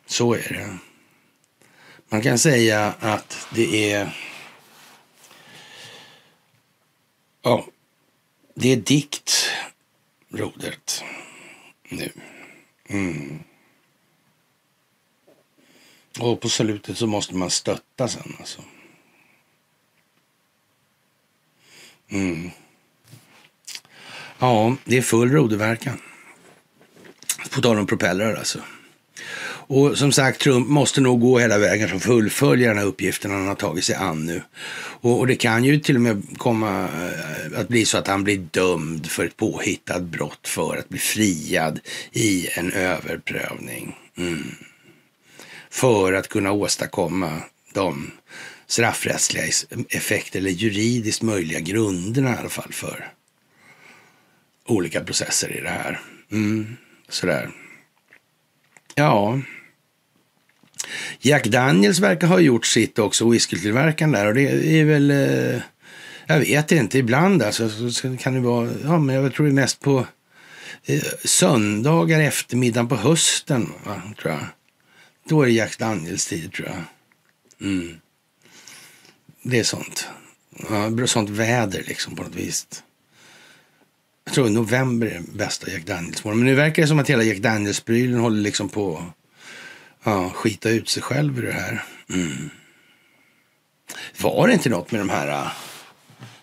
Så 0.07 0.35
är 0.35 0.53
det. 0.53 0.79
Man 2.09 2.23
kan 2.23 2.39
säga 2.39 2.95
att 3.01 3.49
det 3.55 3.93
är... 3.93 4.17
Ja, 7.43 7.67
det 8.55 8.73
är 8.73 8.77
dikt, 8.77 9.51
rodret, 10.29 11.05
nu. 11.89 12.13
Mm. 12.89 13.39
Och 16.21 16.41
på 16.41 16.49
slutet 16.49 16.99
så 16.99 17.07
måste 17.07 17.35
man 17.35 17.51
stötta 17.51 18.09
sen 18.09 18.37
alltså. 18.39 18.63
Mm. 22.09 22.51
Ja, 24.41 24.77
det 24.85 24.97
är 24.99 25.03
full 25.03 25.31
roderverkan. 25.31 26.01
På 27.51 27.61
tal 27.61 27.79
om 27.79 27.87
propellrar 27.87 28.35
alltså. 28.35 28.59
Och 29.73 29.99
som 29.99 30.13
sagt, 30.13 30.41
Trump 30.41 30.69
måste 30.69 31.01
nog 31.01 31.21
gå 31.21 31.39
hela 31.39 31.59
vägen 31.59 31.89
för 31.89 31.97
att 31.97 32.03
fullfölja 32.03 32.69
den 32.69 32.79
här 32.79 32.87
uppgiften 32.87 33.31
han 33.31 33.47
har 33.47 33.55
tagit 33.55 33.85
sig 33.85 33.95
an 33.95 34.27
nu. 34.27 34.43
Och, 35.01 35.19
och, 35.19 35.27
det 35.27 35.37
kan 35.37 35.65
ju 35.65 35.81
till 35.81 35.95
och 35.95 36.01
med 36.01 36.39
komma 36.39 36.83
eh, 36.83 37.61
att 37.61 37.69
bli 37.69 37.85
så 37.85 37.99
att 37.99 38.07
han 38.07 38.25
blir 38.25 38.39
dömd 38.51 39.07
för 39.07 39.25
ett 39.25 39.37
påhittat 39.37 40.03
brott 40.03 40.49
för 40.49 40.77
att 40.77 40.89
bli 40.89 40.99
friad 40.99 41.81
i 42.13 42.49
en 42.53 42.73
överprövning. 42.73 43.97
Mm. 44.17 44.55
För 45.71 46.13
att 46.13 46.29
kunna 46.29 46.53
åstadkomma 46.53 47.43
de 47.73 48.11
straffrättsliga 48.67 49.45
effekter, 49.89 50.39
eller 50.39 50.51
juridiskt 50.51 51.23
möjliga 51.23 51.61
grunderna 51.61 52.35
i 52.35 52.39
alla 52.39 52.49
fall 52.49 52.73
för 52.73 53.13
olika 54.71 55.01
processer 55.01 55.57
i 55.59 55.61
det 55.61 55.69
här. 55.69 56.01
Mm, 56.33 56.77
sådär. 57.09 57.51
Ja. 58.95 59.41
Jack 61.21 61.47
Daniels 61.47 61.99
verkar 61.99 62.27
ha 62.27 62.41
gjort 62.41 62.67
sitt 62.67 62.99
också, 62.99 63.31
whiskytillverkaren 63.31 64.13
där. 64.13 64.27
Och 64.27 64.35
det 64.35 64.81
är 64.81 64.85
väl, 64.85 65.11
eh, 65.11 65.63
jag 66.27 66.39
vet 66.39 66.73
inte, 66.73 66.99
ibland 66.99 67.43
alltså, 67.43 67.91
så 67.91 68.17
kan 68.17 68.35
det 68.35 68.41
vara, 68.41 68.71
ja 68.85 68.99
men 68.99 69.15
jag 69.15 69.35
tror 69.35 69.47
det 69.47 69.53
är 69.53 69.55
mest 69.55 69.81
på 69.81 70.07
eh, 70.85 71.03
söndagar 71.25 72.21
eftermiddagen 72.21 72.89
på 72.89 72.97
hösten, 72.97 73.73
va, 73.85 74.03
tror 74.23 74.35
jag. 74.35 74.47
Då 75.29 75.43
är 75.43 75.47
det 75.47 75.53
Jack 75.53 75.79
Daniels 75.79 76.27
tid 76.27 76.53
tror 76.53 76.69
jag. 76.69 76.83
Mm. 77.69 78.01
Det 79.43 79.59
är 79.59 79.65
sånt. 79.65 80.09
Ja, 80.71 81.07
sånt 81.07 81.31
väder 81.31 81.85
liksom 81.87 82.17
på 82.17 82.23
något 82.23 82.35
vis. 82.35 82.67
Jag 84.31 84.35
tror 84.35 84.51
november 84.51 85.07
är 85.07 85.15
den 85.15 85.27
bästa 85.35 85.71
Jack 85.71 85.87
Daniels 85.87 86.25
Men 86.25 86.45
nu 86.45 86.55
verkar 86.55 86.83
det 86.83 86.89
som 86.89 86.99
att 86.99 87.11
hela 87.11 87.23
Jack 87.23 87.39
Daniels-prylen 87.39 88.21
håller 88.21 88.43
liksom 88.43 88.69
på 88.69 88.97
att 88.97 89.05
ja, 90.05 90.31
skita 90.31 90.71
ut 90.71 90.89
sig 90.89 91.03
själv 91.03 91.39
i 91.39 91.43
det 91.43 91.53
här. 91.53 91.85
Mm. 92.11 92.51
Var 94.21 94.47
det 94.47 94.53
inte 94.53 94.69
något 94.69 94.93
med 94.93 95.01
de 95.01 95.11
här 95.11 95.29
uh, 95.29 95.53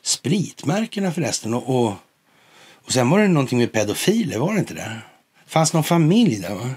spritmärkena 0.01 1.11
förresten? 1.11 1.53
Och, 1.53 1.76
och, 1.76 1.93
och 2.73 2.91
sen 2.91 3.09
var 3.09 3.19
det 3.19 3.27
någonting 3.27 3.59
med 3.59 3.72
pedofiler, 3.72 4.39
var 4.39 4.53
det 4.53 4.59
inte 4.59 4.73
det? 4.73 4.97
Fanns 5.47 5.73
någon 5.73 5.84
familj 5.84 6.39
där 6.39 6.55
va? 6.55 6.69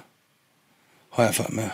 Har 1.11 1.25
jag 1.25 1.35
för 1.35 1.49
mig. 1.49 1.71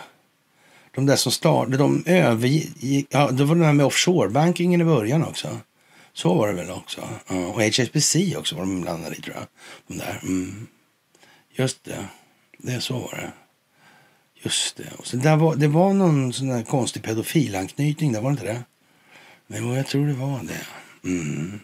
De 0.95 1.05
där 1.05 1.15
som 1.15 1.31
startade, 1.31 1.77
de 1.77 2.03
övergick, 2.05 3.07
ja 3.09 3.31
det 3.31 3.43
var 3.43 3.55
det 3.55 3.65
här 3.65 3.73
med 3.73 3.85
offshore-bankingen 3.85 4.81
i 4.81 4.85
början 4.85 5.23
också. 5.23 5.59
Så 6.17 6.33
var 6.33 6.47
det 6.47 6.53
väl 6.53 6.69
också. 6.69 7.09
Ja, 7.27 7.35
och 7.35 7.61
HSBC 7.63 8.35
också 8.37 8.55
var 8.55 8.61
de 8.61 8.81
blandade 8.81 9.15
i 9.15 9.21
tror 9.21 9.35
jag. 9.35 9.45
De 9.87 9.97
där. 9.97 10.19
Mm. 10.23 10.67
Just 11.51 11.83
det. 11.83 12.05
Det 12.57 12.71
är 12.71 12.79
så 12.79 12.99
var 12.99 13.11
det. 13.11 13.31
Just 14.43 14.77
det. 14.77 14.91
Och 14.97 15.07
så 15.07 15.17
där 15.17 15.35
var, 15.35 15.55
det 15.55 15.67
var 15.67 15.93
någon 15.93 16.33
sån 16.33 16.47
där 16.47 16.63
konstig 16.63 17.03
pedofilanknytning 17.03 18.11
där, 18.11 18.21
var 18.21 18.29
det 18.29 18.33
inte 18.33 18.45
det? 18.45 18.63
Men 19.47 19.73
jag 19.73 19.87
tror 19.87 20.07
det 20.07 20.13
var 20.13 20.41
det. 20.43 20.67
Mm. 21.09 21.59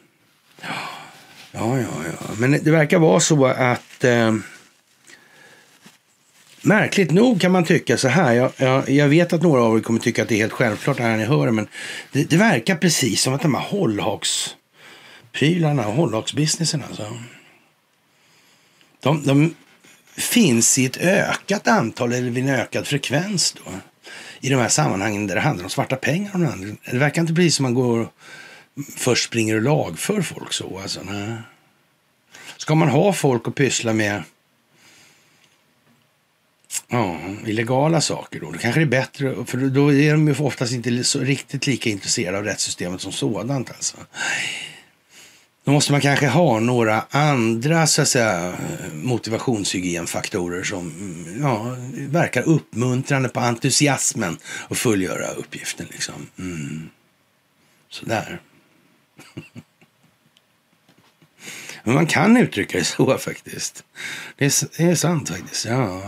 Ja, 1.51 1.79
ja, 1.79 1.79
ja. 1.79 2.27
Men 2.37 2.51
det 2.51 2.71
verkar 2.71 2.99
vara 2.99 3.19
så 3.19 3.45
att 3.45 4.03
eh, 4.03 4.35
Märkligt 6.65 7.11
nog 7.11 7.41
kan 7.41 7.51
man 7.51 7.63
tycka 7.63 7.97
så 7.97 8.07
här. 8.07 8.33
Jag, 8.33 8.51
jag, 8.57 8.89
jag, 8.89 9.07
vet 9.07 9.33
att 9.33 9.41
några 9.41 9.63
av 9.63 9.77
er 9.77 9.81
kommer 9.81 9.99
tycka 9.99 10.21
att 10.21 10.29
det 10.29 10.35
är 10.35 10.39
helt 10.39 10.53
självklart 10.53 10.99
när 10.99 11.17
ni 11.17 11.25
hör 11.25 11.45
det. 11.45 11.51
Men 11.51 11.67
det, 12.11 12.29
det 12.29 12.37
verkar 12.37 12.75
precis 12.75 13.21
som 13.21 13.33
att 13.33 13.41
de 13.41 13.55
här 13.55 13.61
hållhaksprylarna 13.61 15.87
och 15.87 15.93
hållhaksbusinessen 15.93 16.83
alltså. 16.87 17.17
De, 18.99 19.25
de 19.25 19.55
finns 20.17 20.77
i 20.77 20.85
ett 20.85 20.97
ökat 20.97 21.67
antal 21.67 22.13
eller 22.13 22.29
vid 22.29 22.43
en 22.43 22.49
ökad 22.55 22.87
frekvens 22.87 23.51
då. 23.51 23.61
I 24.39 24.49
de 24.49 24.55
här 24.55 24.69
sammanhangen 24.69 25.27
där 25.27 25.35
det 25.35 25.41
handlar 25.41 25.63
om 25.63 25.69
svarta 25.69 25.95
pengar. 25.95 26.77
Det 26.91 26.97
verkar 26.97 27.21
inte 27.21 27.33
precis 27.33 27.55
som 27.55 27.63
man 27.63 27.73
går 27.73 28.07
först 28.95 29.25
springer 29.25 29.55
och 29.55 29.61
lagför 29.61 30.21
folk 30.21 30.53
så. 30.53 30.79
Alltså, 30.79 31.01
nej. 31.03 31.37
Ska 32.57 32.75
man 32.75 32.89
ha 32.89 33.13
folk 33.13 33.47
att 33.47 33.55
pyssla 33.55 33.93
med 33.93 34.23
Ja, 36.93 37.19
illegala 37.45 38.01
saker 38.01 38.39
då. 38.39 38.51
Då 38.51 38.59
kanske 38.59 38.81
är 38.81 38.85
bättre, 38.85 39.45
för 39.45 39.57
då 39.57 39.93
är 39.93 40.11
de 40.11 40.27
ju 40.27 40.35
oftast 40.39 40.73
inte 40.73 41.03
så 41.03 41.19
riktigt 41.19 41.67
lika 41.67 41.89
intresserade 41.89 42.37
av 42.37 42.43
rättssystemet 42.43 43.01
som 43.01 43.11
sådant. 43.11 43.69
Alltså. 43.69 43.97
Då 45.63 45.71
måste 45.71 45.91
man 45.91 46.01
kanske 46.01 46.27
ha 46.27 46.59
några 46.59 47.05
andra 47.09 47.87
så 47.87 48.01
att 48.01 48.07
säga, 48.07 48.53
motivationshygienfaktorer 48.93 50.63
som 50.63 50.93
ja, 51.41 51.75
verkar 51.95 52.41
uppmuntrande 52.41 53.29
på 53.29 53.39
entusiasmen 53.39 54.37
att 54.69 54.77
fullgöra 54.77 55.27
uppgiften. 55.27 55.87
Liksom. 55.91 56.27
Mm. 56.39 56.89
Sådär. 57.89 58.41
Men 61.83 61.95
man 61.95 62.07
kan 62.07 62.37
uttrycka 62.37 62.77
det 62.77 62.83
så 62.83 63.17
faktiskt. 63.17 63.83
Det 64.37 64.45
är, 64.45 64.77
det 64.77 64.83
är 64.91 64.95
sant 64.95 65.29
faktiskt. 65.29 65.65
Ja. 65.65 66.01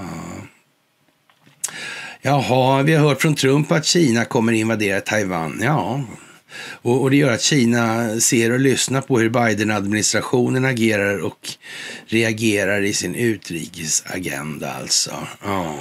Jaha, 2.25 2.83
vi 2.83 2.93
har 2.93 3.07
hört 3.09 3.21
från 3.21 3.35
Trump 3.35 3.71
att 3.71 3.85
Kina 3.85 4.25
kommer 4.25 4.53
invadera 4.53 5.01
Taiwan. 5.01 5.59
Ja, 5.63 6.03
och, 6.57 7.01
och 7.01 7.11
det 7.11 7.17
gör 7.17 7.31
att 7.31 7.41
Kina 7.41 8.09
ser 8.19 8.51
och 8.51 8.59
lyssnar 8.59 9.01
på 9.01 9.19
hur 9.19 9.29
Biden-administrationen 9.29 10.65
agerar 10.65 11.17
och 11.17 11.49
reagerar 12.07 12.81
i 12.81 12.93
sin 12.93 13.15
utrikesagenda 13.15 14.73
alltså. 14.73 15.11
Ja. 15.43 15.75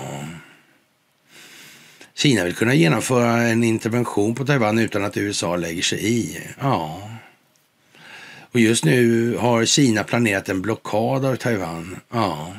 Kina 2.14 2.44
vill 2.44 2.54
kunna 2.54 2.74
genomföra 2.74 3.42
en 3.42 3.64
intervention 3.64 4.34
på 4.34 4.46
Taiwan 4.46 4.78
utan 4.78 5.04
att 5.04 5.16
USA 5.16 5.56
lägger 5.56 5.82
sig 5.82 6.06
i. 6.06 6.40
Ja. 6.60 7.10
Och 8.52 8.60
just 8.60 8.84
nu 8.84 9.36
har 9.36 9.64
Kina 9.64 10.04
planerat 10.04 10.48
en 10.48 10.62
blockad 10.62 11.24
av 11.24 11.36
Taiwan. 11.36 11.96
Ja. 12.12 12.52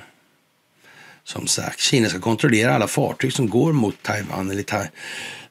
Som 1.25 1.47
sagt, 1.47 1.79
Kina 1.79 2.09
ska 2.09 2.19
kontrollera 2.19 2.75
alla 2.75 2.87
fartyg 2.87 3.33
som 3.33 3.49
går 3.49 3.73
mot 3.73 4.03
Taiwan. 4.03 4.51
Eller 4.51 4.63
ta 4.63 4.83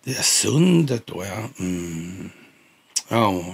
det 0.04 0.10
är 0.18 0.22
sundet 0.22 1.06
då, 1.06 1.24
ja. 1.24 1.64
Mm. 1.64 2.30
Ja. 3.08 3.44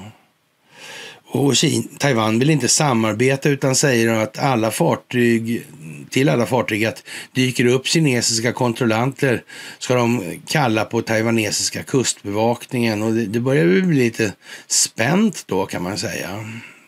Och 1.33 1.57
Kina, 1.57 1.85
Taiwan 1.99 2.39
vill 2.39 2.51
inte 2.51 2.69
samarbeta 2.69 3.49
utan 3.49 3.77
säger 3.77 4.15
att 4.15 4.39
alla 4.39 4.71
fartyg, 4.71 5.67
till 6.11 6.29
alla 6.29 6.47
fartyg 6.47 6.85
att 6.85 7.03
dyker 7.33 7.67
upp 7.67 7.87
kinesiska 7.87 8.53
kontrollanter 8.53 9.43
ska 9.79 9.95
de 9.95 10.41
kalla 10.47 10.85
på 10.85 11.03
taiwanesiska 11.03 11.83
kustbevakningen. 11.83 13.03
Och 13.03 13.13
det, 13.13 13.27
det 13.27 13.41
börjar 13.41 13.65
bli 13.65 13.99
lite 13.99 14.33
spänt 14.67 15.45
då 15.47 15.67
kan 15.67 15.83
man 15.83 15.99
säga 15.99 16.45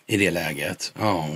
i 0.06 0.16
det 0.16 0.30
läget. 0.30 0.92
Ja. 0.98 1.28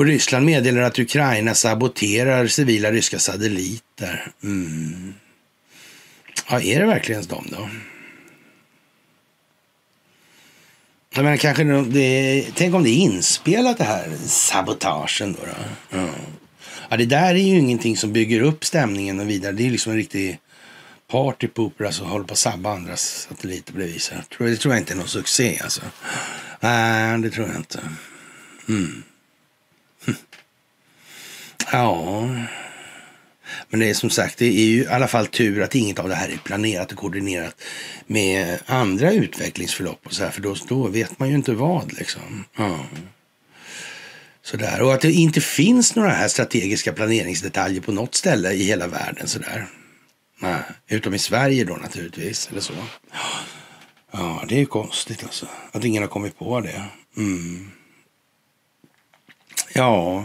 Och 0.00 0.06
Ryssland 0.06 0.46
meddelar 0.46 0.82
att 0.82 0.98
Ukraina 0.98 1.54
saboterar 1.54 2.46
civila 2.46 2.92
ryska 2.92 3.18
satelliter. 3.18 4.32
Mm. 4.42 5.14
Ja, 6.50 6.60
är 6.60 6.80
det 6.80 6.86
verkligen 6.86 7.22
de 7.26 7.44
då? 7.50 7.68
Jag 11.14 11.24
menar, 11.24 11.36
kanske 11.36 11.64
det, 11.64 12.46
tänk 12.54 12.74
om 12.74 12.82
det 12.82 12.90
är 12.90 12.96
inspelat 12.96 13.78
det 13.78 13.84
här 13.84 14.16
sabotagen 14.26 15.32
då. 15.32 15.38
då. 15.46 15.98
Mm. 15.98 16.10
ja. 16.90 16.96
det 16.96 17.06
där 17.06 17.34
är 17.34 17.34
ju 17.34 17.58
ingenting 17.58 17.96
som 17.96 18.12
bygger 18.12 18.40
upp 18.40 18.64
stämningen 18.64 19.20
och 19.20 19.30
vidare. 19.30 19.52
Det 19.52 19.66
är 19.66 19.70
liksom 19.70 19.92
en 19.92 19.98
riktig 19.98 20.38
party 21.10 21.46
partypooper 21.46 21.84
alltså 21.84 22.04
håller 22.04 22.24
på 22.24 22.32
att 22.32 22.38
sabba 22.38 22.72
andras 22.72 23.28
satelliter 23.30 23.72
på 23.72 23.78
det 23.78 23.86
viset. 23.86 24.24
Det 24.38 24.56
tror 24.56 24.74
jag 24.74 24.80
inte 24.80 24.92
är 24.92 24.96
någon 24.96 25.08
succé 25.08 25.60
alltså. 25.62 25.82
Nej, 26.60 27.18
det 27.18 27.30
tror 27.30 27.46
jag 27.46 27.56
inte. 27.56 27.80
Mm. 28.68 29.02
Ja, 31.72 32.28
men 33.68 33.80
det 33.80 33.90
är 33.90 33.94
som 33.94 34.10
sagt, 34.10 34.38
det 34.38 34.46
är 34.46 34.64
ju 34.64 34.82
i 34.82 34.86
alla 34.86 35.08
fall 35.08 35.26
tur 35.26 35.62
att 35.62 35.74
inget 35.74 35.98
av 35.98 36.08
det 36.08 36.14
här 36.14 36.28
är 36.28 36.36
planerat 36.36 36.92
och 36.92 36.98
koordinerat 36.98 37.62
med 38.06 38.58
andra 38.66 39.12
utvecklingsförlopp 39.12 40.06
och 40.06 40.12
så 40.12 40.24
här, 40.24 40.30
för 40.30 40.40
då, 40.40 40.56
då 40.68 40.86
vet 40.88 41.18
man 41.18 41.28
ju 41.28 41.34
inte 41.34 41.52
vad 41.52 41.92
liksom. 41.92 42.44
Ja. 42.56 42.78
Sådär. 44.42 44.82
Och 44.82 44.94
att 44.94 45.00
det 45.00 45.12
inte 45.12 45.40
finns 45.40 45.94
några 45.94 46.10
här 46.10 46.28
strategiska 46.28 46.92
planeringsdetaljer 46.92 47.80
på 47.80 47.92
något 47.92 48.14
ställe 48.14 48.52
i 48.52 48.64
hela 48.64 48.86
världen 48.86 49.28
sådär. 49.28 49.66
Nej, 50.38 50.62
utom 50.88 51.14
i 51.14 51.18
Sverige 51.18 51.64
då 51.64 51.76
naturligtvis, 51.76 52.48
eller 52.50 52.60
så. 52.60 52.72
Ja, 54.12 54.44
det 54.48 54.54
är 54.54 54.58
ju 54.58 54.66
konstigt 54.66 55.24
alltså. 55.24 55.46
Att 55.72 55.84
ingen 55.84 56.02
har 56.02 56.08
kommit 56.08 56.38
på 56.38 56.60
det. 56.60 56.84
Mm. 57.16 57.70
Ja, 59.74 60.24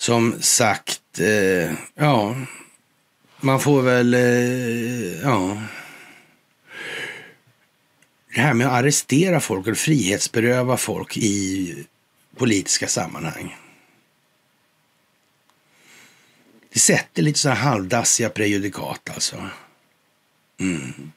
som 0.00 0.42
sagt, 0.42 1.18
eh, 1.18 1.72
ja, 1.94 2.36
man 3.40 3.60
får 3.60 3.82
väl, 3.82 4.14
eh, 4.14 5.20
ja. 5.22 5.62
Det 8.34 8.40
här 8.40 8.54
med 8.54 8.66
att 8.66 8.72
arrestera 8.72 9.40
folk 9.40 9.66
och 9.66 9.76
frihetsberöva 9.76 10.76
folk 10.76 11.16
i 11.16 11.74
politiska 12.36 12.88
sammanhang. 12.88 13.56
Det 16.72 16.78
sätter 16.78 17.22
lite 17.22 17.38
sådana 17.38 17.60
halvdassiga 17.60 18.30
prejudikat 18.30 19.10
alltså. 19.14 19.48
Mm. 20.60 21.12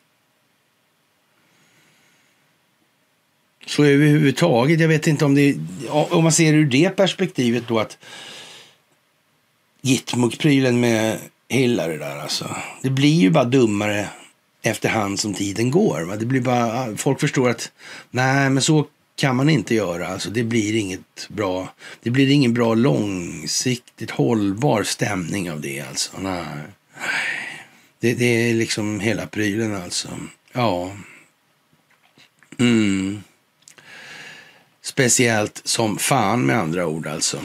Så 3.66 3.86
överhuvudtaget, 3.86 4.80
jag 4.80 4.88
vet 4.88 5.08
inte 5.08 5.26
om 5.26 5.36
det, 5.36 5.58
om 5.90 6.24
man 6.24 6.32
ser 6.32 6.54
ur 6.54 6.66
det 6.66 6.90
perspektivet 6.90 7.68
då 7.68 7.80
att 7.80 7.98
Gitmuk-prylen 9.84 10.80
med 10.80 11.20
Hillary 11.50 11.98
där 11.98 12.20
alltså. 12.20 12.56
Det 12.82 12.90
blir 12.90 13.22
ju 13.22 13.30
bara 13.30 13.44
dummare 13.44 14.10
efterhand 14.62 15.20
som 15.20 15.34
tiden 15.34 15.72
går. 15.72 16.02
Va? 16.02 16.16
Det 16.16 16.26
blir 16.26 16.42
bara, 16.42 16.98
folk 16.98 17.20
förstår 17.20 17.50
att 17.50 17.72
nej, 18.12 18.50
men 18.50 18.64
så 18.64 18.86
kan 19.16 19.36
man 19.36 19.50
inte 19.50 19.76
göra. 19.76 20.08
Alltså, 20.08 20.30
det 20.30 20.44
blir 20.44 20.76
inget 20.76 21.28
bra. 21.30 21.74
Det 22.04 22.10
blir 22.10 22.32
ingen 22.32 22.54
bra 22.54 22.74
långsiktigt 22.74 24.12
hållbar 24.12 24.84
stämning 24.84 25.52
av 25.52 25.62
det 25.62 25.82
alltså. 25.82 26.12
Nej. 26.20 26.46
Det, 28.00 28.14
det 28.14 28.26
är 28.50 28.54
liksom 28.54 29.00
hela 29.00 29.28
prylen 29.28 29.76
alltså. 29.76 30.10
Ja. 30.54 30.92
Mm. 32.58 33.24
Speciellt 34.82 35.62
som 35.64 35.98
fan 35.98 36.42
med 36.42 36.58
andra 36.60 36.88
ord 36.88 37.08
alltså. 37.08 37.40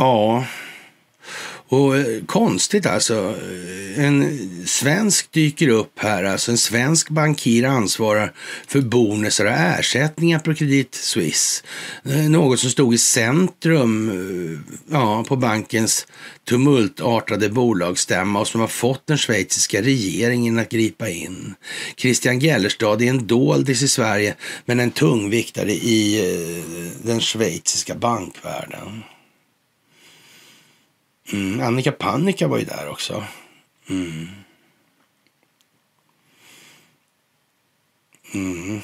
Ja. 0.00 0.44
Och 1.68 1.96
eh, 1.96 2.24
konstigt 2.26 2.86
alltså. 2.86 3.14
Eh, 3.14 4.04
en 4.04 4.48
svensk 4.66 5.32
dyker 5.32 5.68
upp 5.68 5.98
här. 5.98 6.24
Alltså 6.24 6.50
en 6.50 6.58
svensk 6.58 7.08
bankir 7.08 7.64
ansvarar 7.64 8.32
för 8.66 8.80
bonusar 8.80 9.44
och 9.44 9.52
ersättningar 9.52 10.38
på 10.38 10.54
Credit 10.54 10.94
Suisse. 10.94 11.64
Eh, 12.04 12.30
något 12.30 12.60
som 12.60 12.70
stod 12.70 12.94
i 12.94 12.98
centrum 12.98 14.64
ja, 14.90 15.24
på 15.28 15.36
bankens 15.36 16.06
tumultartade 16.48 17.48
bolagsstämma 17.48 18.40
och 18.40 18.48
som 18.48 18.60
har 18.60 18.68
fått 18.68 19.06
den 19.06 19.18
schweiziska 19.18 19.82
regeringen 19.82 20.58
att 20.58 20.68
gripa 20.68 21.08
in. 21.08 21.54
Christian 21.96 22.38
Gellerstad 22.38 23.02
är 23.02 23.10
en 23.10 23.26
doldis 23.26 23.82
i 23.82 23.88
Sverige 23.88 24.34
men 24.64 24.80
en 24.80 24.90
tungviktare 24.90 25.72
i 25.72 26.20
den 27.02 27.20
schweiziska 27.20 27.94
bankvärlden. 27.94 29.02
Mm, 31.32 31.60
Annika 31.60 31.92
Pannika 31.92 32.48
var 32.48 32.58
ju 32.58 32.64
där 32.64 32.88
också. 32.88 33.24
Mm. 33.88 34.28
Mm. 38.34 38.80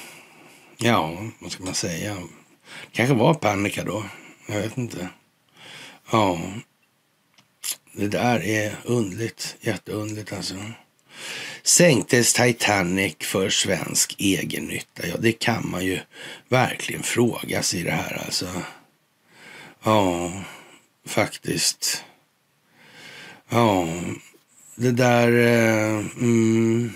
Ja, 0.76 1.30
vad 1.38 1.52
ska 1.52 1.64
man 1.64 1.74
säga? 1.74 2.14
Det 2.14 2.92
kanske 2.92 3.14
var 3.14 3.34
Pannika 3.34 3.84
då. 3.84 4.04
Jag 4.46 4.60
vet 4.60 4.78
inte. 4.78 5.08
Ja, 6.10 6.40
det 7.92 8.08
där 8.08 8.44
är 8.44 8.76
undligt. 8.84 9.56
Jätteundligt 9.60 10.32
alltså. 10.32 10.54
Sänktes 11.62 12.32
Titanic 12.32 13.16
för 13.20 13.50
svensk 13.50 14.14
egennytta? 14.18 15.06
Ja, 15.06 15.16
det 15.18 15.32
kan 15.32 15.70
man 15.70 15.84
ju 15.84 16.00
verkligen 16.48 17.02
fråga 17.02 17.62
sig 17.62 17.80
i 17.80 17.82
det 17.82 17.90
här 17.90 18.22
alltså. 18.24 18.62
Ja, 19.82 20.32
faktiskt. 21.06 22.04
Ja, 23.48 23.88
det 24.74 24.90
där... 24.90 25.32
Eh, 25.32 26.04
mm. 26.18 26.92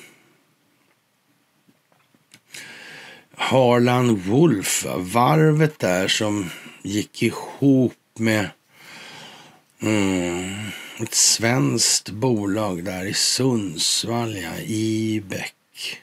Harlan 3.34 4.16
Wolf, 4.16 4.86
varvet 4.96 5.78
där 5.78 6.08
som 6.08 6.50
gick 6.82 7.22
ihop 7.22 7.94
med 8.18 8.50
mm, 9.80 10.54
ett 11.00 11.14
svenskt 11.14 12.10
bolag 12.10 12.84
där 12.84 13.04
i 13.04 13.14
Sundsvall, 13.14 14.36
ja, 14.36 14.58
Ibeck. 14.66 16.00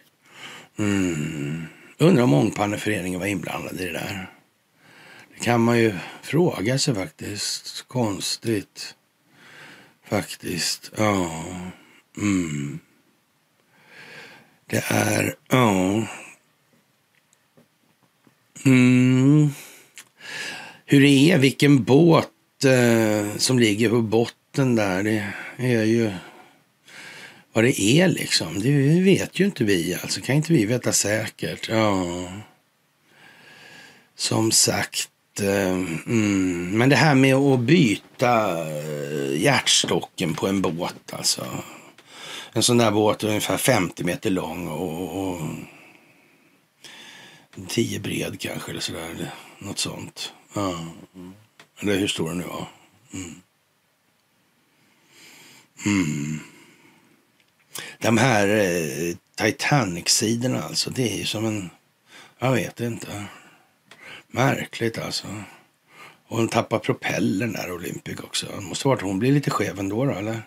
Mm. 0.77 1.65
Undrar 1.97 2.23
om 2.23 2.33
Ångpanneföreningen 2.33 3.19
var 3.19 3.27
inblandad 3.27 3.81
i 3.81 3.85
det 3.85 3.91
där. 3.91 4.31
Det 5.33 5.43
kan 5.43 5.61
man 5.61 5.79
ju 5.79 5.93
fråga 6.21 6.79
sig 6.79 6.95
faktiskt. 6.95 7.85
Konstigt. 7.87 8.95
Faktiskt. 10.09 10.91
Ja. 10.97 11.43
Mm. 12.17 12.79
Det 14.65 14.83
är... 14.87 15.35
Ja. 15.49 16.07
Mm. 18.65 19.49
Hur 20.85 21.01
det 21.01 21.31
är, 21.31 21.37
vilken 21.37 21.83
båt 21.83 22.65
eh, 22.65 23.37
som 23.37 23.59
ligger 23.59 23.89
på 23.89 24.01
botten 24.01 24.75
där. 24.75 25.03
Det 25.03 25.33
är 25.57 25.83
ju 25.83 26.11
vad 27.53 27.63
det 27.63 27.81
är 27.81 28.07
liksom. 28.07 28.59
Det 28.59 29.01
vet 29.01 29.39
ju 29.39 29.45
inte 29.45 29.63
vi 29.63 29.97
alltså. 30.01 30.21
Kan 30.21 30.35
inte 30.35 30.53
vi 30.53 30.65
veta 30.65 30.91
säkert. 30.91 31.69
Ja. 31.69 32.31
Som 34.15 34.51
sagt. 34.51 35.09
Eh, 35.39 35.69
mm, 35.69 36.77
men 36.77 36.89
det 36.89 36.95
här 36.95 37.15
med 37.15 37.35
att 37.35 37.59
byta 37.59 38.61
eh, 38.69 39.41
hjärtstocken 39.41 40.33
på 40.33 40.47
en 40.47 40.61
båt 40.61 41.13
alltså. 41.13 41.45
En 42.53 42.63
sån 42.63 42.77
där 42.77 42.91
båt 42.91 43.23
är 43.23 43.27
ungefär 43.27 43.57
50 43.57 44.03
meter 44.03 44.29
lång 44.29 44.67
och, 44.67 45.27
och 45.27 45.41
10 47.67 47.99
bred 47.99 48.39
kanske 48.39 48.71
eller 48.71 48.81
sådär. 48.81 49.31
Något 49.59 49.79
sånt. 49.79 50.33
Ja. 50.53 50.85
Eller 51.79 51.97
hur 51.97 52.07
stor 52.07 52.29
den 52.29 52.37
nu 52.37 52.43
var. 52.43 52.67
Mm. 53.13 53.41
Mm. 55.85 56.39
De 57.99 58.17
här 58.17 58.47
eh, 58.47 59.15
Titanic-sidorna 59.35 60.63
alltså. 60.63 60.89
Det 60.89 61.13
är 61.13 61.17
ju 61.17 61.25
som 61.25 61.45
en... 61.45 61.69
Jag 62.39 62.51
vet 62.51 62.79
inte. 62.79 63.25
Märkligt 64.37 64.97
alltså. 64.97 65.27
Och 66.27 66.37
hon 66.37 66.47
tappar 66.47 66.79
propellern 66.79 67.51
där, 67.51 67.71
Olympic 67.71 68.19
också. 68.19 68.47
Det 68.55 68.61
måste 68.61 68.87
varit 68.87 69.01
hon 69.01 69.19
blir 69.19 69.31
lite 69.31 69.51
skev 69.51 69.79
ändå 69.79 70.05
då, 70.05 70.11
eller? 70.11 70.41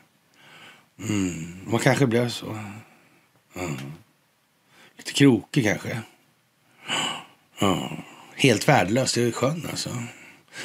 Mm. 0.98 1.60
Man 1.66 1.80
kanske 1.80 2.06
blev 2.06 2.28
så. 2.28 2.58
Mm. 3.54 3.76
Lite 4.96 5.12
krokig 5.12 5.64
kanske. 5.64 6.00
Mm. 7.60 7.78
helt 8.34 8.68
värdelöst 8.68 9.16
i 9.16 9.32
sjön 9.32 9.66
alltså. 9.70 9.90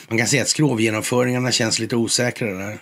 Man 0.07 0.17
kan 0.17 0.27
se 0.27 0.41
att 0.41 0.47
skrovgenomföringarna 0.47 1.51
känns 1.51 1.79
lite 1.79 1.95
osäkra. 1.95 2.53
där. 2.53 2.79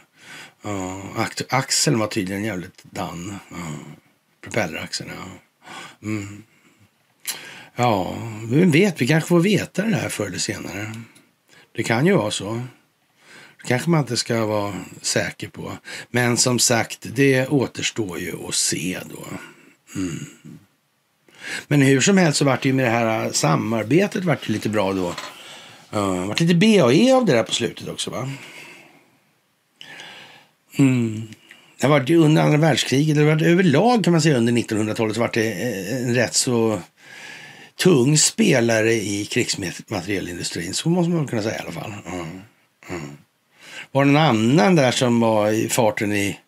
Ja, 0.61 1.02
axeln 1.49 1.99
var 1.99 2.07
tydligen 2.07 2.44
jävligt 2.44 2.84
dan. 2.84 3.40
Mm. 3.52 3.80
propelleraxeln, 4.41 5.11
ja. 5.15 5.26
Mm. 6.07 6.44
Ja, 7.76 8.18
vem 8.50 8.72
vet, 8.72 9.02
vi 9.02 9.08
kanske 9.08 9.28
får 9.28 9.40
veta 9.40 9.82
det 9.82 9.95
här 9.95 10.10
förr 10.10 10.26
eller 10.26 10.38
senare. 10.38 10.94
Det 11.76 11.84
kan 11.84 12.06
ju 12.06 12.14
vara 12.14 12.32
så. 12.32 12.54
Det 13.58 13.68
kanske 13.68 13.90
man 13.90 14.00
inte 14.00 14.18
ska 14.18 14.45
vara 14.45 14.74
säker 15.02 15.48
på. 15.48 15.72
Men 16.12 16.38
som 16.38 16.60
sagt, 16.60 17.00
det 17.16 17.48
återstår 17.48 18.20
ju 18.20 18.48
att 18.48 18.56
se 18.56 19.00
då. 19.10 19.24
Mm. 19.95 20.26
Men 21.68 21.82
hur 21.82 22.02
som 22.02 22.18
helst 22.18 22.38
så 22.38 22.45
vart 22.45 22.62
det 22.62 22.70
ju 22.70 22.74
med 22.74 22.86
det 22.86 22.91
här 22.91 23.32
samarbetet 23.32 24.24
vart 24.24 24.48
det 24.48 24.54
lite 24.54 24.70
bra 24.70 24.94
då. 24.94 25.08
Uh, 26.00 26.22
det 26.22 26.28
vart 26.28 26.40
lite 26.40 26.56
BAE 26.56 27.16
av 27.16 27.26
det 27.26 27.34
där 27.34 27.44
på 27.44 27.54
slutet 27.54 27.88
också 27.88 28.12
va? 28.12 28.32
Mm. 30.78 31.28
Det 31.82 31.88
var 31.88 32.12
under 32.12 32.41
andra 32.41 32.58
världskriget, 32.58 33.16
det 33.16 33.24
var 33.24 33.44
överlag 33.44 34.04
kan 34.04 34.12
man 34.12 34.22
säga 34.22 34.38
under 34.38 34.54
1900-talet 34.54 35.16
så 35.16 35.22
var 35.22 35.30
det 35.34 35.52
eh, 35.52 36.04
en 36.04 36.16
rätt 36.16 36.34
så 36.34 36.82
tung 37.78 38.18
spelare 38.18 38.94
i 38.94 39.26
krigsmaterielindustrin. 39.26 40.74
Så 40.74 40.90
måste 40.90 41.10
man 41.10 41.28
kunna 41.28 41.41
säga 41.41 41.56
i 41.56 41.60
alla 41.60 41.72
fall. 41.72 41.94
Mm. 42.06 42.41
Mm. 42.90 43.18
Var 43.91 44.06
det 44.06 44.12
någon 44.12 44.22
annan 44.22 44.76
där 44.76 44.91
som 44.91 45.20
var 45.20 45.52
i 45.52 45.70
farten 45.70 46.14
i 46.14 46.40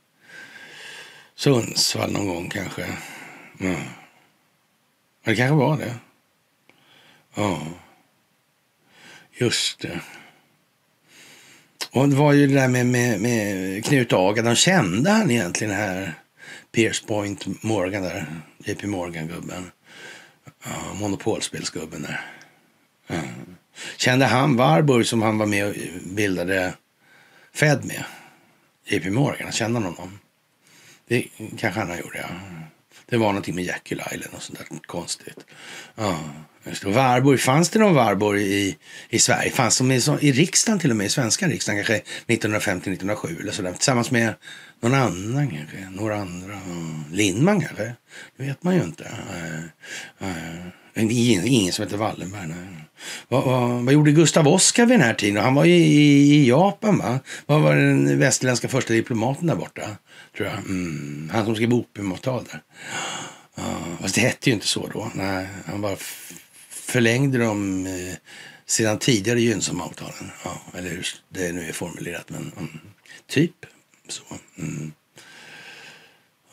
Sundsvall 1.36 2.12
någon 2.12 2.28
gång 2.28 2.50
kanske? 2.50 2.86
Mm. 3.60 3.82
Det 5.26 5.36
kanske 5.36 5.56
var 5.56 5.78
det. 5.78 5.96
Ja, 7.36 7.62
just 9.38 9.80
det. 9.80 10.00
Och 11.92 12.10
det 12.10 12.16
var 12.16 12.34
ju 12.34 12.48
det 12.48 12.54
där 12.54 12.68
med, 12.68 12.86
med, 12.86 13.22
med 13.22 13.86
Knut 13.86 14.14
Aga. 14.14 14.42
De 14.42 14.56
kände 14.56 15.12
han 15.12 15.32
egentligen 15.32 15.74
här 15.74 16.14
Pierce 16.72 17.08
Point 17.08 17.64
Morgan 17.64 18.04
där. 18.04 18.26
JP 18.66 18.88
Morgan-gubben. 18.88 19.72
Ja, 20.66 20.94
monopolspelsgubben 20.94 22.02
där. 22.02 22.22
Ja. 23.08 23.16
Kände 23.98 24.26
han 24.26 24.56
Warburg 24.56 25.06
som 25.06 25.22
han 25.22 25.38
var 25.38 25.46
med 25.46 25.68
och 25.68 25.76
bildade 26.06 26.74
Fed 27.54 27.86
med? 27.86 28.04
JP 28.88 29.10
Morgan, 29.10 29.52
kände 29.52 29.80
han 29.80 29.96
honom? 29.96 30.20
Det 31.08 31.28
kanske 31.58 31.80
han 31.80 31.90
har 31.90 31.98
gjort, 31.98 32.16
ja. 32.16 32.30
Det 33.06 33.18
var 33.18 33.28
någonting 33.28 33.56
med 33.56 33.64
Jekyll 33.64 34.02
Island 34.12 34.36
och 34.36 34.42
sånt 34.42 34.60
där 34.60 34.68
konstigt. 34.86 35.46
Ja, 35.96 36.20
just 36.64 36.84
det. 36.84 36.90
Warburg, 36.90 37.40
fanns 37.40 37.70
det 37.70 37.80
någon 37.80 37.96
Varborg 37.96 38.44
i, 38.44 38.78
i 39.10 39.20
Sverige? 39.20 39.52
Fanns 39.52 39.78
de 39.78 39.92
i, 39.92 40.02
i 40.22 40.32
riksdagen 40.32 40.80
till 40.80 40.92
och 40.92 40.98
med, 40.98 41.06
i 41.06 41.10
svenska 41.10 41.48
riksdagen 41.48 41.84
kanske 41.84 42.02
1950-1907 42.28 43.42
eller 43.42 43.52
sådär? 43.52 43.74
Tillsammans 43.74 44.12
med 44.12 44.34
någon 44.82 44.94
annan 44.94 45.50
kanske, 45.50 45.90
några 45.90 46.16
andra. 46.16 46.62
Lindman 47.12 47.62
kanske? 47.62 47.96
Det 48.38 48.44
vet 48.44 48.64
man 48.64 48.76
ju 48.76 48.84
inte. 48.84 49.12
Eh, 50.20 50.30
eh, 50.30 51.46
ingen 51.46 51.74
som 51.74 51.84
heter 51.84 51.98
Wallenberg. 51.98 52.54
Vad, 53.28 53.44
vad, 53.44 53.84
vad, 53.84 53.94
gjorde 53.94 54.12
Gustav 54.12 54.48
Oskar 54.48 54.86
vid 54.86 55.00
den 55.00 55.08
här 55.08 55.14
tiden? 55.14 55.44
Han 55.44 55.56
var 55.56 55.66
ju 55.66 55.76
i, 55.76 56.36
i 56.36 56.48
Japan 56.48 56.98
va? 56.98 57.20
Vad 57.46 57.62
var 57.62 57.76
den 57.76 58.20
västerländska 58.20 58.68
första 58.68 58.94
diplomaten 58.94 59.48
där 59.48 59.56
borta? 59.56 59.82
Tror 60.38 60.50
jag. 60.50 60.58
Mm, 60.58 61.30
han 61.34 61.46
som 61.46 61.56
skrev 61.56 61.74
opiumavtal 61.74 62.44
där. 62.52 62.62
Uh, 63.58 64.02
fast 64.02 64.16
det 64.16 64.22
hette 64.22 64.50
ju 64.50 64.54
inte 64.54 64.68
så 64.68 64.88
då. 64.94 65.12
Nej, 65.16 65.48
han 65.66 65.82
bara 65.82 65.96
förlängde 66.70 67.38
dem 67.38 67.86
eh, 67.86 68.16
sedan 68.66 69.00
tidigare 69.00 69.42
gynnsamma 69.42 69.84
avtalen. 69.84 70.32
Ja, 70.44 70.62
eller 70.78 70.90
hur 70.90 71.08
det 71.30 71.52
nu 71.52 71.70
är 71.70 71.74
formulerat. 71.74 72.30
Men 72.30 72.52
mm, 72.58 72.80
typ 73.28 73.66
så. 74.08 74.24
Mm. 74.58 74.92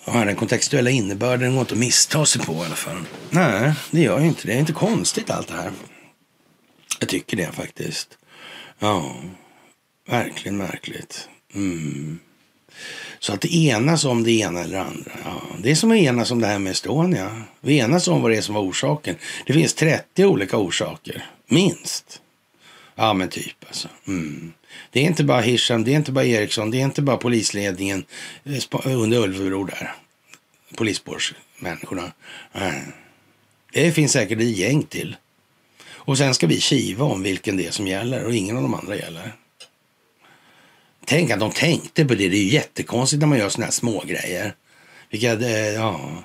Ja, 0.04 0.24
den 0.24 0.36
kontextuella 0.36 0.90
innebörden 0.90 1.52
går 1.52 1.60
inte 1.60 1.74
att 1.74 1.80
missta 1.80 2.26
sig 2.26 2.42
på 2.42 2.52
i 2.52 2.66
alla 2.66 2.76
fall. 2.76 3.04
Nej, 3.30 3.72
det 3.90 4.00
gör 4.00 4.20
ju 4.20 4.26
inte 4.26 4.42
det. 4.42 4.48
Det 4.48 4.56
är 4.56 4.60
inte 4.60 4.72
konstigt 4.72 5.30
allt 5.30 5.48
det 5.48 5.54
här. 5.54 5.72
Jag 7.00 7.08
tycker 7.08 7.36
det 7.36 7.52
faktiskt. 7.52 8.18
Ja, 8.78 9.16
verkligen 10.08 10.56
märkligt. 10.56 11.28
Mm. 11.54 12.18
Så 13.18 13.32
att 13.32 13.44
enas 13.44 14.04
om 14.04 14.24
det 14.24 14.30
ena 14.30 14.60
eller 14.60 14.78
andra. 14.78 15.12
Ja, 15.24 15.42
det 15.58 15.70
är 15.70 15.74
som 15.74 15.90
att 15.90 15.96
enas 15.96 16.30
om 16.30 16.40
det 16.40 16.46
här 16.46 16.58
med 16.58 16.72
Estonia. 16.72 17.42
Vi 17.60 17.78
enas 17.78 18.08
om 18.08 18.22
vad 18.22 18.30
det 18.30 18.36
är 18.36 18.42
som 18.42 18.54
var 18.54 18.62
orsaken. 18.62 19.16
Det 19.46 19.52
finns 19.52 19.74
30 19.74 20.24
olika 20.24 20.56
orsaker, 20.56 21.26
minst. 21.46 22.20
Ja, 22.94 23.12
men 23.14 23.28
typ 23.28 23.56
alltså. 23.66 23.88
Mm. 24.06 24.52
Det 24.90 25.00
är 25.00 25.04
inte 25.04 25.24
bara 25.24 25.40
Hisham, 25.40 25.84
det 25.84 25.92
är 25.92 25.96
inte 25.96 26.12
bara 26.12 26.24
Eriksson, 26.24 26.70
det 26.70 26.80
är 26.80 26.84
inte 26.84 27.02
bara 27.02 27.16
polisledningen 27.16 28.04
eh, 28.44 28.56
eh, 28.84 29.00
under 29.00 29.18
Ulvebro 29.18 29.64
där. 29.64 29.94
Polisspårsmänniskorna. 30.76 32.12
Eh, 32.52 32.72
det 33.72 33.92
finns 33.92 34.12
säkert 34.12 34.38
ett 34.38 34.56
gäng 34.56 34.82
till. 34.82 35.16
Och 36.04 36.18
sen 36.18 36.34
ska 36.34 36.46
vi 36.46 36.60
kiva 36.60 37.04
om 37.04 37.22
vilken 37.22 37.56
det 37.56 37.66
är 37.66 37.70
som 37.70 37.86
gäller 37.86 38.24
och 38.24 38.34
ingen 38.34 38.56
av 38.56 38.62
de 38.62 38.74
andra 38.74 38.96
gäller. 38.96 39.32
Tänk 41.04 41.30
att 41.30 41.40
de 41.40 41.50
tänkte 41.50 42.04
på 42.04 42.14
det. 42.14 42.28
Det 42.28 42.36
är 42.36 42.42
ju 42.42 42.48
jättekonstigt 42.48 43.20
när 43.20 43.26
man 43.26 43.38
gör 43.38 43.48
såna 43.48 43.64
här 43.64 43.72
små 43.72 44.04
grejer. 44.06 44.54
Vilka, 45.10 45.34
ja, 45.72 46.24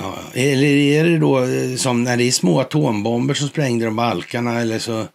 ja. 0.00 0.18
Eller 0.34 0.68
är 0.68 1.04
det 1.04 1.18
då 1.18 1.46
som 1.76 2.04
när 2.04 2.16
det 2.16 2.24
är 2.24 2.32
små 2.32 2.60
atombomber 2.60 3.34
som 3.34 3.48
sprängde 3.48 3.84
de 3.84 3.96
balkarna 3.96 4.60
eller 4.60 4.78
så. 4.78 5.06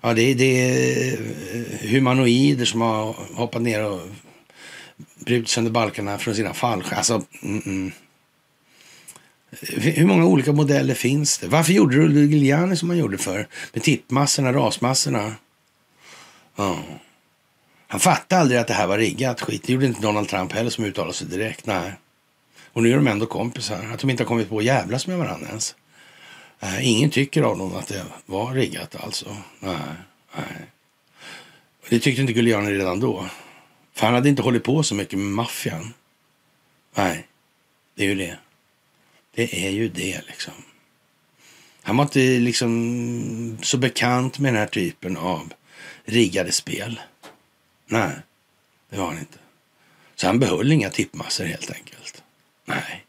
Ja, 0.00 0.14
det, 0.14 0.34
det 0.34 0.44
är 0.44 1.12
eh, 1.12 1.90
humanoider 1.90 2.64
som 2.64 2.80
har 2.80 3.16
hoppat 3.34 3.62
ner 3.62 3.84
och 3.84 4.00
brutit 5.24 5.48
sönder 5.48 5.70
balkarna 5.70 6.18
från 6.18 6.34
sina 6.34 6.54
fallskärmar. 6.54 6.98
Alltså, 6.98 7.22
mm, 7.42 7.62
mm. 7.66 7.92
Hur 9.70 10.06
många 10.06 10.26
olika 10.26 10.52
modeller 10.52 10.94
finns 10.94 11.38
det? 11.38 11.48
Varför 11.48 11.72
gjorde 11.72 12.08
du 12.08 12.26
Giuliani 12.26 12.76
som 12.76 12.88
han 12.88 12.98
gjorde 12.98 13.18
för 13.18 13.48
Med 13.72 13.82
tippmassorna, 13.82 14.52
rasmassorna? 14.52 15.34
Ja. 16.56 16.78
Han 17.86 18.00
fattade 18.00 18.40
aldrig 18.40 18.60
att 18.60 18.66
det 18.66 18.74
här 18.74 18.86
var 18.86 18.98
riggat 18.98 19.40
skit. 19.40 19.62
Det 19.66 19.72
gjorde 19.72 19.86
inte 19.86 20.00
Donald 20.00 20.28
Trump 20.28 20.52
heller 20.52 20.70
som 20.70 20.84
uttalade 20.84 21.14
sig 21.14 21.26
direkt. 21.26 21.66
Nej. 21.66 21.92
Och 22.72 22.82
nu 22.82 22.92
är 22.92 22.96
de 22.96 23.06
ändå 23.06 23.26
kompisar. 23.26 23.90
Att 23.94 24.00
de 24.00 24.10
inte 24.10 24.22
har 24.22 24.28
kommit 24.28 24.48
på 24.48 24.58
att 24.58 24.64
jävlas 24.64 25.06
med 25.06 25.18
varandra 25.18 25.48
ens. 25.48 25.74
Ingen 26.80 27.10
tycker 27.10 27.42
av 27.42 27.58
dem 27.58 27.76
att 27.76 27.86
det 27.88 28.04
var 28.26 28.54
riggat 28.54 28.96
alltså. 28.96 29.36
Nej, 29.60 29.78
nej. 30.36 30.66
Det 31.88 32.00
tyckte 32.00 32.20
inte 32.20 32.32
Giuliani 32.32 32.70
redan 32.70 33.00
då. 33.00 33.26
För 33.94 34.06
han 34.06 34.14
hade 34.14 34.28
inte 34.28 34.42
hållit 34.42 34.64
på 34.64 34.82
så 34.82 34.94
mycket 34.94 35.18
med 35.18 35.28
maffian. 35.28 35.94
Nej, 36.94 37.26
det 37.94 38.04
är 38.04 38.08
ju 38.08 38.14
det. 38.14 38.38
Det 39.34 39.66
är 39.66 39.70
ju 39.70 39.88
det 39.88 40.22
liksom. 40.26 40.54
Han 41.82 41.96
var 41.96 42.04
inte 42.04 42.18
liksom 42.20 43.58
så 43.62 43.78
bekant 43.78 44.38
med 44.38 44.52
den 44.52 44.60
här 44.60 44.68
typen 44.68 45.16
av 45.16 45.52
riggade 46.04 46.52
spel. 46.52 47.00
Nej, 47.86 48.10
det 48.90 48.96
var 48.96 49.06
han 49.06 49.18
inte. 49.18 49.38
Så 50.14 50.26
han 50.26 50.38
behöll 50.38 50.72
inga 50.72 50.90
tippmassor 50.90 51.44
helt 51.44 51.70
enkelt. 51.70 52.22
Nej, 52.64 53.04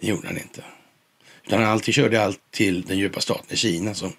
det 0.00 0.06
gjorde 0.06 0.26
han 0.26 0.38
inte. 0.38 0.64
Utan 1.46 1.64
alltid 1.64 1.94
körde 1.94 2.24
allt 2.24 2.40
till 2.50 2.82
den 2.82 2.98
djupa 2.98 3.20
staten 3.20 3.46
i 3.48 3.56
Kina 3.56 3.94
som 3.94 4.12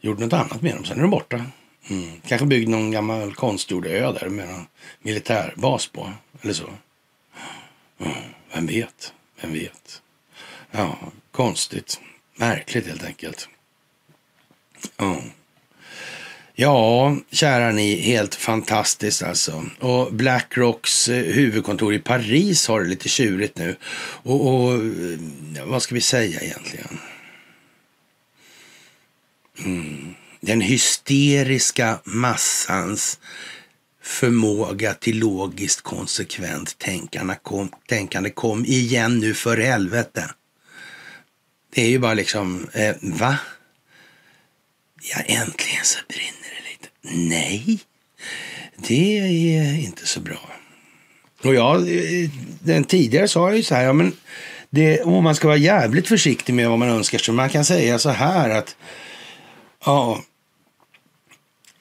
gjorde 0.00 0.24
något 0.24 0.32
annat 0.32 0.62
med 0.62 0.74
dem. 0.74 0.84
Sen 0.84 0.98
är 0.98 1.02
de 1.02 1.10
borta. 1.10 1.44
Mm. 1.90 2.20
Kanske 2.26 2.46
byggde 2.46 2.70
någon 2.70 2.90
gammal 2.90 3.34
konstgjord 3.34 3.86
ö 3.86 4.12
där 4.12 4.28
med 4.28 4.48
någon 4.48 4.66
militärbas 5.02 5.86
på. 5.86 6.12
Eller 6.42 6.52
så. 6.52 6.70
Mm. 7.98 8.12
Vem 8.54 8.66
vet? 8.66 9.12
Vem 9.40 9.52
vet? 9.52 10.02
Ja, 10.70 10.98
konstigt. 11.30 12.00
Märkligt 12.34 12.86
helt 12.86 13.04
enkelt. 13.04 13.48
Mm. 14.96 15.20
Ja, 16.54 17.16
kära 17.30 17.72
ni, 17.72 18.00
helt 18.00 18.34
fantastiskt 18.34 19.22
alltså. 19.22 19.64
Och 19.78 20.14
Blackrocks 20.14 21.08
eh, 21.08 21.24
huvudkontor 21.24 21.94
i 21.94 21.98
Paris 21.98 22.68
har 22.68 22.80
det 22.80 22.88
lite 22.88 23.08
tjurigt 23.08 23.58
nu. 23.58 23.76
Och, 24.22 24.54
och 24.54 24.72
eh, 24.74 25.64
vad 25.64 25.82
ska 25.82 25.94
vi 25.94 26.00
säga 26.00 26.40
egentligen? 26.40 26.98
Mm. 29.58 30.14
Den 30.40 30.60
hysteriska 30.60 32.00
massans 32.04 33.18
förmåga 34.02 34.94
till 34.94 35.18
logiskt 35.18 35.80
konsekvent 35.80 36.78
tänkande 36.78 37.34
kom, 37.42 37.72
tänkande 37.88 38.30
kom 38.30 38.64
igen 38.64 39.18
nu 39.18 39.34
för 39.34 39.56
helvete. 39.56 40.30
Det 41.74 41.82
är 41.82 41.88
ju 41.88 41.98
bara 41.98 42.14
liksom, 42.14 42.68
eh, 42.72 42.94
va? 43.00 43.38
Ja, 45.02 45.20
äntligen 45.20 45.84
så 45.84 45.98
brinner 46.08 46.41
Nej, 47.02 47.78
det 48.76 49.18
är 49.18 49.80
inte 49.80 50.06
så 50.06 50.20
bra. 50.20 50.50
Och 51.44 51.54
jag, 51.54 51.88
den 52.60 52.84
tidigare 52.84 53.28
sa 53.28 53.48
jag 53.48 53.56
ju 53.56 53.62
så 53.62 53.74
här, 53.74 53.84
ja, 53.84 53.92
men 53.92 54.12
det, 54.70 55.02
om 55.02 55.24
man 55.24 55.34
ska 55.34 55.48
vara 55.48 55.56
jävligt 55.56 56.08
försiktig 56.08 56.54
med 56.54 56.68
vad 56.68 56.78
man 56.78 56.88
önskar 56.88 57.18
sig. 57.18 57.34
man 57.34 57.48
kan 57.48 57.64
säga 57.64 57.98
så 57.98 58.10
här 58.10 58.50
att 58.50 58.76
Ja. 59.84 60.22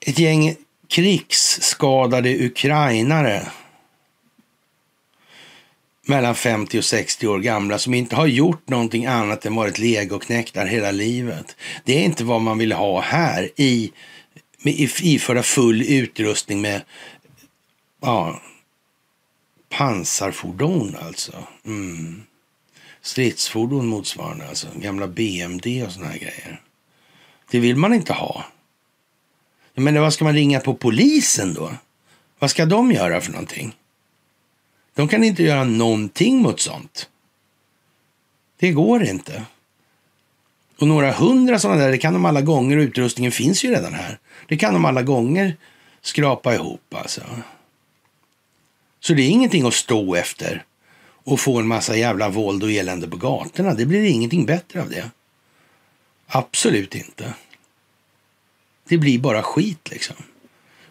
Ett 0.05 0.19
gäng 0.19 0.55
krigsskadade 0.87 2.45
ukrainare 2.45 3.47
mellan 6.07 6.35
50 6.35 6.79
och 6.79 6.85
60 6.85 7.27
år 7.27 7.39
gamla 7.39 7.77
som 7.77 7.93
inte 7.93 8.15
har 8.15 8.27
gjort 8.27 8.69
någonting 8.69 9.05
annat 9.05 9.45
än 9.45 9.55
varit 9.55 9.79
legoknektar 9.79 10.65
hela 10.65 10.91
livet. 10.91 11.55
Det 11.85 11.93
är 11.93 12.03
inte 12.03 12.23
vad 12.23 12.41
man 12.41 12.57
vill 12.57 12.71
ha 12.71 13.01
här 13.01 13.49
i 13.55 13.91
iförda 14.63 15.43
full 15.43 15.81
utrustning 15.81 16.61
med 16.61 16.81
ja, 18.01 18.41
pansarfordon 19.69 20.95
alltså. 21.01 21.43
Mm. 21.65 22.23
Stridsfordon 23.01 23.87
motsvarande 23.87 24.47
alltså. 24.47 24.67
Gamla 24.75 25.07
BMD 25.07 25.65
och 25.85 25.91
såna 25.91 26.07
här 26.07 26.17
grejer. 26.17 26.61
Det 27.51 27.59
vill 27.59 27.75
man 27.75 27.93
inte 27.93 28.13
ha. 28.13 28.45
Men 29.73 30.01
vad 30.01 30.13
ska 30.13 30.23
man 30.23 30.33
ringa 30.33 30.59
på 30.59 30.73
polisen 30.73 31.53
då? 31.53 31.73
Vad 32.39 32.51
ska 32.51 32.65
de 32.65 32.91
göra 32.91 33.21
för 33.21 33.31
någonting? 33.31 33.75
De 34.93 35.07
kan 35.07 35.23
inte 35.23 35.43
göra 35.43 35.63
någonting 35.63 36.41
mot 36.41 36.59
sånt. 36.59 37.09
Det 38.59 38.71
går 38.71 39.03
inte. 39.03 39.45
Och 40.81 40.87
några 40.87 41.11
hundra 41.11 41.59
sådana 41.59 41.81
där, 41.81 41.91
det 41.91 41.97
kan 41.97 42.13
de 42.13 42.25
alla 42.25 42.41
gånger 42.41 42.77
och 42.77 42.81
utrustningen 42.81 43.31
finns 43.31 43.63
ju 43.65 43.69
redan 43.69 43.93
här. 43.93 44.19
Det 44.47 44.57
kan 44.57 44.73
de 44.73 44.85
alla 44.85 45.01
gånger 45.01 45.57
skrapa 46.01 46.55
ihop 46.55 46.95
alltså. 46.95 47.21
Så 48.99 49.13
det 49.13 49.21
är 49.21 49.29
ingenting 49.29 49.67
att 49.67 49.73
stå 49.73 50.15
efter 50.15 50.63
och 51.23 51.39
få 51.39 51.59
en 51.59 51.67
massa 51.67 51.97
jävla 51.97 52.29
våld 52.29 52.63
och 52.63 52.71
elände 52.71 53.07
på 53.07 53.17
gatorna. 53.17 53.73
Det 53.73 53.85
blir 53.85 54.03
ingenting 54.03 54.45
bättre 54.45 54.81
av 54.81 54.89
det. 54.89 55.09
Absolut 56.27 56.95
inte. 56.95 57.33
Det 58.89 58.97
blir 58.97 59.19
bara 59.19 59.43
skit 59.43 59.89
liksom. 59.91 60.15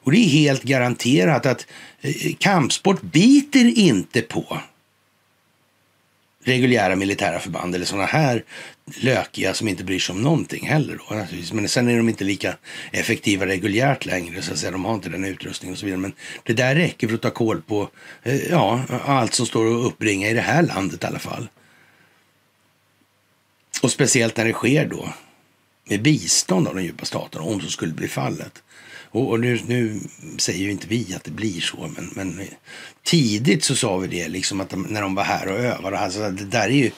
Och 0.02 0.12
det 0.12 0.18
är 0.18 0.28
helt 0.28 0.62
garanterat 0.62 1.46
att 1.46 1.66
eh, 2.00 2.34
kampsport 2.38 3.02
biter 3.02 3.78
inte 3.78 4.22
på 4.22 4.60
reguljära 6.44 6.96
militära 6.96 7.38
förband 7.38 7.74
eller 7.74 7.84
sådana 7.84 8.06
här 8.06 8.44
lökiga 9.00 9.54
som 9.54 9.68
inte 9.68 9.84
bryr 9.84 9.98
sig 9.98 10.12
om 10.12 10.22
någonting 10.22 10.66
heller. 10.66 10.96
Då, 10.96 11.14
naturligtvis. 11.14 11.52
Men 11.52 11.68
sen 11.68 11.88
är 11.88 11.96
de 11.96 12.08
inte 12.08 12.24
lika 12.24 12.56
effektiva 12.92 13.46
reguljärt 13.46 14.06
längre. 14.06 14.42
Så 14.42 14.52
att 14.52 14.58
säga. 14.58 14.72
De 14.72 14.84
har 14.84 14.94
inte 14.94 15.08
den 15.08 15.24
utrustningen 15.24 15.72
och 15.72 15.78
så 15.78 15.86
vidare. 15.86 16.00
Men 16.00 16.12
det 16.42 16.52
där 16.52 16.74
räcker 16.74 17.08
för 17.08 17.14
att 17.14 17.22
ta 17.22 17.30
koll 17.30 17.62
på 17.62 17.88
eh, 18.22 18.50
ja, 18.50 18.84
allt 19.04 19.34
som 19.34 19.46
står 19.46 19.64
och 19.64 19.86
uppringa 19.86 20.28
i 20.28 20.34
det 20.34 20.40
här 20.40 20.62
landet 20.62 21.04
i 21.04 21.06
alla 21.06 21.18
fall. 21.18 21.48
Och 23.82 23.90
speciellt 23.90 24.36
när 24.36 24.44
det 24.44 24.52
sker 24.52 24.86
då 24.86 25.08
med 25.88 26.02
bistånd 26.02 26.68
av 26.68 26.74
de 26.74 26.82
djupa 26.82 27.04
staterna, 27.04 27.44
om 27.44 27.60
så 27.60 27.70
skulle 27.70 27.92
bli 27.92 28.08
fallet. 28.08 28.62
Och, 29.10 29.30
och 29.30 29.40
nu, 29.40 29.60
nu, 29.66 30.00
säger 30.36 30.58
ju 30.58 30.70
inte 30.70 30.86
vi 30.86 31.14
att 31.14 31.24
det 31.24 31.30
blir 31.30 31.60
så, 31.60 31.90
men, 31.96 32.10
men 32.14 32.40
tidigt 33.02 33.64
så 33.64 33.76
sa 33.76 33.96
vi 33.96 34.06
det, 34.06 34.28
liksom 34.28 34.60
att 34.60 34.70
de, 34.70 34.82
när 34.82 35.02
de 35.02 35.14
var 35.14 35.24
här 35.24 35.48
och 35.48 35.58
övade. 35.58 35.98
Alltså, 35.98 36.30
det 36.30 36.44
där 36.44 36.64
är 36.64 36.68
ju 36.68 36.90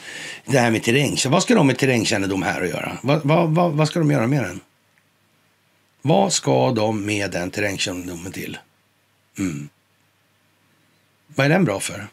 det 0.47 0.59
här 0.59 0.71
med 0.71 0.83
terrängkännedom. 0.83 1.33
Vad 1.33 1.43
ska 1.43 1.55
de 1.55 1.67
med 1.67 1.79
terrängkännedom 1.79 2.43
här 2.43 2.63
att 2.63 2.69
göra? 2.69 2.99
Va, 3.03 3.21
va, 3.25 3.47
va, 3.47 3.69
vad 3.69 3.89
ska 3.89 3.99
de 3.99 4.11
göra 4.11 4.27
med 4.27 4.43
den? 4.45 4.61
Vad 6.03 6.33
ska 6.33 6.71
de 6.71 7.07
med 7.07 7.31
den 7.31 7.51
terrängkännedomen 7.51 8.33
till? 8.33 8.59
Mm. 9.39 9.69
Vad 11.27 11.47
är 11.47 11.51
den 11.51 11.65
bra 11.65 11.81
för? 11.81 12.07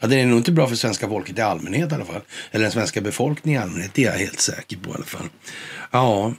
Ja, 0.00 0.08
den 0.08 0.18
är 0.18 0.26
nog 0.26 0.38
inte 0.38 0.52
bra 0.52 0.68
för 0.68 0.76
svenska 0.76 1.08
folket 1.08 1.38
i 1.38 1.40
allmänhet 1.40 1.92
i 1.92 1.94
alla 1.94 2.04
fall. 2.04 2.20
Eller 2.50 2.62
den 2.62 2.72
svenska 2.72 3.00
befolkningen 3.00 3.60
i 3.60 3.64
allmänhet. 3.64 3.94
Det 3.94 4.04
är 4.04 4.10
jag 4.10 4.18
helt 4.18 4.40
säker 4.40 4.76
på 4.76 4.90
i 4.90 4.94
alla 4.94 5.04
fall. 5.04 5.28
Ja, 5.90 6.32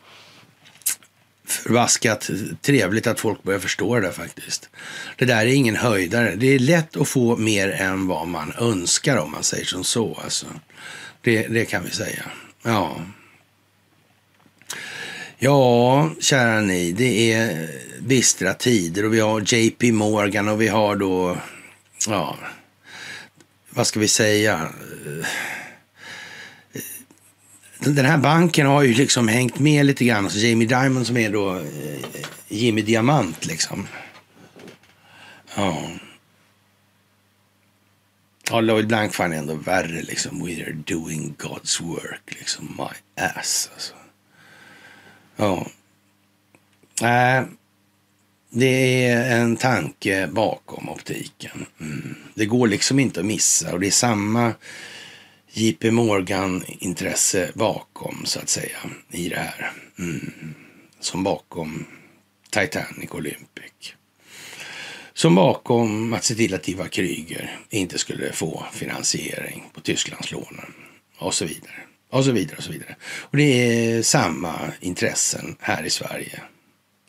förbaskat 1.46 2.30
trevligt 2.62 3.08
att 3.08 3.20
folk 3.20 3.44
börjar 3.44 3.60
förstå 3.60 3.96
det 3.96 4.02
där 4.02 4.12
faktiskt. 4.12 4.70
Det 5.18 5.26
där 5.26 5.42
är 5.42 5.46
ingen 5.46 5.76
höjdare. 5.76 6.36
Det 6.36 6.48
är 6.48 6.60
lätt 6.60 6.98
att 6.98 7.08
få 7.08 7.38
mer 7.38 7.70
än 7.70 8.08
vad 8.08 8.28
man 8.28 8.54
önskar 8.60 9.18
om 9.18 9.32
man 9.32 9.44
säger 9.44 9.66
som 9.66 9.84
så. 9.84 10.20
Alltså. 10.24 10.46
Det, 11.22 11.48
det 11.48 11.66
kan 11.66 11.84
vi 11.84 11.92
säga. 11.92 12.24
Ja. 12.64 12.98
Ja, 15.38 16.10
kära 16.20 16.62
ni, 16.62 16.92
det 16.92 17.34
är 17.34 17.70
bistra 18.00 18.54
tider 18.54 19.06
och 19.06 19.14
vi 19.14 19.20
har 19.20 19.54
JP 19.54 19.92
Morgan 19.92 20.48
och 20.48 20.62
vi 20.62 20.68
har 20.68 20.96
då, 20.96 21.38
ja, 22.08 22.38
vad 23.70 23.88
ska 23.88 24.00
vi 24.00 24.08
säga? 24.08 24.70
Den 27.86 28.06
här 28.06 28.18
banken 28.18 28.68
har 28.68 28.84
ju 28.84 28.94
liksom 28.94 29.28
hängt 29.28 29.60
med 29.60 29.86
lite 29.86 30.06
grann. 30.06 30.24
Alltså 30.24 30.40
Jamie 30.40 30.68
Dimon 30.68 31.06
som 31.06 31.18
är 31.18 31.30
då 31.30 31.56
eh, 31.56 31.64
Jimmy 32.48 32.82
Diamant 32.82 33.46
liksom. 33.46 33.88
Ja. 35.56 35.90
Ja, 38.50 38.62
Lloyd 38.62 38.88
Blankfein 38.88 39.34
är 39.34 39.38
ändå 39.38 39.56
värre 39.56 40.02
liksom. 40.02 40.46
We 40.46 40.64
are 40.64 40.74
doing 40.74 41.36
God's 41.38 41.84
work 41.84 42.22
liksom. 42.26 42.76
My 42.78 43.24
ass 43.26 43.70
alltså. 43.74 43.94
Ja. 45.36 45.68
Äh, 47.02 47.46
det 48.50 49.06
är 49.06 49.42
en 49.42 49.58
tanke 49.58 50.28
bakom 50.28 50.90
optiken. 50.90 51.66
Mm. 51.82 52.16
Det 52.34 52.46
går 52.46 52.68
liksom 52.68 53.00
inte 53.00 53.20
att 53.20 53.26
missa 53.26 53.74
och 53.74 53.80
det 53.80 53.88
är 53.88 53.92
samma 53.92 54.54
JP 55.56 55.92
Morgan-intresse 55.92 57.52
bakom, 57.54 58.26
så 58.26 58.40
att 58.40 58.50
säga, 58.50 58.78
i 59.12 59.30
det 59.30 59.36
här. 59.36 59.72
Mm. 60.00 60.54
Som 61.00 61.24
bakom 61.24 61.86
Titanic 62.50 63.12
Olympic. 63.12 63.94
Som 65.14 65.36
bakom 65.36 66.14
att 66.14 66.24
se 66.24 66.36
till 66.36 66.54
att 66.54 66.70
Ivar 66.70 66.88
Kryger 66.88 67.60
inte 67.70 67.98
skulle 67.98 68.32
få 68.32 68.66
finansiering 68.74 69.64
på 69.74 69.82
Tysklandslånen 69.82 70.74
och 71.18 71.34
så 71.34 71.46
vidare. 71.46 71.76
Och 72.10 72.26
så 72.26 72.32
vidare 72.32 72.58
och 72.58 72.64
så 72.64 72.72
vidare. 72.72 72.96
Och 73.04 73.38
det 73.38 73.44
är 73.44 74.02
samma 74.02 74.60
intressen 74.80 75.56
här 75.60 75.84
i 75.84 75.90
Sverige 75.90 76.42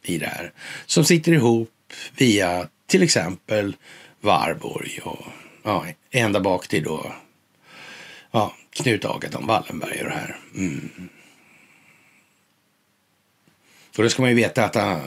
i 0.02 0.18
det 0.18 0.26
här. 0.26 0.52
Som 0.86 1.04
sitter 1.04 1.32
ihop 1.32 1.70
via 2.16 2.68
till 2.86 3.02
exempel 3.02 3.76
Varborg 4.20 5.00
och 5.02 5.26
ja, 5.62 5.86
ända 6.10 6.40
bak 6.40 6.68
till 6.68 6.82
då 6.84 7.14
Ja, 8.34 8.54
Knut 8.70 9.04
Agaton 9.04 9.46
Wallenberg 9.46 10.02
och 10.02 10.08
det 10.08 10.14
här. 10.14 10.36
Mm. 10.54 11.08
För 13.92 14.02
då 14.02 14.08
ska 14.08 14.22
man 14.22 14.30
ju 14.30 14.36
veta 14.36 14.64
att 14.64 14.76
äh, 14.76 14.98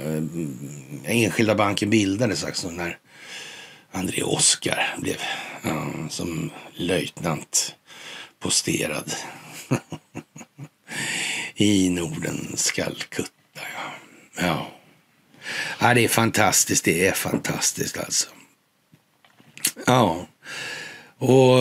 enskilda 1.06 1.56
banken 1.56 1.90
bildades 1.90 2.44
alltså 2.44 2.70
när 2.70 2.98
André 3.92 4.24
Oskar 4.24 4.96
blev 4.98 5.18
äh, 5.64 6.08
som 6.10 6.52
löjtnant 6.74 7.76
posterad 8.40 9.14
i 11.56 11.90
Nordens 11.90 12.72
Calcutta. 12.72 13.32
Ja. 13.54 13.92
Ja. 14.42 14.72
ja, 15.80 15.94
det 15.94 16.04
är 16.04 16.08
fantastiskt. 16.08 16.86
Det 16.86 17.08
är 17.08 17.14
fantastiskt 17.14 17.98
alltså. 17.98 18.30
Ja, 19.86 20.28
och 21.18 21.58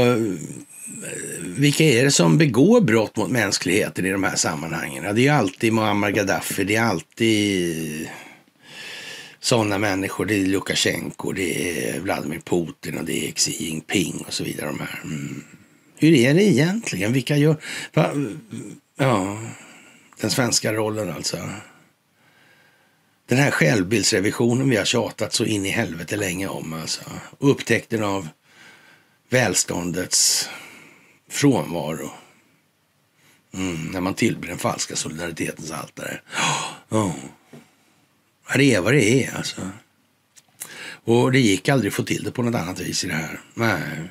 vilka 1.41 1.85
är 1.85 2.05
det 2.05 2.11
som 2.11 2.39
begår 2.39 2.81
brott 2.81 3.17
mot 3.17 3.31
mänskligheten 3.31 4.07
i 4.07 4.11
de 4.11 4.25
här 4.25 4.37
sammanhangen? 4.37 5.05
Ja, 5.05 5.13
det 5.13 5.21
är 5.21 5.23
ju 5.23 5.29
alltid 5.29 5.73
Muammar 5.73 6.11
Gaddafi, 6.11 6.65
det 6.65 6.77
är 6.77 6.83
alltid 6.83 8.09
sådana 9.41 9.79
människor. 9.79 10.27
Det 10.27 10.35
är 10.35 10.47
Lukasjenko, 10.47 11.33
det 11.33 11.79
är 11.79 12.01
Vladimir 12.01 12.41
Putin 12.45 12.99
och 12.99 13.05
det 13.05 13.29
är 13.29 13.33
Xi 13.33 13.65
Jinping 13.65 14.25
och 14.27 14.33
så 14.33 14.45
vidare. 14.45 14.67
De 14.67 14.81
här. 14.81 15.01
Mm. 15.05 15.45
Hur 15.99 16.13
är 16.13 16.35
det 16.35 16.43
egentligen? 16.43 17.13
Vilka 17.13 17.37
gör... 17.37 17.57
Va? 17.95 18.11
Ja, 18.97 19.39
den 20.21 20.31
svenska 20.31 20.73
rollen 20.73 21.13
alltså. 21.13 21.37
Den 23.29 23.39
här 23.39 23.51
självbildsrevisionen 23.51 24.71
vi 24.71 24.77
har 24.77 24.85
tjatat 24.85 25.33
så 25.33 25.45
in 25.45 25.67
i 25.67 25.71
helvete 25.71 26.17
länge 26.17 26.47
om 26.47 26.73
alltså. 26.73 27.01
Upptäckten 27.39 28.03
av 28.03 28.29
välståndets 29.29 30.49
frånvaro. 31.29 32.11
Mm, 33.55 33.87
när 33.87 34.01
man 34.01 34.15
tillber 34.15 34.49
den 34.49 34.59
falska 34.59 34.97
solidaritetens 34.97 35.71
altare. 35.71 36.21
Oh. 36.89 37.15
Det 38.57 38.75
är 38.75 38.81
vad 38.81 38.93
det 38.95 39.25
är 39.25 39.37
alltså. 39.37 39.71
Och 41.05 41.33
det 41.33 41.41
gick 41.41 41.69
aldrig 41.69 41.91
att 41.91 41.95
få 41.95 42.03
till 42.03 42.25
det 42.25 42.31
på 42.31 42.43
något 42.43 42.55
annat 42.55 42.81
vis 42.81 43.05
i 43.05 43.07
det 43.07 43.15
här. 43.15 43.41
Nej. 43.55 44.11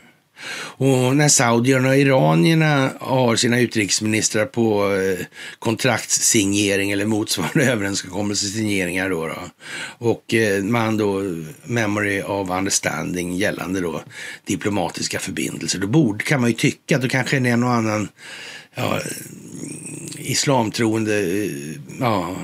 Och 0.77 1.15
när 1.15 1.29
saudierna 1.29 1.89
och 1.89 1.97
iranierna 1.97 2.91
har 2.99 3.35
sina 3.35 3.59
utrikesministrar 3.59 4.45
på 4.45 4.95
eh, 4.95 5.25
kontraktssignering 5.59 6.91
eller 6.91 7.05
motsvarande 7.05 7.65
överenskommelsesigneringar 7.71 9.09
då, 9.09 9.27
då 9.27 9.49
och 9.97 10.33
eh, 10.33 10.63
man 10.63 10.97
då 10.97 11.21
memory 11.63 12.21
of 12.21 12.49
understanding 12.49 13.35
gällande 13.35 13.81
då 13.81 14.01
diplomatiska 14.45 15.19
förbindelser, 15.19 15.79
då 15.79 15.87
borde, 15.87 16.23
kan 16.23 16.41
man 16.41 16.49
ju 16.49 16.55
tycka 16.55 16.95
att 16.95 17.01
då 17.01 17.09
kanske 17.09 17.37
en 17.37 17.63
och 17.63 17.71
annan 17.71 18.07
ja, 18.75 18.83
mm, 18.85 20.07
islamtroende, 20.17 21.19
eh, 21.19 21.51
ja, 21.99 22.35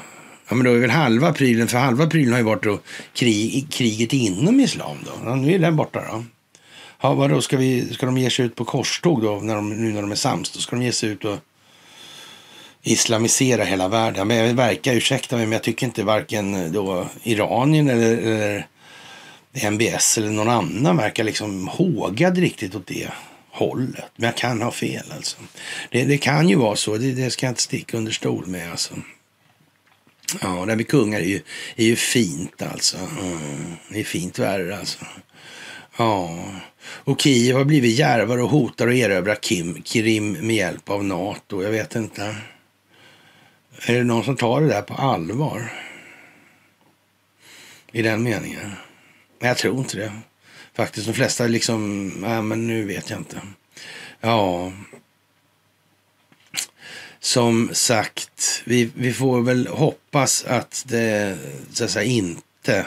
Ja, 0.51 0.55
men 0.55 0.65
då 0.65 0.71
är 0.71 0.79
väl 0.79 0.89
halva 0.89 1.33
prylen, 1.33 1.67
för 1.67 1.77
halva 1.77 2.07
prylen 2.07 2.31
har 2.31 2.39
ju 2.39 2.45
varit 2.45 2.63
då 2.63 2.79
krig, 3.13 3.67
kriget 3.71 4.13
inom 4.13 4.59
islam 4.59 4.97
då. 5.05 5.11
Ja, 5.25 5.35
nu 5.35 5.53
är 5.53 5.59
den 5.59 5.75
borta 5.75 6.01
då. 6.11 6.23
Ja, 7.01 7.13
vadå, 7.13 7.41
ska, 7.41 7.57
vi, 7.57 7.93
ska 7.93 8.05
de 8.05 8.17
ge 8.17 8.29
sig 8.29 8.45
ut 8.45 8.55
på 8.55 8.65
korståg 8.65 9.21
då, 9.21 9.39
när 9.39 9.55
de, 9.55 9.69
nu 9.69 9.93
när 9.93 10.01
de 10.01 10.11
är 10.11 10.15
sams? 10.15 10.51
Då 10.51 10.59
ska 10.59 10.75
de 10.75 10.85
ge 10.85 10.91
sig 10.91 11.09
ut 11.09 11.25
och 11.25 11.37
islamisera 12.83 13.63
hela 13.63 13.87
världen. 13.87 14.27
Men 14.27 14.37
jag 14.37 14.53
verkar, 14.53 14.93
ursäkta 14.93 15.35
mig, 15.35 15.45
men 15.45 15.53
jag 15.53 15.63
tycker 15.63 15.85
inte 15.85 16.03
varken 16.03 16.73
då 16.73 17.07
Iranien 17.23 17.89
eller, 17.89 18.17
eller 18.17 18.65
MBS 19.53 20.17
eller 20.17 20.29
någon 20.29 20.49
annan 20.49 20.97
verkar 20.97 21.23
liksom 21.23 21.67
hågad 21.67 22.37
riktigt 22.37 22.75
åt 22.75 22.87
det 22.87 23.07
hållet. 23.51 24.11
Men 24.15 24.25
jag 24.25 24.37
kan 24.37 24.61
ha 24.61 24.71
fel 24.71 25.05
alltså. 25.15 25.37
Det, 25.91 26.03
det 26.03 26.17
kan 26.17 26.49
ju 26.49 26.55
vara 26.55 26.75
så, 26.75 26.97
det, 26.97 27.11
det, 27.11 27.31
ska 27.31 27.45
jag 27.45 27.51
inte 27.51 27.61
sticka 27.61 27.97
under 27.97 28.11
stol 28.11 28.47
med 28.47 28.71
alltså. 28.71 28.93
Ja, 30.41 30.47
det 30.47 30.71
här 30.71 30.75
med 30.75 30.87
kungar 30.87 31.19
är 31.19 31.25
ju, 31.25 31.41
är 31.75 31.85
ju 31.85 31.95
fint 31.95 32.61
alltså. 32.61 32.97
Mm, 32.97 33.75
det 33.89 33.99
är 33.99 34.03
fint 34.03 34.39
värre 34.39 34.77
alltså. 34.77 35.05
Ja, 35.97 36.45
och 36.93 37.21
Kiev 37.21 37.55
har 37.55 37.65
blivit 37.65 37.99
järvare 37.99 38.41
och 38.41 38.49
hotar 38.49 38.87
att 38.87 38.93
erövra 38.93 39.35
Kim, 39.35 39.81
Krim 39.81 40.31
med 40.31 40.55
hjälp 40.55 40.89
av 40.89 41.03
NATO. 41.03 41.63
Jag 41.63 41.71
vet 41.71 41.95
inte. 41.95 42.35
Är 43.85 43.93
det 43.93 44.03
någon 44.03 44.23
som 44.23 44.35
tar 44.35 44.61
det 44.61 44.67
där 44.67 44.81
på 44.81 44.93
allvar? 44.93 45.71
I 47.91 48.01
den 48.01 48.23
meningen? 48.23 48.71
Jag 49.39 49.57
tror 49.57 49.77
inte 49.77 49.97
det. 49.97 50.11
Faktiskt, 50.73 51.07
de 51.07 51.13
flesta 51.13 51.47
liksom, 51.47 52.07
nej 52.07 52.41
men 52.41 52.67
nu 52.67 52.85
vet 52.85 53.09
jag 53.09 53.19
inte. 53.19 53.41
Ja. 54.21 54.71
Som 57.19 57.69
sagt, 57.73 58.63
vi, 58.65 58.91
vi 58.95 59.13
får 59.13 59.41
väl 59.41 59.67
hoppas 59.67 60.45
att 60.45 60.83
det 60.87 61.37
så 61.71 61.83
att 61.83 61.91
säga 61.91 62.11
inte 62.11 62.85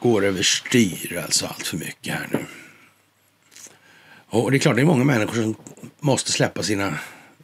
går 0.00 0.24
överstyr 0.24 1.22
alltså 1.24 1.46
allt 1.46 1.66
för 1.66 1.76
mycket 1.76 2.14
här 2.14 2.28
nu. 2.32 2.46
Och 4.32 4.50
det 4.50 4.56
är 4.56 4.58
klart, 4.58 4.76
det 4.76 4.82
är 4.82 4.86
många 4.86 5.04
människor 5.04 5.34
som 5.34 5.54
måste 6.00 6.32
släppa 6.32 6.62
sina 6.62 6.98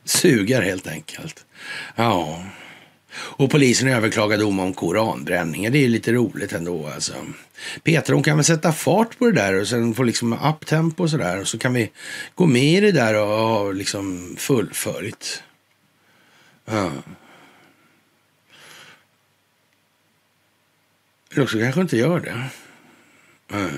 sugar 0.04 0.62
helt 0.62 0.86
enkelt. 0.86 1.46
Ja. 1.96 2.44
Och 3.12 3.50
polisen 3.50 3.88
överklagade 3.88 4.42
dom 4.42 4.58
om 4.58 4.74
koranbränningar. 4.74 5.70
Det 5.70 5.84
är 5.84 5.88
lite 5.88 6.12
roligt 6.12 6.52
ändå 6.52 6.86
alltså. 6.86 7.14
Petra 7.82 8.14
hon 8.14 8.22
kan 8.22 8.36
väl 8.36 8.44
sätta 8.44 8.72
fart 8.72 9.18
på 9.18 9.26
det 9.26 9.32
där 9.32 9.60
och 9.60 9.68
sen 9.68 9.94
få 9.94 10.02
liksom 10.02 10.32
uptempo 10.32 11.02
och 11.02 11.10
sådär. 11.10 11.40
Och 11.40 11.48
så 11.48 11.58
kan 11.58 11.72
vi 11.72 11.90
gå 12.34 12.46
med 12.46 12.74
i 12.74 12.80
det 12.80 12.92
där 12.92 13.14
och 13.14 13.26
ha 13.26 13.72
liksom 13.72 14.36
fullföljt. 14.38 15.42
Ja. 16.64 16.90
Eller 21.32 21.42
också 21.42 21.58
kanske 21.58 21.80
inte 21.80 21.96
gör 21.96 22.20
det. 22.20 22.42
Ja. 23.48 23.68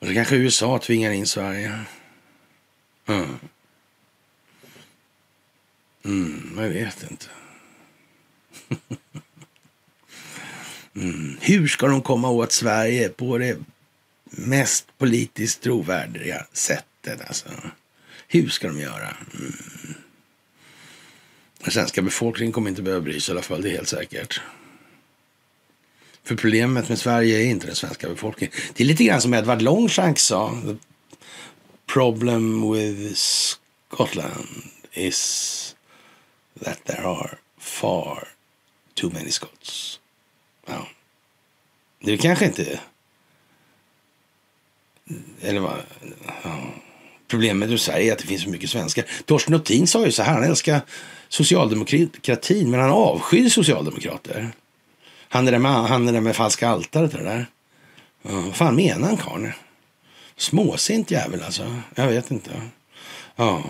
Och 0.00 0.06
så 0.06 0.14
kanske 0.14 0.36
USA 0.36 0.78
tvingar 0.78 1.10
in 1.10 1.26
Sverige. 1.26 1.80
Mm. 3.06 3.38
Mm, 6.04 6.54
jag 6.56 6.68
vet 6.68 7.10
inte. 7.10 7.26
Mm. 10.94 11.36
Hur 11.40 11.68
ska 11.68 11.86
de 11.86 12.02
komma 12.02 12.30
åt 12.30 12.52
Sverige 12.52 13.08
på 13.08 13.38
det 13.38 13.58
mest 14.24 14.86
politiskt 14.98 15.62
trovärdiga 15.62 16.46
sättet? 16.52 17.20
Alltså? 17.26 17.48
Hur 18.28 18.48
ska 18.48 18.68
de 18.68 18.80
göra? 18.80 19.16
Mm. 19.34 19.52
Den 21.58 21.70
svenska 21.70 22.02
befolkningen 22.02 22.52
kommer 22.52 22.70
inte 22.70 22.82
behöva 22.82 23.00
bry 23.00 23.20
sig 23.20 23.32
i 23.32 23.34
alla 23.34 23.42
fall, 23.42 23.62
det 23.62 23.68
är 23.68 23.72
helt 23.72 23.88
säkert. 23.88 24.40
För 26.24 26.36
problemet 26.36 26.88
med 26.88 26.98
Sverige 26.98 27.38
är 27.38 27.44
inte 27.44 27.66
den 27.66 27.76
svenska 27.76 28.08
befolkningen. 28.08 28.56
Det 28.74 28.82
är 28.82 28.86
lite 28.86 29.04
grann 29.04 29.20
som 29.20 29.34
Edvard 29.34 29.62
Longshank 29.62 30.18
sa. 30.18 30.62
The 30.66 30.76
problem 31.92 32.72
with 32.72 33.14
Scotland 33.14 34.48
is 34.92 35.76
that 36.64 36.84
there 36.84 37.06
are 37.06 37.38
far 37.58 38.28
too 38.94 39.10
many 39.10 39.30
Scots. 39.30 40.00
Ja. 40.66 40.88
Det 42.00 42.12
är 42.12 42.16
kanske 42.16 42.44
inte... 42.44 42.80
Eller 45.40 45.60
vad? 45.60 45.82
Ja. 46.42 46.74
Problemet 47.28 47.70
med 47.70 47.80
Sverige 47.80 48.10
är 48.10 48.12
att 48.12 48.18
det 48.18 48.26
finns 48.26 48.42
så 48.42 48.48
mycket 48.48 48.70
svenskar. 48.70 49.04
Torsten 49.24 49.52
Notin 49.52 49.86
sa 49.86 50.06
ju 50.06 50.12
så 50.12 50.22
här, 50.22 50.34
han 50.34 50.44
älskar 50.44 50.80
socialdemokratin 51.28 52.70
men 52.70 52.80
han 52.80 52.90
avskyr 52.90 53.48
socialdemokrater. 53.48 54.52
Han 55.32 55.48
är 55.48 55.52
där 55.52 55.58
med, 55.58 55.72
han 55.72 56.08
är 56.08 56.12
där 56.12 56.20
med 56.20 56.36
falska 56.36 56.68
altaret 56.68 57.12
det 57.12 57.24
där. 57.24 57.46
Ja, 58.22 58.30
vad 58.30 58.56
fan 58.56 58.76
menar 58.76 59.08
han 59.08 59.16
karln? 59.16 59.52
Småsint 60.36 61.10
jävel 61.10 61.42
alltså. 61.42 61.74
Jag 61.94 62.06
vet 62.06 62.30
inte. 62.30 62.50
Ja. 63.36 63.64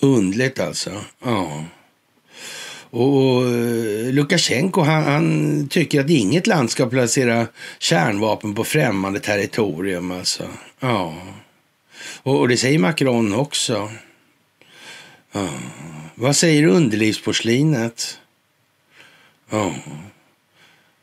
Undligt 0.00 0.60
alltså. 0.60 1.04
Ja. 1.24 1.64
Och 2.90 3.46
eh, 3.46 4.12
Lukasjenko 4.12 4.80
han, 4.80 5.02
han, 5.04 5.68
tycker 5.68 6.00
att 6.00 6.10
inget 6.10 6.46
land 6.46 6.70
ska 6.70 6.86
placera 6.86 7.46
kärnvapen 7.78 8.54
på 8.54 8.64
främmande 8.64 9.20
territorium. 9.20 10.10
Alltså. 10.10 10.48
Ja. 10.80 11.14
Och, 12.22 12.38
och 12.38 12.48
det 12.48 12.56
säger 12.56 12.78
Macron 12.78 13.34
också. 13.34 13.90
Ja. 15.32 15.48
Vad 16.14 16.36
säger 16.36 16.64
underlivsporslinet? 16.64 18.18
Ja. 19.50 19.74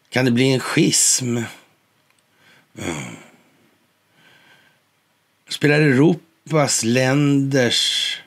Kan 0.10 0.26
det 0.26 0.32
bli 0.32 0.54
en 0.54 0.60
schism? 0.60 1.38
Ja. 2.74 2.96
Spelar 5.50 5.80
Europas 5.80 6.84
länders 6.84 8.22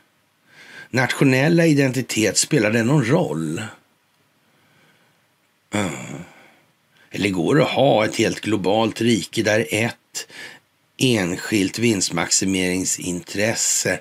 nationella 0.90 1.66
identitet, 1.66 2.36
spelar 2.36 2.70
det 2.70 2.82
någon 2.82 3.04
roll? 3.04 3.62
Ja. 5.70 5.90
Eller 7.10 7.30
går 7.30 7.54
det 7.54 7.62
att 7.62 7.70
ha 7.70 8.04
ett 8.04 8.16
helt 8.16 8.40
globalt 8.40 9.00
rike 9.00 9.42
där 9.42 9.66
ett 9.70 10.28
enskilt 10.96 11.78
vinstmaximeringsintresse 11.78 14.00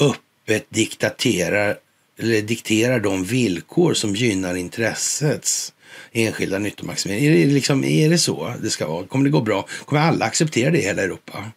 öppet 0.00 0.66
diktaterar 0.68 1.78
eller 2.18 2.42
dikterar 2.42 3.00
de 3.00 3.24
villkor 3.24 3.94
som 3.94 4.14
gynnar 4.14 4.54
intressets 4.54 5.72
enskilda 6.12 6.58
nyttomaximering. 6.58 7.24
Är 7.24 7.30
det, 7.30 7.46
liksom, 7.46 7.84
är 7.84 8.10
det 8.10 8.18
så 8.18 8.54
det 8.62 8.70
ska 8.70 8.86
vara? 8.86 9.06
Kommer 9.06 9.24
det 9.24 9.30
gå 9.30 9.40
bra? 9.40 9.66
Kommer 9.84 10.02
alla 10.02 10.24
acceptera 10.24 10.70
det 10.70 10.78
i 10.78 10.82
hela 10.82 11.02
Europa? 11.02 11.50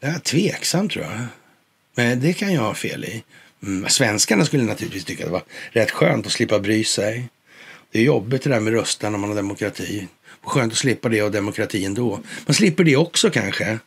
Det 0.00 0.06
är 0.06 0.18
tveksam 0.18 0.88
tror 0.88 1.04
jag. 1.04 1.20
Men 1.94 2.20
det 2.20 2.32
kan 2.32 2.52
jag 2.52 2.62
ha 2.62 2.74
fel 2.74 3.04
i. 3.04 3.22
Mm. 3.62 3.88
Svenskarna 3.88 4.44
skulle 4.44 4.62
naturligtvis 4.62 5.04
tycka 5.04 5.24
att 5.24 5.28
det 5.28 5.32
var 5.32 5.42
rätt 5.70 5.90
skönt 5.90 6.26
att 6.26 6.32
slippa 6.32 6.58
bry 6.58 6.84
sig. 6.84 7.28
Det 7.90 7.98
är 7.98 8.02
jobbigt 8.02 8.42
det 8.42 8.50
där 8.50 8.60
med 8.60 8.72
rösta 8.72 9.06
om 9.08 9.20
man 9.20 9.30
har 9.30 9.36
demokrati. 9.36 10.08
Skönt 10.42 10.72
att 10.72 10.78
slippa 10.78 11.08
det 11.08 11.22
och 11.22 11.30
demokrati 11.30 11.84
ändå. 11.84 12.20
Man 12.46 12.54
slipper 12.54 12.84
det 12.84 12.96
också 12.96 13.30
kanske. 13.30 13.78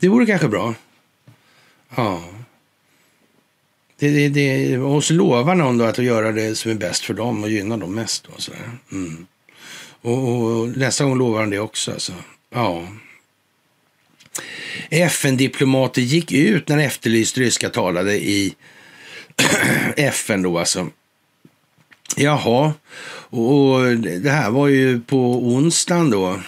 Det 0.00 0.08
vore 0.08 0.26
kanske 0.26 0.48
bra. 0.48 0.74
Ja. 1.96 2.24
Det, 4.00 4.10
det, 4.10 4.28
det, 4.28 4.78
och 4.78 5.04
så 5.04 5.14
lovar 5.14 5.54
någon 5.54 5.78
då 5.78 5.84
att 5.84 5.98
göra 5.98 6.32
det 6.32 6.54
som 6.54 6.70
är 6.70 6.74
bäst 6.74 7.04
för 7.04 7.14
dem 7.14 7.42
och 7.42 7.50
gynna 7.50 7.76
dem 7.76 7.94
mest. 7.94 8.24
Då, 8.24 8.32
så 8.38 8.52
mm. 8.92 9.26
och, 10.00 10.28
och, 10.28 10.68
nästa 10.68 11.04
gång 11.04 11.18
lovar 11.18 11.40
han 11.40 11.50
det 11.50 11.58
också. 11.58 11.92
Alltså. 11.92 12.12
Ja. 12.54 12.88
FN-diplomater 14.90 16.02
gick 16.02 16.32
ut 16.32 16.68
när 16.68 16.78
efterlyst 16.78 17.38
ryska 17.38 17.68
talade 17.68 18.14
i 18.14 18.54
FN 19.96 20.42
då 20.42 20.58
alltså. 20.58 20.88
Jaha, 22.16 22.72
och 23.30 23.96
det 23.98 24.30
här 24.30 24.50
var 24.50 24.68
ju 24.68 25.00
på 25.00 25.46
onsdagen 25.46 26.10
då 26.10 26.40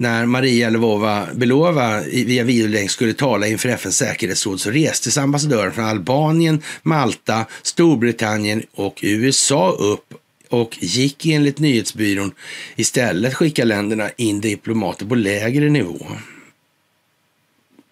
när 0.00 0.26
Maria 0.26 0.70
Lvova 0.70 1.26
Belova 1.34 2.00
via 2.00 2.44
videolänk 2.44 2.90
skulle 2.90 3.14
tala 3.14 3.46
inför 3.46 3.68
FNs 3.68 3.96
säkerhetsråd 3.96 4.60
så 4.60 4.70
restes 4.70 5.18
ambassadören 5.18 5.72
från 5.72 5.84
Albanien, 5.84 6.62
Malta, 6.82 7.46
Storbritannien 7.62 8.62
och 8.74 9.00
USA 9.02 9.70
upp 9.70 10.14
och 10.48 10.78
gick 10.80 11.26
enligt 11.26 11.58
nyhetsbyrån 11.58 12.32
istället 12.76 13.34
skicka 13.34 13.64
länderna 13.64 14.10
in 14.16 14.40
diplomater 14.40 15.06
på 15.06 15.14
lägre 15.14 15.70
nivå. 15.70 16.06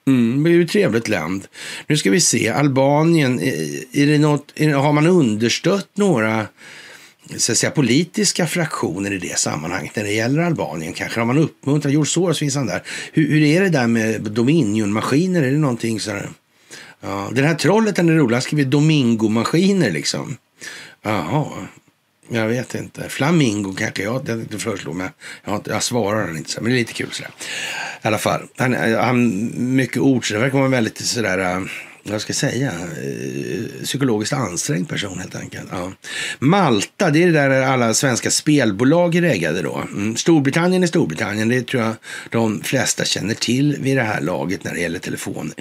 Mm, 0.06 0.44
det 0.44 0.50
är 0.50 0.52
ju 0.52 0.62
ett 0.62 0.70
trevligt 0.70 1.08
land. 1.08 1.46
Nu 1.86 1.96
ska 1.96 2.10
vi 2.10 2.20
se, 2.20 2.48
Albanien, 2.48 3.40
är 3.92 4.06
det 4.06 4.18
något, 4.18 4.52
har 4.58 4.92
man 4.92 5.06
understött 5.06 5.88
några 5.94 6.46
så 7.36 7.52
att 7.52 7.58
säga, 7.58 7.70
politiska 7.70 8.46
fraktioner 8.46 9.12
i 9.12 9.18
det 9.18 9.38
sammanhanget 9.38 9.96
när 9.96 10.04
det 10.04 10.12
gäller 10.12 10.42
Albanien? 10.42 10.92
Kanske 10.92 11.20
har 11.20 11.26
man 11.26 11.38
uppmuntrat, 11.38 11.92
George 11.92 12.10
Soros 12.10 12.38
finns 12.38 12.56
han 12.56 12.66
där. 12.66 12.82
Hur, 13.12 13.28
hur 13.28 13.42
är 13.42 13.60
det 13.60 13.68
där 13.68 13.86
med 13.86 14.22
Dominion-maskiner? 14.22 15.42
Är 15.42 15.50
det 15.50 15.58
någonting 15.58 16.00
sådär? 16.00 16.30
Ja, 17.00 17.30
den 17.32 17.44
här 17.44 17.54
trollet, 17.54 17.96
den 17.96 18.08
är 18.08 18.12
rolig, 18.12 18.34
han 18.34 18.42
skriver 18.42 18.64
Domingo-maskiner 18.64 19.90
liksom. 19.90 20.36
Jaha. 21.02 21.66
Jag 22.28 22.48
vet 22.48 22.74
inte. 22.74 23.08
Flamingo 23.08 23.72
kanske 23.72 24.02
jag 24.02 24.26
tänkte 24.26 24.58
föreslå, 24.58 24.92
men 24.92 25.10
jag, 25.44 25.50
har 25.50 25.56
inte, 25.56 25.70
jag 25.70 25.82
svarar 25.82 26.26
han 26.26 26.36
inte. 26.36 26.50
Så, 26.50 26.60
men 26.60 26.70
det 26.70 26.76
är 26.76 26.78
lite 26.78 26.92
kul 26.92 27.10
sådär. 27.12 27.30
I 28.02 28.08
alla 28.08 28.18
fall. 28.18 28.42
Han, 28.56 28.74
han 28.94 29.52
mycket 29.76 29.98
ord, 29.98 30.28
så 30.28 30.34
det 30.34 30.40
verkar 30.40 30.58
vara 30.58 30.68
väldigt 30.68 30.98
sådär 30.98 31.38
äh, 31.38 31.60
vad 32.10 32.20
ska 32.20 32.30
jag 32.30 32.36
säga, 32.36 32.72
eh, 32.72 33.84
psykologiskt 33.84 34.32
ansträngd 34.32 34.88
person 34.88 35.18
helt 35.18 35.34
enkelt. 35.34 35.68
Ja. 35.70 35.92
Malta, 36.38 37.10
det 37.10 37.22
är 37.22 37.26
det 37.26 37.32
där 37.32 37.62
alla 37.62 37.94
svenska 37.94 38.30
spelbolag 38.30 39.14
är 39.14 39.22
ägade 39.22 39.62
då. 39.62 39.76
Mm. 39.76 40.16
Storbritannien 40.16 40.82
är 40.82 40.86
Storbritannien, 40.86 41.48
det 41.48 41.66
tror 41.66 41.82
jag 41.82 41.94
de 42.30 42.62
flesta 42.62 43.04
känner 43.04 43.34
till 43.34 43.76
vid 43.80 43.96
det 43.96 44.02
här 44.02 44.20
laget 44.20 44.64
när 44.64 44.74
det 44.74 44.80
gäller 44.80 44.98
telefon 44.98 45.52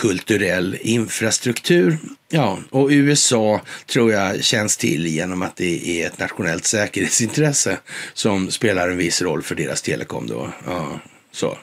kulturell 0.00 0.76
infrastruktur. 0.80 1.98
Ja, 2.28 2.58
och 2.70 2.88
USA 2.90 3.60
tror 3.86 4.12
jag 4.12 4.44
känns 4.44 4.76
till 4.76 5.06
genom 5.06 5.42
att 5.42 5.56
det 5.56 5.88
är 5.88 6.06
ett 6.06 6.18
nationellt 6.18 6.64
säkerhetsintresse 6.64 7.78
som 8.14 8.50
spelar 8.50 8.88
en 8.88 8.96
viss 8.96 9.22
roll 9.22 9.42
för 9.42 9.54
deras 9.54 9.82
telekom 9.82 10.26
då. 10.26 10.52
Ja, 10.66 11.00
så. 11.32 11.58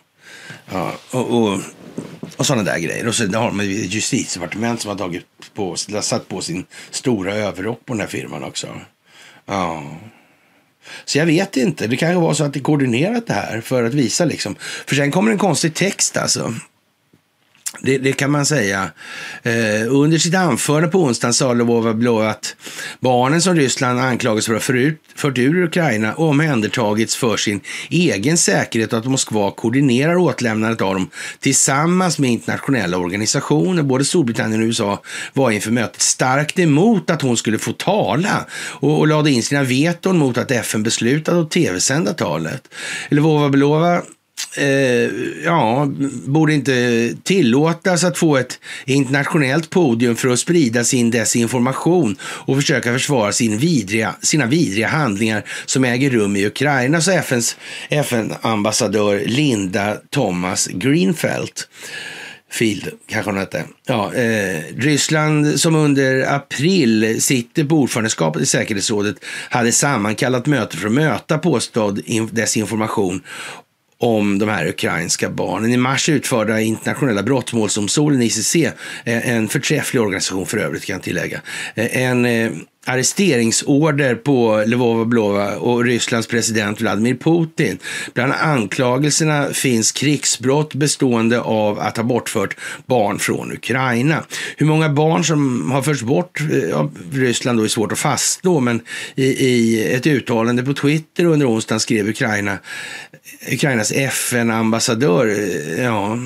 Ja, 0.72 0.96
och, 1.12 1.44
och, 1.44 1.60
och 2.38 2.46
sådana 2.46 2.64
där 2.64 2.80
grejer. 2.80 3.08
Och 3.08 3.16
så 3.16 3.24
har 3.24 3.48
de 3.48 3.60
ett 3.60 3.94
justitiedepartement 3.94 4.82
som 4.82 4.90
har 4.90 4.98
tagit 4.98 5.26
på, 5.54 5.76
satt 6.02 6.28
på 6.28 6.42
sin 6.42 6.66
stora 6.92 7.34
överrock 7.34 7.86
på 7.86 7.94
den 7.94 8.00
här 8.00 8.08
firman 8.08 8.44
också. 8.44 8.68
Ja. 9.46 9.84
Så 11.06 11.18
jag 11.18 11.26
vet 11.26 11.58
inte. 11.58 11.88
Det 11.88 11.98
kanske 11.98 12.20
var 12.20 12.34
så 12.34 12.44
att 12.44 12.54
det 12.54 12.60
koordinerat 12.60 13.28
det 13.28 13.34
här 13.34 13.62
för 13.62 13.84
att 13.84 13.94
visa 13.94 14.26
liksom. 14.26 14.56
För 14.60 14.96
sen 14.96 15.12
kommer 15.12 15.32
en 15.32 15.38
konstig 15.38 15.74
text 15.74 16.18
alltså. 16.18 16.54
Det, 17.82 17.98
det, 17.98 18.14
kan 18.14 18.32
man 18.32 18.46
säga. 18.46 18.90
Eh, 19.44 19.54
under 19.90 20.18
sitt 20.18 20.36
anförande 20.36 20.88
på 20.88 21.00
onsdagen 21.00 21.34
sa 21.34 21.54
Lovova 21.54 22.30
att 22.30 22.56
barnen 23.00 23.42
som 23.42 23.56
Ryssland 23.56 24.00
anklagas 24.00 24.46
för 24.46 24.54
att 24.54 24.68
ha 24.68 24.92
fört 25.16 25.38
ur 25.38 25.64
Ukraina 25.64 26.14
omhändertagits 26.14 27.16
för 27.16 27.38
sin 27.38 27.62
egen 27.90 28.38
säkerhet 28.38 28.94
och 28.94 29.00
att 29.00 29.06
Moskva 29.06 29.52
koordinerar 29.52 30.16
återlämnandet 30.16 30.82
av 30.82 30.94
dem 30.94 31.10
tillsammans 31.40 32.20
med 32.20 32.32
internationella 32.32 32.98
organisationer. 32.98 33.84
Både 33.84 34.06
Storbritannien 34.06 34.62
och 34.62 34.66
USA 34.66 35.02
var 35.34 35.52
inför 35.52 35.72
mötet 35.72 36.02
starkt 36.02 36.60
emot 36.60 37.10
att 37.10 37.22
hon 37.22 37.38
skulle 37.38 37.58
få 37.58 37.72
tala 37.72 38.46
och, 38.54 39.00
och 39.00 39.08
lade 39.08 39.32
in 39.32 39.44
sina 39.44 39.64
veton 39.64 40.18
mot 40.18 40.38
att 40.38 40.52
FN 40.52 40.84
beslutade 40.84 41.42
att 41.42 41.52
tv-sända 41.52 42.14
talet. 42.14 42.68
Lvova 43.10 43.50
Belova 43.50 44.02
eh, 44.58 45.12
ja, 45.44 45.88
borde 46.26 46.54
inte 46.54 47.14
tillåtas 47.24 48.04
att 48.04 48.18
få 48.18 48.38
ett 48.38 48.60
internationellt 48.86 49.70
podium 49.70 50.16
för 50.16 50.30
att 50.30 50.40
sprida 50.40 50.84
sin 50.84 51.12
desinformation 51.12 52.16
och 52.22 52.56
försöka 52.56 52.94
försvara 52.94 53.32
sin 53.32 53.58
vidriga, 53.58 54.16
sina 54.22 54.46
vidriga 54.46 54.88
handlingar 54.88 55.44
som 55.66 55.84
äger 55.84 56.10
rum 56.10 56.36
i 56.36 56.46
Ukraina, 56.46 57.02
sa 57.02 57.12
FNs 57.12 57.58
FN-ambassadör 57.90 59.24
Linda 59.26 59.98
Thomas 60.10 60.68
Greenfeldt. 60.68 61.68
Field 62.52 62.90
kanske 63.08 63.32
hon 63.32 63.40
hette. 63.40 63.64
Ja, 63.86 64.14
eh, 64.14 64.64
Ryssland 64.78 65.60
som 65.60 65.76
under 65.76 66.34
april 66.36 67.22
sitter 67.22 67.64
på 67.64 67.76
ordförandeskapet 67.76 68.42
i 68.42 68.46
säkerhetsrådet 68.46 69.16
hade 69.50 69.72
sammankallat 69.72 70.46
möte 70.46 70.78
för 70.78 70.88
att 70.88 70.94
möta 70.94 71.38
påstådd 71.38 72.02
desinformation 72.32 73.22
om 74.06 74.40
de 74.40 74.50
här 74.50 74.68
ukrainska 74.68 75.30
barnen. 75.30 75.74
I 75.74 75.78
mars 75.78 76.10
utförde 76.10 76.64
internationella 76.64 77.24
brottmålsdomstolen 77.24 78.22
ICC, 78.22 78.56
eh, 78.56 79.30
en 79.30 79.48
förträfflig 79.48 80.02
organisation 80.02 80.46
för 80.46 80.58
övrigt 80.58 80.86
kan 80.86 80.94
jag 80.94 81.04
tillägga, 81.04 81.42
eh, 81.76 82.02
en 82.02 82.26
eh, 82.26 82.52
arresteringsorder 82.88 84.16
på 84.16 84.64
Lvova 84.68 85.06
Blova 85.06 85.56
och 85.56 85.84
Rysslands 85.84 86.28
president 86.28 86.82
Vladimir 86.82 87.16
Putin. 87.16 87.78
Bland 88.14 88.34
anklagelserna 88.34 89.48
finns 89.54 89.92
krigsbrott 89.92 90.74
bestående 90.74 91.42
av 91.42 91.80
att 91.80 91.98
ha 91.98 92.04
bortfört 92.04 92.58
barn 92.86 93.20
från 93.20 93.52
Ukraina. 93.52 94.24
Hur 94.58 94.66
många 94.66 94.90
barn 94.90 95.24
som 95.24 95.72
har 95.72 95.82
förts 95.82 96.02
bort 96.02 96.40
av 96.74 96.98
Ryssland 97.12 97.60
då 97.60 97.64
är 97.64 97.68
svårt 97.68 97.92
att 97.92 98.00
fastslå, 98.00 98.60
men 98.60 98.82
i, 99.16 99.26
i 99.26 99.84
ett 99.94 100.08
uttalande 100.08 100.64
på 100.64 100.74
Twitter 100.74 101.26
under 101.26 101.50
onsdagen 101.50 101.80
skrev 101.80 102.10
Ukraina 102.10 102.58
Ukrainas 103.54 103.92
FN-ambassadör, 103.92 105.28
eh, 105.28 105.84
ja, 105.84 106.18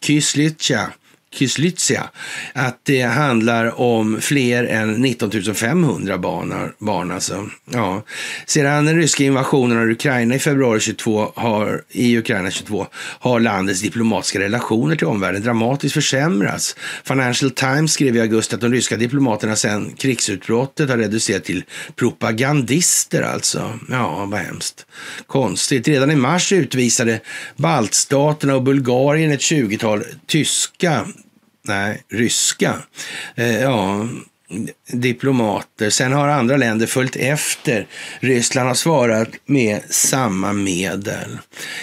Kyslytja, 0.00 0.92
Kyslytsia, 1.34 2.04
att 2.52 2.78
det 2.82 3.02
handlar 3.02 3.80
om 3.80 4.20
fler 4.20 4.64
än 4.64 4.92
19 4.92 5.30
500 5.54 6.18
barn. 6.18 6.72
barn 6.78 7.10
alltså. 7.10 7.48
ja. 7.72 8.02
Sedan 8.46 8.84
den 8.84 8.96
ryska 8.96 9.24
invasionen 9.24 9.78
av 9.78 9.90
Ukraina 9.90 10.34
i 10.34 10.38
februari 10.38 10.80
22 10.80 11.32
har, 11.36 11.82
i 11.90 12.18
Ukraina 12.18 12.50
22 12.50 12.86
har 12.94 13.40
landets 13.40 13.80
diplomatiska 13.80 14.38
relationer 14.38 14.96
till 14.96 15.06
omvärlden 15.06 15.42
dramatiskt 15.42 15.94
försämrats. 15.94 16.76
Financial 17.04 17.50
Times 17.50 17.92
skrev 17.92 18.16
i 18.16 18.20
augusti 18.20 18.54
att 18.54 18.60
de 18.60 18.72
ryska 18.72 18.96
diplomaterna 18.96 19.56
sedan 19.56 19.92
krigsutbrottet 19.98 20.90
har 20.90 20.98
reducerat 20.98 21.44
till 21.44 21.64
propagandister 21.96 23.22
alltså. 23.22 23.78
Ja, 23.88 24.24
vad 24.24 24.40
hemskt. 24.40 24.86
Konstigt. 25.26 25.88
Redan 25.88 26.10
i 26.10 26.16
mars 26.16 26.52
utvisade 26.52 27.20
baltstaterna 27.56 28.54
och 28.54 28.62
Bulgarien 28.62 29.32
ett 29.32 29.40
20-tal 29.40 30.04
tyska 30.26 31.06
Nej, 31.68 32.02
ryska. 32.08 32.74
Eh, 33.34 33.60
ja, 33.60 34.08
diplomater. 34.92 35.90
Sen 35.90 36.12
har 36.12 36.28
andra 36.28 36.56
länder 36.56 36.86
följt 36.86 37.16
efter. 37.16 37.86
Ryssland 38.20 38.68
har 38.68 38.74
svarat 38.74 39.28
med 39.46 39.80
samma 39.90 40.52
medel. 40.52 41.38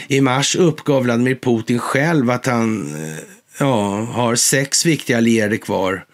I 0.08 0.22
mars 0.22 0.56
uppgav 0.56 1.04
Vladimir 1.04 1.36
Putin 1.36 1.80
själv 1.80 2.30
att 2.30 2.46
han 2.46 2.96
eh, 2.96 3.24
ja, 3.60 3.96
har 3.96 4.36
sex 4.36 4.86
viktiga 4.86 5.18
allierade 5.18 5.58
kvar. 5.58 6.06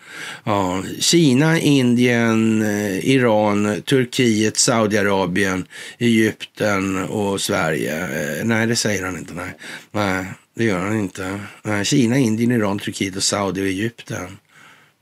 Ja, 0.44 0.84
Kina, 1.00 1.60
Indien, 1.60 2.62
eh, 2.62 3.10
Iran, 3.10 3.82
Turkiet, 3.82 4.58
Saudiarabien, 4.58 5.66
Egypten 5.98 7.04
och 7.04 7.42
Sverige. 7.42 8.04
Eh, 8.04 8.46
nej, 8.46 8.68
det 8.68 8.76
säger 8.76 9.06
han 9.06 9.18
inte. 9.18 9.34
Nej. 9.34 9.54
nej. 9.92 10.26
Det 10.58 10.64
gör 10.64 10.80
han 10.80 11.00
inte. 11.00 11.40
Eh, 11.64 11.84
Kina, 11.84 12.18
Indien, 12.18 12.52
Iran, 12.52 12.80
Turkiet 12.80 13.16
och 13.16 13.24
Saudi 13.24 13.62
och 13.62 13.66
Egypten. 13.66 14.38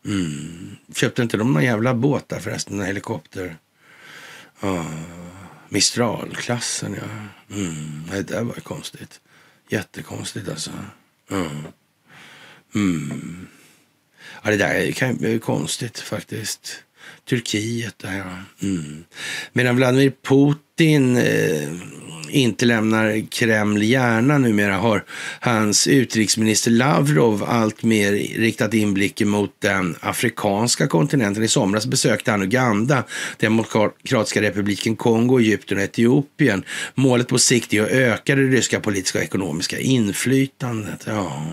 Eh. 0.05 0.11
Mm. 0.11 0.75
Köpte 0.95 1.21
inte 1.21 1.37
de 1.37 1.53
någon 1.53 1.63
jävla 1.63 1.93
båt 1.93 2.29
där 2.29 2.39
förresten? 2.39 2.79
En 2.79 2.85
helikopter? 2.85 3.57
Uh, 4.63 4.91
Mistral-klassen, 5.69 6.95
ja. 6.99 7.55
Mm. 7.55 8.03
Det 8.11 8.21
där 8.21 8.43
var 8.43 8.53
konstigt. 8.53 9.21
Jättekonstigt 9.69 10.49
alltså. 10.49 10.71
Mm. 11.31 11.49
Mm. 12.75 13.47
Ja, 14.43 14.51
det 14.51 14.57
där 14.57 14.91
kan 14.91 15.17
bli 15.17 15.39
konstigt 15.39 15.99
faktiskt. 15.99 16.83
Turkiet, 17.29 17.99
det 17.99 18.07
här. 18.07 18.43
Mm. 18.61 19.03
Medan 19.53 19.75
Vladimir 19.75 20.13
Putin 20.21 21.17
eh, 21.17 21.69
inte 22.29 22.65
lämnar 22.65 23.31
Kreml 23.31 23.83
gärna 23.83 24.37
numera 24.37 24.77
har 24.77 25.03
hans 25.39 25.87
utrikesminister 25.87 26.71
Lavrov 26.71 27.43
alltmer 27.43 28.11
riktat 28.39 28.73
inblicken 28.73 29.29
mot 29.29 29.51
den 29.59 29.95
afrikanska 29.99 30.87
kontinenten. 30.87 31.43
I 31.43 31.47
somras 31.47 31.85
besökte 31.85 32.31
han 32.31 32.41
Uganda, 32.41 33.03
Demokratiska 33.37 34.41
republiken 34.41 34.95
Kongo, 34.95 35.39
Egypten 35.39 35.77
och 35.77 35.83
Etiopien. 35.83 36.63
Målet 36.95 37.27
på 37.27 37.37
sikt 37.37 37.73
är 37.73 37.81
att 37.81 37.89
öka 37.89 38.35
det 38.35 38.41
ryska 38.41 38.79
politiska 38.79 39.17
och 39.17 39.23
ekonomiska 39.23 39.79
inflytandet. 39.79 41.03
Ja. 41.07 41.47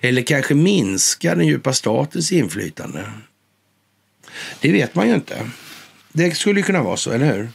Eller 0.00 0.22
kanske 0.22 0.54
minska 0.54 1.34
den 1.34 1.46
djupa 1.46 1.72
statens 1.72 2.32
inflytande. 2.32 3.04
Det 4.60 4.72
vet 4.72 4.94
man 4.94 5.08
ju 5.08 5.14
inte. 5.14 5.50
Det 6.12 6.36
skulle 6.36 6.62
kunna 6.62 6.82
vara 6.82 6.96
så, 6.96 7.10
eller 7.10 7.34
hur? 7.34 7.48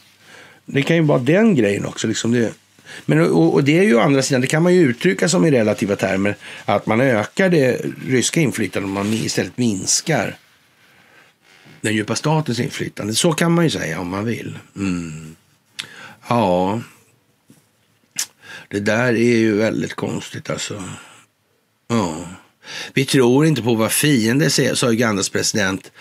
Det 0.70 0.82
kan 0.82 0.96
ju 0.96 1.02
vara 1.02 1.18
den 1.18 1.54
grejen 1.54 1.86
också. 1.86 2.06
Liksom 2.06 2.32
det. 2.32 2.52
Men, 3.06 3.20
och, 3.20 3.54
och, 3.54 3.64
det 3.64 3.78
är 3.78 3.82
ju 3.82 3.94
å 3.94 4.00
andra 4.00 4.22
sidan, 4.22 4.40
det 4.40 4.46
kan 4.46 4.62
man 4.62 4.74
ju 4.74 4.80
uttrycka 4.80 5.28
som 5.28 5.44
i 5.44 5.50
relativa 5.50 5.96
termer, 5.96 6.36
att 6.64 6.86
man 6.86 7.00
ökar 7.00 7.48
det 7.48 7.80
ryska 8.06 8.40
inflytandet 8.40 8.88
om 8.88 8.92
man 8.92 9.12
istället 9.12 9.58
minskar 9.58 10.36
den 11.80 11.94
djupa 11.94 12.16
statens 12.16 12.60
inflytande. 12.60 13.14
Så 13.14 13.32
kan 13.32 13.52
man 13.52 13.64
ju 13.64 13.70
säga 13.70 14.00
om 14.00 14.08
man 14.08 14.24
vill. 14.24 14.58
Mm. 14.76 15.36
Ja, 16.28 16.80
det 18.68 18.80
där 18.80 19.08
är 19.08 19.36
ju 19.36 19.56
väldigt 19.56 19.94
konstigt 19.94 20.50
alltså. 20.50 20.84
Ja. 21.88 22.26
Vi 22.94 23.04
tror 23.04 23.46
inte 23.46 23.62
på 23.62 23.74
vad 23.74 23.92
fiender 23.92 24.48
säger, 24.48 24.74
sa 24.74 24.90
Ugandas 24.90 25.28
president 25.28 25.92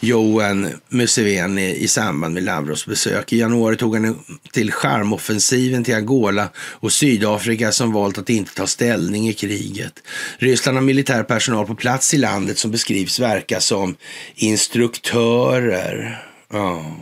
Johan 0.00 0.68
Museveni 0.88 1.76
i 1.76 1.88
samband 1.88 2.34
med 2.34 2.42
Lavros 2.42 2.86
besök. 2.86 3.32
I 3.32 3.38
januari 3.38 3.76
tog 3.76 3.94
han 3.96 4.18
till 4.52 4.72
charmoffensiven 4.72 5.84
till 5.84 5.94
Angola 5.94 6.48
och 6.56 6.92
Sydafrika 6.92 7.72
som 7.72 7.92
valt 7.92 8.18
att 8.18 8.30
inte 8.30 8.54
ta 8.54 8.66
ställning 8.66 9.28
i 9.28 9.32
kriget. 9.32 10.02
Ryssland 10.38 10.78
har 10.78 10.82
militär 10.82 11.22
personal 11.22 11.66
på 11.66 11.74
plats 11.74 12.14
i 12.14 12.18
landet 12.18 12.58
som 12.58 12.70
beskrivs 12.70 13.20
verka 13.20 13.60
som 13.60 13.96
instruktörer. 14.34 16.24
Ja. 16.52 16.96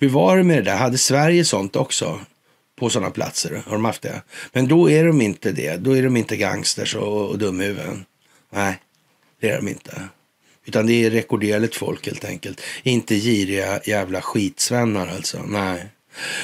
Hur 0.00 0.08
var 0.08 0.36
det 0.36 0.42
med 0.42 0.56
det 0.56 0.70
där? 0.70 0.76
Hade 0.76 0.98
Sverige 0.98 1.44
sånt 1.44 1.76
också? 1.76 2.20
På 2.76 2.90
sådana 2.90 3.10
platser? 3.10 3.62
Har 3.66 3.72
de 3.72 3.84
haft 3.84 4.02
det? 4.02 4.22
Men 4.52 4.68
då 4.68 4.90
är 4.90 5.04
de 5.04 5.20
inte 5.20 5.52
det. 5.52 5.76
Då 5.76 5.96
är 5.96 6.02
de 6.02 6.16
inte 6.16 6.36
gangsters 6.36 6.94
och, 6.94 7.30
och 7.30 7.38
dumhuvuden. 7.38 8.04
Nej, 8.52 8.78
det 9.40 9.50
är 9.50 9.56
de 9.56 9.68
inte. 9.68 10.02
Utan 10.66 10.86
det 10.86 11.04
är 11.04 11.10
rekorderligt 11.10 11.76
folk 11.76 12.06
helt 12.06 12.24
enkelt. 12.24 12.60
Inte 12.82 13.14
giriga 13.14 13.80
jävla 13.84 14.22
skitsvennar 14.22 15.06
alltså. 15.06 15.42
Nej. 15.42 15.86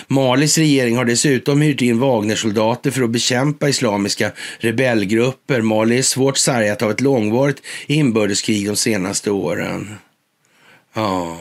Malis 0.07 0.59
regering 0.59 0.97
har 0.97 1.05
dessutom 1.05 1.61
hyrt 1.61 1.83
in 1.83 1.99
Wagnersoldater 1.99 2.91
för 2.91 3.03
att 3.03 3.11
bekämpa 3.11 3.69
islamiska 3.69 4.33
rebellgrupper. 4.59 5.61
Mali 5.61 5.99
är 5.99 6.03
svårt 6.03 6.37
sargat 6.37 6.83
av 6.83 6.91
ett 6.91 7.01
långvarigt 7.01 7.63
inbördeskrig 7.87 8.67
de 8.67 8.77
senaste 8.77 9.31
åren. 9.31 9.95
Ja. 10.93 11.39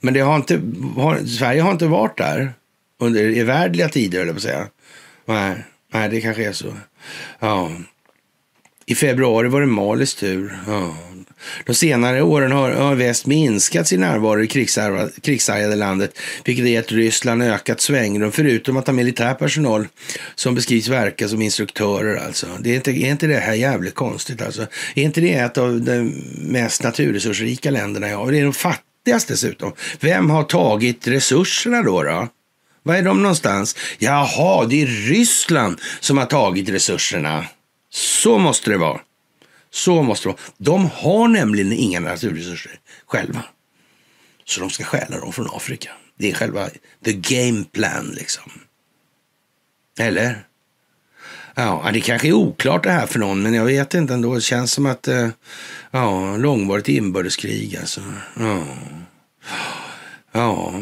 Men 0.00 0.14
det 0.14 0.20
har 0.20 0.36
inte, 0.36 0.60
har, 0.96 1.24
Sverige 1.26 1.62
har 1.62 1.72
inte 1.72 1.86
varit 1.86 2.18
där 2.18 2.52
under 3.00 3.38
evärdliga 3.38 3.88
tider, 3.88 4.20
eller 4.20 4.32
på 4.32 4.36
att 4.36 4.42
säga. 4.42 4.68
Nej, 5.26 5.64
nej, 5.92 6.08
det 6.08 6.20
kanske 6.20 6.44
är 6.44 6.52
så. 6.52 6.74
Ja. 7.38 7.70
I 8.86 8.94
februari 8.94 9.48
var 9.48 9.60
det 9.60 9.66
Malis 9.66 10.14
tur. 10.14 10.58
Ja. 10.66 10.96
De 11.66 11.74
senare 11.74 12.22
åren 12.22 12.52
har, 12.52 12.70
har 12.70 12.94
väst 12.94 13.26
minskat 13.26 13.88
sin 13.88 14.00
närvaro 14.00 14.42
i 14.42 14.46
krigshärjade 15.22 15.76
landet, 15.76 16.18
vilket 16.44 16.64
är 16.64 16.68
gett 16.68 16.92
Ryssland 16.92 17.42
ökat 17.42 17.80
svängrum, 17.80 18.32
förutom 18.32 18.76
att 18.76 18.86
ha 18.86 18.94
militär 18.94 19.34
personal 19.34 19.86
som 20.34 20.54
beskrivs 20.54 20.88
verka 20.88 21.28
som 21.28 21.42
instruktörer. 21.42 22.16
Alltså. 22.16 22.46
Det 22.60 22.70
är, 22.70 22.74
inte, 22.74 22.90
är 22.90 23.10
inte 23.10 23.26
det 23.26 23.36
här 23.36 23.54
jävligt 23.54 23.94
konstigt? 23.94 24.42
Alltså? 24.42 24.66
Är 24.94 25.02
inte 25.02 25.20
det 25.20 25.34
ett 25.34 25.58
av 25.58 25.80
de 25.80 26.12
mest 26.38 26.82
naturresursrika 26.82 27.70
länderna? 27.70 28.08
Ja, 28.08 28.24
det 28.24 28.38
är 28.38 28.44
de 28.44 28.52
fattigaste 28.52 29.32
dessutom. 29.32 29.72
Vem 30.00 30.30
har 30.30 30.42
tagit 30.42 31.06
resurserna 31.06 31.82
då? 31.82 32.02
då? 32.02 32.28
Var 32.82 32.94
är 32.94 33.02
de 33.02 33.22
någonstans? 33.22 33.76
Jaha, 33.98 34.66
det 34.66 34.82
är 34.82 34.86
Ryssland 34.86 35.80
som 36.00 36.18
har 36.18 36.26
tagit 36.26 36.68
resurserna. 36.68 37.46
Så 37.90 38.38
måste 38.38 38.70
det 38.70 38.76
vara. 38.78 39.00
Så 39.70 40.02
måste 40.02 40.28
det 40.28 40.32
vara. 40.32 40.42
De 40.58 40.90
har 40.94 41.28
nämligen 41.28 41.72
inga 41.72 42.00
naturresurser 42.00 42.72
själva. 43.06 43.42
Så 44.44 44.60
de 44.60 44.70
ska 44.70 44.84
stjäla 44.84 45.20
dem 45.20 45.32
från 45.32 45.46
Afrika. 45.52 45.90
Det 46.18 46.30
är 46.30 46.34
själva 46.34 46.68
the 47.04 47.12
game 47.12 47.64
plan 47.72 48.14
liksom. 48.16 48.52
Eller? 49.98 50.44
Ja, 51.54 51.90
det 51.92 52.00
kanske 52.00 52.28
är 52.28 52.32
oklart 52.32 52.84
det 52.84 52.90
här 52.90 53.06
för 53.06 53.18
någon, 53.18 53.42
men 53.42 53.54
jag 53.54 53.64
vet 53.64 53.94
inte 53.94 54.14
ändå. 54.14 54.34
Det 54.34 54.40
känns 54.40 54.72
som 54.72 54.86
att, 54.86 55.08
eh, 55.08 55.28
ja, 55.90 56.36
långvarigt 56.36 56.88
inbördeskrig 56.88 57.76
alltså. 57.76 58.00
Ja. 58.38 58.64
Ja, 60.32 60.74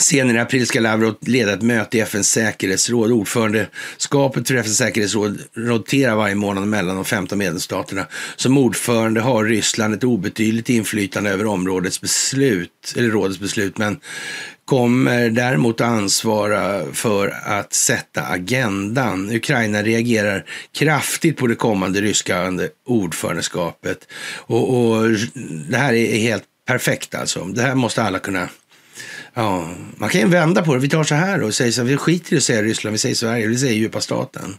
Senare 0.00 0.36
i 0.36 0.40
april 0.40 0.66
ska 0.66 0.80
Lavrov 0.80 1.14
leda 1.20 1.52
ett 1.52 1.62
möte 1.62 1.98
i 1.98 2.00
FNs 2.00 2.30
säkerhetsråd. 2.30 3.12
Ordförandeskapet 3.12 4.48
för 4.48 4.54
FNs 4.54 4.76
säkerhetsråd 4.76 5.40
roterar 5.54 6.16
varje 6.16 6.34
månad 6.34 6.68
mellan 6.68 6.96
de 6.96 7.04
15 7.04 7.38
medlemsstaterna. 7.38 8.06
Som 8.36 8.58
ordförande 8.58 9.20
har 9.20 9.44
Ryssland 9.44 9.94
ett 9.94 10.04
obetydligt 10.04 10.68
inflytande 10.68 11.30
över 11.30 11.46
områdets 11.46 12.00
beslut, 12.00 12.94
eller 12.96 13.08
rådets 13.08 13.40
beslut, 13.40 13.78
men 13.78 14.00
kommer 14.64 15.30
däremot 15.30 15.80
att 15.80 15.86
ansvara 15.86 16.92
för 16.92 17.34
att 17.44 17.72
sätta 17.72 18.22
agendan. 18.22 19.30
Ukraina 19.30 19.82
reagerar 19.82 20.44
kraftigt 20.78 21.36
på 21.36 21.46
det 21.46 21.54
kommande 21.54 22.00
ryska 22.00 22.52
ordförandeskapet. 22.86 23.98
Och, 24.36 24.78
och 24.78 25.10
det 25.68 25.76
här 25.76 25.92
är 25.92 26.18
helt 26.18 26.44
perfekt 26.66 27.14
alltså. 27.14 27.44
Det 27.44 27.62
här 27.62 27.74
måste 27.74 28.02
alla 28.02 28.18
kunna 28.18 28.48
Ja, 29.38 29.68
man 29.96 30.08
kan 30.08 30.20
ju 30.20 30.26
vända 30.26 30.62
på 30.62 30.74
det. 30.74 30.80
Vi 30.80 30.88
tar 30.88 31.04
så 31.04 31.14
här 31.14 31.42
och 31.42 31.54
säger 31.54 31.72
så 31.72 31.80
här, 31.80 31.88
vi 31.88 31.96
skiter 31.96 32.34
i 32.34 32.36
att 32.36 32.42
säga 32.42 32.62
Ryssland, 32.62 32.92
vi 32.92 32.98
säger 32.98 33.14
Sverige, 33.14 33.46
vi 33.46 33.58
säger 33.58 33.74
djupa 33.74 34.00
staten. 34.00 34.56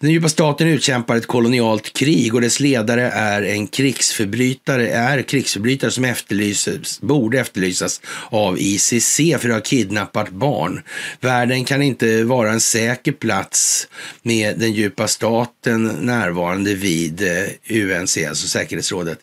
Den 0.00 0.10
djupa 0.10 0.28
staten 0.28 0.68
utkämpar 0.68 1.16
ett 1.16 1.26
kolonialt 1.26 1.92
krig 1.92 2.34
och 2.34 2.40
dess 2.40 2.60
ledare 2.60 3.10
är 3.10 3.42
en 3.42 3.66
krigsförbrytare, 3.66 4.88
är 4.88 5.22
krigsförbrytare 5.22 5.90
som 5.90 6.04
efterlyses, 6.04 7.00
borde 7.00 7.40
efterlysas 7.40 8.00
av 8.30 8.58
ICC 8.58 9.16
för 9.16 9.48
att 9.48 9.54
ha 9.54 9.60
kidnappat 9.60 10.30
barn. 10.30 10.82
Världen 11.20 11.64
kan 11.64 11.82
inte 11.82 12.24
vara 12.24 12.50
en 12.52 12.60
säker 12.60 13.12
plats 13.12 13.88
med 14.22 14.58
den 14.58 14.72
djupa 14.72 15.08
staten 15.08 15.84
närvarande 16.00 16.74
vid 16.74 17.22
eh, 17.22 17.44
UNC, 17.70 18.18
alltså 18.28 18.48
säkerhetsrådet, 18.48 19.18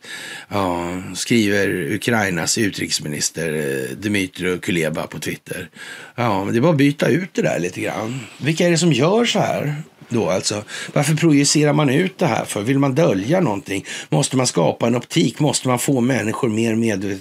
ja, 0.50 1.02
skriver 1.16 1.94
Ukrainas 1.94 2.58
utrikesminister 2.58 3.54
eh, 3.54 3.98
Dmytro 3.98 4.60
Kuleba 4.60 4.81
Kuleba 4.82 5.08
på 5.08 5.20
Twitter. 5.20 5.70
Ja, 6.16 6.44
men 6.44 6.53
det 6.53 6.60
är 6.60 6.62
bara 6.62 6.72
att 6.72 6.78
byta 6.78 7.08
ut 7.08 7.34
det 7.34 7.41
där 7.41 7.60
lite 7.60 7.82
grann. 7.82 8.20
Vilka 8.38 8.68
är 8.68 8.72
det 8.72 8.78
som 8.78 8.94
gör 8.94 9.26
så 9.26 9.40
här? 9.40 9.76
Då 10.10 10.30
alltså. 10.30 10.64
Varför 10.94 11.16
projicerar 11.16 11.74
man 11.74 11.90
ut 11.90 12.18
det 12.18 12.26
här 12.26 12.45
för? 12.45 12.62
Vill 12.62 12.80
man 12.80 12.95
dölja 12.95 13.40
någonting? 13.40 13.86
Måste 14.10 14.38
man 14.38 14.48
skapa 14.48 14.88
en 14.88 14.95
optik? 14.95 15.40
Måste 15.40 15.68
man 15.68 15.80
få 15.80 16.02
människor 16.02 16.49
mer 16.49 16.76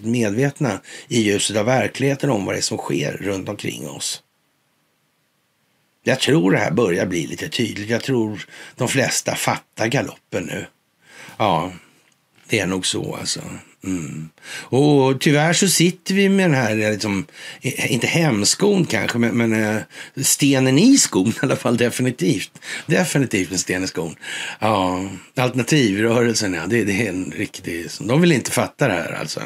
medvetna 0.05 0.81
i 1.09 1.20
ljuset 1.20 1.57
av 1.57 1.66
verkligheten 1.66 2.31
om 2.31 2.45
vad 2.45 2.55
det 2.55 2.59
är 2.59 2.62
som 2.62 2.78
sker 2.78 3.12
runt 3.20 3.49
omkring 3.49 3.89
oss? 3.89 4.23
Jag 6.03 6.20
tror 6.20 6.51
det 6.53 6.59
här 6.59 6.70
börjar 6.70 7.07
bli 7.07 7.27
lite 7.27 7.49
tydligt. 7.49 7.91
Jag 7.91 8.03
tror 8.03 8.47
de 8.77 8.89
flesta 8.89 9.35
fattar 9.35 9.87
galoppen 9.87 10.45
nu. 10.45 10.66
Ja, 11.37 11.73
det 12.49 12.61
är 12.61 12.66
nog 12.66 12.87
så 12.87 13.15
alltså. 13.15 13.41
Mm. 13.85 14.28
Och 14.51 15.20
tyvärr 15.20 15.52
så 15.52 15.69
sitter 15.69 16.15
vi 16.15 16.28
med 16.28 16.44
den 16.44 16.55
här, 16.55 16.78
eh, 16.78 16.93
liksom, 16.93 17.27
eh, 17.61 17.93
inte 17.93 18.07
hemskon 18.07 18.85
kanske, 18.85 19.19
men, 19.19 19.36
men 19.36 19.52
eh, 19.52 19.82
stenen 20.16 20.78
i 20.78 20.98
skon 20.98 21.28
i 21.36 21.39
alla 21.43 21.57
fall 21.57 21.77
definitivt. 21.77 22.51
Definitivt 22.86 23.52
en 23.52 23.59
sten 23.59 23.85
i 23.85 23.86
skon. 23.86 24.16
Ja, 24.59 25.09
alternativrörelsen, 25.36 26.55
ja, 26.55 26.66
det, 26.66 26.85
det 26.85 27.07
är 27.07 27.09
en 27.09 27.32
riktig... 27.36 27.86
De 28.01 28.20
vill 28.20 28.32
inte 28.32 28.51
fatta 28.51 28.89
det 28.89 28.94
här 28.94 29.12
alltså. 29.12 29.40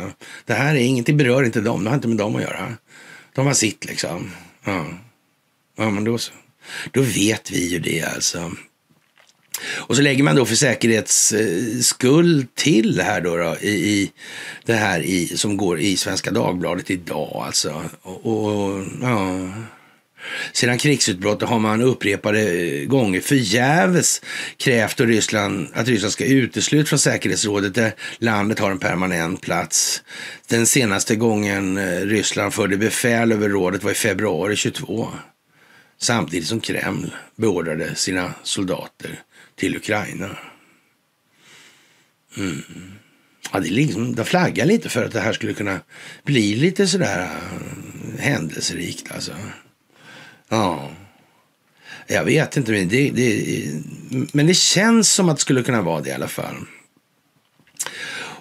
Det 0.44 0.54
här 0.54 0.74
är 0.74 0.80
inget, 0.80 1.06
det 1.06 1.12
berör 1.12 1.42
inte 1.44 1.60
dem, 1.60 1.84
det 1.84 1.90
har 1.90 1.94
inte 1.94 2.08
med 2.08 2.16
dem 2.16 2.36
att 2.36 2.42
göra. 2.42 2.74
De 3.34 3.46
har 3.46 3.54
sitt 3.54 3.84
liksom. 3.84 4.30
Ja, 4.64 4.86
ja 5.76 5.90
men 5.90 6.04
då 6.04 6.18
så. 6.18 6.32
Då 6.92 7.00
vet 7.00 7.50
vi 7.50 7.68
ju 7.68 7.78
det 7.78 8.02
alltså. 8.02 8.52
Och 9.62 9.96
så 9.96 10.02
lägger 10.02 10.22
man 10.22 10.36
då 10.36 10.46
för 10.46 10.54
säkerhets 10.54 11.32
eh, 11.32 11.80
skull 11.80 12.46
till 12.54 13.00
här 13.00 13.20
då, 13.20 13.36
då 13.36 13.56
i, 13.60 13.68
i, 13.68 14.12
det 14.64 14.74
här 14.74 15.00
i, 15.00 15.36
som 15.36 15.56
går 15.56 15.80
i 15.80 15.96
Svenska 15.96 16.30
Dagbladet 16.30 16.90
idag 16.90 17.42
alltså. 17.46 17.82
Och, 18.02 18.26
och 18.26 18.84
ja. 19.02 19.48
Sedan 20.52 20.78
krigsutbrottet 20.78 21.48
har 21.48 21.58
man 21.58 21.82
upprepade 21.82 22.84
gånger 22.84 23.20
förgäves 23.20 24.20
krävt 24.56 25.00
att 25.00 25.06
Ryssland, 25.06 25.68
att 25.74 25.88
Ryssland 25.88 26.12
ska 26.12 26.24
uteslutas 26.24 26.88
från 26.88 26.98
säkerhetsrådet 26.98 27.74
där 27.74 27.94
landet 28.18 28.58
har 28.58 28.70
en 28.70 28.78
permanent 28.78 29.40
plats. 29.40 30.02
Den 30.48 30.66
senaste 30.66 31.16
gången 31.16 31.76
eh, 31.76 32.00
Ryssland 32.00 32.54
förde 32.54 32.76
befäl 32.76 33.32
över 33.32 33.48
rådet 33.48 33.84
var 33.84 33.90
i 33.90 33.94
februari 33.94 34.56
22. 34.56 35.08
Samtidigt 36.00 36.48
som 36.48 36.60
Kreml 36.60 37.14
beordrade 37.36 37.94
sina 37.94 38.34
soldater 38.42 39.20
till 39.56 39.76
Ukraina. 39.76 40.38
Mm. 42.36 42.62
Ja, 43.52 43.60
det, 43.60 43.70
liksom, 43.70 44.14
de 44.14 44.24
flaggar 44.24 44.66
lite 44.66 44.88
för 44.88 45.04
att 45.04 45.12
det 45.12 45.20
här 45.20 45.32
skulle 45.32 45.54
kunna 45.54 45.80
bli 46.24 46.54
lite 46.54 46.86
sådär 46.86 47.22
eh, 47.22 48.20
händelserikt 48.20 49.12
alltså. 49.12 49.32
Ja. 50.48 50.90
Jag 52.06 52.24
vet 52.24 52.56
inte, 52.56 52.72
men 52.72 52.88
det, 52.88 53.10
det, 53.10 53.64
men 54.32 54.46
det 54.46 54.54
känns 54.54 55.12
som 55.12 55.28
att 55.28 55.36
det 55.36 55.40
skulle 55.40 55.62
kunna 55.62 55.82
vara 55.82 56.00
det 56.00 56.10
i 56.10 56.12
alla 56.12 56.28
fall. 56.28 56.56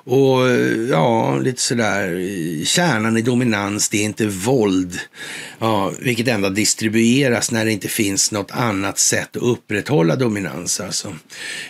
Och 0.06 0.50
ja, 0.90 1.38
lite 1.38 1.62
sådär, 1.62 2.66
kärnan 2.66 3.18
i 3.18 3.22
dominans, 3.22 3.90
det 3.90 3.98
är 3.98 4.04
inte 4.04 4.28
våld, 4.28 5.00
ja, 5.60 5.92
vilket 6.00 6.28
ändå 6.28 6.50
distribueras 6.50 7.52
när 7.52 7.66
det 7.66 7.72
inte 7.72 7.88
finns 7.88 8.32
något 8.32 8.52
annat 8.52 9.00
sätt 9.00 9.36
att 9.36 9.44
upprätthålla 9.44 10.16
dominans. 10.16 10.80
Alltså. 10.80 11.16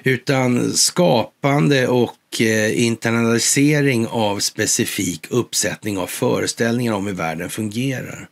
Utan 0.03 0.73
skapande 0.73 1.87
och 1.87 2.11
och 2.33 2.41
eh, 2.41 2.83
internalisering 2.83 4.07
av 4.07 4.39
specifik 4.39 5.27
uppsättning 5.29 5.97
av 5.97 6.07
föreställningar 6.07 6.93
om 6.93 7.07
hur 7.07 7.13
världen 7.13 7.49
fungerar. 7.49 8.29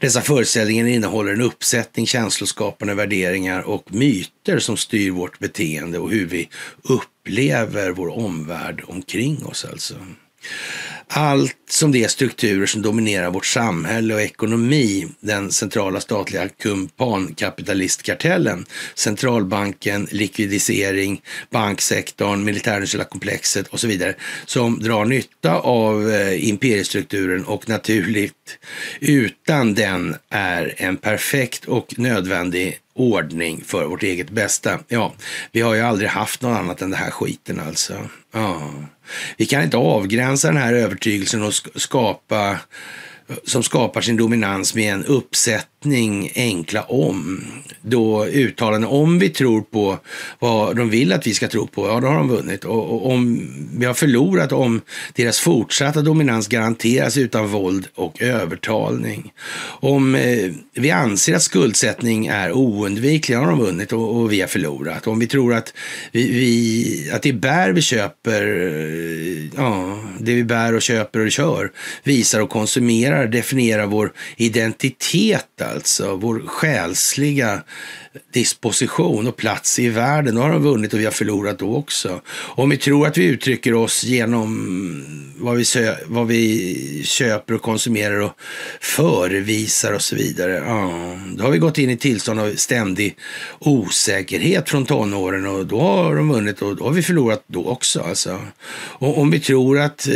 Dessa 0.00 0.20
föreställningar 0.20 0.86
innehåller 0.86 1.32
en 1.32 1.40
uppsättning 1.40 2.06
känsloskapande 2.06 2.94
värderingar 2.94 3.62
och 3.62 3.94
myter 3.94 4.58
som 4.58 4.76
styr 4.76 5.10
vårt 5.10 5.38
beteende 5.38 5.98
och 5.98 6.10
hur 6.10 6.26
vi 6.26 6.48
upplever 6.82 7.90
vår 7.90 8.18
omvärld 8.18 8.82
omkring 8.86 9.46
oss. 9.46 9.64
Alltså 9.64 9.94
allt 11.08 11.56
som 11.70 11.92
det 11.92 12.04
är 12.04 12.08
strukturer 12.08 12.66
som 12.66 12.82
dominerar 12.82 13.30
vårt 13.30 13.46
samhälle 13.46 14.14
och 14.14 14.20
ekonomi. 14.20 15.08
Den 15.20 15.50
centrala 15.50 16.00
statliga 16.00 16.48
kumpankapitalistkartellen, 16.48 18.66
centralbanken, 18.94 20.08
likvidisering, 20.10 21.22
banksektorn, 21.50 22.44
militärindustriella 22.44 23.04
komplexet 23.04 23.68
och 23.68 23.80
så 23.80 23.86
vidare 23.86 24.14
som 24.46 24.80
drar 24.80 25.04
nytta 25.04 25.58
av 25.58 26.10
eh, 26.10 26.48
imperiestrukturen 26.48 27.44
och 27.44 27.68
naturligt 27.68 28.58
utan 29.00 29.74
den 29.74 30.16
är 30.30 30.74
en 30.76 30.96
perfekt 30.96 31.64
och 31.64 31.98
nödvändig 31.98 32.78
ordning 32.94 33.64
för 33.66 33.84
vårt 33.84 34.02
eget 34.02 34.30
bästa. 34.30 34.78
Ja, 34.88 35.14
vi 35.52 35.60
har 35.60 35.74
ju 35.74 35.80
aldrig 35.80 36.08
haft 36.08 36.42
något 36.42 36.58
annat 36.58 36.82
än 36.82 36.90
det 36.90 36.96
här 36.96 37.10
skiten 37.10 37.60
alltså. 37.60 38.08
Ja. 38.32 38.72
Vi 39.36 39.46
kan 39.46 39.62
inte 39.62 39.76
avgränsa 39.76 40.48
den 40.48 40.56
här 40.56 40.72
övertygelsen 40.72 41.42
och 41.42 41.54
skapa 41.74 42.58
som 43.44 43.62
skapar 43.62 44.00
sin 44.00 44.16
dominans 44.16 44.74
med 44.74 44.94
en 44.94 45.04
uppsättning 45.04 45.77
enkla 46.34 46.82
om. 46.82 47.44
Då 47.82 48.26
uttalanden 48.26 48.90
om 48.90 49.18
vi 49.18 49.28
tror 49.28 49.60
på 49.60 49.98
vad 50.38 50.76
de 50.76 50.90
vill 50.90 51.12
att 51.12 51.26
vi 51.26 51.34
ska 51.34 51.48
tro 51.48 51.66
på, 51.66 51.86
ja 51.86 52.00
då 52.00 52.06
har 52.06 52.16
de 52.16 52.28
vunnit. 52.28 52.64
Och, 52.64 52.92
och 52.92 53.10
om 53.10 53.48
vi 53.78 53.86
har 53.86 53.94
förlorat 53.94 54.52
om 54.52 54.80
deras 55.14 55.40
fortsatta 55.40 56.02
dominans 56.02 56.48
garanteras 56.48 57.16
utan 57.16 57.48
våld 57.48 57.88
och 57.94 58.22
övertalning. 58.22 59.32
Om 59.80 60.14
eh, 60.14 60.52
vi 60.74 60.90
anser 60.90 61.34
att 61.34 61.42
skuldsättning 61.42 62.26
är 62.26 62.52
oundviklig, 62.52 63.36
ja, 63.36 63.40
har 63.40 63.50
de 63.50 63.58
vunnit 63.58 63.92
och, 63.92 64.16
och, 64.16 64.32
vi 64.32 64.40
har 64.40 64.48
förlorat. 64.48 65.06
Om 65.06 65.18
vi 65.18 65.26
tror 65.26 65.54
att, 65.54 65.74
vi, 66.12 66.30
vi, 66.30 67.10
att 67.14 67.22
det 67.22 67.32
bär 67.32 67.70
vi 67.70 67.82
köper, 67.82 68.42
eh, 68.42 69.44
ja, 69.56 69.98
det 70.20 70.34
vi 70.34 70.44
bär 70.44 70.74
och 70.74 70.82
köper 70.82 71.20
och 71.20 71.32
kör, 71.32 71.72
visar 72.04 72.40
och 72.40 72.50
konsumerar 72.50 72.98
definierar, 72.98 73.26
definierar 73.26 73.86
vår 73.86 74.12
identitet, 74.36 75.60
alltså 75.68 76.16
vår 76.16 76.42
själsliga 76.46 77.62
disposition 78.32 79.26
och 79.26 79.36
plats 79.36 79.78
i 79.78 79.88
världen. 79.88 80.34
Då 80.34 80.40
har 80.40 80.52
de 80.52 80.62
vunnit 80.62 80.94
och 80.94 81.00
vi 81.00 81.04
har 81.04 81.12
förlorat 81.12 81.58
då 81.58 81.76
också. 81.76 82.20
Om 82.36 82.70
vi 82.70 82.76
tror 82.76 83.06
att 83.06 83.18
vi 83.18 83.24
uttrycker 83.24 83.74
oss 83.74 84.04
genom 84.04 85.28
vad 85.40 85.56
vi, 85.56 85.64
vad 86.06 86.26
vi 86.26 87.02
köper 87.04 87.54
och 87.54 87.62
konsumerar 87.62 88.20
och 88.20 88.32
förevisar 88.80 89.92
och 89.92 90.02
så 90.02 90.16
vidare. 90.16 90.62
Ja, 90.66 91.18
då 91.36 91.44
har 91.44 91.50
vi 91.50 91.58
gått 91.58 91.78
in 91.78 91.90
i 91.90 91.96
tillstånd 91.96 92.40
av 92.40 92.52
ständig 92.56 93.16
osäkerhet 93.58 94.70
från 94.70 94.86
tonåren 94.86 95.46
och 95.46 95.66
då 95.66 95.80
har 95.80 96.16
de 96.16 96.28
vunnit 96.28 96.62
och 96.62 96.76
då 96.76 96.84
har 96.84 96.92
vi 96.92 97.02
förlorat 97.02 97.44
då 97.46 97.66
också. 97.66 98.00
Alltså. 98.00 98.40
Och 98.74 99.18
om 99.18 99.30
vi 99.30 99.40
tror 99.40 99.78
att 99.80 100.06
eh, 100.06 100.14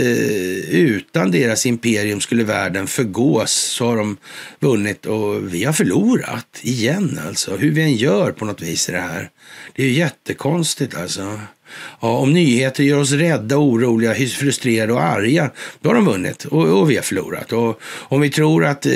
utan 0.71 1.31
deras 1.31 1.67
imperium 1.67 2.21
skulle 2.21 2.45
världen 2.45 2.87
förgås 2.87 3.53
så 3.53 3.87
har 3.87 3.97
de 3.97 4.17
vunnit 4.61 5.07
och 5.07 5.55
vi 5.55 5.65
har 5.65 5.73
förlorat 5.73 6.61
igen. 6.63 7.21
Alltså. 7.27 7.57
Hur 7.57 7.71
vi 7.71 7.83
än 7.83 7.92
gör 7.97 8.33
på 8.33 8.45
något 8.45 8.63
vis 8.63 8.89
i 8.89 8.93
det 8.93 9.01
här. 9.01 9.31
Det 9.73 9.83
är 9.83 9.87
ju 9.87 9.93
jättekonstigt 9.93 10.97
alltså. 10.97 11.41
Ja, 12.01 12.09
om 12.09 12.33
nyheter 12.33 12.85
gör 12.85 12.99
oss 12.99 13.13
rädda, 13.13 13.57
oroliga, 13.57 14.15
frustrerade 14.15 14.93
och 14.93 15.03
arga, 15.03 15.51
då 15.81 15.89
har 15.89 15.95
de 15.95 16.05
vunnit 16.05 16.45
och, 16.45 16.81
och 16.81 16.91
vi 16.91 16.97
har 16.97 17.03
förlorat. 17.03 17.53
Och 17.53 17.81
om 17.85 18.21
vi 18.21 18.31
tror 18.31 18.65
att, 18.65 18.87
eh, 18.87 18.93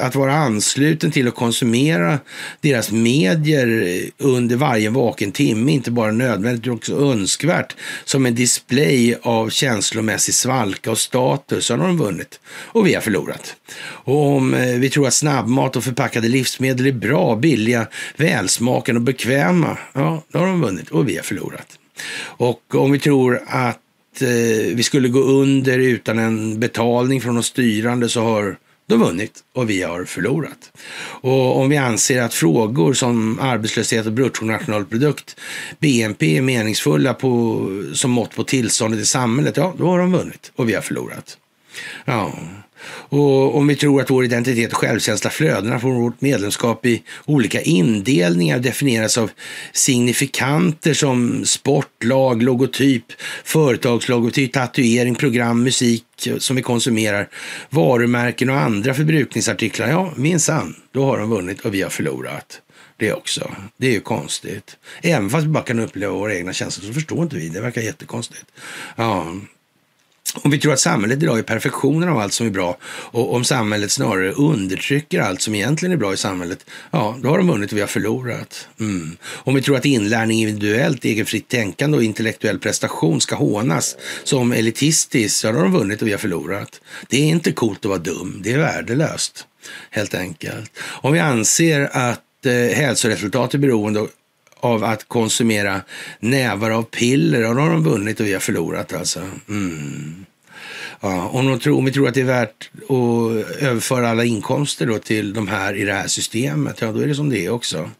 att 0.00 0.14
vara 0.14 0.34
ansluten 0.34 1.10
till 1.10 1.28
att 1.28 1.34
konsumera 1.34 2.18
deras 2.60 2.90
medier 2.90 3.82
eh, 3.86 4.26
under 4.26 4.56
varje 4.56 4.90
vaken 4.90 5.32
timme, 5.32 5.72
inte 5.72 5.90
bara 5.90 6.12
nödvändigt 6.12 6.62
utan 6.62 6.74
också 6.74 7.12
önskvärt, 7.12 7.76
som 8.04 8.26
en 8.26 8.34
display 8.34 9.16
av 9.22 9.50
känslomässig 9.50 10.34
svalka 10.34 10.90
och 10.90 10.98
status, 10.98 11.66
så 11.66 11.76
har 11.76 11.86
de 11.86 11.98
vunnit 11.98 12.40
och 12.46 12.86
vi 12.86 12.94
har 12.94 13.00
förlorat. 13.00 13.56
Och 13.78 14.26
om 14.36 14.54
eh, 14.54 14.66
vi 14.66 14.90
tror 14.90 15.06
att 15.06 15.14
snabbmat 15.14 15.76
och 15.76 15.84
förpackade 15.84 16.28
livsmedel 16.28 16.86
är 16.86 16.92
bra, 16.92 17.36
billiga, 17.36 17.86
välsmakande 18.16 18.98
och 18.98 19.04
bekväma, 19.04 19.78
ja, 19.92 20.22
då 20.32 20.38
har 20.38 20.46
de 20.46 20.60
vunnit 20.60 20.90
och 20.90 21.08
vi 21.08 21.16
har 21.16 21.22
förlorat. 21.22 21.78
Och 22.18 22.74
om 22.74 22.92
vi 22.92 22.98
tror 22.98 23.42
att 23.46 24.22
eh, 24.22 24.74
vi 24.74 24.82
skulle 24.82 25.08
gå 25.08 25.20
under 25.20 25.78
utan 25.78 26.18
en 26.18 26.60
betalning 26.60 27.20
från 27.20 27.34
de 27.34 27.42
styrande 27.42 28.08
så 28.08 28.20
har 28.20 28.56
de 28.88 29.00
vunnit 29.00 29.32
och 29.54 29.70
vi 29.70 29.82
har 29.82 30.04
förlorat. 30.04 30.72
Och 31.20 31.60
om 31.60 31.68
vi 31.68 31.76
anser 31.76 32.22
att 32.22 32.34
frågor 32.34 32.92
som 32.92 33.38
arbetslöshet 33.40 34.06
och 34.06 34.12
bruttonationalprodukt, 34.12 35.36
BNP, 35.78 36.36
är 36.36 36.42
meningsfulla 36.42 37.14
på, 37.14 37.60
som 37.94 38.10
mått 38.10 38.34
på 38.34 38.44
tillståndet 38.44 39.00
i 39.00 39.06
samhället, 39.06 39.56
ja, 39.56 39.74
då 39.78 39.86
har 39.86 39.98
de 39.98 40.12
vunnit 40.12 40.52
och 40.56 40.68
vi 40.68 40.74
har 40.74 40.82
förlorat. 40.82 41.38
Ja, 42.04 42.38
och 42.84 43.56
om 43.56 43.66
vi 43.66 43.76
tror 43.76 44.00
att 44.00 44.10
vår 44.10 44.24
identitet 44.24 44.72
och 44.72 44.78
självkänsla 44.78 45.30
flödena 45.30 45.80
från 45.80 45.94
vårt 45.94 46.20
medlemskap 46.20 46.86
i 46.86 47.02
olika 47.24 47.60
indelningar 47.60 48.58
definieras 48.58 49.18
av 49.18 49.30
signifikanter 49.72 50.94
som 50.94 51.44
sport, 51.44 52.04
lag, 52.04 52.42
logotyp, 52.42 53.04
företagslogotyp, 53.44 54.52
tatuering, 54.52 55.14
program, 55.14 55.62
musik 55.62 56.04
som 56.38 56.56
vi 56.56 56.62
konsumerar, 56.62 57.28
varumärken 57.70 58.50
och 58.50 58.60
andra 58.60 58.94
förbrukningsartiklar. 58.94 59.88
Ja, 59.88 60.12
minsann, 60.16 60.74
då 60.92 61.04
har 61.04 61.18
de 61.18 61.30
vunnit 61.30 61.60
och 61.60 61.74
vi 61.74 61.82
har 61.82 61.90
förlorat 61.90 62.60
det 62.96 63.12
också. 63.12 63.50
Det 63.76 63.86
är 63.86 63.92
ju 63.92 64.00
konstigt. 64.00 64.76
Även 65.02 65.30
fast 65.30 65.44
vi 65.44 65.48
bara 65.48 65.64
kan 65.64 65.78
uppleva 65.78 66.12
våra 66.12 66.34
egna 66.34 66.52
känslor 66.52 66.86
så 66.86 66.94
förstår 66.94 67.22
inte 67.22 67.36
vi. 67.36 67.48
Det 67.48 67.60
verkar 67.60 67.82
jättekonstigt. 67.82 68.44
Ja, 68.96 69.34
om 70.42 70.50
vi 70.50 70.58
tror 70.58 70.72
att 70.72 70.80
samhället 70.80 71.22
idag 71.22 71.38
är 71.38 71.42
perfektionen 71.42 72.08
av 72.08 72.18
allt 72.18 72.32
som 72.32 72.46
är 72.46 72.50
bra 72.50 72.76
och 72.86 73.34
om 73.34 73.44
samhället 73.44 73.90
snarare 73.90 74.32
undertrycker 74.32 75.20
allt 75.20 75.42
som 75.42 75.54
egentligen 75.54 75.92
är 75.92 75.96
bra 75.96 76.12
i 76.12 76.16
samhället, 76.16 76.66
ja, 76.90 77.16
då 77.22 77.28
har 77.28 77.38
de 77.38 77.48
vunnit 77.48 77.72
och 77.72 77.76
vi 77.76 77.80
har 77.80 77.88
förlorat. 77.88 78.68
Mm. 78.80 79.16
Om 79.32 79.54
vi 79.54 79.62
tror 79.62 79.76
att 79.76 79.84
inlärning, 79.84 80.40
individuellt, 80.40 81.04
egenfritt 81.04 81.48
tänkande 81.48 81.96
och 81.96 82.04
intellektuell 82.04 82.58
prestation 82.58 83.20
ska 83.20 83.36
hånas 83.36 83.96
som 84.24 84.52
elitistiskt, 84.52 85.44
ja, 85.44 85.52
då 85.52 85.58
har 85.58 85.64
de 85.64 85.72
vunnit 85.72 86.02
och 86.02 86.08
vi 86.08 86.12
har 86.12 86.18
förlorat. 86.18 86.80
Det 87.08 87.16
är 87.16 87.26
inte 87.26 87.52
coolt 87.52 87.78
att 87.78 87.84
vara 87.84 87.98
dum, 87.98 88.40
det 88.44 88.52
är 88.52 88.58
värdelöst, 88.58 89.46
helt 89.90 90.14
enkelt. 90.14 90.70
Om 90.82 91.12
vi 91.12 91.18
anser 91.18 91.90
att 91.92 92.46
eh, 92.46 92.76
hälsoresultat 92.76 93.54
är 93.54 93.58
beroende 93.58 94.06
av 94.66 94.84
att 94.84 95.08
konsumera 95.08 95.80
nävar 96.20 96.70
av 96.70 96.82
piller. 96.82 97.48
Och 97.48 97.54
då 97.54 97.60
har 97.60 97.70
de 97.70 97.84
vunnit 97.84 98.20
och 98.20 98.26
vi 98.26 98.32
har 98.32 98.40
förlorat 98.40 98.92
alltså. 98.92 99.20
Mm. 99.48 100.26
Ja, 101.00 101.28
om, 101.28 101.46
de 101.46 101.60
tror, 101.60 101.78
om 101.78 101.84
vi 101.84 101.92
tror 101.92 102.08
att 102.08 102.14
det 102.14 102.20
är 102.20 102.24
värt 102.24 102.70
att 102.82 103.62
överföra 103.62 104.10
alla 104.10 104.24
inkomster 104.24 104.86
då 104.86 104.98
till 104.98 105.32
de 105.32 105.48
här 105.48 105.74
i 105.74 105.84
det 105.84 105.92
här 105.92 106.06
systemet, 106.06 106.80
ja 106.80 106.92
då 106.92 107.00
är 107.00 107.06
det 107.06 107.14
som 107.14 107.30
det 107.30 107.46
är 107.46 107.50
också. 107.50 107.90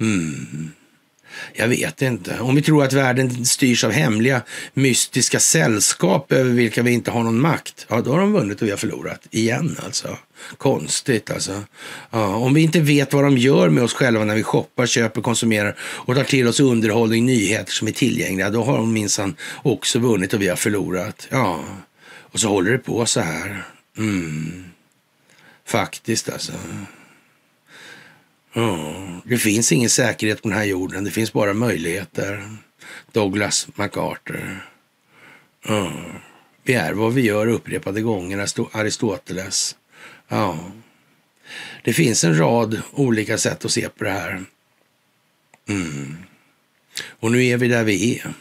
Mm. 0.00 0.70
Jag 1.52 1.68
vet 1.68 2.02
inte. 2.02 2.40
Om 2.40 2.54
vi 2.54 2.62
tror 2.62 2.84
att 2.84 2.92
världen 2.92 3.44
styrs 3.44 3.84
av 3.84 3.90
hemliga 3.90 4.42
mystiska 4.74 5.40
sällskap 5.40 6.32
över 6.32 6.50
vilka 6.50 6.82
vi 6.82 6.92
inte 6.92 7.10
har 7.10 7.22
någon 7.22 7.40
makt, 7.40 7.86
ja 7.88 8.00
då 8.00 8.12
har 8.12 8.20
de 8.20 8.32
vunnit 8.32 8.62
och 8.62 8.66
vi 8.66 8.70
har 8.70 8.78
förlorat. 8.78 9.20
Igen 9.30 9.76
alltså. 9.84 10.18
Konstigt 10.58 11.30
alltså. 11.30 11.62
Ja, 12.10 12.36
om 12.36 12.54
vi 12.54 12.62
inte 12.62 12.80
vet 12.80 13.12
vad 13.12 13.24
de 13.24 13.38
gör 13.38 13.68
med 13.68 13.84
oss 13.84 13.94
själva 13.94 14.24
när 14.24 14.34
vi 14.34 14.42
shoppar, 14.42 14.86
köper, 14.86 15.20
konsumerar 15.20 15.76
och 15.80 16.14
tar 16.14 16.24
till 16.24 16.48
oss 16.48 16.60
underhållning, 16.60 17.26
nyheter 17.26 17.72
som 17.72 17.88
är 17.88 17.92
tillgängliga, 17.92 18.50
då 18.50 18.64
har 18.64 18.76
de 18.76 18.92
minsann 18.92 19.36
också 19.62 19.98
vunnit 19.98 20.34
och 20.34 20.42
vi 20.42 20.48
har 20.48 20.56
förlorat. 20.56 21.26
Ja, 21.30 21.64
och 22.34 22.40
så 22.40 22.48
håller 22.48 22.72
det 22.72 22.78
på 22.78 23.06
så 23.06 23.20
här. 23.20 23.64
Mm. 23.98 24.64
Faktiskt 25.66 26.28
alltså. 26.28 26.52
Det 29.24 29.38
finns 29.38 29.72
ingen 29.72 29.90
säkerhet 29.90 30.42
på 30.42 30.48
den 30.48 30.58
här 30.58 30.64
jorden. 30.64 31.04
Det 31.04 31.10
finns 31.10 31.32
bara 31.32 31.54
möjligheter. 31.54 32.56
Douglas 33.12 33.68
MacArthur. 33.74 34.68
Ja. 35.68 35.92
Vi 36.62 36.74
är 36.74 36.92
vad 36.92 37.14
vi 37.14 37.22
gör 37.22 37.46
upprepade 37.46 38.00
gånger, 38.00 38.38
Aristoteles. 38.72 39.76
Ja. 40.28 40.70
Det 41.84 41.92
finns 41.92 42.24
en 42.24 42.38
rad 42.38 42.82
olika 42.92 43.38
sätt 43.38 43.64
att 43.64 43.70
se 43.70 43.88
på 43.88 44.04
det 44.04 44.10
här. 44.10 44.44
Mm. 45.68 46.16
Och 47.08 47.32
nu 47.32 47.44
är 47.44 47.56
vi 47.56 47.68
där 47.68 47.84
vi 47.84 48.18
är. 48.18 48.34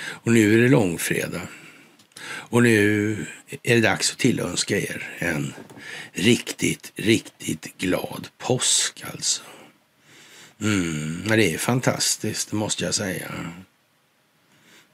Och 0.00 0.32
nu 0.32 0.54
är 0.54 0.62
det 0.62 0.68
långfredag. 0.68 1.42
Och 2.24 2.62
nu 2.62 3.10
är 3.62 3.74
det 3.74 3.80
dags 3.80 4.12
att 4.12 4.18
tillönska 4.18 4.78
er 4.78 5.08
en 5.18 5.54
riktigt, 6.18 6.92
riktigt 6.94 7.78
glad 7.78 8.28
påsk 8.38 9.04
alltså. 9.12 9.42
Mm, 10.60 11.28
det 11.28 11.54
är 11.54 11.58
fantastiskt, 11.58 12.50
det 12.50 12.56
måste 12.56 12.84
jag 12.84 12.94
säga. 12.94 13.52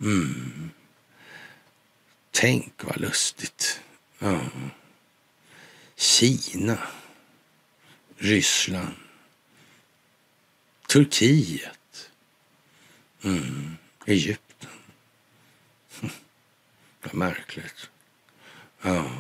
Mm. 0.01 0.71
Tänk 2.31 2.85
vad 2.85 3.01
lustigt. 3.01 3.81
Ja. 4.19 4.41
Kina, 5.97 6.79
Ryssland, 8.17 8.95
Turkiet, 10.89 12.11
mm. 13.23 13.77
Egypten. 14.07 14.71
Vad 17.03 17.15
märkligt. 17.15 17.91
Ja. 18.83 19.11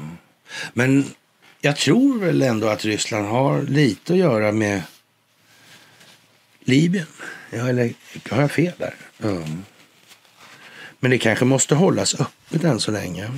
Men 0.72 1.14
jag 1.64 1.76
tror 1.76 2.18
väl 2.18 2.42
ändå 2.42 2.68
att 2.68 2.84
Ryssland 2.84 3.26
har 3.26 3.62
lite 3.62 4.12
att 4.12 4.18
göra 4.18 4.52
med 4.52 4.82
Libyen. 6.60 7.06
Ja, 7.50 7.68
eller 7.68 7.94
har 8.30 8.40
jag 8.40 8.50
fel 8.50 8.72
där? 8.78 8.94
Mm. 9.22 9.64
Men 11.00 11.10
det 11.10 11.18
kanske 11.18 11.44
måste 11.44 11.74
hållas 11.74 12.14
öppet 12.20 12.64
än 12.64 12.80
så 12.80 12.90
länge. 12.90 13.30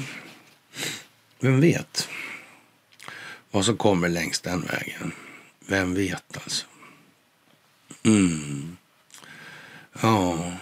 Vem 1.41 1.61
vet 1.61 2.09
vad 3.51 3.65
som 3.65 3.77
kommer 3.77 4.09
längs 4.09 4.41
den 4.41 4.61
vägen? 4.61 5.13
Vem 5.67 5.95
vet 5.95 6.37
alltså? 6.45 6.67
Mm. 8.03 8.77
Ja. 10.01 10.53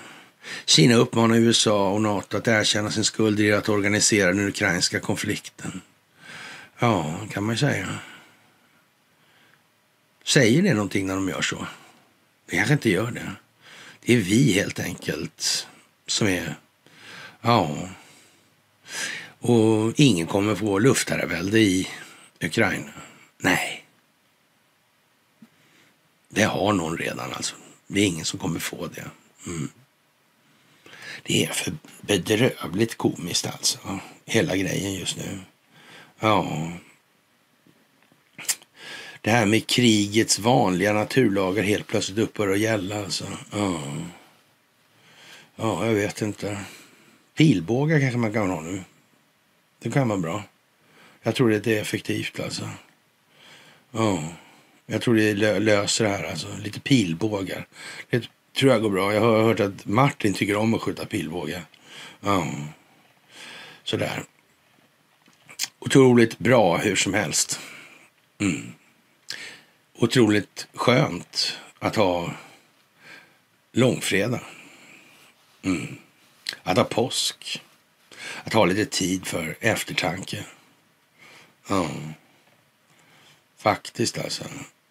Kina 0.65 0.95
uppmanar 0.95 1.36
USA 1.36 1.91
och 1.91 2.03
NATO 2.03 2.36
att 2.36 2.49
erkänna 2.49 2.91
sin 2.91 3.05
skuld 3.05 3.41
i 3.41 3.53
att 3.53 3.69
organisera 3.69 4.32
den 4.32 4.49
ukrainska 4.49 5.01
konflikten. 5.01 5.81
Ja, 6.85 7.20
kan 7.31 7.44
man 7.44 7.55
ju 7.55 7.59
säga. 7.59 7.98
Säger 10.24 10.62
det 10.62 10.74
någonting 10.74 11.06
när 11.06 11.15
de 11.15 11.28
gör 11.28 11.43
så? 11.43 11.66
Det 12.47 12.56
kanske 12.56 12.74
inte 12.74 12.90
gör 12.90 13.11
det. 13.11 13.32
Det 14.01 14.15
är 14.15 14.19
vi 14.19 14.52
helt 14.52 14.81
enkelt 14.81 15.66
som 16.06 16.27
är... 16.28 16.56
Ja. 17.40 17.89
Och 19.39 19.93
ingen 19.97 20.27
kommer 20.27 20.55
få 20.55 20.78
luftherravälde 20.78 21.61
i 21.61 21.89
Ukraina. 22.40 22.93
Nej. 23.39 23.85
Det 26.28 26.43
har 26.43 26.73
någon 26.73 26.98
redan 26.98 27.32
alltså. 27.32 27.55
Det 27.86 28.01
är 28.01 28.06
ingen 28.06 28.24
som 28.24 28.39
kommer 28.39 28.61
få 28.61 28.86
det. 28.86 29.11
Mm. 29.47 29.69
Det 31.23 31.44
är 31.44 31.52
för 31.52 31.73
bedrövligt 32.01 32.98
komiskt 32.98 33.47
alltså. 33.47 33.78
Hela 34.24 34.56
grejen 34.56 34.94
just 34.94 35.16
nu. 35.16 35.40
Ja. 36.24 36.72
Det 39.20 39.30
här 39.30 39.46
med 39.46 39.66
krigets 39.66 40.38
vanliga 40.38 40.92
naturlagar 40.92 41.62
helt 41.62 41.86
plötsligt 41.86 42.18
upphör 42.18 42.48
att 42.48 42.59
gälla 42.59 43.05
alltså. 43.05 43.24
Ja. 43.52 43.80
Ja, 45.56 45.86
jag 45.86 45.94
vet 45.94 46.22
inte. 46.22 46.59
Pilbågar 47.36 48.01
kanske 48.01 48.18
man 48.18 48.32
kan 48.32 48.51
ha 48.51 48.60
nu. 48.60 48.82
Det 49.78 49.90
kan 49.90 50.09
vara 50.09 50.18
bra. 50.18 50.42
Jag 51.22 51.34
tror 51.34 51.51
det 51.51 51.66
är 51.66 51.80
effektivt 51.80 52.40
alltså. 52.40 52.68
Ja. 53.90 54.24
Jag 54.86 55.02
tror 55.02 55.14
det 55.14 55.34
löser 55.60 56.05
det 56.05 56.10
här 56.10 56.24
alltså. 56.24 56.48
Lite 56.62 56.80
pilbågar. 56.80 57.66
Det 58.10 58.28
tror 58.56 58.72
jag 58.72 58.82
går 58.82 58.90
bra. 58.90 59.14
Jag 59.14 59.20
har 59.20 59.42
hört 59.42 59.60
att 59.60 59.86
Martin 59.86 60.34
tycker 60.34 60.56
om 60.56 60.74
att 60.74 60.82
skjuta 60.82 61.06
pilbågar. 61.06 61.62
Ja. 62.20 62.46
Sådär. 63.82 64.24
Otroligt 65.85 66.39
bra 66.39 66.77
hur 66.77 66.97
som 66.97 67.15
helst. 67.15 67.61
Mm. 68.39 68.73
Otroligt 69.94 70.66
skönt 70.74 71.59
att 71.78 71.97
ha 71.97 72.35
långfredag. 73.73 74.40
Mm. 75.62 75.97
Att 76.62 76.77
ha 76.77 76.85
påsk. 76.85 77.62
Att 78.44 78.52
ha 78.52 78.65
lite 78.65 78.86
tid 78.86 79.27
för 79.27 79.56
eftertanke. 79.61 80.44
Ja. 81.69 81.90
Faktiskt 83.59 84.19
alltså. 84.19 84.44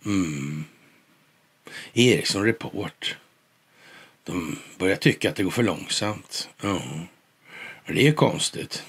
Mm. 0.05 0.65
Ericsson 1.93 2.45
Report. 2.45 3.17
De 4.23 4.59
börjar 4.77 4.95
tycka 4.95 5.29
att 5.29 5.35
det 5.35 5.43
går 5.43 5.51
för 5.51 5.63
långsamt. 5.63 6.49
Ja. 6.61 6.81
Det 7.87 8.07
är 8.07 8.13
konstigt. 8.13 8.83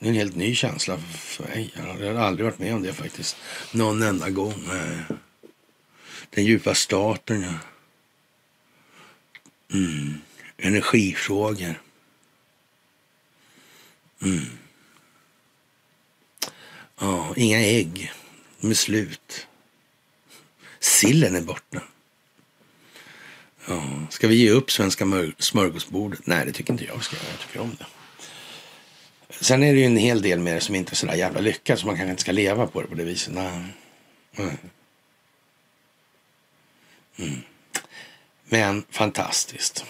Det 0.00 0.06
är 0.06 0.10
en 0.10 0.16
helt 0.16 0.36
ny 0.36 0.54
känsla 0.54 0.98
för 0.98 1.44
mig. 1.44 1.74
Jag 2.00 2.14
har 2.14 2.20
aldrig 2.20 2.44
varit 2.44 2.58
med 2.58 2.74
om 2.74 2.82
det 2.82 2.92
faktiskt. 2.92 3.36
Någon 3.72 4.02
enda 4.02 4.30
gång. 4.30 4.64
Eh, 4.72 5.16
den 6.30 6.44
djupa 6.44 6.74
starten, 6.74 7.42
ja. 7.42 7.54
Mm. 9.72 10.14
Energifrågor. 10.56 11.82
Mm. 14.22 14.46
Ja, 16.98 17.34
inga 17.36 17.58
ägg. 17.58 18.12
De 18.60 18.70
är 18.70 18.74
slut. 18.74 19.46
Sillen 20.78 21.36
är 21.36 21.42
borta. 21.42 21.82
Ja, 23.66 24.06
ska 24.10 24.28
vi 24.28 24.34
ge 24.34 24.50
upp 24.50 24.70
svenska 24.70 25.04
smörgåsbordet? 25.38 26.26
Nej, 26.26 26.46
det 26.46 26.52
tycker 26.52 26.72
inte 26.72 26.84
jag 26.84 27.04
ska 27.04 27.16
Jag 27.16 27.40
tycker 27.40 27.60
om 27.60 27.76
det. 27.78 27.86
Sen 29.40 29.62
är 29.62 29.72
det 29.72 29.78
ju 29.78 29.86
en 29.86 29.96
hel 29.96 30.22
del 30.22 30.38
med 30.38 30.54
det 30.54 30.60
som 30.60 30.74
inte 30.74 30.92
är 30.92 30.96
så 30.96 31.06
där 31.06 31.14
jävla 31.14 31.40
lyckat 31.40 31.78
så 31.78 31.86
man 31.86 31.96
kanske 31.96 32.10
inte 32.10 32.22
ska 32.22 32.32
leva 32.32 32.66
på 32.66 32.80
det 32.82 32.88
på 32.88 32.94
det 32.94 33.04
viset. 33.04 33.34
Nej. 33.34 34.52
Mm. 37.18 37.42
Men 38.44 38.84
fantastiskt. 38.90 39.84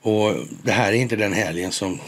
Och 0.00 0.34
det 0.62 0.72
här 0.72 0.92
är 0.92 0.96
inte 0.96 1.16
den 1.16 1.32
helgen 1.32 1.72
som 1.72 2.00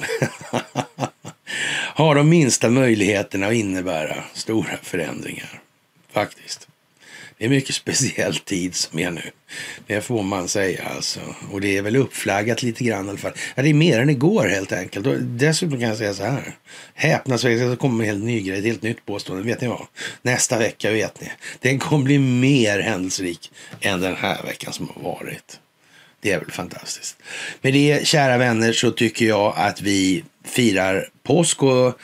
har 1.95 2.15
de 2.15 2.29
minsta 2.29 2.71
möjligheterna 2.71 3.47
att 3.47 3.55
innebära 3.55 4.25
stora 4.35 4.77
förändringar. 4.83 5.61
Faktiskt. 6.13 6.69
Det 7.39 7.45
är 7.45 7.49
mycket 7.49 7.75
speciell 7.75 8.37
tid 8.37 8.75
som 8.75 8.99
är 8.99 9.11
nu. 9.11 9.23
Det 9.87 10.01
får 10.01 10.23
man 10.23 10.49
säga 10.49 10.85
alltså. 10.97 11.21
Och 11.53 11.61
det 11.61 11.77
är 11.77 11.83
väl 11.83 11.97
uppflaggat 11.97 12.63
lite 12.63 12.85
grann 12.85 13.07
i 13.07 13.09
alla 13.09 13.19
fall. 13.19 13.33
Ja, 13.55 13.63
det 13.63 13.69
är 13.69 13.75
mer 13.75 14.01
än 14.01 14.11
igår 14.11 14.49
helt 14.49 14.73
enkelt. 14.73 15.07
Och 15.07 15.21
dessutom 15.21 15.81
kan 15.81 15.89
jag 15.89 15.99
säga 15.99 16.15
så 16.15 16.23
här. 16.23 16.57
Häpnadsväckande 16.95 17.75
så 17.75 17.77
kommer 17.77 18.05
en 18.05 18.11
helt 18.11 18.25
ny 18.25 18.41
grej, 18.41 18.59
ett 18.59 18.65
helt 18.65 18.83
nytt 18.83 19.07
påstående. 19.07 19.47
Vet 19.47 19.61
ni 19.61 19.69
vad? 19.69 19.87
Nästa 20.23 20.59
vecka 20.59 20.91
vet 20.91 21.21
ni. 21.21 21.31
Den 21.61 21.79
kommer 21.79 22.05
bli 22.05 22.19
mer 22.19 22.81
händelserik 22.81 23.51
än 23.81 24.01
den 24.01 24.17
här 24.17 24.43
veckan 24.43 24.73
som 24.73 24.89
har 24.95 25.03
varit. 25.03 25.61
Det 26.21 26.33
är 26.33 26.41
väl 26.41 26.51
fantastiskt. 26.51 27.17
Med 27.61 27.73
det, 27.73 28.07
kära 28.07 28.39
vänner, 28.39 28.73
så 28.73 28.91
tycker 28.91 29.27
jag 29.27 29.55
att 29.57 29.83
vi 29.83 30.25
firar 30.45 31.09
påsk 31.23 31.63
och 31.63 31.99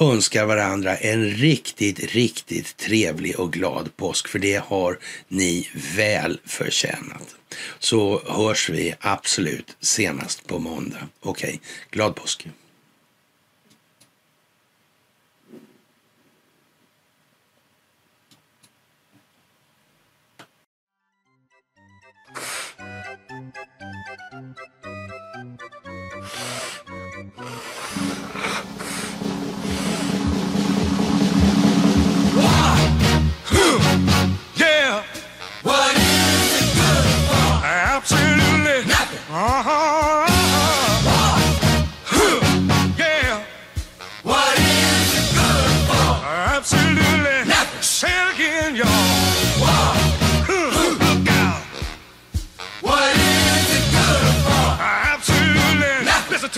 önskar 0.00 0.46
varandra 0.46 0.96
en 0.96 1.30
riktigt, 1.30 2.14
riktigt 2.14 2.76
trevlig 2.76 3.40
och 3.40 3.52
glad 3.52 3.96
påsk. 3.96 4.28
För 4.28 4.38
det 4.38 4.62
har 4.64 4.98
ni 5.28 5.68
väl 5.96 6.40
förtjänat. 6.44 7.34
Så 7.78 8.22
hörs 8.26 8.70
vi 8.70 8.94
absolut 9.00 9.76
senast 9.80 10.46
på 10.46 10.58
måndag. 10.58 11.08
Okej, 11.20 11.48
okay. 11.48 11.58
glad 11.90 12.14
påsk! 12.14 12.48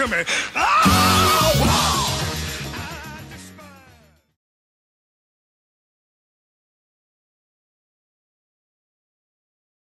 To 0.00 0.08
me. 0.08 0.24
Ah! 0.54 0.79